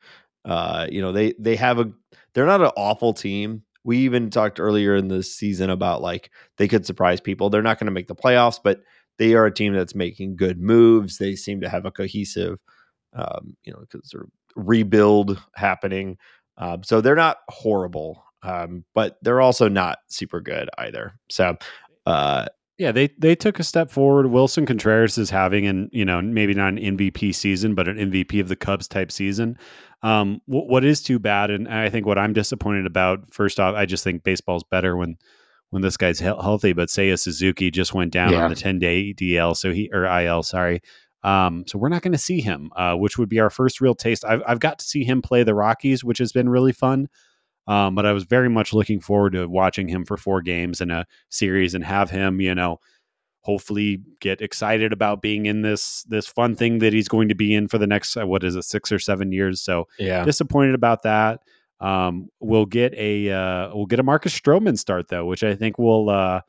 Uh, 0.45 0.87
you 0.91 1.01
know 1.01 1.13
they 1.13 1.35
they 1.39 1.57
have 1.57 1.79
a 1.79 1.91
they're 2.35 2.47
not 2.47 2.61
an 2.61 2.71
awful 2.77 3.13
team. 3.13 3.63
We 3.85 3.99
even 3.99 4.31
talked 4.31 4.61
earlier 4.61 4.97
in 4.97 5.09
the 5.09 5.23
season 5.23 5.71
about 5.71 6.03
like 6.03 6.31
they 6.57 6.69
could 6.69 6.87
surprise 6.87 7.21
people. 7.21 7.51
They're 7.51 7.63
not 7.63 7.79
going 7.79 7.87
to 7.87 7.93
make 7.93 8.09
the 8.09 8.15
playoffs, 8.15 8.61
but 8.63 8.81
they 9.19 9.35
are 9.35 9.47
a 9.47 9.55
team 9.55 9.73
that's 9.73 9.95
making 9.95 10.37
good 10.37 10.61
moves. 10.61 11.19
They 11.19 11.35
seem 11.35 11.61
to 11.63 11.69
have 11.69 11.85
a 11.85 11.91
cohesive, 11.91 12.59
um, 13.15 13.57
you 13.65 13.73
know, 13.73 13.85
sort 14.05 14.25
of 14.25 14.31
rebuild 14.55 15.41
happening. 15.55 16.19
Um, 16.57 16.83
so 16.83 17.01
they're 17.01 17.15
not 17.15 17.39
horrible, 17.49 18.25
um, 18.43 18.85
but 18.95 19.19
they're 19.23 19.41
also 19.41 19.69
not 19.69 19.99
super 20.09 20.41
good 20.41 20.69
either. 20.79 21.19
So 21.31 21.57
uh, 22.07 22.47
yeah, 22.79 22.93
they 22.93 23.09
they 23.19 23.35
took 23.35 23.59
a 23.59 23.65
step 23.65 23.91
forward. 23.91 24.27
Willson 24.27 24.67
Contreras 24.67 25.19
is 25.19 25.31
having 25.31 25.67
an 25.67 25.91
you 25.93 26.05
know 26.05 26.23
maybe 26.23 26.55
not 26.55 26.69
an 26.75 26.79
MVP 26.79 27.35
season, 27.35 27.75
but 27.75 27.89
an 27.89 27.97
MVP 27.97 28.41
of 28.41 28.49
the 28.49 28.57
Cubs 28.57 28.89
type 28.89 29.11
season. 29.13 29.59
Um, 30.03 30.41
wh- 30.47 30.69
what 30.71 30.85
is 30.85 31.03
too 31.03 31.19
bad, 31.19 31.51
and 31.51 31.67
I 31.69 31.91
think 31.91 32.07
what 32.07 32.19
I'm 32.19 32.33
disappointed 32.33 32.87
about. 32.87 33.33
First 33.35 33.59
off, 33.61 33.75
I 33.75 33.85
just 33.85 34.05
think 34.05 34.23
baseball's 34.23 34.65
better 34.65 34.97
when 34.97 35.17
when 35.71 35.83
this 35.83 35.97
guy's 35.97 36.19
he- 36.21 36.25
healthy. 36.27 36.73
But 36.73 36.89
Seiya 36.89 37.19
Suzuki 37.19 37.71
just 37.71 37.93
went 37.95 38.13
down 38.13 38.33
Yeah. 38.33 38.45
on 38.45 38.51
the 38.51 38.57
10 38.57 38.79
day 38.79 39.13
DL, 39.13 39.55
so 39.57 39.73
he 39.73 39.91
or 39.93 40.05
IL, 40.07 40.43
sorry. 40.43 40.81
Um, 41.25 41.65
so 41.67 41.79
we're 41.79 41.89
not 41.89 42.03
going 42.03 42.13
to 42.13 42.19
see 42.19 42.41
him, 42.41 42.71
uh, 42.77 42.95
which 42.95 43.19
would 43.19 43.29
be 43.29 43.41
our 43.41 43.51
first 43.51 43.81
real 43.81 43.95
taste. 43.97 44.25
I've 44.25 44.41
I've 44.47 44.61
got 44.61 44.79
to 44.79 44.85
see 44.85 45.03
him 45.03 45.21
play 45.21 45.43
the 45.43 45.55
Rockies, 45.55 46.05
which 46.05 46.19
has 46.19 46.31
been 46.33 46.49
really 46.49 46.73
fun. 46.73 47.09
Um, 47.69 47.95
but 47.95 48.07
I 48.07 48.13
was 48.13 48.25
very 48.25 48.49
much 48.49 48.73
looking 48.73 48.99
forward 48.99 49.35
to 49.35 49.47
watching 49.47 49.89
him 49.89 50.05
for 50.05 50.17
four 50.17 50.41
games 50.41 50.81
in 50.81 50.91
a 50.91 51.07
series 51.29 51.75
and 51.75 51.85
have 51.85 52.11
him, 52.11 52.41
you 52.41 52.55
know, 52.55 52.81
hopefully 53.43 54.03
get 54.21 54.41
excited 54.41 54.93
about 54.93 55.23
being 55.23 55.47
in 55.47 55.63
this 55.63 56.03
this 56.05 56.27
fun 56.27 56.57
thing 56.57 56.79
that 56.79 56.93
he's 56.93 57.09
going 57.09 57.29
to 57.29 57.35
be 57.35 57.55
in 57.55 57.69
for 57.69 57.79
the 57.79 57.87
next 57.87 58.17
uh, 58.17 58.27
what 58.27 58.43
is 58.43 58.57
it 58.57 58.65
six 58.65 58.91
or 58.91 58.99
seven 58.99 59.33
years. 59.33 59.61
So 59.61 59.87
yeah, 59.99 60.25
disappointed 60.25 60.75
about 60.75 61.03
that. 61.03 61.41
Um, 61.81 62.31
we'll 62.41 62.67
get 62.67 62.95
a 62.95 63.31
uh, 63.31 63.71
we'll 63.75 63.87
get 63.87 64.01
a 64.01 64.03
Marcus 64.03 64.39
Stroman 64.39 64.79
start 64.79 65.09
though, 65.09 65.27
which 65.27 65.45
I 65.45 65.55
think 65.55 65.79
will 65.79 66.09
uh, 66.09 66.41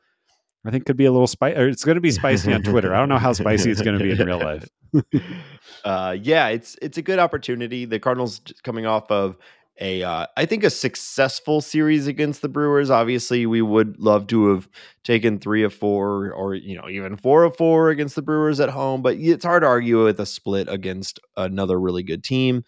I 0.64 0.70
think 0.70 0.86
could 0.86 0.96
be 0.96 1.04
a 1.04 1.12
little 1.12 1.26
spicy. 1.26 1.60
It's 1.60 1.84
going 1.84 1.96
to 1.96 2.00
be 2.00 2.10
spicy 2.10 2.52
on 2.52 2.62
Twitter. 2.62 2.94
I 2.94 2.98
don't 2.98 3.08
know 3.08 3.18
how 3.18 3.32
spicy 3.32 3.70
it's 3.70 3.82
going 3.82 3.98
to 3.98 4.04
be 4.04 4.10
in 4.10 4.26
real 4.26 4.38
life. 4.38 4.68
uh, 5.84 6.16
yeah, 6.20 6.48
it's 6.48 6.76
it's 6.82 6.98
a 6.98 7.02
good 7.02 7.18
opportunity. 7.18 7.84
The 7.84 7.98
Cardinals 7.98 8.40
coming 8.62 8.86
off 8.86 9.10
of 9.10 9.36
a, 9.78 10.02
uh, 10.02 10.26
I 10.36 10.46
think, 10.46 10.64
a 10.64 10.70
successful 10.70 11.60
series 11.60 12.06
against 12.06 12.42
the 12.42 12.48
Brewers. 12.48 12.90
Obviously, 12.90 13.46
we 13.46 13.62
would 13.62 13.98
love 13.98 14.26
to 14.28 14.48
have 14.48 14.68
taken 15.04 15.38
three 15.38 15.62
of 15.62 15.72
four, 15.72 16.32
or 16.32 16.54
you 16.54 16.76
know, 16.76 16.88
even 16.88 17.16
four 17.16 17.44
of 17.44 17.56
four 17.56 17.90
against 17.90 18.14
the 18.14 18.22
Brewers 18.22 18.60
at 18.60 18.70
home. 18.70 19.02
But 19.02 19.16
it's 19.16 19.44
hard 19.44 19.62
to 19.62 19.68
argue 19.68 20.04
with 20.04 20.20
a 20.20 20.26
split 20.26 20.68
against 20.68 21.20
another 21.36 21.80
really 21.80 22.02
good 22.02 22.22
team. 22.22 22.64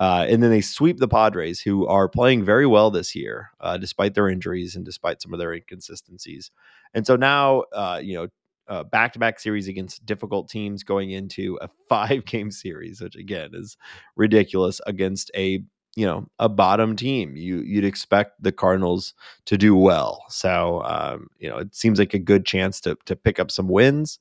Uh, 0.00 0.26
and 0.28 0.42
then 0.42 0.50
they 0.50 0.60
sweep 0.60 0.98
the 0.98 1.08
Padres, 1.08 1.60
who 1.60 1.86
are 1.86 2.08
playing 2.08 2.44
very 2.44 2.66
well 2.66 2.90
this 2.90 3.14
year, 3.14 3.50
uh, 3.60 3.76
despite 3.76 4.14
their 4.14 4.28
injuries 4.28 4.74
and 4.74 4.84
despite 4.84 5.22
some 5.22 5.32
of 5.32 5.38
their 5.38 5.52
inconsistencies. 5.52 6.50
And 6.94 7.06
so 7.06 7.16
now, 7.16 7.64
uh, 7.72 8.00
you 8.02 8.14
know, 8.14 8.28
uh, 8.66 8.82
back-to-back 8.82 9.38
series 9.38 9.68
against 9.68 10.04
difficult 10.06 10.48
teams 10.48 10.82
going 10.82 11.10
into 11.10 11.58
a 11.60 11.68
five-game 11.88 12.50
series, 12.50 13.00
which 13.00 13.14
again 13.14 13.50
is 13.52 13.76
ridiculous 14.16 14.80
against 14.86 15.30
a 15.36 15.62
you 15.96 16.06
know 16.06 16.26
a 16.38 16.48
bottom 16.48 16.96
team. 16.96 17.36
You 17.36 17.58
you'd 17.60 17.84
expect 17.84 18.42
the 18.42 18.52
Cardinals 18.52 19.14
to 19.46 19.56
do 19.56 19.76
well, 19.76 20.24
so 20.28 20.82
um, 20.84 21.28
you 21.38 21.48
know 21.48 21.58
it 21.58 21.74
seems 21.74 21.98
like 21.98 22.14
a 22.14 22.18
good 22.18 22.44
chance 22.44 22.80
to 22.82 22.96
to 23.06 23.16
pick 23.16 23.38
up 23.38 23.50
some 23.50 23.68
wins. 23.68 24.18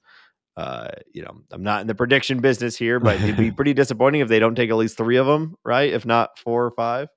Uh, 0.55 0.89
you 1.11 1.23
know, 1.23 1.41
I'm 1.51 1.63
not 1.63 1.81
in 1.81 1.87
the 1.87 1.95
prediction 1.95 2.39
business 2.39 2.77
here, 2.77 2.99
but 2.99 3.19
it'd 3.21 3.37
be 3.37 3.51
pretty 3.55 3.73
disappointing 3.73 4.21
if 4.21 4.27
they 4.27 4.39
don't 4.39 4.55
take 4.55 4.69
at 4.69 4.75
least 4.75 4.97
three 4.97 5.17
of 5.17 5.25
them, 5.25 5.55
right? 5.65 5.91
If 5.91 6.05
not 6.05 6.37
four 6.37 6.63
or 6.63 6.71
five. 6.71 7.09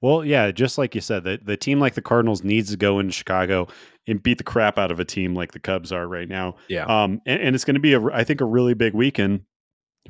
Well, 0.00 0.24
yeah, 0.24 0.50
just 0.50 0.78
like 0.78 0.96
you 0.96 1.00
said, 1.00 1.22
the, 1.22 1.38
the 1.40 1.56
team 1.56 1.78
like 1.78 1.94
the 1.94 2.02
Cardinals 2.02 2.42
needs 2.42 2.72
to 2.72 2.76
go 2.76 2.98
into 2.98 3.12
Chicago 3.12 3.68
and 4.08 4.20
beat 4.20 4.38
the 4.38 4.44
crap 4.44 4.76
out 4.76 4.90
of 4.90 4.98
a 4.98 5.04
team 5.04 5.32
like 5.36 5.52
the 5.52 5.60
Cubs 5.60 5.92
are 5.92 6.08
right 6.08 6.28
now. 6.28 6.56
Yeah. 6.68 6.86
Um, 6.86 7.20
and, 7.24 7.40
and 7.40 7.54
it's 7.54 7.64
going 7.64 7.74
to 7.74 7.80
be, 7.80 7.92
a, 7.92 8.02
I 8.06 8.24
think, 8.24 8.40
a 8.40 8.44
really 8.44 8.74
big 8.74 8.94
weekend 8.94 9.42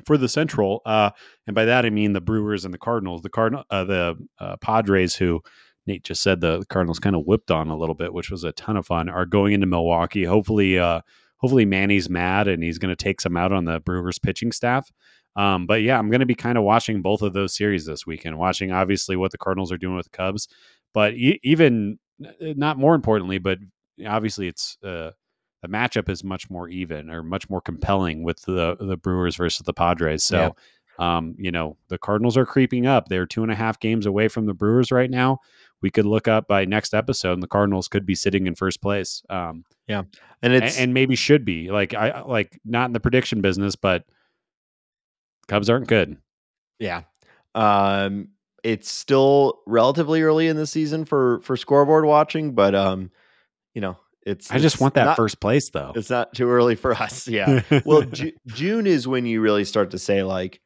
for 0.05 0.17
the 0.17 0.29
Central. 0.29 0.81
Uh, 0.85 1.11
and 1.47 1.55
by 1.55 1.65
that 1.65 1.85
I 1.85 1.89
mean 1.89 2.13
the 2.13 2.21
Brewers 2.21 2.65
and 2.65 2.73
the 2.73 2.79
Cardinals. 2.79 3.21
The 3.21 3.29
Cardinal, 3.29 3.63
uh, 3.69 3.83
the 3.83 4.15
uh, 4.39 4.57
Padres, 4.57 5.15
who 5.15 5.41
Nate 5.85 6.03
just 6.03 6.23
said 6.23 6.41
the 6.41 6.65
Cardinals 6.69 6.99
kind 6.99 7.15
of 7.15 7.25
whipped 7.25 7.51
on 7.51 7.69
a 7.69 7.77
little 7.77 7.95
bit, 7.95 8.13
which 8.13 8.31
was 8.31 8.43
a 8.43 8.51
ton 8.53 8.77
of 8.77 8.85
fun, 8.85 9.09
are 9.09 9.25
going 9.25 9.53
into 9.53 9.67
Milwaukee. 9.67 10.23
Hopefully, 10.23 10.79
uh, 10.79 11.01
hopefully 11.37 11.65
Manny's 11.65 12.09
mad 12.09 12.47
and 12.47 12.63
he's 12.63 12.77
going 12.77 12.95
to 12.95 13.03
take 13.03 13.19
some 13.19 13.35
out 13.35 13.51
on 13.51 13.65
the 13.65 13.79
Brewers 13.81 14.19
pitching 14.19 14.51
staff. 14.51 14.89
Um, 15.35 15.65
but 15.65 15.81
yeah, 15.81 15.97
I'm 15.97 16.09
going 16.09 16.19
to 16.19 16.25
be 16.25 16.35
kind 16.35 16.57
of 16.57 16.63
watching 16.63 17.01
both 17.01 17.21
of 17.21 17.33
those 17.33 17.55
series 17.55 17.85
this 17.85 18.05
weekend. 18.05 18.37
Watching 18.37 18.71
obviously 18.71 19.15
what 19.15 19.31
the 19.31 19.37
Cardinals 19.37 19.71
are 19.71 19.77
doing 19.77 19.95
with 19.95 20.05
the 20.05 20.17
Cubs, 20.17 20.47
but 20.93 21.13
e- 21.13 21.39
even 21.43 21.97
not 22.39 22.77
more 22.77 22.95
importantly, 22.95 23.39
but 23.39 23.57
obviously 24.07 24.47
it's 24.47 24.77
uh, 24.83 25.11
the 25.63 25.69
matchup 25.69 26.09
is 26.09 26.23
much 26.23 26.49
more 26.51 26.69
even 26.69 27.09
or 27.09 27.23
much 27.23 27.49
more 27.49 27.61
compelling 27.61 28.21
with 28.21 28.41
the 28.41 28.75
the 28.79 28.97
Brewers 28.97 29.37
versus 29.37 29.63
the 29.65 29.73
Padres. 29.73 30.23
So, 30.23 30.55
um, 30.99 31.35
you 31.39 31.51
know, 31.51 31.77
the 31.87 31.97
Cardinals 31.97 32.37
are 32.37 32.45
creeping 32.45 32.85
up. 32.85 33.07
They're 33.07 33.25
two 33.25 33.41
and 33.41 33.51
a 33.51 33.55
half 33.55 33.79
games 33.79 34.05
away 34.05 34.27
from 34.27 34.45
the 34.45 34.53
Brewers 34.53 34.91
right 34.91 35.09
now. 35.09 35.39
We 35.81 35.89
could 35.89 36.05
look 36.05 36.27
up 36.27 36.47
by 36.47 36.65
next 36.65 36.93
episode, 36.93 37.33
and 37.33 37.41
the 37.43 37.47
Cardinals 37.47 37.87
could 37.87 38.05
be 38.05 38.13
sitting 38.13 38.45
in 38.45 38.55
first 38.55 38.81
place. 38.81 39.23
Um, 39.29 39.63
And 40.41 40.53
and, 40.53 40.63
it's 40.63 40.77
and 40.77 40.93
maybe 40.93 41.15
should 41.15 41.45
be 41.45 41.71
like 41.71 41.93
I 41.93 42.21
like 42.21 42.59
not 42.65 42.87
in 42.87 42.93
the 42.93 42.99
prediction 42.99 43.41
business, 43.41 43.75
but 43.77 44.03
Cubs 45.47 45.69
aren't 45.69 45.87
good. 45.87 46.17
Yeah. 46.79 47.03
Um 47.55 48.29
it's 48.63 48.89
still 48.89 49.61
relatively 49.67 50.21
early 50.21 50.47
in 50.47 50.55
the 50.57 50.67
season 50.67 51.05
for 51.05 51.39
for 51.41 51.55
scoreboard 51.57 52.05
watching, 52.05 52.53
but 52.53 52.75
um 52.75 53.11
you 53.73 53.81
know, 53.81 53.97
it's 54.25 54.51
I 54.51 54.59
just 54.59 54.75
it's 54.75 54.81
want 54.81 54.93
that 54.95 55.05
not, 55.05 55.15
first 55.15 55.39
place 55.39 55.69
though. 55.69 55.91
It's 55.95 56.09
not 56.09 56.33
too 56.33 56.49
early 56.49 56.75
for 56.75 56.93
us. 56.93 57.27
Yeah. 57.27 57.61
well, 57.85 58.03
Ju- 58.03 58.33
June 58.47 58.87
is 58.87 59.07
when 59.07 59.25
you 59.25 59.41
really 59.41 59.65
start 59.65 59.91
to 59.91 59.99
say 59.99 60.23
like, 60.23 60.61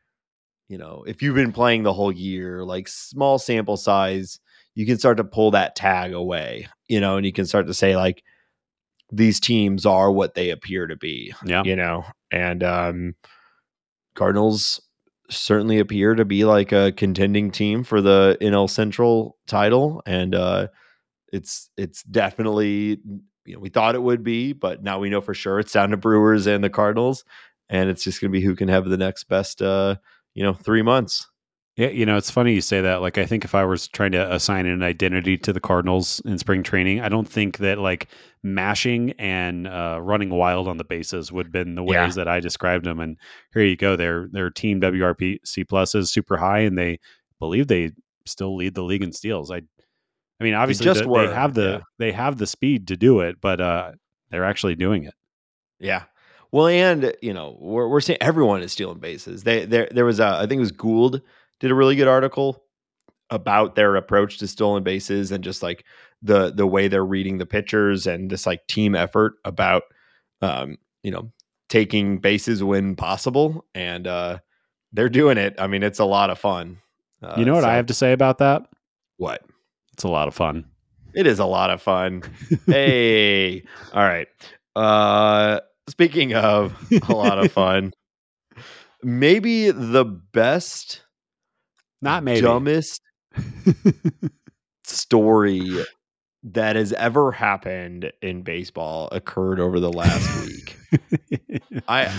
you 0.68 0.78
know, 0.78 1.04
if 1.08 1.22
you've 1.22 1.36
been 1.36 1.54
playing 1.54 1.84
the 1.84 1.94
whole 1.94 2.12
year, 2.12 2.64
like 2.64 2.88
small 2.88 3.40
sample 3.40 3.78
size, 3.78 4.40
you 4.76 4.86
can 4.86 4.98
start 4.98 5.18
to 5.18 5.24
pull 5.24 5.52
that 5.52 5.76
tag 5.76 6.14
away, 6.14 6.68
you 6.88 7.00
know, 7.00 7.18
and 7.18 7.26
you 7.26 7.34
can 7.34 7.46
start 7.46 7.68
to 7.68 7.74
say 7.74 7.96
like 7.96 8.24
these 9.12 9.40
teams 9.40 9.86
are 9.86 10.12
what 10.12 10.36
they 10.36 10.50
appear 10.50 10.86
to 10.86 10.98
be 10.98 11.34
yeah. 11.46 11.64
you 11.64 11.78
know 11.78 12.04
and 12.30 12.62
um 12.62 13.16
cardinals 14.16 14.82
certainly 15.30 15.80
appear 15.80 16.16
to 16.16 16.26
be 16.26 16.46
like 16.46 16.72
a 16.72 16.92
contending 16.92 17.52
team 17.52 17.84
for 17.84 18.02
the 18.02 18.38
NL 18.42 18.70
Central 18.70 19.38
title, 19.48 20.02
and 20.06 20.34
uh, 20.36 20.68
it's 21.32 21.70
it's 21.78 22.04
definitely 22.04 23.00
you 23.48 23.54
know 23.56 23.60
we 23.60 23.70
thought 23.70 23.96
it 23.96 24.04
would 24.04 24.24
be, 24.24 24.54
but 24.54 24.84
now 24.84 25.00
we 25.00 25.10
know 25.10 25.22
for 25.22 25.34
sure 25.34 25.60
it's 25.60 25.74
down 25.74 25.90
to 25.92 25.98
Brewers 25.98 26.48
and 26.48 26.64
the 26.64 26.70
Cardinals, 26.70 27.24
and 27.70 27.90
it's 27.90 28.04
just 28.04 28.22
going 28.22 28.32
to 28.32 28.38
be 28.38 28.44
who 28.46 28.56
can 28.56 28.68
have 28.68 28.86
the 28.90 28.98
next 28.98 29.26
best 29.26 29.62
uh, 29.62 29.96
you 30.36 30.44
know 30.44 30.54
three 30.54 30.82
months. 30.82 31.28
Yeah, 31.78 31.90
you 31.90 32.08
know, 32.08 32.18
it's 32.18 32.32
funny 32.32 32.56
you 32.56 32.62
say 32.62 32.82
that. 32.82 33.02
Like, 33.02 33.20
I 33.20 33.28
think 33.28 33.46
if 33.46 33.54
I 33.54 33.64
was 33.64 33.88
trying 33.88 34.12
to 34.14 34.34
assign 34.34 34.66
an 34.66 34.82
identity 34.82 35.38
to 35.38 35.54
the 35.54 35.60
Cardinals 35.60 36.20
in 36.26 36.40
spring 36.40 36.64
training, 36.64 37.02
I 37.02 37.08
don't 37.10 37.30
think 37.30 37.60
that 37.60 37.78
like 37.78 38.08
mashing 38.42 39.12
and 39.20 39.68
uh, 39.68 40.00
running 40.02 40.32
wild 40.32 40.68
on 40.68 40.78
the 40.78 40.84
bases 40.84 41.32
would 41.32 41.46
have 41.46 41.52
been 41.52 41.76
the 41.76 41.84
ways 41.84 41.96
Yeah. 41.96 42.10
that 42.16 42.28
I 42.28 42.40
described 42.40 42.84
them. 42.84 43.00
And 43.00 43.16
here 43.54 43.62
you 43.64 43.76
go. 43.76 43.96
Their 43.96 44.28
their 44.32 44.50
team 44.50 44.82
WRC 44.82 45.70
plus 45.70 45.94
is 45.94 46.10
super 46.10 46.36
high, 46.38 46.62
and 46.62 46.80
they 46.80 47.00
believe 47.40 47.68
they 47.68 47.92
still 48.26 48.56
lead 48.56 48.74
the 48.74 48.82
league 48.84 49.04
in 49.04 49.14
steals. 49.14 49.52
I, 49.52 49.62
I 50.40 50.44
mean, 50.44 50.54
obviously 50.54 50.84
just 50.84 51.02
the- 51.02 51.10
were, 51.10 51.28
they 51.28 51.34
have 51.34 51.54
the 51.54 51.62
yeah. 51.62 51.80
they 51.98 52.12
have 52.12 52.38
the 52.38 52.48
speed 52.48 52.88
to 52.90 52.98
do 52.98 53.22
it, 53.22 53.38
but 53.42 53.60
uh, 53.60 53.92
they're 54.30 54.46
actually 54.46 54.76
doing 54.76 55.04
it. 55.04 55.14
Yeah. 55.80 56.04
Well, 56.52 56.68
and 56.68 57.14
you 57.22 57.34
know, 57.34 57.58
we're 57.60 57.88
we're 57.88 58.02
saying 58.02 58.20
everyone 58.22 58.62
is 58.62 58.72
stealing 58.72 59.00
bases. 59.00 59.44
They 59.44 59.66
there 59.66 59.88
there 59.92 60.06
was 60.06 60.20
a 60.20 60.28
I 60.28 60.48
think 60.48 60.60
it 60.60 60.60
was 60.60 60.72
Goold 60.72 61.22
did 61.60 61.72
a 61.72 61.76
really 61.76 61.96
good 61.96 62.08
article 62.08 62.64
about 63.30 63.76
their 63.76 63.96
approach 63.96 64.38
to 64.38 64.48
stolen 64.48 64.84
bases 64.84 65.32
and 65.32 65.44
just 65.44 65.62
like 65.62 65.84
the 66.22 66.52
the 66.52 66.66
way 66.66 66.88
they're 66.88 67.06
reading 67.06 67.38
the 67.38 67.46
pitchers 67.46 68.08
and 68.08 68.30
this 68.30 68.46
like 68.46 68.66
team 68.68 68.96
effort 68.96 69.34
about 69.44 69.84
um 70.42 70.78
you 71.04 71.12
know 71.12 71.32
taking 71.68 72.20
bases 72.20 72.64
when 72.64 72.96
possible 72.96 73.66
and 73.76 74.08
uh 74.08 74.38
they're 74.94 75.10
doing 75.10 75.38
it. 75.38 75.56
I 75.60 75.68
mean, 75.68 75.84
it's 75.84 76.00
a 76.00 76.06
lot 76.06 76.30
of 76.30 76.40
fun. 76.40 76.78
Uh, 77.22 77.36
you 77.38 77.44
know 77.44 77.56
what 77.56 77.64
so- 77.64 77.70
I 77.70 77.76
have 77.76 77.88
to 77.88 77.94
say 77.94 78.14
about 78.14 78.38
that? 78.38 78.66
What? 79.18 79.44
It's 79.98 80.04
a 80.04 80.08
lot 80.10 80.28
of 80.28 80.36
fun. 80.36 80.66
It 81.16 81.26
is 81.26 81.40
a 81.40 81.46
lot 81.46 81.72
of 81.72 81.82
fun. 81.82 82.22
hey. 82.68 83.64
All 83.94 84.04
right. 84.04 84.28
Uh 84.76 85.60
speaking 85.90 86.36
of 86.36 86.76
a 87.10 87.14
lot 87.16 87.40
of 87.44 87.52
fun, 87.52 87.94
maybe 89.02 89.72
the 89.72 90.06
best 90.06 91.02
Not 92.02 92.24
maybe. 92.24 92.42
dumbest 92.42 93.02
story 94.84 95.84
that 96.44 96.76
has 96.76 96.94
ever 96.94 97.32
happened 97.32 98.12
in 98.22 98.44
baseball 98.44 99.10
occurred 99.12 99.60
over 99.60 99.80
the 99.80 99.92
last 99.92 100.46
week. 100.46 100.78
I 101.88 102.12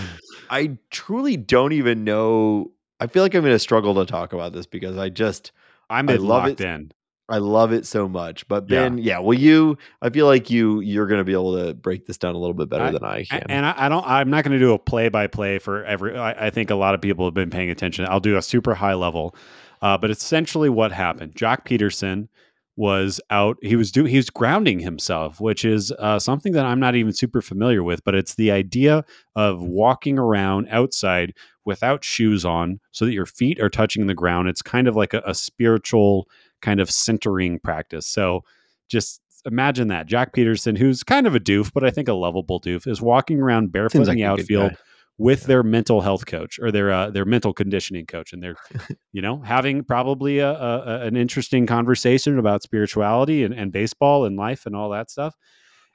I 0.50 0.78
truly 0.90 1.36
don't 1.36 1.72
even 1.72 2.02
know. 2.04 2.72
I 3.00 3.06
feel 3.06 3.22
like 3.22 3.34
I'm 3.34 3.42
going 3.42 3.54
to 3.54 3.58
struggle 3.60 3.94
to 3.94 4.04
talk 4.04 4.32
about 4.32 4.52
this 4.52 4.66
because 4.66 4.98
I 4.98 5.08
just 5.08 5.52
I'm 5.88 6.08
I 6.08 6.16
love 6.16 6.44
locked 6.44 6.60
it. 6.60 6.66
in. 6.66 6.92
I 7.30 7.38
love 7.38 7.72
it 7.72 7.86
so 7.86 8.08
much. 8.08 8.48
But 8.48 8.70
Yeah. 8.70 8.84
Ben, 8.84 8.98
yeah, 8.98 9.18
well, 9.18 9.38
you, 9.38 9.76
I 10.00 10.08
feel 10.08 10.24
like 10.26 10.48
you, 10.48 10.80
you're 10.80 11.06
going 11.06 11.18
to 11.18 11.24
be 11.24 11.32
able 11.34 11.56
to 11.58 11.74
break 11.74 12.06
this 12.06 12.16
down 12.16 12.34
a 12.34 12.38
little 12.38 12.54
bit 12.54 12.70
better 12.70 12.84
I- 12.84 12.90
than 12.90 13.04
I 13.04 13.24
can. 13.24 13.44
And 13.48 13.66
I, 13.66 13.74
I 13.76 13.88
don't. 13.88 14.04
I'm 14.06 14.30
not 14.30 14.44
going 14.44 14.58
to 14.58 14.58
do 14.58 14.72
a 14.72 14.78
play 14.78 15.08
by 15.08 15.26
play 15.26 15.58
for 15.58 15.84
every. 15.84 16.16
I, 16.16 16.46
I 16.46 16.50
think 16.50 16.70
a 16.70 16.74
lot 16.74 16.94
of 16.94 17.00
people 17.00 17.24
have 17.26 17.34
been 17.34 17.50
paying 17.50 17.70
attention. 17.70 18.06
I'll 18.08 18.20
do 18.20 18.36
a 18.36 18.42
super 18.42 18.74
high 18.74 18.94
level, 18.94 19.34
uh, 19.82 19.98
but 19.98 20.10
essentially 20.10 20.70
what 20.70 20.90
happened. 20.92 21.34
Joc 21.34 21.66
Pederson 21.66 22.28
was 22.76 23.20
out. 23.28 23.58
He 23.60 23.76
was 23.76 23.92
doing. 23.92 24.06
He 24.06 24.16
was 24.16 24.30
grounding 24.30 24.78
himself, 24.78 25.40
which 25.40 25.64
is 25.64 25.92
uh, 25.98 26.18
something 26.18 26.52
that 26.52 26.64
I'm 26.64 26.80
not 26.80 26.94
even 26.94 27.12
super 27.12 27.42
familiar 27.42 27.82
with. 27.82 28.02
But 28.04 28.14
it's 28.14 28.36
the 28.36 28.52
idea 28.52 29.04
of 29.36 29.62
walking 29.62 30.18
around 30.18 30.68
outside 30.70 31.34
without 31.66 32.02
shoes 32.04 32.46
on, 32.46 32.80
so 32.92 33.04
that 33.04 33.12
your 33.12 33.26
feet 33.26 33.60
are 33.60 33.68
touching 33.68 34.06
the 34.06 34.14
ground. 34.14 34.48
It's 34.48 34.62
kind 34.62 34.88
of 34.88 34.96
like 34.96 35.12
a, 35.12 35.22
a 35.26 35.34
spiritual 35.34 36.26
kind 36.62 36.80
of 36.80 36.90
centering 36.90 37.58
practice. 37.60 38.06
So 38.06 38.44
just 38.88 39.20
imagine 39.44 39.88
that 39.88 40.08
Joc 40.08 40.32
Pederson, 40.32 40.76
who's 40.76 41.02
kind 41.02 41.26
of 41.26 41.34
a 41.34 41.40
doof, 41.40 41.72
but 41.72 41.84
I 41.84 41.90
think 41.90 42.08
a 42.08 42.14
lovable 42.14 42.60
doof, 42.60 42.86
is 42.86 43.00
walking 43.00 43.40
around 43.40 43.72
barefoot 43.72 43.98
Seems 43.98 44.08
in 44.08 44.16
the 44.16 44.24
outfield 44.24 44.72
with 45.18 45.44
their 45.44 45.64
mental 45.64 46.00
health 46.00 46.26
coach 46.26 46.58
or 46.60 46.70
their 46.70 46.92
uh, 46.92 47.10
their 47.10 47.24
mental 47.24 47.52
conditioning 47.52 48.06
coach, 48.06 48.32
and 48.32 48.42
they're 48.42 48.56
you 49.12 49.20
know 49.20 49.40
having 49.40 49.84
probably 49.84 50.38
a, 50.38 50.50
a, 50.50 51.00
an 51.02 51.16
interesting 51.16 51.66
conversation 51.66 52.38
about 52.38 52.62
spirituality 52.62 53.44
and, 53.44 53.52
and 53.52 53.72
baseball 53.72 54.24
and 54.24 54.36
life 54.36 54.66
and 54.66 54.74
all 54.74 54.90
that 54.90 55.10
stuff. 55.10 55.34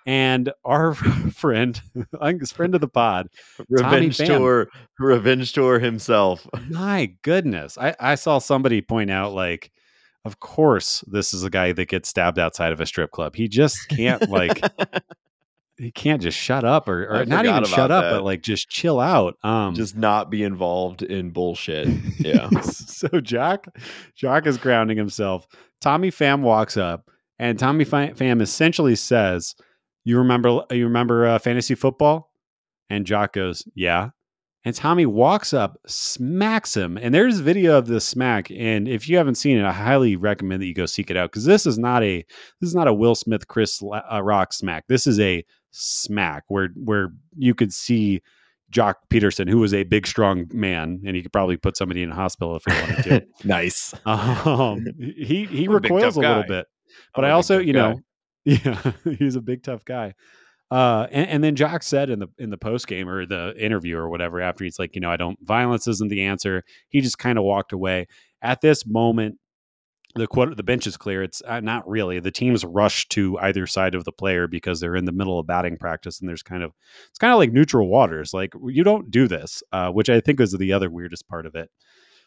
And 0.06 0.52
our 0.66 0.94
friend, 1.34 1.82
I 2.20 2.32
think 2.32 2.42
it's 2.42 2.52
friend 2.52 2.76
of 2.76 2.82
the 2.82 2.90
pod, 2.90 3.30
Revenge 3.70 4.18
tour, 4.18 4.68
revenge 5.00 5.54
tour 5.54 5.80
himself. 5.80 6.46
my 6.70 7.14
goodness, 7.22 7.78
I, 7.78 7.96
I 8.00 8.16
saw 8.16 8.40
somebody 8.40 8.82
point 8.82 9.10
out 9.10 9.34
like, 9.34 9.72
of 10.26 10.40
course, 10.40 11.04
this 11.08 11.34
is 11.34 11.44
a 11.44 11.50
guy 11.50 11.72
that 11.74 11.90
gets 11.90 12.10
stabbed 12.10 12.40
outside 12.40 12.72
of 12.72 12.80
a 12.80 12.86
strip 12.86 13.12
club. 13.12 13.36
He 13.36 13.48
just 13.48 13.88
can't 13.90 14.30
like 14.30 14.62
he 15.78 15.92
can't 15.92 16.22
just 16.22 16.38
shut 16.38 16.64
up 16.64 16.88
or, 16.88 17.08
or 17.08 17.26
not 17.26 17.46
even 17.46 17.66
shut 17.66 17.92
up, 17.92 18.04
that. 18.04 18.12
but 18.12 18.24
like 18.24 18.42
just 18.42 18.70
chill 18.70 19.00
out. 19.00 19.38
Um, 19.44 19.76
just 19.76 19.98
not 19.98 20.30
be 20.30 20.44
involved 20.44 21.02
in 21.02 21.32
bullshit. 21.32 21.88
Yeah. 22.20 22.50
so 22.62 23.08
Joc, 23.10 23.68
Joc 24.18 24.48
is 24.48 24.58
grounding 24.58 24.98
himself. 24.98 25.48
Tommy 25.82 26.12
Pham 26.12 26.42
walks 26.42 26.78
up, 26.78 27.10
and 27.40 27.60
Tommy 27.60 27.84
Fa- 27.84 28.14
Pham 28.16 28.42
essentially 28.42 28.96
says, 28.96 29.56
"You 30.06 30.20
remember? 30.20 30.64
You 30.72 30.86
remember 30.86 31.28
uh, 31.28 31.40
fantasy 31.40 31.76
football?" 31.76 32.32
And 32.90 33.06
Joc 33.06 33.34
goes, 33.34 33.68
"Yeah." 33.76 34.10
And 34.66 34.74
Tommy 34.74 35.06
walks 35.06 35.54
up, 35.54 35.78
smacks 35.88 36.76
him, 36.76 36.98
and 36.98 37.14
there's 37.14 37.40
video 37.40 37.78
of 37.78 37.88
this 37.88 38.06
smack. 38.06 38.50
And 38.50 38.88
if 38.88 39.10
you 39.10 39.18
haven't 39.18 39.36
seen 39.36 39.58
it, 39.58 39.66
I 39.66 39.74
highly 39.74 40.16
recommend 40.16 40.62
that 40.62 40.68
you 40.68 40.74
go 40.74 40.86
seek 40.86 41.12
it 41.12 41.18
out 41.18 41.32
because 41.32 41.44
this 41.44 41.66
is 41.66 41.78
not 41.78 42.02
a 42.02 42.26
this 42.62 42.70
is 42.70 42.76
not 42.76 42.88
a 42.88 42.94
Will 42.94 43.16
Smith 43.16 43.48
Chris 43.48 43.82
uh, 43.84 44.24
Rock 44.24 44.54
smack. 44.54 44.86
This 44.88 45.06
is 45.06 45.20
a 45.20 45.44
smack 45.72 46.44
where 46.48 46.70
where 46.76 47.10
you 47.36 47.54
could 47.54 47.74
see 47.74 48.22
Joc 48.74 48.96
Pederson, 49.10 49.50
who 49.50 49.60
was 49.60 49.74
a 49.74 49.84
big, 49.84 50.08
strong 50.08 50.48
man, 50.52 51.02
and 51.06 51.16
he 51.16 51.22
could 51.22 51.32
probably 51.32 51.58
put 51.58 51.78
somebody 51.78 52.02
in 52.02 52.12
a 52.12 52.16
hospital 52.16 52.56
if 52.56 52.64
he 52.66 52.82
wanted 52.82 53.04
to. 53.04 53.28
nice. 53.48 53.94
um, 54.06 54.86
he 54.98 55.46
he 55.46 55.66
I'm 55.66 55.72
a 55.72 55.80
recoils 55.80 56.18
a 56.18 56.22
little 56.22 56.44
bit, 56.44 56.66
I'm 57.16 57.22
but 57.22 57.26
a 57.26 57.28
I 57.28 57.32
also, 57.32 57.60
you 57.60 57.74
guy. 57.74 57.80
know, 57.80 58.00
yeah, 58.46 58.92
he's 59.20 59.36
a 59.36 59.42
big 59.42 59.64
tough 59.64 59.86
guy. 59.86 60.16
Uh, 60.74 61.06
and, 61.12 61.30
and 61.30 61.44
then 61.44 61.56
Joc 61.56 61.84
said 61.84 62.10
in 62.10 62.18
the 62.18 62.28
in 62.40 62.50
the 62.50 62.58
post 62.58 62.88
game 62.88 63.08
or 63.08 63.28
the 63.28 63.54
interview 63.64 63.96
or 63.96 64.10
whatever 64.10 64.42
after 64.42 64.64
he's 64.64 64.80
like, 64.80 64.96
you 64.96 65.02
know, 65.02 65.12
I 65.12 65.18
don't 65.18 65.38
violence 65.44 65.88
isn't 65.88 66.10
the 66.10 66.24
answer. 66.24 66.64
He 66.90 67.00
just 67.00 67.20
kind 67.20 67.38
of 67.38 67.44
walked 67.44 67.74
away. 67.74 68.08
At 68.42 68.62
this 68.62 68.84
moment, 68.84 69.38
the 70.16 70.26
quote 70.26 70.58
the 70.58 70.64
bench 70.64 70.88
is 70.88 70.98
clear. 70.98 71.22
It's 71.22 71.44
uh, 71.46 71.60
not 71.60 71.88
really. 71.88 72.20
The 72.20 72.32
teams 72.32 72.66
rush 72.66 73.08
to 73.10 73.38
either 73.38 73.68
side 73.68 73.94
of 73.94 74.04
the 74.04 74.12
player 74.12 74.48
because 74.48 74.80
they're 74.80 74.96
in 74.96 75.06
the 75.06 75.12
middle 75.12 75.38
of 75.38 75.46
batting 75.46 75.78
practice, 75.78 76.20
and 76.20 76.28
there's 76.28 76.42
kind 76.42 76.64
of 76.64 76.72
it's 77.08 77.20
kind 77.20 77.32
of 77.32 77.38
like 77.38 77.52
neutral 77.52 77.88
waters. 77.88 78.34
Like 78.34 78.54
you 78.66 78.84
don't 78.84 79.12
do 79.12 79.28
this, 79.28 79.62
uh, 79.74 79.92
which 79.92 80.10
I 80.10 80.22
think 80.22 80.40
is 80.40 80.54
the 80.54 80.74
other 80.74 80.90
weirdest 80.90 81.28
part 81.28 81.46
of 81.46 81.54
it. 81.54 81.70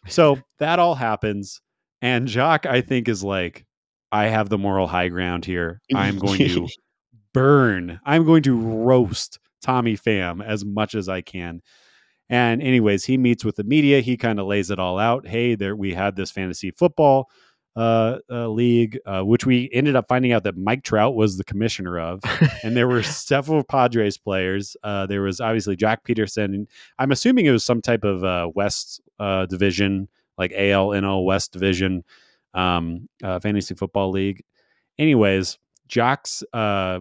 So 0.06 0.38
that 0.60 0.78
all 0.78 0.94
happens, 0.94 1.60
and 2.00 2.28
Joc 2.28 2.64
I 2.64 2.80
think 2.80 3.08
is 3.08 3.24
like, 3.24 3.66
I 4.12 4.26
have 4.26 4.50
the 4.50 4.58
moral 4.58 4.86
high 4.86 5.08
ground 5.08 5.44
here. 5.44 5.80
I'm 5.92 6.20
going 6.20 6.38
to 6.48 6.68
burn. 7.36 8.00
I'm 8.06 8.24
going 8.24 8.42
to 8.44 8.56
roast 8.56 9.38
Tommy 9.60 9.94
Pham 9.94 10.42
as 10.42 10.64
much 10.64 10.94
as 10.94 11.06
I 11.06 11.20
can. 11.20 11.60
And 12.30 12.62
anyways, 12.62 13.04
he 13.04 13.18
meets 13.18 13.44
with 13.44 13.56
the 13.56 13.64
media. 13.64 14.00
He 14.00 14.16
kind 14.16 14.40
of 14.40 14.46
lays 14.46 14.70
it 14.70 14.78
all 14.78 14.98
out. 14.98 15.26
Hey, 15.26 15.54
there 15.54 15.76
we 15.76 15.92
had 15.92 16.16
this 16.16 16.30
fantasy 16.30 16.70
football 16.70 17.28
uh, 17.76 18.20
uh, 18.30 18.48
league, 18.48 18.98
uh, 19.04 19.20
which 19.20 19.44
we 19.44 19.68
ended 19.74 19.96
up 19.96 20.06
finding 20.08 20.32
out 20.32 20.44
that 20.44 20.56
Mike 20.56 20.82
Trout 20.82 21.14
was 21.14 21.36
the 21.36 21.44
commissioner 21.44 22.00
of, 22.00 22.22
and 22.62 22.74
there 22.74 22.88
were 22.88 23.02
several 23.28 23.62
Padres 23.62 24.16
players. 24.16 24.74
Uh, 24.82 25.04
there 25.04 25.20
was 25.20 25.38
obviously 25.38 25.76
Joc 25.76 25.98
Pederson. 26.08 26.66
I'm 26.98 27.12
assuming 27.12 27.44
it 27.44 27.50
was 27.50 27.64
some 27.64 27.82
type 27.82 28.04
of 28.04 28.24
uh, 28.24 28.50
West 28.54 29.02
uh, 29.20 29.44
division, 29.44 30.08
like 30.38 30.52
ALNO 30.52 31.20
West 31.20 31.52
division 31.52 32.02
um, 32.54 33.10
uh, 33.22 33.40
fantasy 33.40 33.74
football 33.74 34.10
league. 34.10 34.42
Anyways, 34.98 35.58
Joc's 35.86 36.42
uh, 36.54 37.00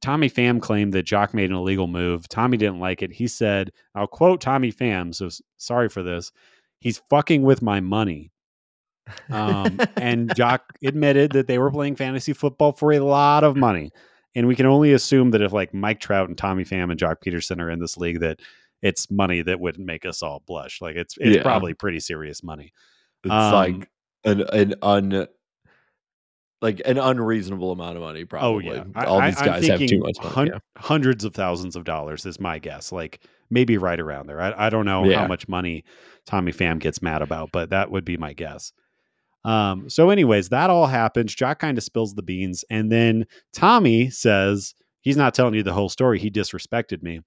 Tommy 0.00 0.30
Pham 0.30 0.60
claimed 0.60 0.92
that 0.94 1.06
Joc 1.06 1.34
made 1.34 1.50
an 1.50 1.56
illegal 1.56 1.86
move. 1.86 2.28
Tommy 2.28 2.56
didn't 2.56 2.80
like 2.80 3.02
it. 3.02 3.12
He 3.12 3.26
said, 3.26 3.70
I'll 3.94 4.06
quote 4.06 4.40
Tommy 4.40 4.72
Pham, 4.72 5.14
so 5.14 5.28
sorry 5.58 5.88
for 5.88 6.02
this. 6.02 6.32
He's 6.80 7.02
fucking 7.10 7.42
with 7.42 7.60
my 7.62 7.80
money. 7.80 8.30
Um, 9.30 9.78
and 9.96 10.28
Joc 10.34 10.60
admitted 10.84 11.32
that 11.32 11.46
they 11.46 11.58
were 11.58 11.70
playing 11.70 11.96
fantasy 11.96 12.32
football 12.32 12.72
for 12.72 12.92
a 12.92 13.00
lot 13.00 13.44
of 13.44 13.56
money. 13.56 13.90
And 14.34 14.46
we 14.46 14.56
can 14.56 14.66
only 14.66 14.92
assume 14.92 15.30
that 15.30 15.40
if 15.42 15.52
like 15.52 15.72
Mike 15.72 16.00
Trout 16.00 16.28
and 16.28 16.36
Tommy 16.36 16.64
Pham 16.64 16.90
and 16.90 16.98
Joc 17.00 17.16
Pederson 17.24 17.60
are 17.60 17.70
in 17.70 17.78
this 17.78 17.96
league, 17.96 18.20
that 18.20 18.40
it's 18.82 19.10
money 19.10 19.40
that 19.42 19.60
would 19.60 19.78
make 19.78 20.04
us 20.04 20.22
all 20.22 20.42
blush. 20.46 20.80
Like 20.82 20.96
it's 20.96 21.16
it's 21.18 21.36
Yeah. 21.36 21.42
probably 21.42 21.72
pretty 21.74 22.00
serious 22.00 22.42
money. 22.42 22.72
It's 23.24 23.32
Um, 23.32 23.52
like 23.52 23.90
an 24.24 24.40
an 24.52 24.74
un 24.82 25.26
like 26.62 26.80
an 26.84 26.98
unreasonable 26.98 27.72
amount 27.72 27.96
of 27.96 28.02
money. 28.02 28.24
Probably. 28.24 28.70
Oh 28.70 28.84
yeah, 28.94 29.04
all 29.04 29.20
I, 29.20 29.30
these 29.30 29.40
guys 29.42 29.66
have 29.66 29.78
too 29.80 29.98
much 29.98 30.16
money. 30.18 30.34
hun- 30.34 30.46
yeah. 30.46 30.58
hundreds 30.76 31.24
of 31.24 31.34
thousands 31.34 31.76
of 31.76 31.84
dollars 31.84 32.24
is 32.26 32.40
my 32.40 32.58
guess. 32.58 32.92
Like 32.92 33.20
maybe 33.50 33.76
right 33.78 34.00
around 34.00 34.26
there. 34.26 34.40
I, 34.40 34.66
I 34.66 34.70
don't 34.70 34.86
know 34.86 35.04
Yeah. 35.04 35.20
how 35.20 35.26
much 35.26 35.48
money 35.48 35.84
Tommy 36.26 36.52
Pham 36.52 36.78
gets 36.78 37.00
mad 37.02 37.22
about, 37.22 37.52
but 37.52 37.70
that 37.70 37.90
would 37.90 38.04
be 38.04 38.16
my 38.16 38.32
guess. 38.32 38.72
Um, 39.44 39.88
so, 39.88 40.10
anyways, 40.10 40.48
that 40.48 40.70
all 40.70 40.86
happens. 40.86 41.34
Joc 41.36 41.60
kind 41.60 41.78
of 41.78 41.84
spills 41.84 42.14
the 42.14 42.22
beans, 42.22 42.64
and 42.68 42.90
then 42.90 43.26
Tommy 43.52 44.10
says 44.10 44.74
he's 45.02 45.16
not 45.16 45.34
telling 45.34 45.54
you 45.54 45.62
the 45.62 45.72
whole 45.72 45.88
story. 45.88 46.18
He 46.18 46.30
disrespected 46.32 47.02
me. 47.02 47.20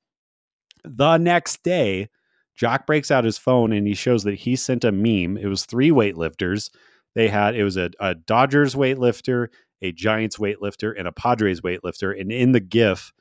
The 0.84 1.17
next 1.17 1.63
day, 1.63 2.09
Joc 2.59 2.86
breaks 2.86 3.09
out 3.11 3.23
his 3.23 3.38
phone 3.38 3.71
and 3.71 3.88
he 3.88 3.93
shows 3.93 4.23
that 4.25 4.36
he 4.36 4.57
sent 4.57 4.84
a 4.84 4.91
meme. 4.91 5.38
It 5.38 5.47
was 5.47 5.65
three 5.65 5.91
weightlifters. 5.91 6.69
They 7.16 7.28
had 7.28 7.55
it 7.55 7.64
was 7.64 7.78
a, 7.78 7.89
a 7.99 8.16
Dodgers 8.16 8.76
weightlifter, 8.76 9.47
a 9.82 9.91
Giants 9.91 10.38
weightlifter, 10.38 10.93
and 10.97 11.07
a 11.07 11.12
Padres 11.12 11.62
weightlifter. 11.62 12.20
And 12.20 12.32
in 12.32 12.51
the 12.51 12.60
GIF, 12.60 13.12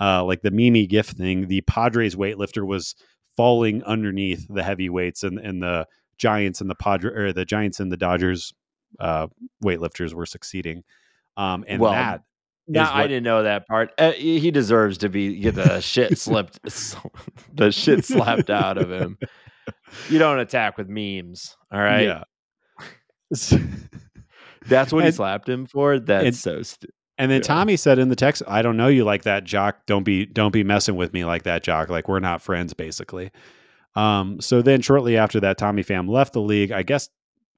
uh, 0.00 0.24
like 0.24 0.42
the 0.42 0.50
meme 0.50 0.86
GIF 0.86 1.08
thing, 1.08 1.48
the 1.48 1.62
Padres 1.62 2.14
weightlifter 2.14 2.66
was 2.66 2.94
falling 3.36 3.82
underneath 3.84 4.46
the 4.48 4.62
heavyweights, 4.62 5.22
and 5.22 5.38
and 5.38 5.62
the 5.62 5.86
Giants 6.18 6.60
and 6.60 6.68
the 6.68 6.74
Padre 6.74 7.12
or 7.12 7.32
the 7.32 7.44
Giants 7.44 7.80
and 7.80 7.90
the 7.90 7.96
Dodgers 7.96 8.52
uh, 9.00 9.28
weightlifters 9.64 10.12
were 10.12 10.26
succeeding. 10.26 10.84
Um, 11.36 11.64
and 11.68 11.80
Well, 11.80 11.92
that 11.92 12.22
No, 12.66 12.82
I 12.82 13.06
didn't 13.06 13.22
know 13.22 13.44
that 13.44 13.66
part. 13.66 13.92
Uh, 13.96 14.12
he 14.12 14.40
he 14.40 14.50
deserves 14.50 14.98
to 14.98 15.08
be 15.08 15.38
get 15.38 15.54
the 15.54 15.80
shit 15.80 16.18
slipped, 16.18 16.60
the 17.54 17.70
shit 17.70 18.04
slapped 18.04 18.50
out 18.50 18.78
of 18.78 18.90
him. 18.90 19.18
You 20.08 20.18
don't 20.18 20.38
attack 20.38 20.78
with 20.78 20.88
memes, 20.88 21.56
all 21.70 21.80
right? 21.80 22.04
yeah. 22.04 22.24
That's 24.66 24.92
what 24.92 25.04
he 25.04 25.10
slapped 25.10 25.48
him 25.48 25.66
for. 25.66 25.98
That's 25.98 26.24
and- 26.24 26.36
so 26.36 26.62
stupid. 26.62 26.94
And 27.20 27.32
then 27.32 27.38
Yeah. 27.38 27.48
Tommy 27.48 27.76
said 27.76 27.98
in 27.98 28.10
the 28.10 28.16
text, 28.16 28.44
"I 28.46 28.62
don't 28.62 28.76
know 28.76 28.86
you 28.86 29.02
like 29.02 29.24
that, 29.24 29.44
Joc. 29.44 29.74
Don't 29.86 30.04
be 30.04 30.24
don't 30.24 30.52
be 30.52 30.62
messing 30.62 30.94
with 30.94 31.12
me 31.12 31.24
like 31.24 31.42
that, 31.42 31.64
Joc. 31.64 31.88
Like 31.88 32.08
we're 32.08 32.20
not 32.20 32.42
friends, 32.42 32.74
basically." 32.74 33.32
Um, 33.96 34.40
so 34.40 34.62
then 34.62 34.82
shortly 34.82 35.16
after 35.16 35.40
that, 35.40 35.58
Tommy 35.58 35.82
Pham 35.82 36.08
left 36.08 36.32
the 36.32 36.40
league. 36.40 36.70
I 36.70 36.84
guess 36.84 37.08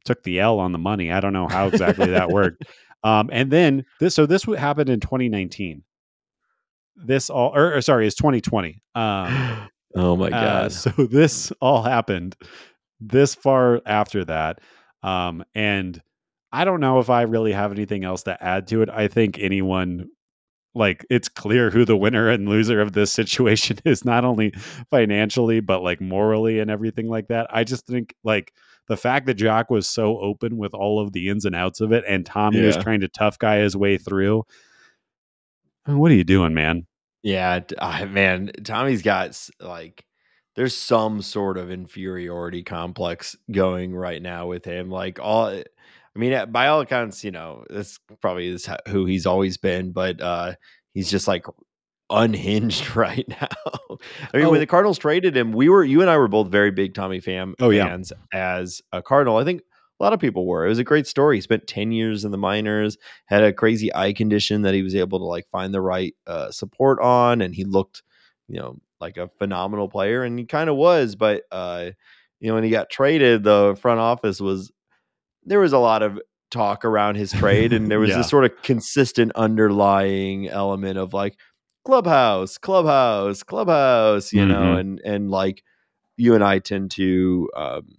took 0.07 0.23
the 0.23 0.41
L 0.41 0.59
on 0.59 0.73
the 0.73 0.79
money. 0.79 1.13
I 1.13 1.21
don't 1.21 1.35
know 1.35 1.47
how 1.47 1.69
exactly 1.69 2.07
that 2.07 2.31
worked. 2.31 2.65
Um, 3.03 3.31
and 3.33 3.51
then 3.51 3.87
this, 3.99 4.15
so 4.15 4.27
this 4.27 4.45
happened 4.45 4.91
in 4.91 5.01
2019. 5.01 5.83
This 6.97 7.31
all, 7.31 7.57
or, 7.57 7.77
or 7.77 7.81
sorry, 7.81 8.07
it's 8.07 8.15
2020. 8.17 8.83
Um, 8.95 9.71
oh 9.97 10.17
my 10.17 10.27
uh, 10.27 10.29
god! 10.29 10.73
so 10.73 10.91
this 10.91 11.51
all 11.63 11.83
happened 11.83 12.37
this 13.01 13.35
far 13.35 13.81
after 13.87 14.23
that. 14.27 14.61
Um, 15.03 15.45
and 15.55 16.01
I 16.53 16.65
don't 16.65 16.81
know 16.81 16.99
if 16.99 17.11
I 17.11 17.23
really 17.23 17.53
have 17.53 17.73
anything 17.73 18.05
else 18.05 18.25
to 18.25 18.43
add 18.43 18.67
to 18.69 18.83
it. 18.83 18.91
I 18.91 19.09
think 19.09 19.39
anyone 19.39 20.09
like 20.75 21.05
it's 21.11 21.29
clear 21.29 21.71
who 21.71 21.85
the 21.85 21.97
winner 21.97 22.29
and 22.29 22.49
loser 22.49 22.81
of 22.81 22.93
this 22.93 23.13
situation 23.13 23.79
is, 23.85 24.05
not 24.05 24.25
only 24.25 24.53
financially, 24.91 25.61
but 25.61 25.83
like 25.83 26.01
morally 26.01 26.61
and 26.61 26.71
everything 26.71 27.09
like 27.09 27.29
that. 27.29 27.47
I 27.51 27.65
just 27.65 27.87
think 27.87 28.15
like 28.25 28.53
the 28.89 28.97
fact 28.97 29.27
that 29.27 29.39
Joc 29.39 29.71
was 29.71 29.89
so 29.89 30.19
open 30.19 30.57
with 30.57 30.75
all 30.75 31.01
of 31.01 31.13
the 31.13 31.29
ins 31.29 31.45
and 31.45 31.55
outs 31.55 31.81
of 31.81 31.93
it 31.93 32.05
and 32.09 32.27
Tommy 32.27 32.63
was 32.63 32.77
trying 32.77 33.01
to 33.01 33.09
tough 33.09 33.39
guy 33.39 33.59
his 33.59 33.77
way 33.77 33.99
through. 33.99 34.45
What 35.87 36.11
are 36.11 36.17
you 36.17 36.25
doing, 36.25 36.55
man? 36.55 36.87
Yeah, 37.23 37.61
ah, 37.79 38.05
man, 38.09 38.51
Tommy's 38.65 39.03
got 39.03 39.39
like 39.61 40.05
there's 40.57 40.77
some 40.77 41.23
sort 41.23 41.57
of 41.59 41.71
inferiority 41.71 42.63
complex 42.63 43.37
going 43.51 43.95
right 43.95 44.21
now 44.21 44.47
with 44.47 44.65
him. 44.65 44.91
Like 44.91 45.19
all, 45.21 45.47
I 45.49 45.65
mean, 46.19 46.51
by 46.53 46.67
all 46.69 46.81
accounts, 46.81 47.23
you 47.25 47.31
know, 47.31 47.65
this 47.71 47.99
probably 48.21 48.49
is 48.49 48.69
who 48.89 49.07
he's 49.07 49.27
always 49.27 49.57
been, 49.57 49.93
but 49.93 50.21
uh 50.21 50.55
he's 50.93 51.11
just 51.11 51.29
like 51.29 51.47
unhinged 52.11 52.97
right 52.97 53.27
now. 53.29 53.49
I 54.33 54.37
mean, 54.37 54.47
Oh. 54.47 54.51
when 54.51 54.61
the 54.61 54.67
Cardinals 54.67 54.99
traded 54.99 55.37
him, 55.37 55.53
we 55.53 55.69
were 55.69 55.85
you 55.85 56.01
and 56.01 56.11
I 56.11 56.17
were 56.19 56.29
both 56.29 56.49
very 56.49 56.71
big 56.71 56.95
Tommy 56.95 57.21
Pham 57.21 57.55
Oh, 57.61 57.71
yeah. 57.71 57.87
fans 57.87 58.13
as 58.33 58.83
a 58.93 59.03
Cardinal. 59.03 59.37
I 59.37 59.45
think 59.45 59.63
a 60.01 60.03
lot 60.03 60.13
of 60.13 60.21
people 60.21 60.47
were. 60.47 60.65
It 60.65 60.71
was 60.71 60.79
a 60.79 60.85
great 60.85 61.07
story. 61.07 61.37
He 61.37 61.41
spent 61.43 61.67
10 61.67 61.93
years 61.93 62.25
in 62.25 62.31
the 62.31 62.39
minors, 62.39 62.97
had 63.27 63.45
a 63.45 63.53
crazy 63.53 63.95
eye 63.95 64.13
condition 64.15 64.63
that 64.63 64.75
he 64.75 64.83
was 64.83 64.95
able 64.95 65.19
to 65.19 65.27
like 65.27 65.47
find 65.53 65.73
the 65.75 65.81
right 65.83 66.15
uh, 66.27 66.51
support 66.51 66.99
on, 67.01 67.43
and 67.43 67.55
he 67.55 67.65
looked, 67.65 68.03
you 68.49 68.59
know, 68.59 68.79
like 69.01 69.17
a 69.17 69.29
phenomenal 69.39 69.89
player, 69.89 70.23
and 70.23 70.39
he 70.39 70.45
kind 70.45 70.69
of 70.71 70.77
was. 70.77 71.17
But 71.17 71.43
uh, 71.51 71.91
you 72.41 72.49
know, 72.49 72.55
when 72.55 72.65
he 72.65 72.71
got 72.71 72.91
traded, 72.91 73.45
the 73.45 73.77
front 73.81 74.01
office 74.01 74.41
was 74.41 74.71
there 75.45 75.61
was 75.61 75.73
a 75.73 75.79
lot 75.79 76.03
of 76.03 76.21
talk 76.51 76.85
around 76.85 77.17
his 77.17 77.33
trade, 77.33 77.73
and 77.73 77.91
there 77.91 78.01
was 78.01 78.11
Yeah. 78.11 78.19
this 78.19 78.29
sort 78.29 78.45
of 78.45 78.53
consistent 78.63 79.33
underlying 79.35 80.49
element 80.49 80.99
of 80.99 81.13
like 81.15 81.37
clubhouse, 81.85 82.59
clubhouse, 82.59 83.43
clubhouse, 83.43 84.33
you 84.33 84.47
know, 84.47 84.75
Mhm. 84.75 84.81
and 84.81 85.01
and 85.05 85.31
like 85.31 85.63
you 86.17 86.35
and 86.35 86.45
I 86.45 86.59
tend 86.59 86.91
to 86.93 87.51
um 87.57 87.97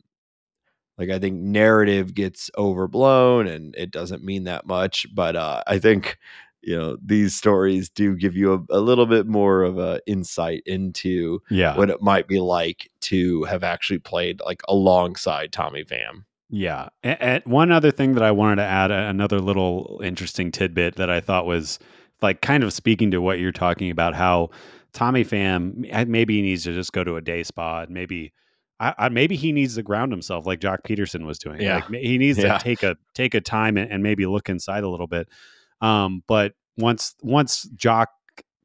like 0.98 1.10
I 1.10 1.20
think 1.20 1.38
narrative 1.40 2.14
gets 2.14 2.52
overblown 2.58 3.48
and 3.48 3.74
it 3.76 3.92
doesn't 3.92 4.24
mean 4.24 4.44
that 4.44 4.66
much, 4.68 5.08
but 5.14 5.36
uh 5.36 5.64
I 5.68 5.80
think 5.80 6.18
you 6.64 6.78
know 6.78 6.98
these 7.04 7.36
stories 7.36 7.90
do 7.90 8.16
give 8.16 8.36
you 8.36 8.54
a, 8.70 8.78
a 8.78 8.80
little 8.80 9.06
bit 9.06 9.28
more 9.28 9.64
of 9.64 9.78
a 9.80 10.00
insight 10.08 10.62
into 10.66 11.40
Yeah. 11.50 11.76
what 11.78 11.90
it 11.90 12.02
might 12.02 12.28
be 12.28 12.40
like 12.40 12.90
to 13.02 13.44
have 13.46 13.64
actually 13.64 14.00
played 14.00 14.42
like 14.46 14.62
alongside 14.68 15.52
Tommy 15.52 15.84
Pham. 15.84 16.26
Yeah. 16.50 16.90
And, 17.02 17.42
one 17.46 17.72
other 17.72 17.92
thing 17.92 18.14
that 18.16 18.24
I 18.24 18.32
wanted 18.32 18.58
to 18.58 18.64
add, 18.68 18.92
another 18.92 19.40
little 19.40 20.02
interesting 20.04 20.52
tidbit 20.52 20.98
that 20.98 21.10
I 21.10 21.22
thought 21.22 21.46
was 21.46 21.80
like 22.22 22.42
kind 22.42 22.64
of 22.64 22.74
speaking 22.74 23.10
to 23.12 23.22
what 23.22 23.40
you're 23.40 23.52
talking 23.52 23.90
about, 23.90 24.14
how 24.16 24.50
Tommy 24.94 25.24
Pham 25.24 26.08
maybe 26.08 26.36
he 26.36 26.42
needs 26.42 26.66
to 26.66 26.74
just 26.74 26.92
go 26.94 27.04
to 27.04 27.16
a 27.16 27.22
day 27.22 27.44
spa 27.44 27.82
and 27.84 27.92
maybe. 27.92 28.34
I, 28.82 28.96
I, 28.98 29.10
maybe 29.10 29.36
he 29.36 29.52
needs 29.52 29.76
to 29.76 29.84
ground 29.84 30.12
himself 30.12 30.48
like 30.48 30.60
Joc 30.60 30.80
Pederson 30.84 31.26
was 31.26 31.38
doing. 31.38 31.62
Yeah. 31.62 31.76
Like 31.90 32.02
he 32.02 32.18
needs 32.18 32.40
Yeah. 32.40 32.58
to 32.58 32.64
take 32.64 32.82
a 32.84 32.98
take 33.14 33.34
a 33.36 33.40
time 33.42 33.78
and, 33.78 33.92
and 33.92 34.02
maybe 34.04 34.26
look 34.26 34.50
inside 34.50 34.84
a 34.84 34.90
little 34.90 35.06
bit. 35.08 35.30
Um, 35.82 36.24
but 36.28 36.54
once 36.78 37.16
once 37.22 37.68
Joc 37.76 38.08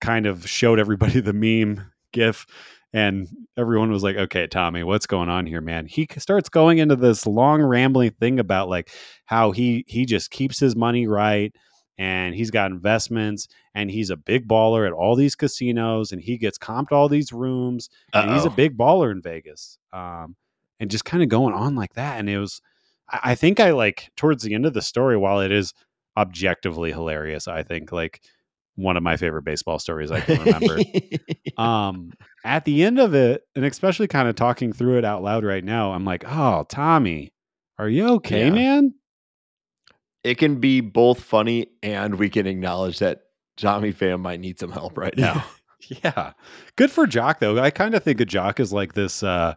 kind 0.00 0.26
of 0.26 0.48
showed 0.48 0.78
everybody 0.78 1.20
the 1.20 1.32
meme 1.32 1.84
gif 2.12 2.46
and 2.92 3.28
everyone 3.58 3.90
was 3.90 4.02
like 4.02 4.16
okay 4.16 4.46
tommy 4.46 4.82
what's 4.84 5.06
going 5.06 5.28
on 5.28 5.44
here 5.44 5.60
man? 5.60 5.86
he 5.86 6.06
starts 6.18 6.48
going 6.48 6.78
into 6.78 6.94
this 6.96 7.26
long 7.26 7.62
rambling 7.62 8.10
thing 8.12 8.38
about 8.38 8.68
like 8.68 8.90
how 9.24 9.50
he 9.50 9.84
he 9.88 10.04
just 10.06 10.30
keeps 10.30 10.60
his 10.60 10.76
money 10.76 11.06
right 11.06 11.54
and 11.98 12.34
he's 12.34 12.50
got 12.50 12.70
investments 12.70 13.48
and 13.74 13.90
he's 13.90 14.10
a 14.10 14.16
big 14.16 14.46
baller 14.46 14.86
at 14.86 14.92
all 14.92 15.16
these 15.16 15.34
casinos 15.34 16.12
and 16.12 16.22
he 16.22 16.38
gets 16.38 16.58
comped 16.58 16.92
all 16.92 17.08
these 17.08 17.32
rooms 17.32 17.88
and 18.12 18.30
he's 18.32 18.44
a 18.44 18.50
big 18.50 18.76
baller 18.76 19.10
in 19.10 19.20
vegas 19.20 19.78
um 19.92 20.36
and 20.80 20.90
just 20.90 21.04
kind 21.04 21.22
of 21.22 21.28
going 21.28 21.54
on 21.54 21.74
like 21.74 21.94
that. 21.94 22.18
And 22.18 22.28
it 22.28 22.38
was 22.38 22.60
I, 23.08 23.20
I 23.24 23.34
think 23.34 23.60
i 23.60 23.70
like 23.70 24.10
towards 24.16 24.42
the 24.42 24.54
end 24.54 24.66
of 24.66 24.74
the 24.74 24.82
story 24.82 25.16
while 25.16 25.40
it 25.40 25.52
is 25.52 25.72
objectively 26.16 26.92
hilarious 26.92 27.46
i 27.48 27.62
think 27.62 27.92
like 27.92 28.20
one 28.76 28.96
of 28.96 29.02
my 29.02 29.16
favorite 29.16 29.42
baseball 29.42 29.78
stories 29.78 30.10
i 30.10 30.20
can 30.22 30.38
remember 30.40 30.78
um 31.58 32.12
at 32.44 32.64
the 32.64 32.82
end 32.84 32.98
of 32.98 33.14
it 33.14 33.42
and 33.54 33.64
especially 33.64 34.06
kind 34.06 34.28
of 34.28 34.34
talking 34.34 34.72
through 34.72 34.98
it 34.98 35.04
out 35.04 35.22
loud 35.22 35.44
right 35.44 35.64
now 35.64 35.92
i'm 35.92 36.04
like 36.04 36.24
oh 36.26 36.64
tommy 36.68 37.32
are 37.78 37.88
you 37.88 38.08
okay 38.14 38.44
Yeah. 38.46 38.50
man 38.50 38.94
it 40.24 40.38
can 40.38 40.58
be 40.60 40.80
both 40.80 41.20
funny 41.22 41.68
and 41.82 42.16
we 42.16 42.28
can 42.28 42.46
acknowledge 42.48 42.98
that 42.98 43.20
Tommy 43.56 43.92
Pham 43.92 44.20
might 44.20 44.40
need 44.40 44.58
some 44.58 44.72
help 44.72 44.98
right 44.98 45.16
now. 45.16 45.44
yeah 46.02 46.32
good 46.76 46.90
for 46.90 47.06
Joc 47.06 47.38
though 47.38 47.58
i 47.58 47.70
kind 47.70 47.94
of 47.94 48.02
think 48.02 48.20
of 48.20 48.26
Joc 48.26 48.58
as 48.60 48.72
like 48.72 48.94
this 48.94 49.22
uh 49.22 49.54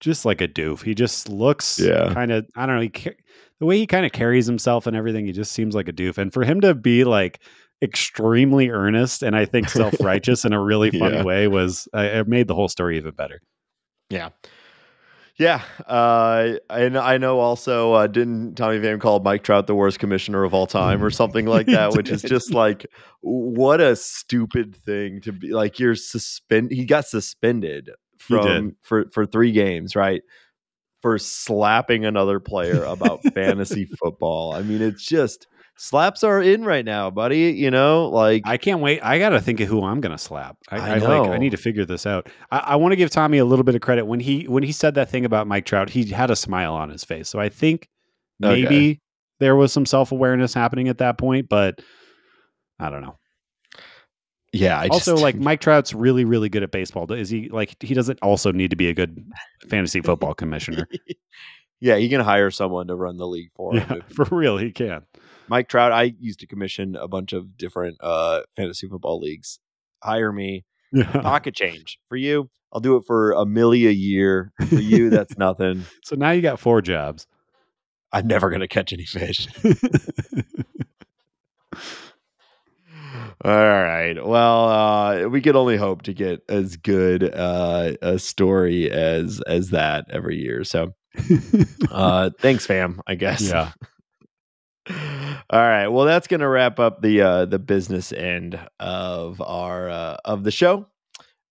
just 0.00 0.24
like 0.24 0.40
a 0.40 0.48
doof 0.48 0.82
he 0.82 0.94
just 0.94 1.28
looks 1.28 1.78
Yeah. 1.78 2.12
kind 2.12 2.32
of 2.32 2.46
i 2.56 2.66
don't 2.66 2.76
know 2.76 2.82
he 2.82 3.10
the 3.62 3.66
way 3.66 3.78
he 3.78 3.86
kind 3.86 4.04
of 4.04 4.10
carries 4.10 4.44
himself 4.44 4.88
and 4.88 4.96
everything 4.96 5.24
he 5.24 5.30
just 5.30 5.52
seems 5.52 5.72
like 5.72 5.86
a 5.86 5.92
doof 5.92 6.18
and 6.18 6.32
for 6.32 6.42
him 6.42 6.60
to 6.60 6.74
be 6.74 7.04
like 7.04 7.40
extremely 7.80 8.70
earnest 8.70 9.22
and 9.22 9.36
i 9.36 9.44
think 9.44 9.68
self-righteous 9.80 10.44
in 10.44 10.52
a 10.52 10.60
really 10.60 10.90
funny 10.90 11.14
Yeah. 11.18 11.22
way 11.22 11.46
was 11.46 11.86
uh, 11.94 12.00
it 12.00 12.26
made 12.26 12.48
the 12.48 12.56
whole 12.56 12.66
story 12.68 12.96
even 12.96 13.14
better 13.14 13.40
Yeah. 14.10 14.30
Yeah. 15.36 15.62
Uh, 15.86 16.54
and 16.68 16.98
I 16.98 17.16
know 17.18 17.38
also, 17.40 17.94
uh, 17.94 18.06
didn't 18.06 18.56
Tommy 18.56 18.78
Pham 18.80 19.00
call 19.00 19.20
Mike 19.20 19.42
Trout 19.42 19.66
the 19.66 19.74
worst 19.74 19.98
commissioner 19.98 20.44
of 20.44 20.52
all 20.52 20.66
time 20.66 21.02
or 21.02 21.10
something 21.10 21.46
like 21.46 21.66
that, 21.66 21.92
which 21.96 22.10
is 22.10 22.20
just 22.20 22.52
like, 22.52 22.84
what 23.22 23.80
a 23.80 23.96
stupid 23.96 24.76
thing 24.76 25.22
to 25.22 25.32
be 25.32 25.48
like. 25.48 25.78
You're 25.78 25.94
suspend. 25.94 26.70
He 26.70 26.84
got 26.84 27.06
suspended 27.06 27.90
from 28.18 28.76
for, 28.82 29.06
for 29.10 29.24
three 29.24 29.52
games, 29.52 29.96
right? 29.96 30.22
For 31.02 31.18
slapping 31.18 32.04
another 32.04 32.40
player 32.40 32.84
about 32.84 33.22
fantasy 33.34 33.86
football. 34.00 34.54
I 34.54 34.62
mean, 34.62 34.80
it's 34.80 35.04
just 35.04 35.46
slaps 35.76 36.22
are 36.22 36.40
in 36.40 36.64
right 36.64 36.84
now, 36.84 37.10
buddy. 37.10 37.50
You 37.52 37.70
know, 37.70 38.08
like 38.08 38.42
I 38.46 38.56
can't 38.56 38.80
wait. 38.80 39.00
I 39.02 39.18
got 39.18 39.30
to 39.30 39.40
think 39.40 39.58
of 39.60 39.68
who 39.68 39.82
I'm 39.84 40.00
going 40.00 40.12
to 40.12 40.18
slap. 40.18 40.56
I, 40.70 40.76
I 40.76 40.94
I, 40.94 40.98
like. 40.98 41.30
I 41.30 41.38
need 41.38 41.50
to 41.50 41.56
figure 41.56 41.84
this 41.84 42.06
out. 42.06 42.28
I, 42.52 42.58
I 42.58 42.76
want 42.76 42.92
to 42.92 42.96
give 42.96 43.10
Tommy 43.10 43.38
a 43.38 43.44
little 43.44 43.64
bit 43.64 43.74
of 43.74 43.80
credit 43.80 44.06
when 44.06 44.20
he 44.20 44.44
when 44.44 44.62
he 44.62 44.70
said 44.72 44.94
that 44.94 45.10
thing 45.10 45.24
about 45.24 45.46
Mike 45.48 45.64
Trout. 45.64 45.90
He 45.90 46.04
had 46.06 46.30
a 46.30 46.36
smile 46.36 46.74
on 46.74 46.88
his 46.88 47.02
face, 47.04 47.28
so 47.28 47.40
I 47.40 47.48
think 47.48 47.88
maybe 48.38 48.64
Okay. 48.66 49.00
there 49.40 49.56
was 49.56 49.72
some 49.72 49.86
self 49.86 50.12
awareness 50.12 50.54
happening 50.54 50.88
at 50.88 50.98
that 50.98 51.18
point, 51.18 51.48
but 51.48 51.80
I 52.78 52.90
don't 52.90 53.02
know. 53.02 53.16
Yeah. 54.52 54.78
I 54.78 54.88
also, 54.88 55.12
just, 55.12 55.22
like 55.22 55.36
Mike 55.36 55.60
Trout's 55.60 55.94
really, 55.94 56.24
really 56.24 56.48
good 56.48 56.62
at 56.62 56.70
baseball. 56.70 57.10
Is 57.12 57.30
he 57.30 57.48
like 57.48 57.76
he 57.82 57.94
doesn't 57.94 58.18
also 58.22 58.52
need 58.52 58.70
to 58.70 58.76
be 58.76 58.88
a 58.88 58.94
good 58.94 59.24
fantasy 59.68 60.00
football 60.00 60.34
commissioner? 60.34 60.86
yeah, 61.80 61.96
he 61.96 62.08
can 62.08 62.20
hire 62.20 62.50
someone 62.50 62.86
to 62.88 62.94
run 62.94 63.16
the 63.16 63.26
league 63.26 63.50
for 63.54 63.74
him. 63.74 63.86
yeah, 63.88 63.96
if- 64.08 64.14
for 64.14 64.26
real, 64.30 64.58
he 64.58 64.70
can. 64.72 65.02
Mike 65.48 65.68
Trout, 65.68 65.92
I 65.92 66.14
used 66.20 66.40
to 66.40 66.46
commission 66.46 66.96
a 66.96 67.08
bunch 67.08 67.32
of 67.32 67.56
different 67.58 67.96
uh, 68.00 68.42
fantasy 68.56 68.86
football 68.88 69.18
leagues. 69.20 69.58
Hire 70.02 70.32
me, 70.32 70.64
Yeah. 70.92 71.10
pocket 71.20 71.54
change 71.54 71.98
for 72.08 72.16
you. 72.16 72.48
I'll 72.72 72.80
do 72.80 72.96
it 72.96 73.04
for 73.06 73.32
a 73.32 73.44
milli 73.44 73.86
a 73.86 73.92
year. 73.92 74.52
For 74.68 74.76
you, 74.76 75.10
that's 75.10 75.36
nothing. 75.36 75.84
So 76.04 76.16
now 76.16 76.30
you 76.30 76.40
got 76.42 76.58
four 76.60 76.80
jobs. 76.80 77.26
I'm 78.12 78.26
never 78.26 78.50
gonna 78.50 78.68
catch 78.68 78.92
any 78.92 79.04
fish. 79.04 79.46
All 83.44 83.52
right. 83.52 84.14
Well, 84.24 84.68
uh, 84.68 85.28
we 85.28 85.40
could 85.40 85.56
only 85.56 85.76
hope 85.76 86.02
to 86.02 86.12
get 86.14 86.42
as 86.48 86.76
good 86.76 87.22
uh, 87.34 87.92
a 88.02 88.18
story 88.18 88.90
as 88.90 89.40
as 89.46 89.70
that 89.70 90.06
every 90.10 90.38
year. 90.38 90.64
So, 90.64 90.94
uh, 91.90 92.30
thanks, 92.38 92.66
fam. 92.66 93.00
I 93.06 93.14
guess. 93.16 93.42
yeah. 93.42 93.72
All 95.50 95.60
right. 95.60 95.88
Well, 95.88 96.06
that's 96.06 96.26
going 96.26 96.40
to 96.40 96.48
wrap 96.48 96.78
up 96.78 97.02
the 97.02 97.20
uh, 97.22 97.44
the 97.46 97.58
business 97.58 98.12
end 98.12 98.58
of 98.80 99.40
our 99.40 99.88
uh, 99.90 100.16
of 100.24 100.44
the 100.44 100.50
show, 100.50 100.86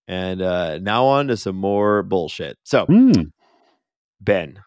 and 0.08 0.42
uh, 0.42 0.78
now 0.78 1.04
on 1.06 1.28
to 1.28 1.36
some 1.36 1.56
more 1.56 2.02
bullshit. 2.02 2.58
So, 2.64 2.86
Hmm. 2.86 3.12
Ben, 4.20 4.60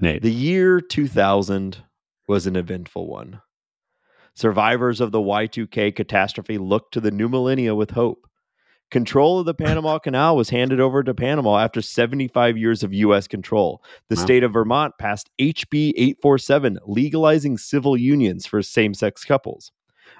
Nate. 0.00 0.22
the 0.22 0.32
year 0.32 0.80
2000 0.80 1.78
was 2.28 2.46
an 2.46 2.56
eventful 2.56 3.06
one. 3.08 3.40
Survivors 4.40 5.02
of 5.02 5.12
the 5.12 5.18
Y2K 5.18 5.94
catastrophe 5.94 6.56
looked 6.56 6.94
to 6.94 7.00
the 7.02 7.10
new 7.10 7.28
millennia 7.28 7.74
with 7.74 7.90
hope. 7.90 8.26
Control 8.90 9.38
of 9.38 9.44
the 9.44 9.52
Panama 9.52 9.98
Canal 10.02 10.34
was 10.34 10.48
handed 10.48 10.80
over 10.80 11.02
to 11.02 11.12
Panama 11.12 11.58
after 11.58 11.82
75 11.82 12.56
years 12.56 12.82
of 12.82 12.94
U.S. 12.94 13.28
control. 13.28 13.82
The 14.08 14.16
Wow. 14.16 14.22
state 14.22 14.42
of 14.42 14.54
Vermont 14.54 14.94
passed 14.98 15.28
HB 15.38 15.92
847, 15.94 16.78
legalizing 16.86 17.58
civil 17.58 17.98
unions 17.98 18.46
for 18.46 18.62
same 18.62 18.94
sex 18.94 19.26
couples. 19.26 19.72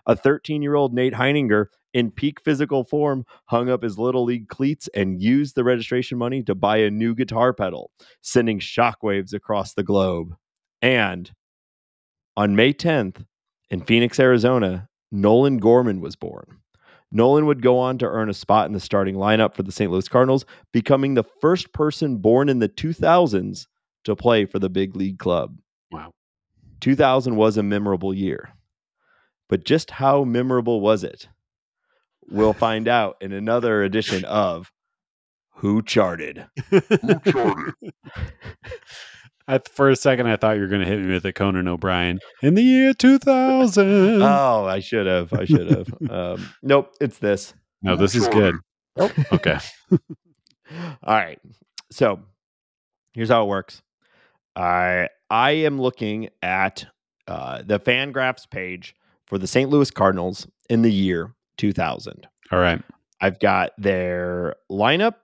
A 0.04 0.14
13 0.14 0.60
year 0.60 0.74
old 0.74 0.92
Nate 0.92 1.14
Heininger, 1.14 1.68
in 1.94 2.10
peak 2.10 2.42
physical 2.44 2.84
form, 2.84 3.24
hung 3.46 3.70
up 3.70 3.82
his 3.82 3.96
little 3.98 4.24
league 4.24 4.48
cleats 4.48 4.86
and 4.94 5.22
used 5.22 5.54
the 5.54 5.64
registration 5.64 6.18
money 6.18 6.42
to 6.42 6.54
buy 6.54 6.76
a 6.76 6.90
new 6.90 7.14
guitar 7.14 7.54
pedal, 7.54 7.90
sending 8.20 8.60
shockwaves 8.60 9.32
across 9.32 9.72
the 9.72 9.82
globe. 9.82 10.36
And 10.82 11.30
on 12.36 12.54
May 12.54 12.74
10th, 12.74 13.24
in 13.70 13.80
Phoenix, 13.82 14.18
Arizona, 14.18 14.88
Nolan 15.12 15.58
Gorman 15.58 16.00
was 16.00 16.16
born. 16.16 16.58
Nolan 17.12 17.46
would 17.46 17.62
go 17.62 17.78
on 17.78 17.98
to 17.98 18.06
earn 18.06 18.28
a 18.28 18.34
spot 18.34 18.66
in 18.66 18.72
the 18.72 18.80
starting 18.80 19.16
lineup 19.16 19.54
for 19.54 19.62
the 19.62 19.72
St. 19.72 19.90
Louis 19.90 20.08
Cardinals, 20.08 20.44
becoming 20.72 21.14
the 21.14 21.24
first 21.40 21.72
person 21.72 22.18
born 22.18 22.48
in 22.48 22.60
the 22.60 22.68
2000s 22.68 23.66
to 24.04 24.16
play 24.16 24.44
for 24.44 24.58
the 24.58 24.68
big 24.68 24.94
league 24.94 25.18
club. 25.18 25.58
Wow. 25.90 26.12
2000 26.80 27.36
was 27.36 27.56
a 27.56 27.62
memorable 27.62 28.14
year. 28.14 28.50
But 29.48 29.64
just 29.64 29.90
how 29.90 30.22
memorable 30.22 30.80
was 30.80 31.02
it? 31.02 31.28
We'll 32.28 32.52
find 32.52 32.86
out 32.86 33.16
in 33.20 33.32
another 33.32 33.82
edition 33.82 34.24
of 34.24 34.70
Who 35.56 35.82
Charted? 35.82 36.46
Who 36.70 36.80
Charted. 37.26 37.74
I, 39.50 39.60
for 39.68 39.90
a 39.90 39.96
second, 39.96 40.28
I 40.28 40.36
thought 40.36 40.56
you 40.56 40.62
were 40.62 40.68
going 40.68 40.82
to 40.82 40.86
hit 40.86 41.00
me 41.00 41.12
with 41.12 41.24
a 41.24 41.32
Conan 41.32 41.66
O'Brien 41.66 42.20
in 42.40 42.54
the 42.54 42.62
year 42.62 42.94
2000. 42.94 44.22
Oh, 44.22 44.64
I 44.64 44.78
should 44.78 45.06
have. 45.06 45.32
I 45.32 45.44
should 45.44 45.68
have. 45.70 46.10
um, 46.10 46.48
nope, 46.62 46.94
it's 47.00 47.18
this. 47.18 47.52
no, 47.82 47.96
this 47.96 48.14
is 48.14 48.28
good. 48.28 48.54
Oh. 48.96 49.10
Okay. 49.32 49.58
All 49.90 49.98
right. 51.14 51.40
So 51.90 52.20
here's 53.12 53.28
how 53.30 53.42
it 53.42 53.48
works. 53.48 53.82
I 54.54 55.08
I 55.28 55.50
am 55.52 55.80
looking 55.80 56.28
at 56.42 56.86
uh, 57.26 57.62
the 57.62 57.80
Fangraphs 57.80 58.48
page 58.48 58.94
for 59.26 59.38
the 59.38 59.46
St. 59.46 59.68
Louis 59.68 59.90
Cardinals 59.90 60.46
in 60.68 60.82
the 60.82 60.92
year 60.92 61.34
2000. 61.56 62.26
All 62.52 62.58
right. 62.58 62.82
I've 63.20 63.38
got 63.38 63.72
their 63.78 64.56
lineup 64.70 65.14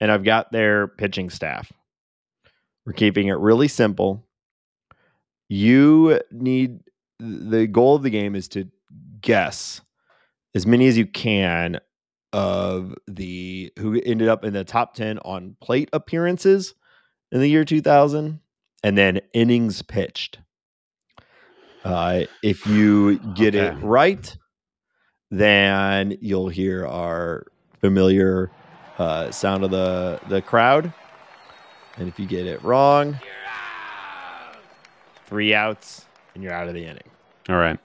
and 0.00 0.10
I've 0.10 0.24
got 0.24 0.52
their 0.52 0.88
pitching 0.88 1.30
staff. 1.30 1.72
We're 2.88 2.94
keeping 2.94 3.28
it 3.28 3.34
really 3.34 3.68
simple. 3.68 4.24
You 5.46 6.22
need 6.30 6.80
the 7.20 7.66
goal 7.66 7.96
of 7.96 8.02
the 8.02 8.08
game 8.08 8.34
is 8.34 8.48
to 8.48 8.66
guess 9.20 9.82
as 10.54 10.66
many 10.66 10.86
as 10.86 10.96
you 10.96 11.04
can 11.04 11.80
of 12.32 12.94
the 13.06 13.70
who 13.78 14.00
ended 14.00 14.28
up 14.28 14.42
in 14.42 14.54
the 14.54 14.64
top 14.64 14.94
10 14.94 15.18
on 15.18 15.54
plate 15.60 15.90
appearances 15.92 16.72
in 17.30 17.40
the 17.40 17.48
year 17.48 17.62
2000 17.62 18.40
and 18.82 18.96
then 18.96 19.20
innings 19.34 19.82
pitched. 19.82 20.38
Uh, 21.84 22.22
if 22.42 22.66
you 22.66 23.18
get 23.34 23.54
it 23.54 23.74
right, 23.82 24.34
then 25.30 26.16
you'll 26.22 26.48
hear 26.48 26.86
our 26.86 27.48
familiar 27.82 28.50
uh, 28.96 29.30
sound 29.30 29.62
of 29.62 29.70
the 29.70 30.18
the 30.30 30.40
crowd. 30.40 30.94
And 31.98 32.08
if 32.08 32.18
you 32.18 32.26
get 32.26 32.46
it 32.46 32.62
wrong, 32.62 33.18
three 35.26 35.52
outs 35.54 36.06
and 36.34 36.42
you're 36.42 36.52
out 36.52 36.68
of 36.68 36.74
the 36.74 36.84
inning. 36.84 37.08
All 37.48 37.56
right. 37.56 37.78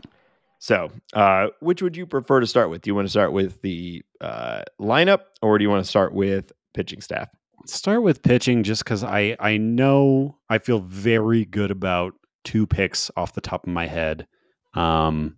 So, 0.60 0.92
uh, 1.14 1.48
which 1.60 1.82
would 1.82 1.98
you 1.98 2.06
prefer 2.06 2.40
to 2.40 2.48
start 2.48 2.70
with? 2.70 2.84
Do 2.84 2.90
you 2.90 2.96
want 2.96 3.06
to 3.06 3.10
start 3.10 3.34
with 3.34 3.62
the 3.62 4.02
uh, 4.22 4.62
lineup, 4.80 5.22
or 5.42 5.58
do 5.58 5.64
you 5.64 5.70
want 5.70 5.84
to 5.84 5.90
start 5.90 6.14
with 6.14 6.54
pitching 6.74 7.02
staff? 7.02 7.28
Start 7.66 8.02
with 8.02 8.22
pitching 8.24 8.64
just 8.64 8.84
because 8.84 9.04
I, 9.04 9.36
I 9.40 9.58
know 9.58 10.38
I 10.50 10.60
feel 10.60 10.80
very 10.80 11.44
good 11.44 11.72
about 11.72 12.14
two 12.44 12.66
picks 12.66 13.12
off 13.18 13.34
the 13.34 13.42
top 13.42 13.66
of 13.68 13.74
my 13.74 13.88
head. 13.88 14.28
Um, 14.74 15.38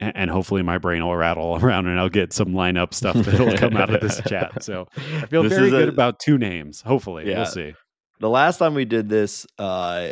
and, 0.00 0.30
hopefully 0.30 0.62
my 0.62 0.78
brain 0.78 1.04
will 1.04 1.16
rattle 1.16 1.56
around 1.62 1.86
and 1.86 1.98
I'll 1.98 2.08
get 2.08 2.32
some 2.32 2.48
lineup 2.48 2.92
stuff 2.94 3.16
that'll 3.16 3.56
come 3.56 3.76
out 3.76 3.92
of 3.94 4.00
this 4.00 4.20
chat. 4.28 4.62
So 4.62 4.88
I 4.96 5.26
feel 5.26 5.42
This 5.42 5.52
very 5.52 5.68
is 5.68 5.72
a- 5.72 5.76
good 5.78 5.88
about 5.88 6.18
two 6.20 6.38
names. 6.38 6.80
Hopefully, 6.82 7.28
Yeah. 7.28 7.38
we'll 7.38 7.46
see. 7.46 7.74
The 8.20 8.28
last 8.30 8.58
time 8.58 8.74
we 8.74 8.84
did 8.84 9.08
this, 9.08 9.46
uh, 9.58 10.10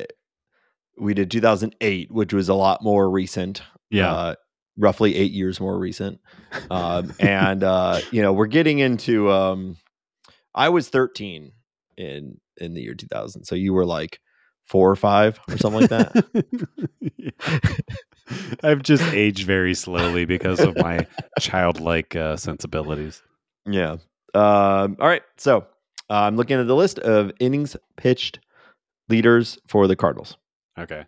we 0.99 1.15
did 1.15 1.31
2008, 1.31 2.11
which 2.13 2.33
was 2.33 2.49
a 2.49 2.55
lot 2.55 2.83
more 2.83 3.11
recent. 3.11 3.63
Yeah. 3.91 4.13
uh, 4.13 4.35
roughly 4.77 5.15
eight 5.15 5.31
years 5.33 5.61
more 5.61 5.79
recent. 5.79 6.19
Um, 6.71 7.13
and 7.21 7.63
uh, 7.63 8.01
you 8.11 8.23
know, 8.23 8.33
we're 8.33 8.47
getting 8.47 8.79
into. 8.81 9.31
Um, 9.31 9.77
I 10.55 10.69
was 10.71 10.89
13 10.89 11.53
in 11.97 12.41
in 12.57 12.75
the 12.75 12.81
year 12.83 12.95
2000, 12.95 13.45
so 13.45 13.55
you 13.55 13.73
were 13.73 13.87
like 13.87 14.21
four 14.67 14.91
or 14.91 14.97
five 14.97 15.39
or 15.49 15.59
something 15.59 15.81
like 15.83 15.91
that. 15.91 16.25
I've 18.63 18.83
just 18.83 19.03
aged 19.13 19.47
very 19.47 19.75
slowly 19.75 20.25
because 20.25 20.61
of 20.61 20.77
my 20.77 21.07
childlike 21.41 22.17
uh, 22.17 22.37
sensibilities. 22.37 23.23
Yeah. 23.67 23.97
Um, 24.35 24.97
all 25.01 25.09
right. 25.09 25.23
So 25.37 25.67
uh, 26.11 26.23
I'm 26.23 26.37
looking 26.37 26.59
at 26.59 26.67
the 26.67 26.77
list 26.77 26.99
of 27.01 27.33
innings 27.41 27.77
pitched 27.97 28.41
leaders 29.09 29.59
for 29.67 29.87
the 29.87 29.97
Cardinals. 29.97 30.37
Okay. 30.79 31.05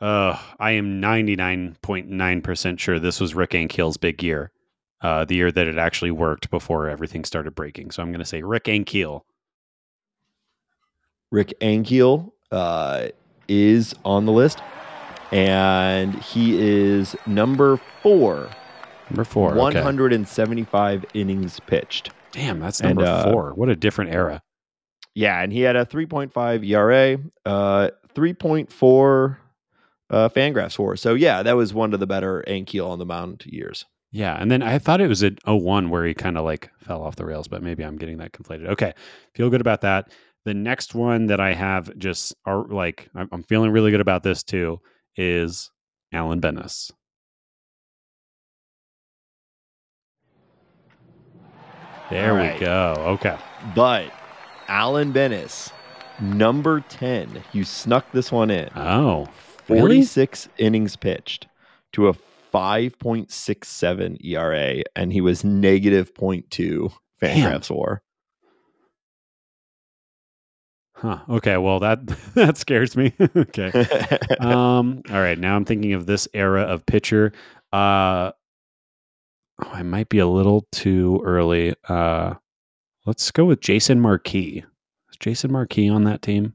Uh, 0.00 0.38
I 0.58 0.72
am 0.72 1.00
99.9% 1.00 2.78
sure 2.78 2.98
this 2.98 3.20
was 3.20 3.34
Rick 3.34 3.50
Ankiel's 3.52 3.96
big 3.96 4.22
year. 4.22 4.50
Uh, 5.02 5.24
the 5.24 5.36
year 5.36 5.52
that 5.52 5.66
it 5.66 5.78
actually 5.78 6.10
worked 6.10 6.50
before 6.50 6.88
everything 6.88 7.24
started 7.24 7.54
breaking. 7.54 7.90
So 7.90 8.02
I'm 8.02 8.10
going 8.10 8.18
to 8.18 8.24
say 8.24 8.42
Rick 8.42 8.64
Ankiel. 8.64 9.22
Rick 11.30 11.54
Ankiel 11.60 12.32
uh, 12.50 13.08
is 13.48 13.94
on 14.04 14.26
the 14.26 14.32
list, 14.32 14.62
and 15.32 16.14
he 16.22 16.58
is 16.58 17.16
number 17.26 17.78
four, 18.02 18.48
Number 19.10 19.24
four. 19.24 19.52
okay. 19.52 19.78
175 19.80 21.04
innings 21.14 21.60
pitched. 21.60 22.10
Damn, 22.32 22.60
that's 22.60 22.80
And, 22.80 22.96
number 22.96 23.10
uh, 23.10 23.30
four. 23.30 23.54
What 23.54 23.68
a 23.68 23.76
different 23.76 24.10
era. 24.12 24.42
Yeah, 25.14 25.40
and 25.42 25.52
he 25.52 25.60
had 25.62 25.76
a 25.76 25.86
3.5 25.86 26.66
ERA, 26.68 27.18
uh, 27.46 27.90
3.4 28.14 29.36
uh, 30.10 30.28
Fangraphs 30.28 30.74
for. 30.76 30.96
So 30.96 31.14
yeah, 31.14 31.42
that 31.42 31.56
was 31.56 31.72
one 31.72 31.94
of 31.94 32.00
the 32.00 32.06
better 32.06 32.44
Ankiel 32.46 32.88
on 32.88 32.98
the 32.98 33.06
mound 33.06 33.44
years. 33.46 33.84
Yeah. 34.12 34.36
And 34.38 34.50
then 34.50 34.62
I 34.62 34.78
thought 34.78 35.00
it 35.00 35.08
was 35.08 35.22
at 35.22 35.34
01 35.46 35.90
where 35.90 36.04
he 36.04 36.14
kind 36.14 36.36
of 36.38 36.44
like 36.44 36.70
fell 36.80 37.02
off 37.02 37.16
the 37.16 37.24
rails, 37.24 37.48
but 37.48 37.62
maybe 37.62 37.82
I'm 37.84 37.96
getting 37.96 38.18
that 38.18 38.32
conflated. 38.32 38.68
Okay. 38.68 38.92
Feel 39.34 39.50
good 39.50 39.60
about 39.60 39.80
that. 39.82 40.10
The 40.44 40.54
next 40.54 40.94
one 40.94 41.26
that 41.26 41.40
I 41.40 41.54
have 41.54 41.96
just 41.98 42.34
are 42.44 42.64
like, 42.68 43.08
I'm 43.14 43.42
feeling 43.42 43.72
really 43.72 43.90
good 43.90 44.00
about 44.00 44.22
this 44.22 44.42
too, 44.44 44.80
is 45.16 45.70
Alan 46.12 46.40
Benes. 46.40 46.92
There 52.10 52.38
All 52.38 52.54
we 52.54 52.58
go. 52.60 52.94
Okay. 53.20 53.36
But 53.74 54.12
Alan 54.68 55.12
Benes 55.12 55.72
Number 56.20 56.80
10. 56.80 57.42
You 57.52 57.64
snuck 57.64 58.10
this 58.12 58.32
one 58.32 58.50
in. 58.50 58.70
Oh, 58.74 59.28
really? 59.68 59.80
46 59.80 60.48
innings 60.58 60.96
pitched 60.96 61.46
to 61.92 62.08
a 62.08 62.14
5.67 62.54 64.24
ERA, 64.24 64.82
and 64.94 65.12
he 65.12 65.20
was 65.20 65.44
negative 65.44 66.14
0.2 66.14 66.90
Fangraphs 67.20 67.70
war. 67.70 68.02
Huh. 70.96 71.18
Okay. 71.28 71.56
Well, 71.58 71.78
that 71.80 72.06
that 72.34 72.56
scares 72.56 72.96
me. 72.96 73.12
okay. 73.36 73.70
Um. 74.40 75.02
All 75.10 75.20
right. 75.20 75.38
Now 75.38 75.56
I'm 75.56 75.64
thinking 75.64 75.92
of 75.92 76.06
this 76.06 76.26
era 76.34 76.62
of 76.62 76.84
pitcher. 76.86 77.32
Uh. 77.72 78.32
Oh, 79.64 79.70
I 79.72 79.82
might 79.82 80.08
be 80.08 80.18
a 80.18 80.26
little 80.26 80.66
too 80.72 81.20
early. 81.24 81.74
Uh. 81.88 82.34
Let's 83.04 83.30
go 83.30 83.44
with 83.44 83.60
Jason 83.60 84.00
Marquis. 84.00 84.64
Is 85.10 85.16
Jason 85.20 85.52
Marquis 85.52 85.88
on 85.88 86.04
that 86.04 86.22
team? 86.22 86.54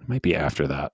It 0.00 0.08
might 0.08 0.22
be 0.22 0.36
after 0.36 0.66
that. 0.68 0.92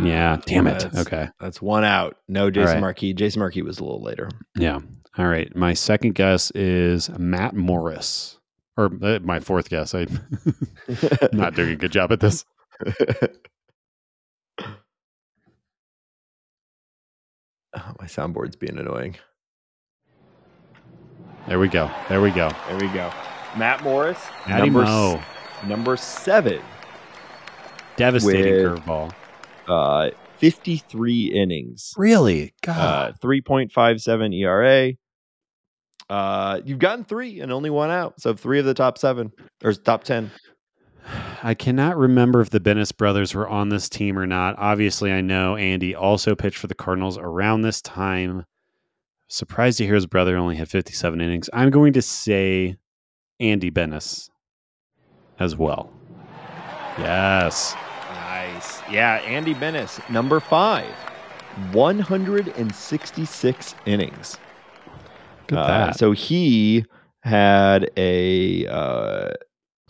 Yeah. 0.00 0.38
Damn 0.46 0.66
it. 0.68 0.78
That's- 0.78 1.06
Okay. 1.06 1.28
That's 1.40 1.60
one 1.60 1.84
out. 1.84 2.16
No 2.28 2.50
Jason 2.50 2.74
right. 2.74 2.80
Marquis. 2.80 3.12
Jason 3.12 3.40
Marquis 3.40 3.62
was 3.62 3.78
a 3.80 3.84
little 3.84 4.02
later. 4.02 4.30
Yeah. 4.56 4.78
All 5.18 5.26
right. 5.26 5.54
My 5.56 5.74
second 5.74 6.14
guess 6.14 6.50
is 6.52 7.10
Matt 7.18 7.54
Morris, 7.54 8.38
or 8.76 8.90
uh, 9.02 9.18
my 9.22 9.40
fourth 9.40 9.68
guess. 9.68 9.94
I'm 9.94 10.08
not 11.32 11.54
doing 11.54 11.70
a 11.72 11.76
good 11.76 11.92
job 11.92 12.12
at 12.12 12.20
this. 12.20 12.44
Oh, 17.76 17.92
my 18.00 18.06
soundboard's 18.06 18.56
being 18.56 18.78
annoying. 18.78 19.16
There 21.46 21.58
we 21.58 21.68
go. 21.68 21.90
There 22.08 22.20
we 22.20 22.30
go. 22.30 22.50
There 22.68 22.76
we 22.78 22.88
go. 22.88 23.10
Matt 23.56 23.82
Morris, 23.82 24.18
Matty 24.48 24.70
number, 24.70 24.82
Mo. 24.84 25.16
s- 25.20 25.66
number 25.66 25.96
seven, 25.96 26.60
Devastating 27.96 28.54
curveball. 28.54 29.12
uh, 29.68 30.10
53 30.38 31.32
innings, 31.34 31.92
Really? 31.96 32.54
uh, 32.66 33.12
3.57 33.22 34.34
ERA. 34.40 34.92
Uh, 36.10 36.60
you've 36.64 36.80
gotten 36.80 37.04
three 37.04 37.40
and 37.40 37.52
only 37.52 37.70
one 37.70 37.90
out. 37.90 38.20
So 38.20 38.34
three 38.34 38.58
of 38.58 38.64
the 38.64 38.74
top 38.74 38.98
seven 38.98 39.32
or 39.62 39.72
top 39.72 40.02
10. 40.02 40.30
I 41.42 41.54
cannot 41.54 41.96
remember 41.96 42.40
if 42.40 42.50
the 42.50 42.60
Benes 42.60 42.92
brothers 42.92 43.34
were 43.34 43.48
on 43.48 43.68
this 43.68 43.88
team 43.88 44.18
or 44.18 44.26
not. 44.26 44.56
Obviously, 44.58 45.12
I 45.12 45.20
know 45.20 45.56
Andy 45.56 45.94
also 45.94 46.34
pitched 46.34 46.58
for 46.58 46.66
the 46.66 46.74
Cardinals 46.74 47.16
around 47.16 47.62
this 47.62 47.80
time. 47.80 48.44
Surprised 49.28 49.78
to 49.78 49.84
hear 49.84 49.94
his 49.94 50.06
brother 50.06 50.36
only 50.36 50.56
had 50.56 50.68
57 50.68 51.20
innings. 51.20 51.48
I'm 51.52 51.70
going 51.70 51.92
to 51.92 52.02
say 52.02 52.76
Andy 53.38 53.70
Benes 53.70 54.28
as 55.38 55.56
well. 55.56 55.92
Yes. 56.98 57.74
Nice. 58.12 58.80
Yeah. 58.90 59.22
Andy 59.24 59.54
Benes, 59.54 60.00
number 60.10 60.40
five, 60.40 60.92
166 61.72 63.74
innings. 63.86 64.38
Uh, 65.52 65.66
that. 65.66 65.98
So 65.98 66.12
he 66.12 66.84
had 67.22 67.90
a 67.96 68.66
uh, 68.66 69.30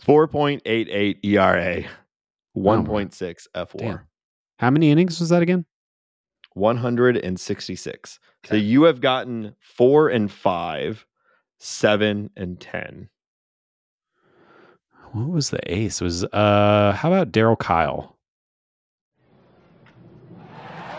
4.88 0.05 1.17
ERA, 1.23 1.83
1.6 2.57 3.47
FWAR, 3.55 3.77
Damn. 3.77 3.99
How 4.59 4.69
many 4.69 4.91
innings 4.91 5.19
was 5.19 5.29
that 5.29 5.41
again? 5.41 5.65
166. 6.53 8.19
So 8.45 8.55
you 8.55 8.83
have 8.83 9.01
gotten 9.01 9.55
four 9.59 10.09
and 10.09 10.31
five, 10.31 11.05
seven 11.59 12.29
and 12.35 12.59
10. 12.59 13.09
What 15.13 15.27
was 15.29 15.49
the 15.49 15.59
ace? 15.71 15.99
Was 15.99 16.23
uh 16.23 16.93
how 16.97 17.11
about 17.11 17.31
Darryl 17.31 17.59
Kile? 17.59 18.15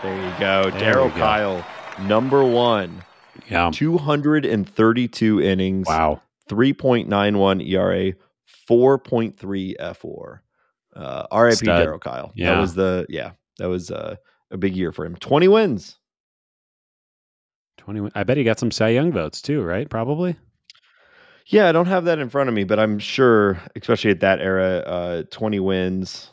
There 0.03 0.15
you 0.15 0.39
go. 0.39 0.69
Darryl. 0.77 1.11
Kile, 1.11 1.65
number 2.05 2.43
one, 2.43 3.03
Yeah. 3.49 3.69
232 3.73 5.41
innings, 5.41 5.87
Wow. 5.87 6.21
3.91 6.49 7.67
ERA, 7.67 8.13
4.3 8.69 9.75
FWAR. 9.79 10.39
Uh, 10.95 11.25
RIP. 11.33 11.59
Darryl 11.59 11.99
Kile. 11.99 12.31
Yeah. 12.35 12.53
That 12.53 12.61
was 12.61 12.75
the, 12.75 13.05
yeah, 13.09 13.31
that 13.57 13.67
was 13.67 13.89
uh, 13.91 14.15
a 14.51 14.57
big 14.57 14.75
year 14.75 14.91
for 14.91 15.05
him. 15.05 15.15
20 15.15 15.47
wins. 15.47 15.97
21. 17.77 18.11
I 18.15 18.23
bet 18.23 18.37
he 18.37 18.43
got 18.43 18.59
some 18.59 18.71
Cy 18.71 18.89
Young 18.89 19.11
votes 19.11 19.41
too, 19.41 19.61
right? 19.61 19.89
Probably. 19.89 20.35
Yeah, 21.47 21.67
I 21.67 21.71
don't 21.73 21.87
have 21.87 22.05
that 22.05 22.19
in 22.19 22.29
front 22.29 22.47
of 22.47 22.55
me, 22.55 22.63
but 22.63 22.79
I'm 22.79 22.99
sure, 22.99 23.59
especially 23.75 24.11
at 24.11 24.21
that 24.21 24.39
era, 24.39 24.77
uh, 24.77 25.23
20 25.31 25.59
wins. 25.59 26.31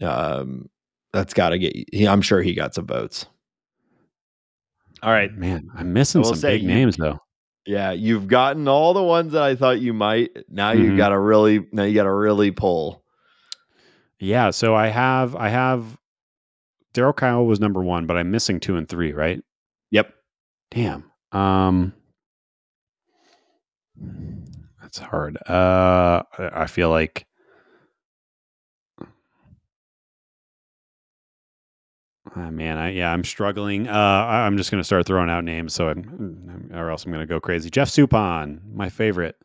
Um, 0.00 0.68
that's 1.12 1.34
got 1.34 1.48
to 1.50 1.58
get. 1.58 1.72
He, 1.92 2.06
I'm 2.06 2.22
sure 2.22 2.40
he 2.42 2.54
got 2.54 2.74
some 2.74 2.86
votes. 2.86 3.26
All 5.04 5.12
right, 5.12 5.30
Man, 5.32 5.68
I'm 5.76 5.92
missing 5.92 6.24
some 6.24 6.40
big 6.40 6.62
you- 6.62 6.68
names 6.68 6.96
though. 6.96 7.18
yeah, 7.66 7.92
you've 7.92 8.26
gotten 8.26 8.66
all 8.68 8.94
the 8.94 9.02
ones 9.02 9.32
that 9.32 9.42
I 9.42 9.54
thought 9.54 9.80
you 9.80 9.92
might. 9.92 10.30
Now 10.48 10.72
you 10.72 10.96
got 10.96 11.10
to 11.10 11.18
really. 11.18 11.66
Now 11.72 11.82
you 11.84 11.94
got 11.94 12.04
to 12.04 12.12
really 12.12 12.50
pull. 12.50 13.04
Yeah, 14.18 14.50
so 14.50 14.74
I 14.74 14.86
have 14.88 15.36
I 15.36 15.48
have 15.50 15.98
Darryl 16.94 17.14
Kile 17.14 17.44
was 17.44 17.60
number 17.60 17.82
one, 17.82 18.06
but 18.06 18.16
I'm 18.16 18.30
missing 18.30 18.60
two 18.60 18.76
and 18.76 18.88
three, 18.88 19.12
right? 19.12 19.42
Yep. 19.90 20.14
Damn. 20.70 21.04
Um 21.32 21.92
that's 24.80 24.98
hard. 24.98 25.36
Uh 25.48 26.22
I 26.38 26.66
feel 26.66 26.90
like 26.90 27.26
Ah, 32.36 32.50
man, 32.50 32.78
I, 32.78 32.90
yeah, 32.90 33.12
I'm 33.12 33.22
struggling. 33.22 33.86
Uh, 33.88 33.92
I- 33.92 34.44
I'm 34.46 34.56
just 34.56 34.70
going 34.70 34.80
to 34.80 34.84
start 34.84 35.06
throwing 35.06 35.30
out 35.30 35.44
names, 35.44 35.72
so 35.72 35.88
I'm, 35.88 36.70
or 36.74 36.90
else 36.90 37.04
I'm 37.04 37.12
going 37.12 37.26
to 37.26 37.32
go 37.32 37.38
crazy. 37.40 37.70
Jeff 37.70 37.88
Suppan, 37.88 38.60
my 38.74 38.88
favorite. 38.88 39.36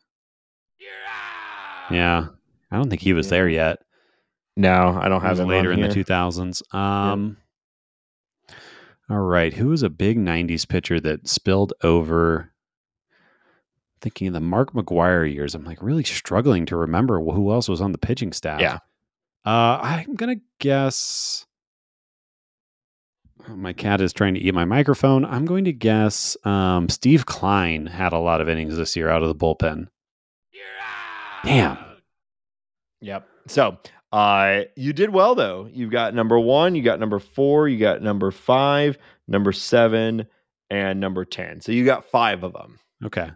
Yeah, 1.90 2.26
I 2.70 2.76
don't 2.76 2.88
think 2.88 3.02
he 3.02 3.12
was 3.12 3.26
Yeah. 3.26 3.30
there 3.30 3.48
yet. 3.48 3.78
No, 4.56 4.96
I 5.00 5.08
don't 5.08 5.18
It 5.22 5.26
have 5.26 5.30
was 5.32 5.40
him 5.40 5.48
later 5.48 5.68
on 5.72 5.78
in 5.78 5.84
here. 5.84 5.88
the 5.88 5.94
2000s. 6.04 6.62
Um, 6.74 7.36
All 9.08 9.18
right. 9.18 9.52
Who 9.52 9.68
was 9.68 9.82
a 9.82 9.90
big 9.90 10.16
90s 10.18 10.68
pitcher 10.68 11.00
that 11.00 11.26
spilled 11.28 11.72
over? 11.82 12.52
Thinking 14.00 14.28
of 14.28 14.34
the 14.34 14.40
Mark 14.40 14.72
McGwire 14.72 15.30
years, 15.32 15.54
I'm 15.54 15.64
like 15.64 15.82
really 15.82 16.04
struggling 16.04 16.64
to 16.66 16.76
remember 16.76 17.18
who 17.20 17.50
else 17.52 17.68
was 17.68 17.80
on 17.80 17.90
the 17.92 17.98
pitching 17.98 18.32
staff. 18.32 18.60
Yeah. 18.60 18.78
Uh, 19.44 19.78
I'm 19.82 20.14
going 20.14 20.38
to 20.38 20.44
guess. 20.60 21.44
My 23.48 23.72
cat 23.72 24.00
is 24.00 24.12
trying 24.12 24.34
to 24.34 24.40
eat 24.40 24.54
my 24.54 24.64
microphone. 24.64 25.24
I'm 25.24 25.44
going 25.44 25.64
to 25.64 25.72
guess 25.72 26.36
um, 26.44 26.88
Steve 26.88 27.26
Kline 27.26 27.86
had 27.86 28.12
a 28.12 28.18
lot 28.18 28.40
of 28.40 28.48
innings 28.48 28.76
this 28.76 28.96
year 28.96 29.08
out 29.08 29.22
of 29.22 29.28
the 29.28 29.34
bullpen. 29.34 29.88
Damn. 31.44 31.78
Yep. 33.00 33.26
So 33.48 33.78
uh 34.12 34.62
you 34.76 34.92
did 34.92 35.10
well 35.10 35.34
though. 35.34 35.68
You've 35.72 35.90
got 35.90 36.14
number 36.14 36.38
one, 36.38 36.74
you 36.74 36.82
got 36.82 37.00
number 37.00 37.18
four, 37.18 37.68
you 37.68 37.78
got 37.78 38.02
number 38.02 38.30
five, 38.30 38.98
number 39.26 39.52
seven, 39.52 40.26
and 40.68 41.00
number 41.00 41.24
ten. 41.24 41.60
So 41.60 41.72
you 41.72 41.84
got 41.84 42.04
five 42.04 42.42
of 42.42 42.52
them. 42.52 42.78
Okay. 43.04 43.30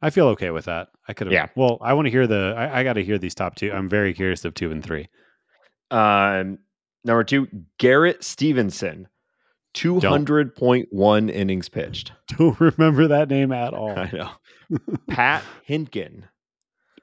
I 0.00 0.08
feel 0.10 0.28
okay 0.28 0.50
with 0.50 0.64
that. 0.64 0.88
I 1.06 1.12
could 1.12 1.26
have. 1.26 1.32
Yeah. 1.34 1.48
Well, 1.54 1.76
I 1.82 1.92
want 1.92 2.06
to 2.06 2.10
hear 2.10 2.26
the. 2.26 2.54
I, 2.56 2.80
I 2.80 2.82
got 2.84 2.94
to 2.94 3.04
hear 3.04 3.18
these 3.18 3.34
top 3.34 3.56
two. 3.56 3.70
I'm 3.70 3.88
very 3.88 4.14
curious 4.14 4.46
of 4.46 4.54
two 4.54 4.70
and 4.70 4.82
three. 4.82 5.08
Um 5.90 6.58
number 7.04 7.24
two, 7.24 7.46
Garrett 7.76 8.24
Stephenson, 8.24 9.08
two 9.74 10.00
hundred 10.00 10.54
point 10.56 10.88
one 10.90 11.28
innings 11.28 11.68
pitched. 11.68 12.12
Don't 12.38 12.58
remember 12.60 13.08
that 13.08 13.28
name 13.28 13.52
at 13.52 13.72
all. 13.74 13.90
I 13.98 14.10
know. 14.12 14.30
Pat 15.08 15.42
Hentgen, 15.68 16.24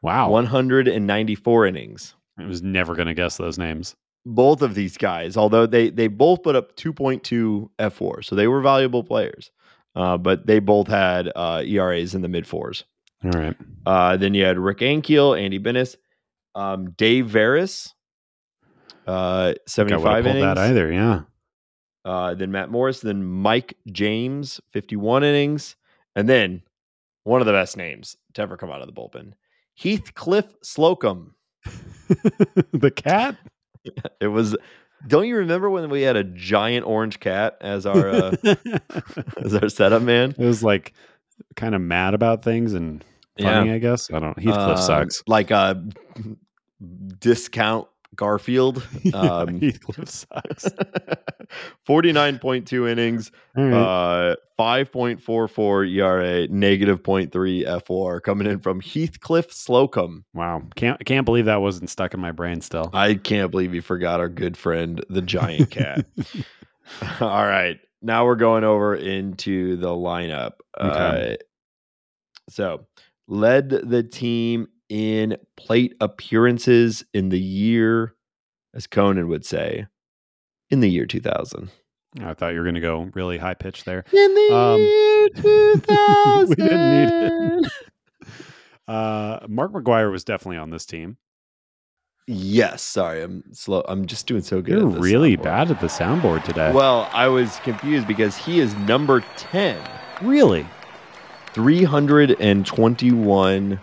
Wow. 0.01 0.29
one 0.29 0.45
hundred 0.45 0.87
and 0.87 1.05
ninety 1.07 1.35
four 1.35 1.65
innings. 1.65 2.15
I 2.39 2.45
was 2.45 2.61
never 2.61 2.95
going 2.95 3.07
to 3.07 3.13
guess 3.13 3.37
those 3.37 3.57
names. 3.57 3.95
both 4.25 4.61
of 4.61 4.75
these 4.75 4.97
guys, 4.97 5.35
although 5.37 5.65
they 5.65 5.89
they 5.89 6.07
both 6.07 6.43
put 6.43 6.55
up 6.55 6.75
2.2 6.75 7.69
FWAR, 7.79 8.23
so 8.23 8.35
they 8.35 8.47
were 8.47 8.61
valuable 8.61 9.03
players. 9.03 9.49
Uh, 9.95 10.15
but 10.17 10.45
they 10.45 10.59
both 10.59 10.87
had 10.87 11.31
uh, 11.35 11.63
ERAs 11.65 12.13
in 12.13 12.21
the 12.21 12.27
mid 12.27 12.45
fours. 12.45 12.83
All 13.23 13.31
right. 13.31 13.55
Uh, 13.85 14.15
then 14.17 14.35
you 14.35 14.43
had 14.45 14.59
Rick 14.59 14.79
Ankiel, 14.79 15.39
Andy 15.41 15.57
Benes, 15.57 15.97
um, 16.53 16.91
Dave 16.91 17.25
Veres, 17.27 17.95
uh, 19.07 19.11
I 19.11 19.47
would 19.47 19.59
75 19.67 20.01
have 20.03 20.23
pulled 20.23 20.35
innings. 20.35 20.45
that 20.45 20.57
either. 20.59 20.91
Yeah. 20.91 21.21
Uh, 22.07 22.33
then 22.33 22.51
Matt 22.51 22.71
Morris, 22.71 23.01
then 23.01 23.23
Mike 23.23 23.75
James, 23.91 24.61
51 24.71 25.25
innings. 25.25 25.75
And 26.15 26.29
then 26.29 26.61
one 27.23 27.41
of 27.41 27.47
the 27.47 27.51
best 27.51 27.75
names 27.75 28.15
to 28.33 28.41
ever 28.41 28.55
come 28.55 28.71
out 28.71 28.79
of 28.81 28.87
the 28.87 28.93
bullpen, 28.93 29.33
Heathcliff 29.75 30.45
Slocum. 30.63 31.35
the 32.71 32.91
cat. 32.95 33.35
It 34.19 34.27
was. 34.27 34.53
Don't 35.07 35.27
you 35.27 35.37
remember 35.37 35.69
when 35.69 35.89
we 35.89 36.01
had 36.01 36.17
a 36.17 36.23
giant 36.25 36.85
orange 36.85 37.21
cat 37.21 37.55
as 37.61 37.85
our 37.85 38.09
uh, 38.09 38.35
as 39.37 39.55
our 39.55 39.69
setup 39.69 40.01
man? 40.01 40.31
it 40.37 40.45
was 40.45 40.61
like 40.61 40.91
kind 41.55 41.73
of 41.73 41.79
mad 41.79 42.13
about 42.13 42.43
things 42.43 42.73
and 42.73 43.01
funny, 43.39 43.71
I 43.71 43.77
guess. 43.77 44.11
I 44.11 44.19
don't. 44.19 44.37
Heathcliff 44.37 44.77
Um, 44.79 44.83
sucks. 44.83 45.23
Like 45.25 45.51
a 45.51 45.81
discount 47.19 47.87
Garfield. 48.17 48.85
Um, 49.13 49.61
Heathcliff 49.61 50.09
sucks. 50.09 50.65
49.2 51.87 52.89
innings, 52.89 53.31
right. 53.55 53.71
uh, 53.71 54.35
5.44 54.59 55.89
ERA, 55.95 56.47
negative 56.49 57.01
0.3 57.03 57.31
FWAR 57.65 58.21
coming 58.21 58.47
in 58.47 58.59
from 58.59 58.81
Heathcliff 58.81 59.51
Slocum. 59.51 60.25
wow, 60.33 60.61
can't 60.75 61.03
can't 61.05 61.25
believe 61.25 61.45
that 61.45 61.61
wasn't 61.61 61.89
stuck 61.89 62.13
in 62.13 62.19
my 62.19 62.31
brain 62.31 62.59
still. 62.61 62.89
I 62.93 63.15
can't 63.15 63.49
believe 63.49 63.73
you 63.73 63.81
forgot 63.81 64.19
our 64.19 64.29
good 64.29 64.57
friend, 64.57 65.03
the 65.09 65.21
giant 65.21 65.71
cat. 65.71 66.05
All 67.21 67.45
right. 67.45 67.79
Now 68.01 68.25
we're 68.25 68.35
going 68.35 68.63
over 68.63 68.95
into 68.95 69.77
the 69.77 69.89
lineup. 69.89 70.53
Okay. 70.79 71.37
Uh, 71.39 71.43
so, 72.49 72.85
led 73.27 73.69
the 73.69 74.03
team 74.03 74.67
in 74.89 75.37
plate 75.55 75.95
appearances 75.99 77.03
in 77.13 77.29
the 77.29 77.39
year, 77.39 78.15
as 78.73 78.87
Conan 78.87 79.27
would 79.27 79.45
say, 79.45 79.85
in 80.69 80.79
the 80.81 80.89
year 80.89 81.05
2000. 81.05 81.69
I 82.21 82.33
thought 82.33 82.53
you 82.53 82.57
were 82.59 82.63
going 82.65 82.75
to 82.75 82.81
go 82.81 83.09
really 83.13 83.37
high 83.37 83.53
pitch 83.53 83.83
there. 83.83 84.03
In 84.11 84.33
the 84.33 84.55
Um, 84.55 84.81
year 84.81 85.29
2000. 85.35 86.49
we 86.55 86.55
didn't 86.55 86.91
need 86.91 87.09
it. 87.65 87.71
Uh, 88.87 89.39
Mark 89.49 89.73
McGwire 89.73 90.09
was 90.09 90.23
definitely 90.23 90.55
on 90.55 90.69
this 90.69 90.85
team. 90.85 91.17
Yes. 92.25 92.81
Sorry. 92.81 93.21
I'm 93.21 93.43
slow. 93.51 93.83
I'm 93.85 94.05
just 94.05 94.27
doing 94.27 94.41
so 94.41 94.61
good. 94.61 94.77
You're 94.79 94.87
really 94.87 95.35
soundboard. 95.35 95.43
bad 95.43 95.69
at 95.71 95.81
the 95.81 95.87
soundboard 95.87 96.45
today. 96.45 96.71
Well, 96.71 97.09
I 97.11 97.27
was 97.27 97.57
confused 97.65 98.07
because 98.07 98.37
he 98.37 98.61
is 98.61 98.73
number 98.75 99.25
10. 99.35 99.77
really? 100.21 100.65
321 101.51 103.79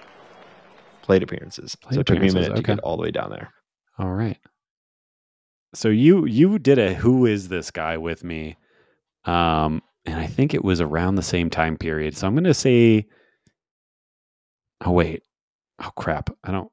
plate 1.04 1.22
appearances. 1.22 1.76
Plate 1.76 1.94
so 1.94 2.00
it 2.00 2.06
took 2.06 2.18
me 2.18 2.28
a 2.28 2.32
minute 2.32 2.52
okay. 2.52 2.56
to 2.56 2.62
get 2.62 2.80
all 2.80 2.96
the 2.96 3.02
way 3.02 3.10
down 3.10 3.28
there. 3.28 3.52
All 3.98 4.10
right. 4.10 4.38
So 5.74 5.88
you 5.88 6.24
you 6.24 6.58
did 6.58 6.78
a 6.78 6.94
who 6.94 7.26
is 7.26 7.48
this 7.48 7.70
guy 7.70 7.98
with 7.98 8.24
me, 8.24 8.56
um, 9.24 9.82
and 10.06 10.18
I 10.18 10.26
think 10.26 10.54
it 10.54 10.64
was 10.64 10.80
around 10.80 11.16
the 11.16 11.22
same 11.22 11.50
time 11.50 11.76
period. 11.76 12.16
So 12.16 12.26
I'm 12.26 12.34
going 12.34 12.44
to 12.44 12.54
say, 12.54 13.06
oh 14.84 14.92
wait, 14.92 15.24
oh 15.82 15.90
crap, 15.96 16.30
I 16.42 16.52
don't. 16.52 16.70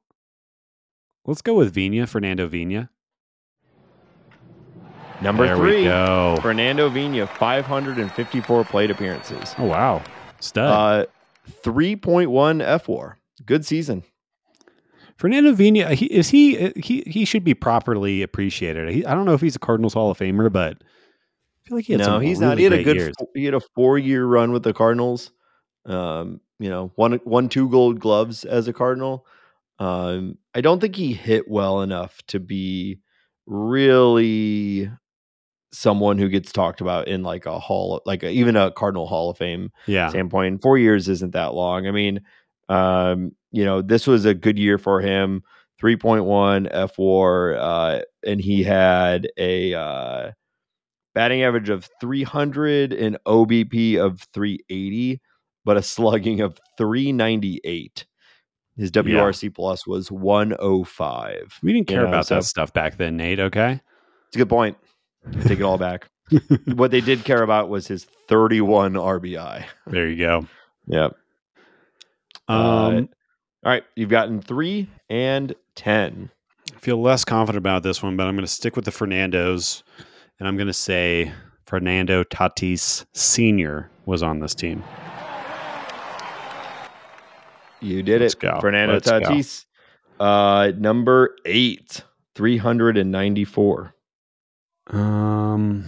Let's 1.26 1.42
go 1.42 1.54
with 1.54 1.74
Vina, 1.74 2.06
Fernando 2.06 2.46
Vina. 2.46 2.90
Number 5.20 5.46
there 5.46 5.56
three, 5.56 5.82
we 5.82 5.84
go. 5.84 6.38
Fernando 6.40 6.88
Vina, 6.88 7.26
554 7.26 8.64
plate 8.64 8.90
appearances. 8.90 9.54
Oh 9.58 9.64
wow, 9.64 10.02
stud. 10.40 11.06
Uh, 11.06 11.06
3.1 11.64 12.62
F 12.62 12.88
war. 12.88 13.18
Good 13.44 13.66
season. 13.66 14.04
Fernando 15.22 15.52
Vina, 15.52 15.94
he, 15.94 16.06
is 16.06 16.30
he 16.30 16.58
uh, 16.58 16.72
he 16.74 17.04
he 17.06 17.24
should 17.24 17.44
be 17.44 17.54
properly 17.54 18.22
appreciated. 18.22 18.88
He, 18.88 19.06
I 19.06 19.14
don't 19.14 19.24
know 19.24 19.34
if 19.34 19.40
he's 19.40 19.54
a 19.54 19.60
Cardinals 19.60 19.94
Hall 19.94 20.10
of 20.10 20.18
Famer, 20.18 20.52
but 20.52 20.78
I 20.82 21.68
feel 21.68 21.78
like 21.78 21.84
he 21.84 21.92
had 21.92 22.00
no, 22.00 22.06
some 22.06 22.22
he's 22.22 22.40
really 22.40 22.50
not. 22.50 22.58
He 22.58 22.64
had 22.64 22.72
a 22.72 22.82
good. 22.82 22.96
years. 22.96 23.14
He 23.32 23.44
had 23.44 23.54
a 23.54 23.60
four-year 23.76 24.26
run 24.26 24.50
with 24.50 24.64
the 24.64 24.72
Cardinals. 24.72 25.30
Um, 25.86 26.40
you 26.58 26.68
know, 26.68 26.90
one 26.96 27.20
one 27.22 27.48
two 27.48 27.68
Gold 27.68 28.00
Gloves 28.00 28.44
as 28.44 28.66
a 28.66 28.72
Cardinal. 28.72 29.24
Um, 29.78 30.38
I 30.56 30.60
don't 30.60 30.80
think 30.80 30.96
he 30.96 31.12
hit 31.12 31.48
well 31.48 31.82
enough 31.82 32.20
to 32.26 32.40
be 32.40 32.98
really 33.46 34.90
someone 35.72 36.18
who 36.18 36.28
gets 36.30 36.50
talked 36.50 36.80
about 36.80 37.06
in 37.06 37.22
like 37.22 37.46
a 37.46 37.60
hall, 37.60 38.02
like 38.06 38.24
a, 38.24 38.30
even 38.30 38.56
a 38.56 38.72
Cardinal 38.72 39.06
Hall 39.06 39.30
of 39.30 39.38
Fame 39.38 39.70
Yeah, 39.86 40.08
standpoint. 40.08 40.62
Four 40.62 40.78
years 40.78 41.08
isn't 41.08 41.34
that 41.34 41.54
long. 41.54 41.86
I 41.86 41.92
mean, 41.92 42.22
um, 42.72 43.32
you 43.50 43.64
know, 43.64 43.82
this 43.82 44.06
was 44.06 44.24
a 44.24 44.34
good 44.34 44.58
year 44.58 44.78
for 44.78 45.00
him. 45.00 45.42
3.1 45.82 46.68
F 46.70 46.96
war, 46.96 47.56
uh, 47.56 48.02
and 48.24 48.40
he 48.40 48.62
had 48.62 49.28
a 49.36 49.74
uh, 49.74 50.30
batting 51.12 51.42
average 51.42 51.68
of 51.70 51.88
300 52.00 52.92
and 52.92 53.18
OBP 53.26 53.98
of 53.98 54.20
380, 54.32 55.20
but 55.64 55.76
a 55.76 55.82
slugging 55.82 56.40
of 56.40 56.60
398. 56.78 58.06
His 58.76 58.90
WRC 58.92 59.54
plus 59.54 59.86
was 59.86 60.10
105. 60.10 61.58
we 61.62 61.72
didn't 61.72 61.90
you 61.90 61.96
care 61.96 62.04
know, 62.04 62.08
about 62.08 62.26
so- 62.26 62.36
that 62.36 62.44
stuff 62.44 62.72
back 62.72 62.96
then, 62.96 63.16
Nate. 63.16 63.40
Okay. 63.40 63.80
It's 64.28 64.36
a 64.36 64.38
good 64.38 64.48
point. 64.48 64.78
Take 65.42 65.58
it 65.58 65.62
all 65.62 65.78
back. 65.78 66.08
what 66.74 66.90
they 66.90 67.00
did 67.00 67.24
care 67.24 67.42
about 67.42 67.68
was 67.68 67.86
his 67.86 68.04
31 68.28 68.94
RBI. 68.94 69.64
There 69.88 70.08
you 70.08 70.16
go. 70.16 70.46
Yep. 70.86 71.16
Um, 72.48 72.58
Uh, 72.58 72.92
All 73.64 73.72
right, 73.72 73.84
you've 73.94 74.10
gotten 74.10 74.40
three 74.40 74.88
and 75.08 75.54
ten. 75.76 76.30
I 76.74 76.78
feel 76.78 77.00
less 77.00 77.24
confident 77.24 77.58
about 77.58 77.82
this 77.82 78.02
one, 78.02 78.16
but 78.16 78.26
I'm 78.26 78.34
going 78.34 78.44
to 78.46 78.52
stick 78.52 78.74
with 78.74 78.84
the 78.84 78.90
Fernandos, 78.90 79.82
and 80.38 80.48
I'm 80.48 80.56
going 80.56 80.66
to 80.66 80.72
say 80.72 81.32
Fernando 81.66 82.24
Tatis 82.24 83.04
Senior 83.12 83.88
was 84.04 84.22
on 84.22 84.40
this 84.40 84.54
team. 84.54 84.82
You 87.80 88.02
did 88.02 88.20
Let's 88.20 88.34
it, 88.34 88.40
go. 88.40 88.58
Fernando 88.60 88.94
Let's 88.94 89.10
go. 89.10 89.20
Tatis. 89.20 89.64
Uh, 90.20 90.72
number 90.76 91.36
eight, 91.46 92.02
three 92.34 92.56
hundred 92.56 92.96
and 92.96 93.10
ninety-four. 93.10 93.94
Um. 94.88 95.84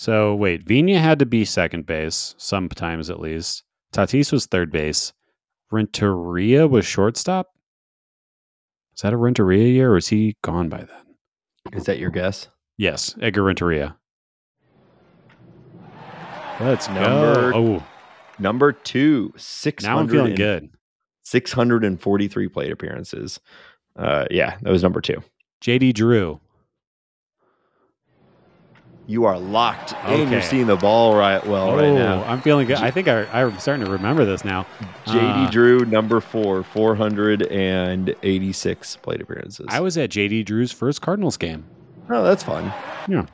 So 0.00 0.34
wait, 0.34 0.62
Vina 0.62 0.98
had 0.98 1.18
to 1.18 1.26
be 1.26 1.44
second 1.44 1.84
base 1.84 2.34
sometimes 2.38 3.10
at 3.10 3.20
least. 3.20 3.64
Tatis 3.92 4.32
was 4.32 4.46
third 4.46 4.72
base. 4.72 5.12
Renteria 5.70 6.66
was 6.66 6.86
shortstop. 6.86 7.48
Is 8.94 9.02
that 9.02 9.12
a 9.12 9.18
Renteria 9.18 9.68
year, 9.68 9.92
or 9.92 9.98
is 9.98 10.08
he 10.08 10.38
gone 10.40 10.70
by 10.70 10.78
then? 10.78 11.16
Is 11.74 11.84
that 11.84 11.98
your 11.98 12.08
guess? 12.08 12.48
Yes, 12.78 13.14
Edgar 13.20 13.42
Renteria. 13.42 13.98
Let's 16.58 16.88
Number 16.88 17.50
go. 17.50 17.52
Oh, 17.54 17.86
Number 18.38 18.72
two, 18.72 19.34
six 19.36 19.84
now 19.84 19.98
I'm 19.98 20.08
feeling 20.08 20.34
good. 20.34 20.70
643 21.24 22.48
plate 22.48 22.72
appearances. 22.72 23.38
Uh, 23.96 24.24
yeah, 24.30 24.56
that 24.62 24.70
was 24.70 24.82
number 24.82 25.02
two. 25.02 25.22
JD 25.60 25.92
Drew. 25.92 26.40
You 29.10 29.24
are 29.24 29.40
locked 29.40 29.92
in. 30.08 30.30
You're 30.30 30.40
seeing 30.40 30.68
the 30.68 30.76
ball 30.76 31.16
right 31.16 31.44
well 31.44 31.74
right 31.74 31.92
now. 31.92 32.22
I'm 32.24 32.40
feeling 32.40 32.68
good. 32.68 32.76
I 32.76 32.92
think 32.92 33.08
I, 33.08 33.24
I'm 33.32 33.58
starting 33.58 33.84
to 33.84 33.90
remember 33.90 34.24
this 34.24 34.44
now. 34.44 34.64
JD 35.06 35.48
Uh, 35.48 35.50
Drew, 35.50 35.84
number 35.84 36.20
four, 36.20 36.62
486 36.62 38.96
plate 38.98 39.20
appearances. 39.20 39.66
I 39.68 39.80
was 39.80 39.98
at 39.98 40.10
JD 40.10 40.44
Drew's 40.44 40.70
first 40.70 41.02
Cardinals 41.02 41.36
game. 41.36 41.64
oh, 42.08 42.22
that's 42.22 42.44
fun. 42.44 42.72
Yeah. 43.08 43.26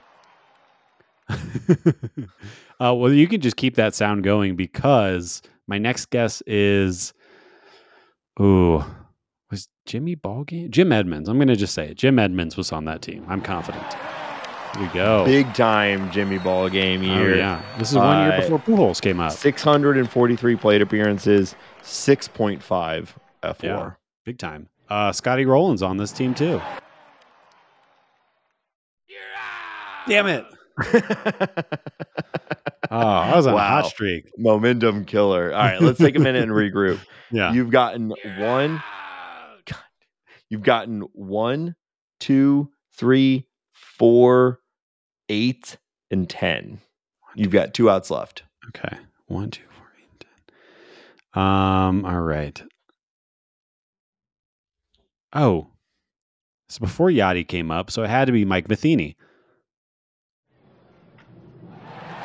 uh, 2.81 2.95
well, 2.95 3.13
you 3.13 3.29
can 3.29 3.43
just 3.43 3.57
keep 3.57 3.75
that 3.75 3.95
sound 3.95 4.25
going 4.25 4.57
because 4.57 5.43
my 5.67 5.77
next 5.77 6.07
guess 6.07 6.43
is, 6.47 7.13
ooh, 8.41 8.83
was 9.51 9.69
Jimmy 9.85 10.17
Ballgame? 10.17 10.71
Jim 10.71 10.91
Edmonds. 10.91 11.29
I'm 11.29 11.37
going 11.37 11.49
to 11.49 11.57
just 11.57 11.75
say 11.75 11.89
it. 11.91 11.99
Jim 11.99 12.19
Edmonds 12.19 12.57
was 12.57 12.73
on 12.73 12.87
that 12.87 13.03
team. 13.03 13.27
I'm 13.29 13.43
confident. 13.43 13.85
Here 14.77 14.87
we 14.87 14.93
go. 14.93 15.25
Big 15.25 15.55
time 15.55 16.11
Jimmy 16.11 16.39
Ball 16.39 16.69
game 16.69 17.01
Oh, 17.01 17.05
year. 17.05 17.37
yeah. 17.37 17.63
This 17.79 17.91
is 17.93 17.97
one 17.97 18.25
year 18.27 18.33
Uh, 18.33 18.41
before 18.41 18.59
Pujols 18.59 19.01
came 19.01 19.21
up. 19.21 19.33
643 19.33 20.57
plate 20.57 20.83
appearances, 20.83 21.55
6.5 21.83 23.15
FWAR. 23.43 23.63
Yeah. 23.63 23.91
Big 24.25 24.39
time. 24.39 24.69
Uh, 24.91 25.13
Scotty 25.13 25.47
Rolen's 25.47 25.83
on 25.83 25.97
this 25.97 26.13
team 26.13 26.35
too. 26.35 26.61
Damn 30.09 30.27
it. 30.27 30.45
Oh, 32.89 32.99
I 32.99 33.35
was 33.35 33.49
on 33.49 33.55
a 33.55 33.59
hot 33.59 33.87
streak. 33.87 34.27
Momentum 34.39 35.07
killer. 35.07 35.53
All 35.53 35.59
right, 35.59 35.83
let's 35.83 35.99
take 35.99 36.15
a 36.15 36.21
minute 36.21 36.45
and 36.45 36.53
regroup. 36.53 37.01
Yeah. 37.33 37.53
You've 37.53 37.71
gotten 37.71 38.13
one, 38.39 38.81
you've 40.49 40.63
gotten 40.63 41.01
one, 41.13 41.75
two, 42.21 42.71
three, 42.97 43.49
four, 43.73 44.61
eight, 45.29 45.77
and 46.11 46.29
10. 46.29 46.81
You've 47.35 47.51
got 47.51 47.75
two 47.75 47.91
outs 47.91 48.11
left. 48.11 48.43
Okay. 48.69 48.97
One, 49.27 49.51
two, 49.51 49.63
four, 49.71 49.87
eight, 50.01 50.25
ten. 51.35 51.43
Um, 51.43 52.05
all 52.05 52.21
right. 52.21 52.63
Oh. 55.33 55.69
So 56.69 56.81
before 56.81 57.09
Yadi 57.11 57.47
came 57.47 57.71
up, 57.71 57.91
so 57.91 58.03
it 58.03 58.11
had 58.11 58.27
to 58.27 58.33
be 58.33 58.45
Mike 58.45 58.69
Matheny. 58.69 59.17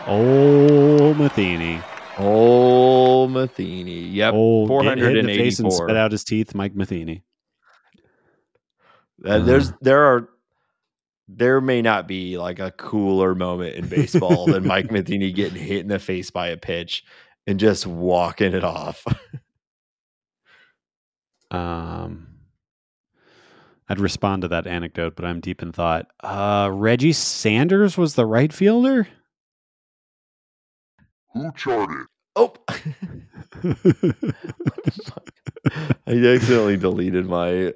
Old 0.08 1.18
Matheny. 1.18 1.82
Oh, 2.18 3.28
Matheny. 3.28 4.00
Yep. 4.00 4.34
Old 4.34 4.84
get 4.84 4.98
hit 4.98 5.18
in 5.18 5.26
the 5.26 5.38
face 5.38 5.60
and 5.60 5.68
484. 5.72 5.88
spit 5.88 5.98
out 5.98 6.12
his 6.12 6.24
teeth, 6.24 6.56
Mike 6.56 6.76
Matheny. 6.76 7.24
Uh, 9.24 9.40
there's 9.40 9.72
there 9.82 10.04
are 10.04 10.30
there 11.28 11.62
may 11.62 11.82
not 11.82 12.08
be 12.08 12.38
like 12.38 12.60
a 12.60 12.72
cooler 12.72 13.36
moment 13.36 13.76
in 13.76 13.88
baseball 13.88 14.46
than 14.48 14.68
Mike 14.68 14.92
Matheny 14.92 15.32
getting 15.32 15.62
hit 15.62 15.82
in 15.82 15.88
the 15.88 16.00
face 16.00 16.30
by 16.30 16.48
a 16.50 16.58
pitch 16.58 17.04
and 17.48 17.60
just 17.60 17.88
walking 17.88 18.54
it 18.54 18.64
off. 18.64 19.06
Um 21.50 22.28
I'd 23.92 24.00
respond 24.00 24.44
to 24.44 24.48
that 24.48 24.68
anecdote, 24.68 25.18
but 25.18 25.26
I'm 25.26 25.42
deep 25.42 25.62
in 25.62 25.74
thought. 25.74 26.08
Uh, 26.24 26.70
Reggie 26.72 27.12
Sanders 27.12 27.98
was 27.98 28.16
the 28.16 28.26
right 28.26 28.54
fielder. 28.54 29.10
Who 31.34 31.52
charted? 31.58 32.06
Oh, 32.38 32.54
I 36.08 36.12
accidentally 36.14 36.78
deleted 36.78 37.26
my. 37.26 37.74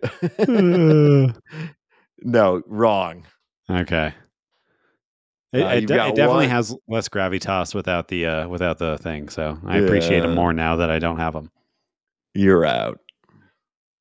no, 2.23 2.61
wrong. 2.65 3.25
Okay. 3.69 4.13
It, 5.53 5.63
Uh, 5.63 5.67
it 5.69 5.87
de- 5.87 5.93
it 5.93 6.15
definitely 6.15 6.45
one- 6.47 6.49
has 6.49 6.75
less 6.87 7.07
gravitas 7.07 7.73
without 7.73 8.07
the 8.09 8.25
uh, 8.25 8.47
without 8.49 8.77
the 8.77 8.97
thing, 8.97 9.29
so 9.29 9.57
I 9.65 9.77
appreciate 9.77 10.19
them 10.21 10.35
more 10.35 10.51
now 10.53 10.75
that 10.77 10.89
I 10.91 10.99
don't 10.99 11.17
have 11.17 11.33
them. 11.33 11.49
You're 12.33 12.65
out. 12.65 12.99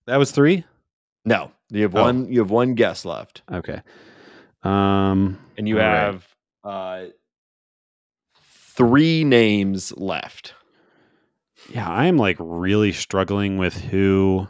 That 0.07 0.17
was 0.17 0.33
three. 0.33 0.65
No, 1.25 1.53
you 1.71 1.83
have 1.83 1.95
Oh. 1.95 2.03
one. 2.03 2.31
You 2.33 2.41
have 2.41 2.51
one 2.51 2.75
guess 2.75 3.05
left, 3.05 3.43
Okay. 3.51 3.81
Um, 4.63 5.39
and 5.57 5.69
you 5.69 5.77
All 5.81 5.87
right. 5.87 5.95
have 5.97 6.29
uh, 6.65 7.05
three 8.77 9.25
names 9.25 9.93
left. 9.97 10.55
yeah, 11.71 11.89
I 11.89 12.07
am 12.07 12.17
like 12.17 12.37
really 12.41 12.93
struggling 12.93 13.57
with 13.59 13.75
who 13.81 14.49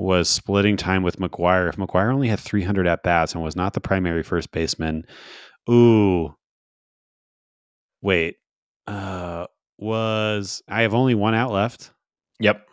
was 0.00 0.30
splitting 0.30 0.78
time 0.78 1.02
with 1.02 1.18
McGwire. 1.18 1.68
If 1.68 1.76
McGwire 1.76 2.12
only 2.12 2.28
had 2.28 2.40
300 2.40 2.86
at 2.86 3.02
bats 3.02 3.34
and 3.34 3.44
was 3.44 3.54
not 3.54 3.74
the 3.74 3.82
primary 3.82 4.22
first 4.22 4.50
baseman, 4.50 5.04
ooh, 5.68 6.34
wait, 8.00 8.36
uh, 8.86 9.46
was 9.76 10.62
I 10.66 10.82
have 10.82 10.94
only 10.94 11.14
one 11.14 11.34
out 11.34 11.52
left? 11.52 11.92
Yep. 12.40 12.66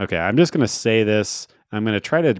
Okay, 0.00 0.16
I'm 0.16 0.38
just 0.38 0.54
to 0.62 0.68
say 0.68 1.04
this. 1.04 1.48
I'm 1.70 1.84
to 1.94 2.00
try 2.00 2.22
to, 2.22 2.34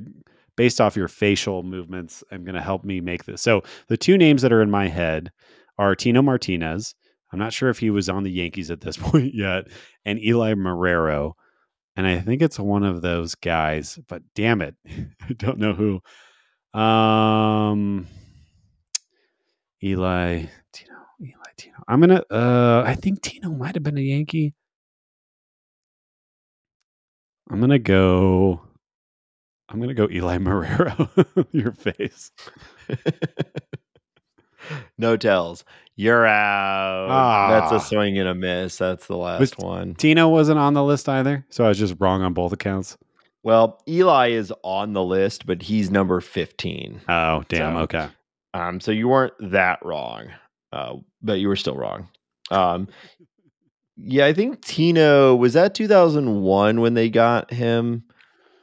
based 0.56 0.80
off 0.80 0.96
your 0.96 1.08
facial 1.08 1.62
movements, 1.62 2.24
I'm 2.32 2.44
to 2.54 2.62
help 2.62 2.84
me 2.84 3.02
make 3.02 3.24
this. 3.24 3.42
So 3.42 3.62
the 3.88 3.98
two 3.98 4.16
names 4.16 4.40
that 4.40 4.54
are 4.54 4.62
in 4.62 4.70
my 4.70 4.88
head 4.88 5.30
are 5.78 5.94
Tino 5.94 6.22
Martinez. 6.22 6.94
I'm 7.30 7.38
not 7.38 7.52
sure 7.52 7.68
if 7.68 7.78
he 7.78 7.90
was 7.90 8.08
on 8.08 8.22
the 8.22 8.32
Yankees 8.32 8.70
at 8.70 8.80
this 8.80 8.96
point 8.96 9.34
yet, 9.34 9.64
and 10.06 10.18
Eli 10.18 10.54
Marrero. 10.54 11.34
And 11.98 12.06
I 12.06 12.20
think 12.20 12.42
it's 12.42 12.60
one 12.60 12.84
of 12.84 13.02
those 13.02 13.34
guys, 13.34 13.98
but 14.06 14.22
damn 14.36 14.62
it, 14.62 14.76
I 14.88 15.32
don't 15.36 15.58
know 15.58 15.72
who. 15.72 16.00
Um, 16.80 18.06
Eli, 19.82 20.44
Tino, 20.72 20.94
Eli, 21.20 21.32
Tino. 21.56 21.74
I'm 21.88 21.98
gonna. 21.98 22.22
Uh, 22.30 22.84
I 22.86 22.94
think 22.94 23.20
Tino 23.20 23.50
might 23.50 23.74
have 23.74 23.82
been 23.82 23.98
a 23.98 24.00
Yankee. 24.00 24.54
I'm 27.50 27.58
gonna 27.58 27.80
go. 27.80 28.60
I'm 29.68 29.80
gonna 29.80 29.92
go 29.92 30.06
Eli 30.08 30.38
Marrero. 30.38 31.48
Your 31.50 31.72
face. 31.72 32.30
no 34.98 35.16
tells. 35.16 35.64
You're 36.00 36.26
out. 36.26 37.08
That's 37.50 37.72
Ah. 37.72 37.76
a 37.76 37.80
swing 37.80 38.18
and 38.18 38.28
a 38.28 38.34
miss. 38.34 38.78
That's 38.78 39.08
the 39.08 39.16
last 39.16 39.40
Was- 39.40 39.52
one. 39.58 39.94
Tino 39.96 40.28
wasn't 40.28 40.60
on 40.60 40.74
the 40.74 40.84
list 40.84 41.08
either, 41.08 41.44
so 41.50 41.64
I 41.64 41.68
was 41.68 41.78
just 41.78 41.96
wrong 41.98 42.22
on 42.22 42.32
both 42.34 42.52
accounts. 42.52 42.96
Well, 43.42 43.82
Eli 43.88 44.28
is 44.30 44.52
on 44.62 44.92
the 44.92 45.02
list, 45.02 45.44
but 45.44 45.62
he's 45.62 45.90
number 45.90 46.20
15. 46.20 47.00
Oh, 47.08 47.42
damn. 47.48 47.74
So- 47.74 47.80
okay. 47.82 48.06
Um, 48.54 48.78
so 48.80 48.92
you 48.92 49.08
weren't 49.08 49.32
that 49.40 49.80
wrong, 49.84 50.26
uh, 50.72 50.94
but 51.20 51.40
you 51.40 51.48
were 51.48 51.56
still 51.56 51.74
wrong. 51.76 52.06
Um, 52.52 52.86
yeah, 53.96 54.26
I 54.26 54.32
think 54.32 54.62
Tino 54.64 55.34
was 55.34 55.54
that 55.54 55.74
2001 55.74 56.80
when 56.80 56.94
they 56.94 57.10
got 57.10 57.52
him, 57.52 58.04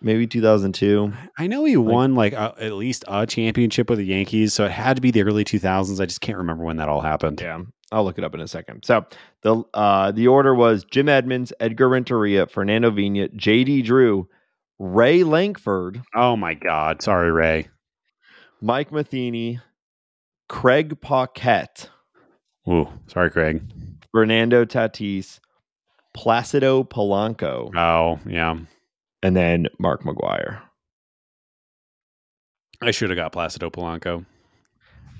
maybe 0.01 0.27
2002. 0.27 1.11
I 1.37 1.47
know 1.47 1.65
he 1.65 1.77
Like- 1.77 1.93
won 1.93 2.15
like 2.15 2.33
a, 2.33 2.53
at 2.59 2.73
least 2.73 3.03
a 3.07 3.25
championship 3.25 3.89
with 3.89 3.99
the 3.99 4.05
Yankees, 4.05 4.53
so 4.53 4.65
it 4.65 4.71
had 4.71 4.95
to 4.97 5.01
be 5.01 5.11
the 5.11 5.23
early 5.23 5.43
2000s. 5.43 5.99
I 5.99 6.05
just 6.05 6.21
can't 6.21 6.37
remember 6.37 6.63
when 6.63 6.77
that 6.77 6.89
all 6.89 7.01
happened. 7.01 7.39
Yeah, 7.41 7.61
I'll 7.91 8.03
look 8.03 8.17
it 8.17 8.23
up 8.23 8.33
in 8.33 8.41
a 8.41 8.47
second. 8.47 8.83
So 8.85 9.05
the 9.41 9.63
uh, 9.73 10.11
the 10.11 10.27
order 10.27 10.53
was 10.55 10.83
Jim 10.83 11.09
Edmonds, 11.09 11.51
Edgar 11.59 11.89
Renteria, 11.89 12.47
Fernando 12.47 12.91
Vina, 12.91 13.29
J.D. 13.29 13.81
Drew, 13.83 14.27
Ray 14.79 15.23
Lankford, 15.23 16.01
Oh 16.13 16.35
my 16.35 16.53
God. 16.53 17.01
Sorry, 17.01 17.31
Ray. 17.31 17.69
Mike 18.61 18.91
Matheny, 18.91 19.59
Craig 20.49 20.99
Paquette, 21.01 21.89
Ooh, 22.67 22.87
sorry, 23.07 23.29
Craig. 23.29 23.61
Fernando 24.11 24.65
Tatis, 24.65 25.39
Placido 26.15 26.83
Polanco, 26.87 27.69
Oh, 27.75 28.19
yeah. 28.25 28.57
And 29.25 29.35
then 29.35 29.65
Mark 29.79 30.03
McGwire. 30.03 30.61
I 32.81 32.91
should 32.91 33.09
have 33.09 33.17
got 33.17 33.31
Placido 33.33 33.71
Polanco. 33.71 34.25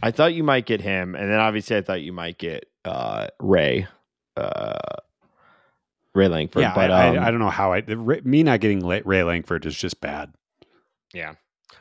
I 0.03 0.11
thought 0.11 0.33
you 0.35 0.43
might 0.43 0.65
get 0.67 0.81
him, 0.81 1.15
and 1.15 1.31
then 1.31 1.39
obviously 1.39 1.75
I 1.77 1.81
thought 1.81 2.01
you 2.01 2.13
might 2.13 2.37
get 2.37 2.65
uh, 2.83 3.27
Ray, 3.39 3.87
uh, 4.37 4.77
Ray 6.13 6.27
Lankford. 6.27 6.61
yeah, 6.61 6.75
but 6.75 6.91
I, 6.91 7.09
um, 7.09 7.17
I, 7.23 7.27
I 7.27 7.31
don't 7.31 7.39
know 7.39 7.49
how 7.49 7.73
I. 7.73 7.81
the- 7.81 7.95
Me 8.23 8.43
not 8.43 8.59
getting 8.59 8.85
Ray 8.85 9.23
Lankford 9.23 9.65
is 9.65 9.75
just 9.75 10.01
bad. 10.01 10.33
yeah. 11.13 11.33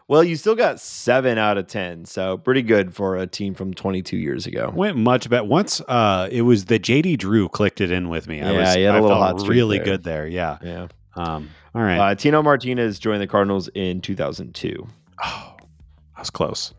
Well, 0.06 0.22
you 0.22 0.36
still 0.36 0.54
got 0.54 0.80
seven 0.80 1.38
out 1.38 1.56
of 1.58 1.66
ten, 1.66 2.04
so 2.04 2.36
pretty 2.36 2.60
good 2.62 2.94
for 2.94 3.16
a 3.16 3.26
team 3.26 3.54
from 3.54 3.72
22 3.72 4.18
years 4.18 4.46
ago. 4.46 4.70
Went 4.74 4.96
much 4.98 5.30
better. 5.30 5.44
Once 5.44 5.80
uh, 5.88 6.28
it 6.30 6.42
was 6.42 6.66
the 6.66 6.78
JD 6.78 7.16
Drew 7.18 7.48
clicked 7.48 7.80
it 7.80 7.90
in 7.90 8.10
with 8.10 8.28
me. 8.28 8.42
I 8.42 8.52
Yeah, 8.52 8.58
was, 8.60 8.68
had 8.68 8.78
a 8.80 8.86
I 8.88 9.00
little 9.00 9.08
felt 9.18 9.40
hot 9.40 9.48
really 9.48 9.78
there. 9.78 9.84
good 9.86 10.04
there. 10.04 10.26
Yeah. 10.26 10.58
Yeah. 10.62 10.88
Um, 11.16 11.48
all 11.74 11.82
right. 11.82 11.98
Uh, 11.98 12.14
Tino 12.14 12.42
Martinez 12.42 12.98
joined 12.98 13.20
the 13.20 13.26
Cardinals 13.26 13.68
in 13.74 14.00
2002. 14.00 14.86
oh, 15.24 15.56
that 15.58 16.18
was 16.18 16.30
close. 16.30 16.72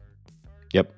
Yep. 0.74 0.92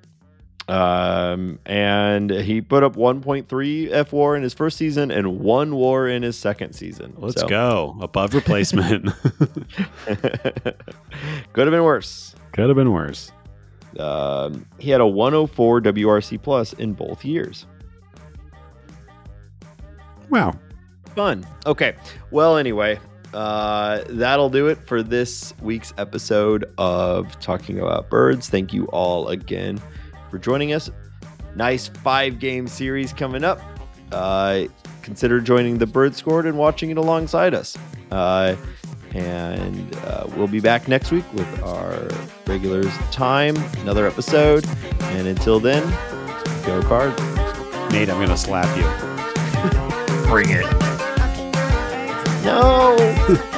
Um, 0.68 1.58
and 1.64 2.30
he 2.30 2.60
put 2.60 2.82
up 2.82 2.94
1.3 2.94 3.90
F 3.90 4.12
WAR 4.12 4.36
in 4.36 4.42
his 4.42 4.52
first 4.52 4.76
season 4.76 5.10
and 5.10 5.40
one 5.40 5.74
WAR 5.76 6.06
in 6.08 6.22
his 6.22 6.36
second 6.36 6.74
season. 6.74 7.14
Let's 7.16 7.40
So- 7.40 7.48
go 7.48 7.96
above 8.00 8.34
replacement. 8.34 9.06
Could 10.04 11.66
have 11.66 11.70
been 11.70 11.84
worse. 11.84 12.34
Could 12.52 12.66
have 12.68 12.76
been 12.76 12.92
worse. 12.92 13.32
Um, 13.98 14.66
he 14.78 14.90
had 14.90 15.00
a 15.00 15.06
104 15.06 15.80
WRC 15.80 16.42
plus 16.42 16.74
in 16.74 16.92
both 16.92 17.24
years. 17.24 17.66
Wow. 20.30 20.52
Fun. 21.16 21.46
Okay. 21.66 21.96
Well, 22.30 22.56
anyway, 22.58 23.00
uh, 23.34 24.04
that'll 24.08 24.50
do 24.50 24.68
it 24.68 24.78
for 24.86 25.02
this 25.02 25.52
week's 25.60 25.92
episode 25.98 26.72
of 26.78 27.38
Talking 27.40 27.78
About 27.78 28.08
Birds. 28.08 28.48
Thank 28.48 28.72
you 28.72 28.86
all 28.86 29.28
again 29.28 29.80
for 30.30 30.38
joining 30.38 30.72
us. 30.72 30.90
Nice 31.54 31.88
five 31.88 32.38
game 32.38 32.66
series 32.66 33.12
coming 33.12 33.44
up. 33.44 33.60
Uh, 34.12 34.64
consider 35.02 35.40
joining 35.40 35.78
the 35.78 35.86
Bird 35.86 36.14
Scored 36.14 36.46
and 36.46 36.56
watching 36.56 36.90
it 36.90 36.96
alongside 36.96 37.54
us. 37.54 37.76
Uh, 38.10 38.56
and 39.12 39.94
uh, 39.96 40.26
we'll 40.36 40.46
be 40.48 40.60
back 40.60 40.88
next 40.88 41.10
week 41.10 41.24
with 41.32 41.62
our 41.62 42.08
regulars 42.46 42.92
time, 43.10 43.56
another 43.80 44.06
episode. 44.06 44.66
And 45.00 45.26
until 45.26 45.60
then, 45.60 45.82
go 46.64 46.82
cards. 46.82 47.20
Nate, 47.92 48.10
I'm 48.10 48.16
going 48.16 48.28
to 48.28 48.36
slap 48.36 48.68
you. 48.76 48.84
Bring 50.28 50.50
it. 50.50 50.87
No. 52.48 52.96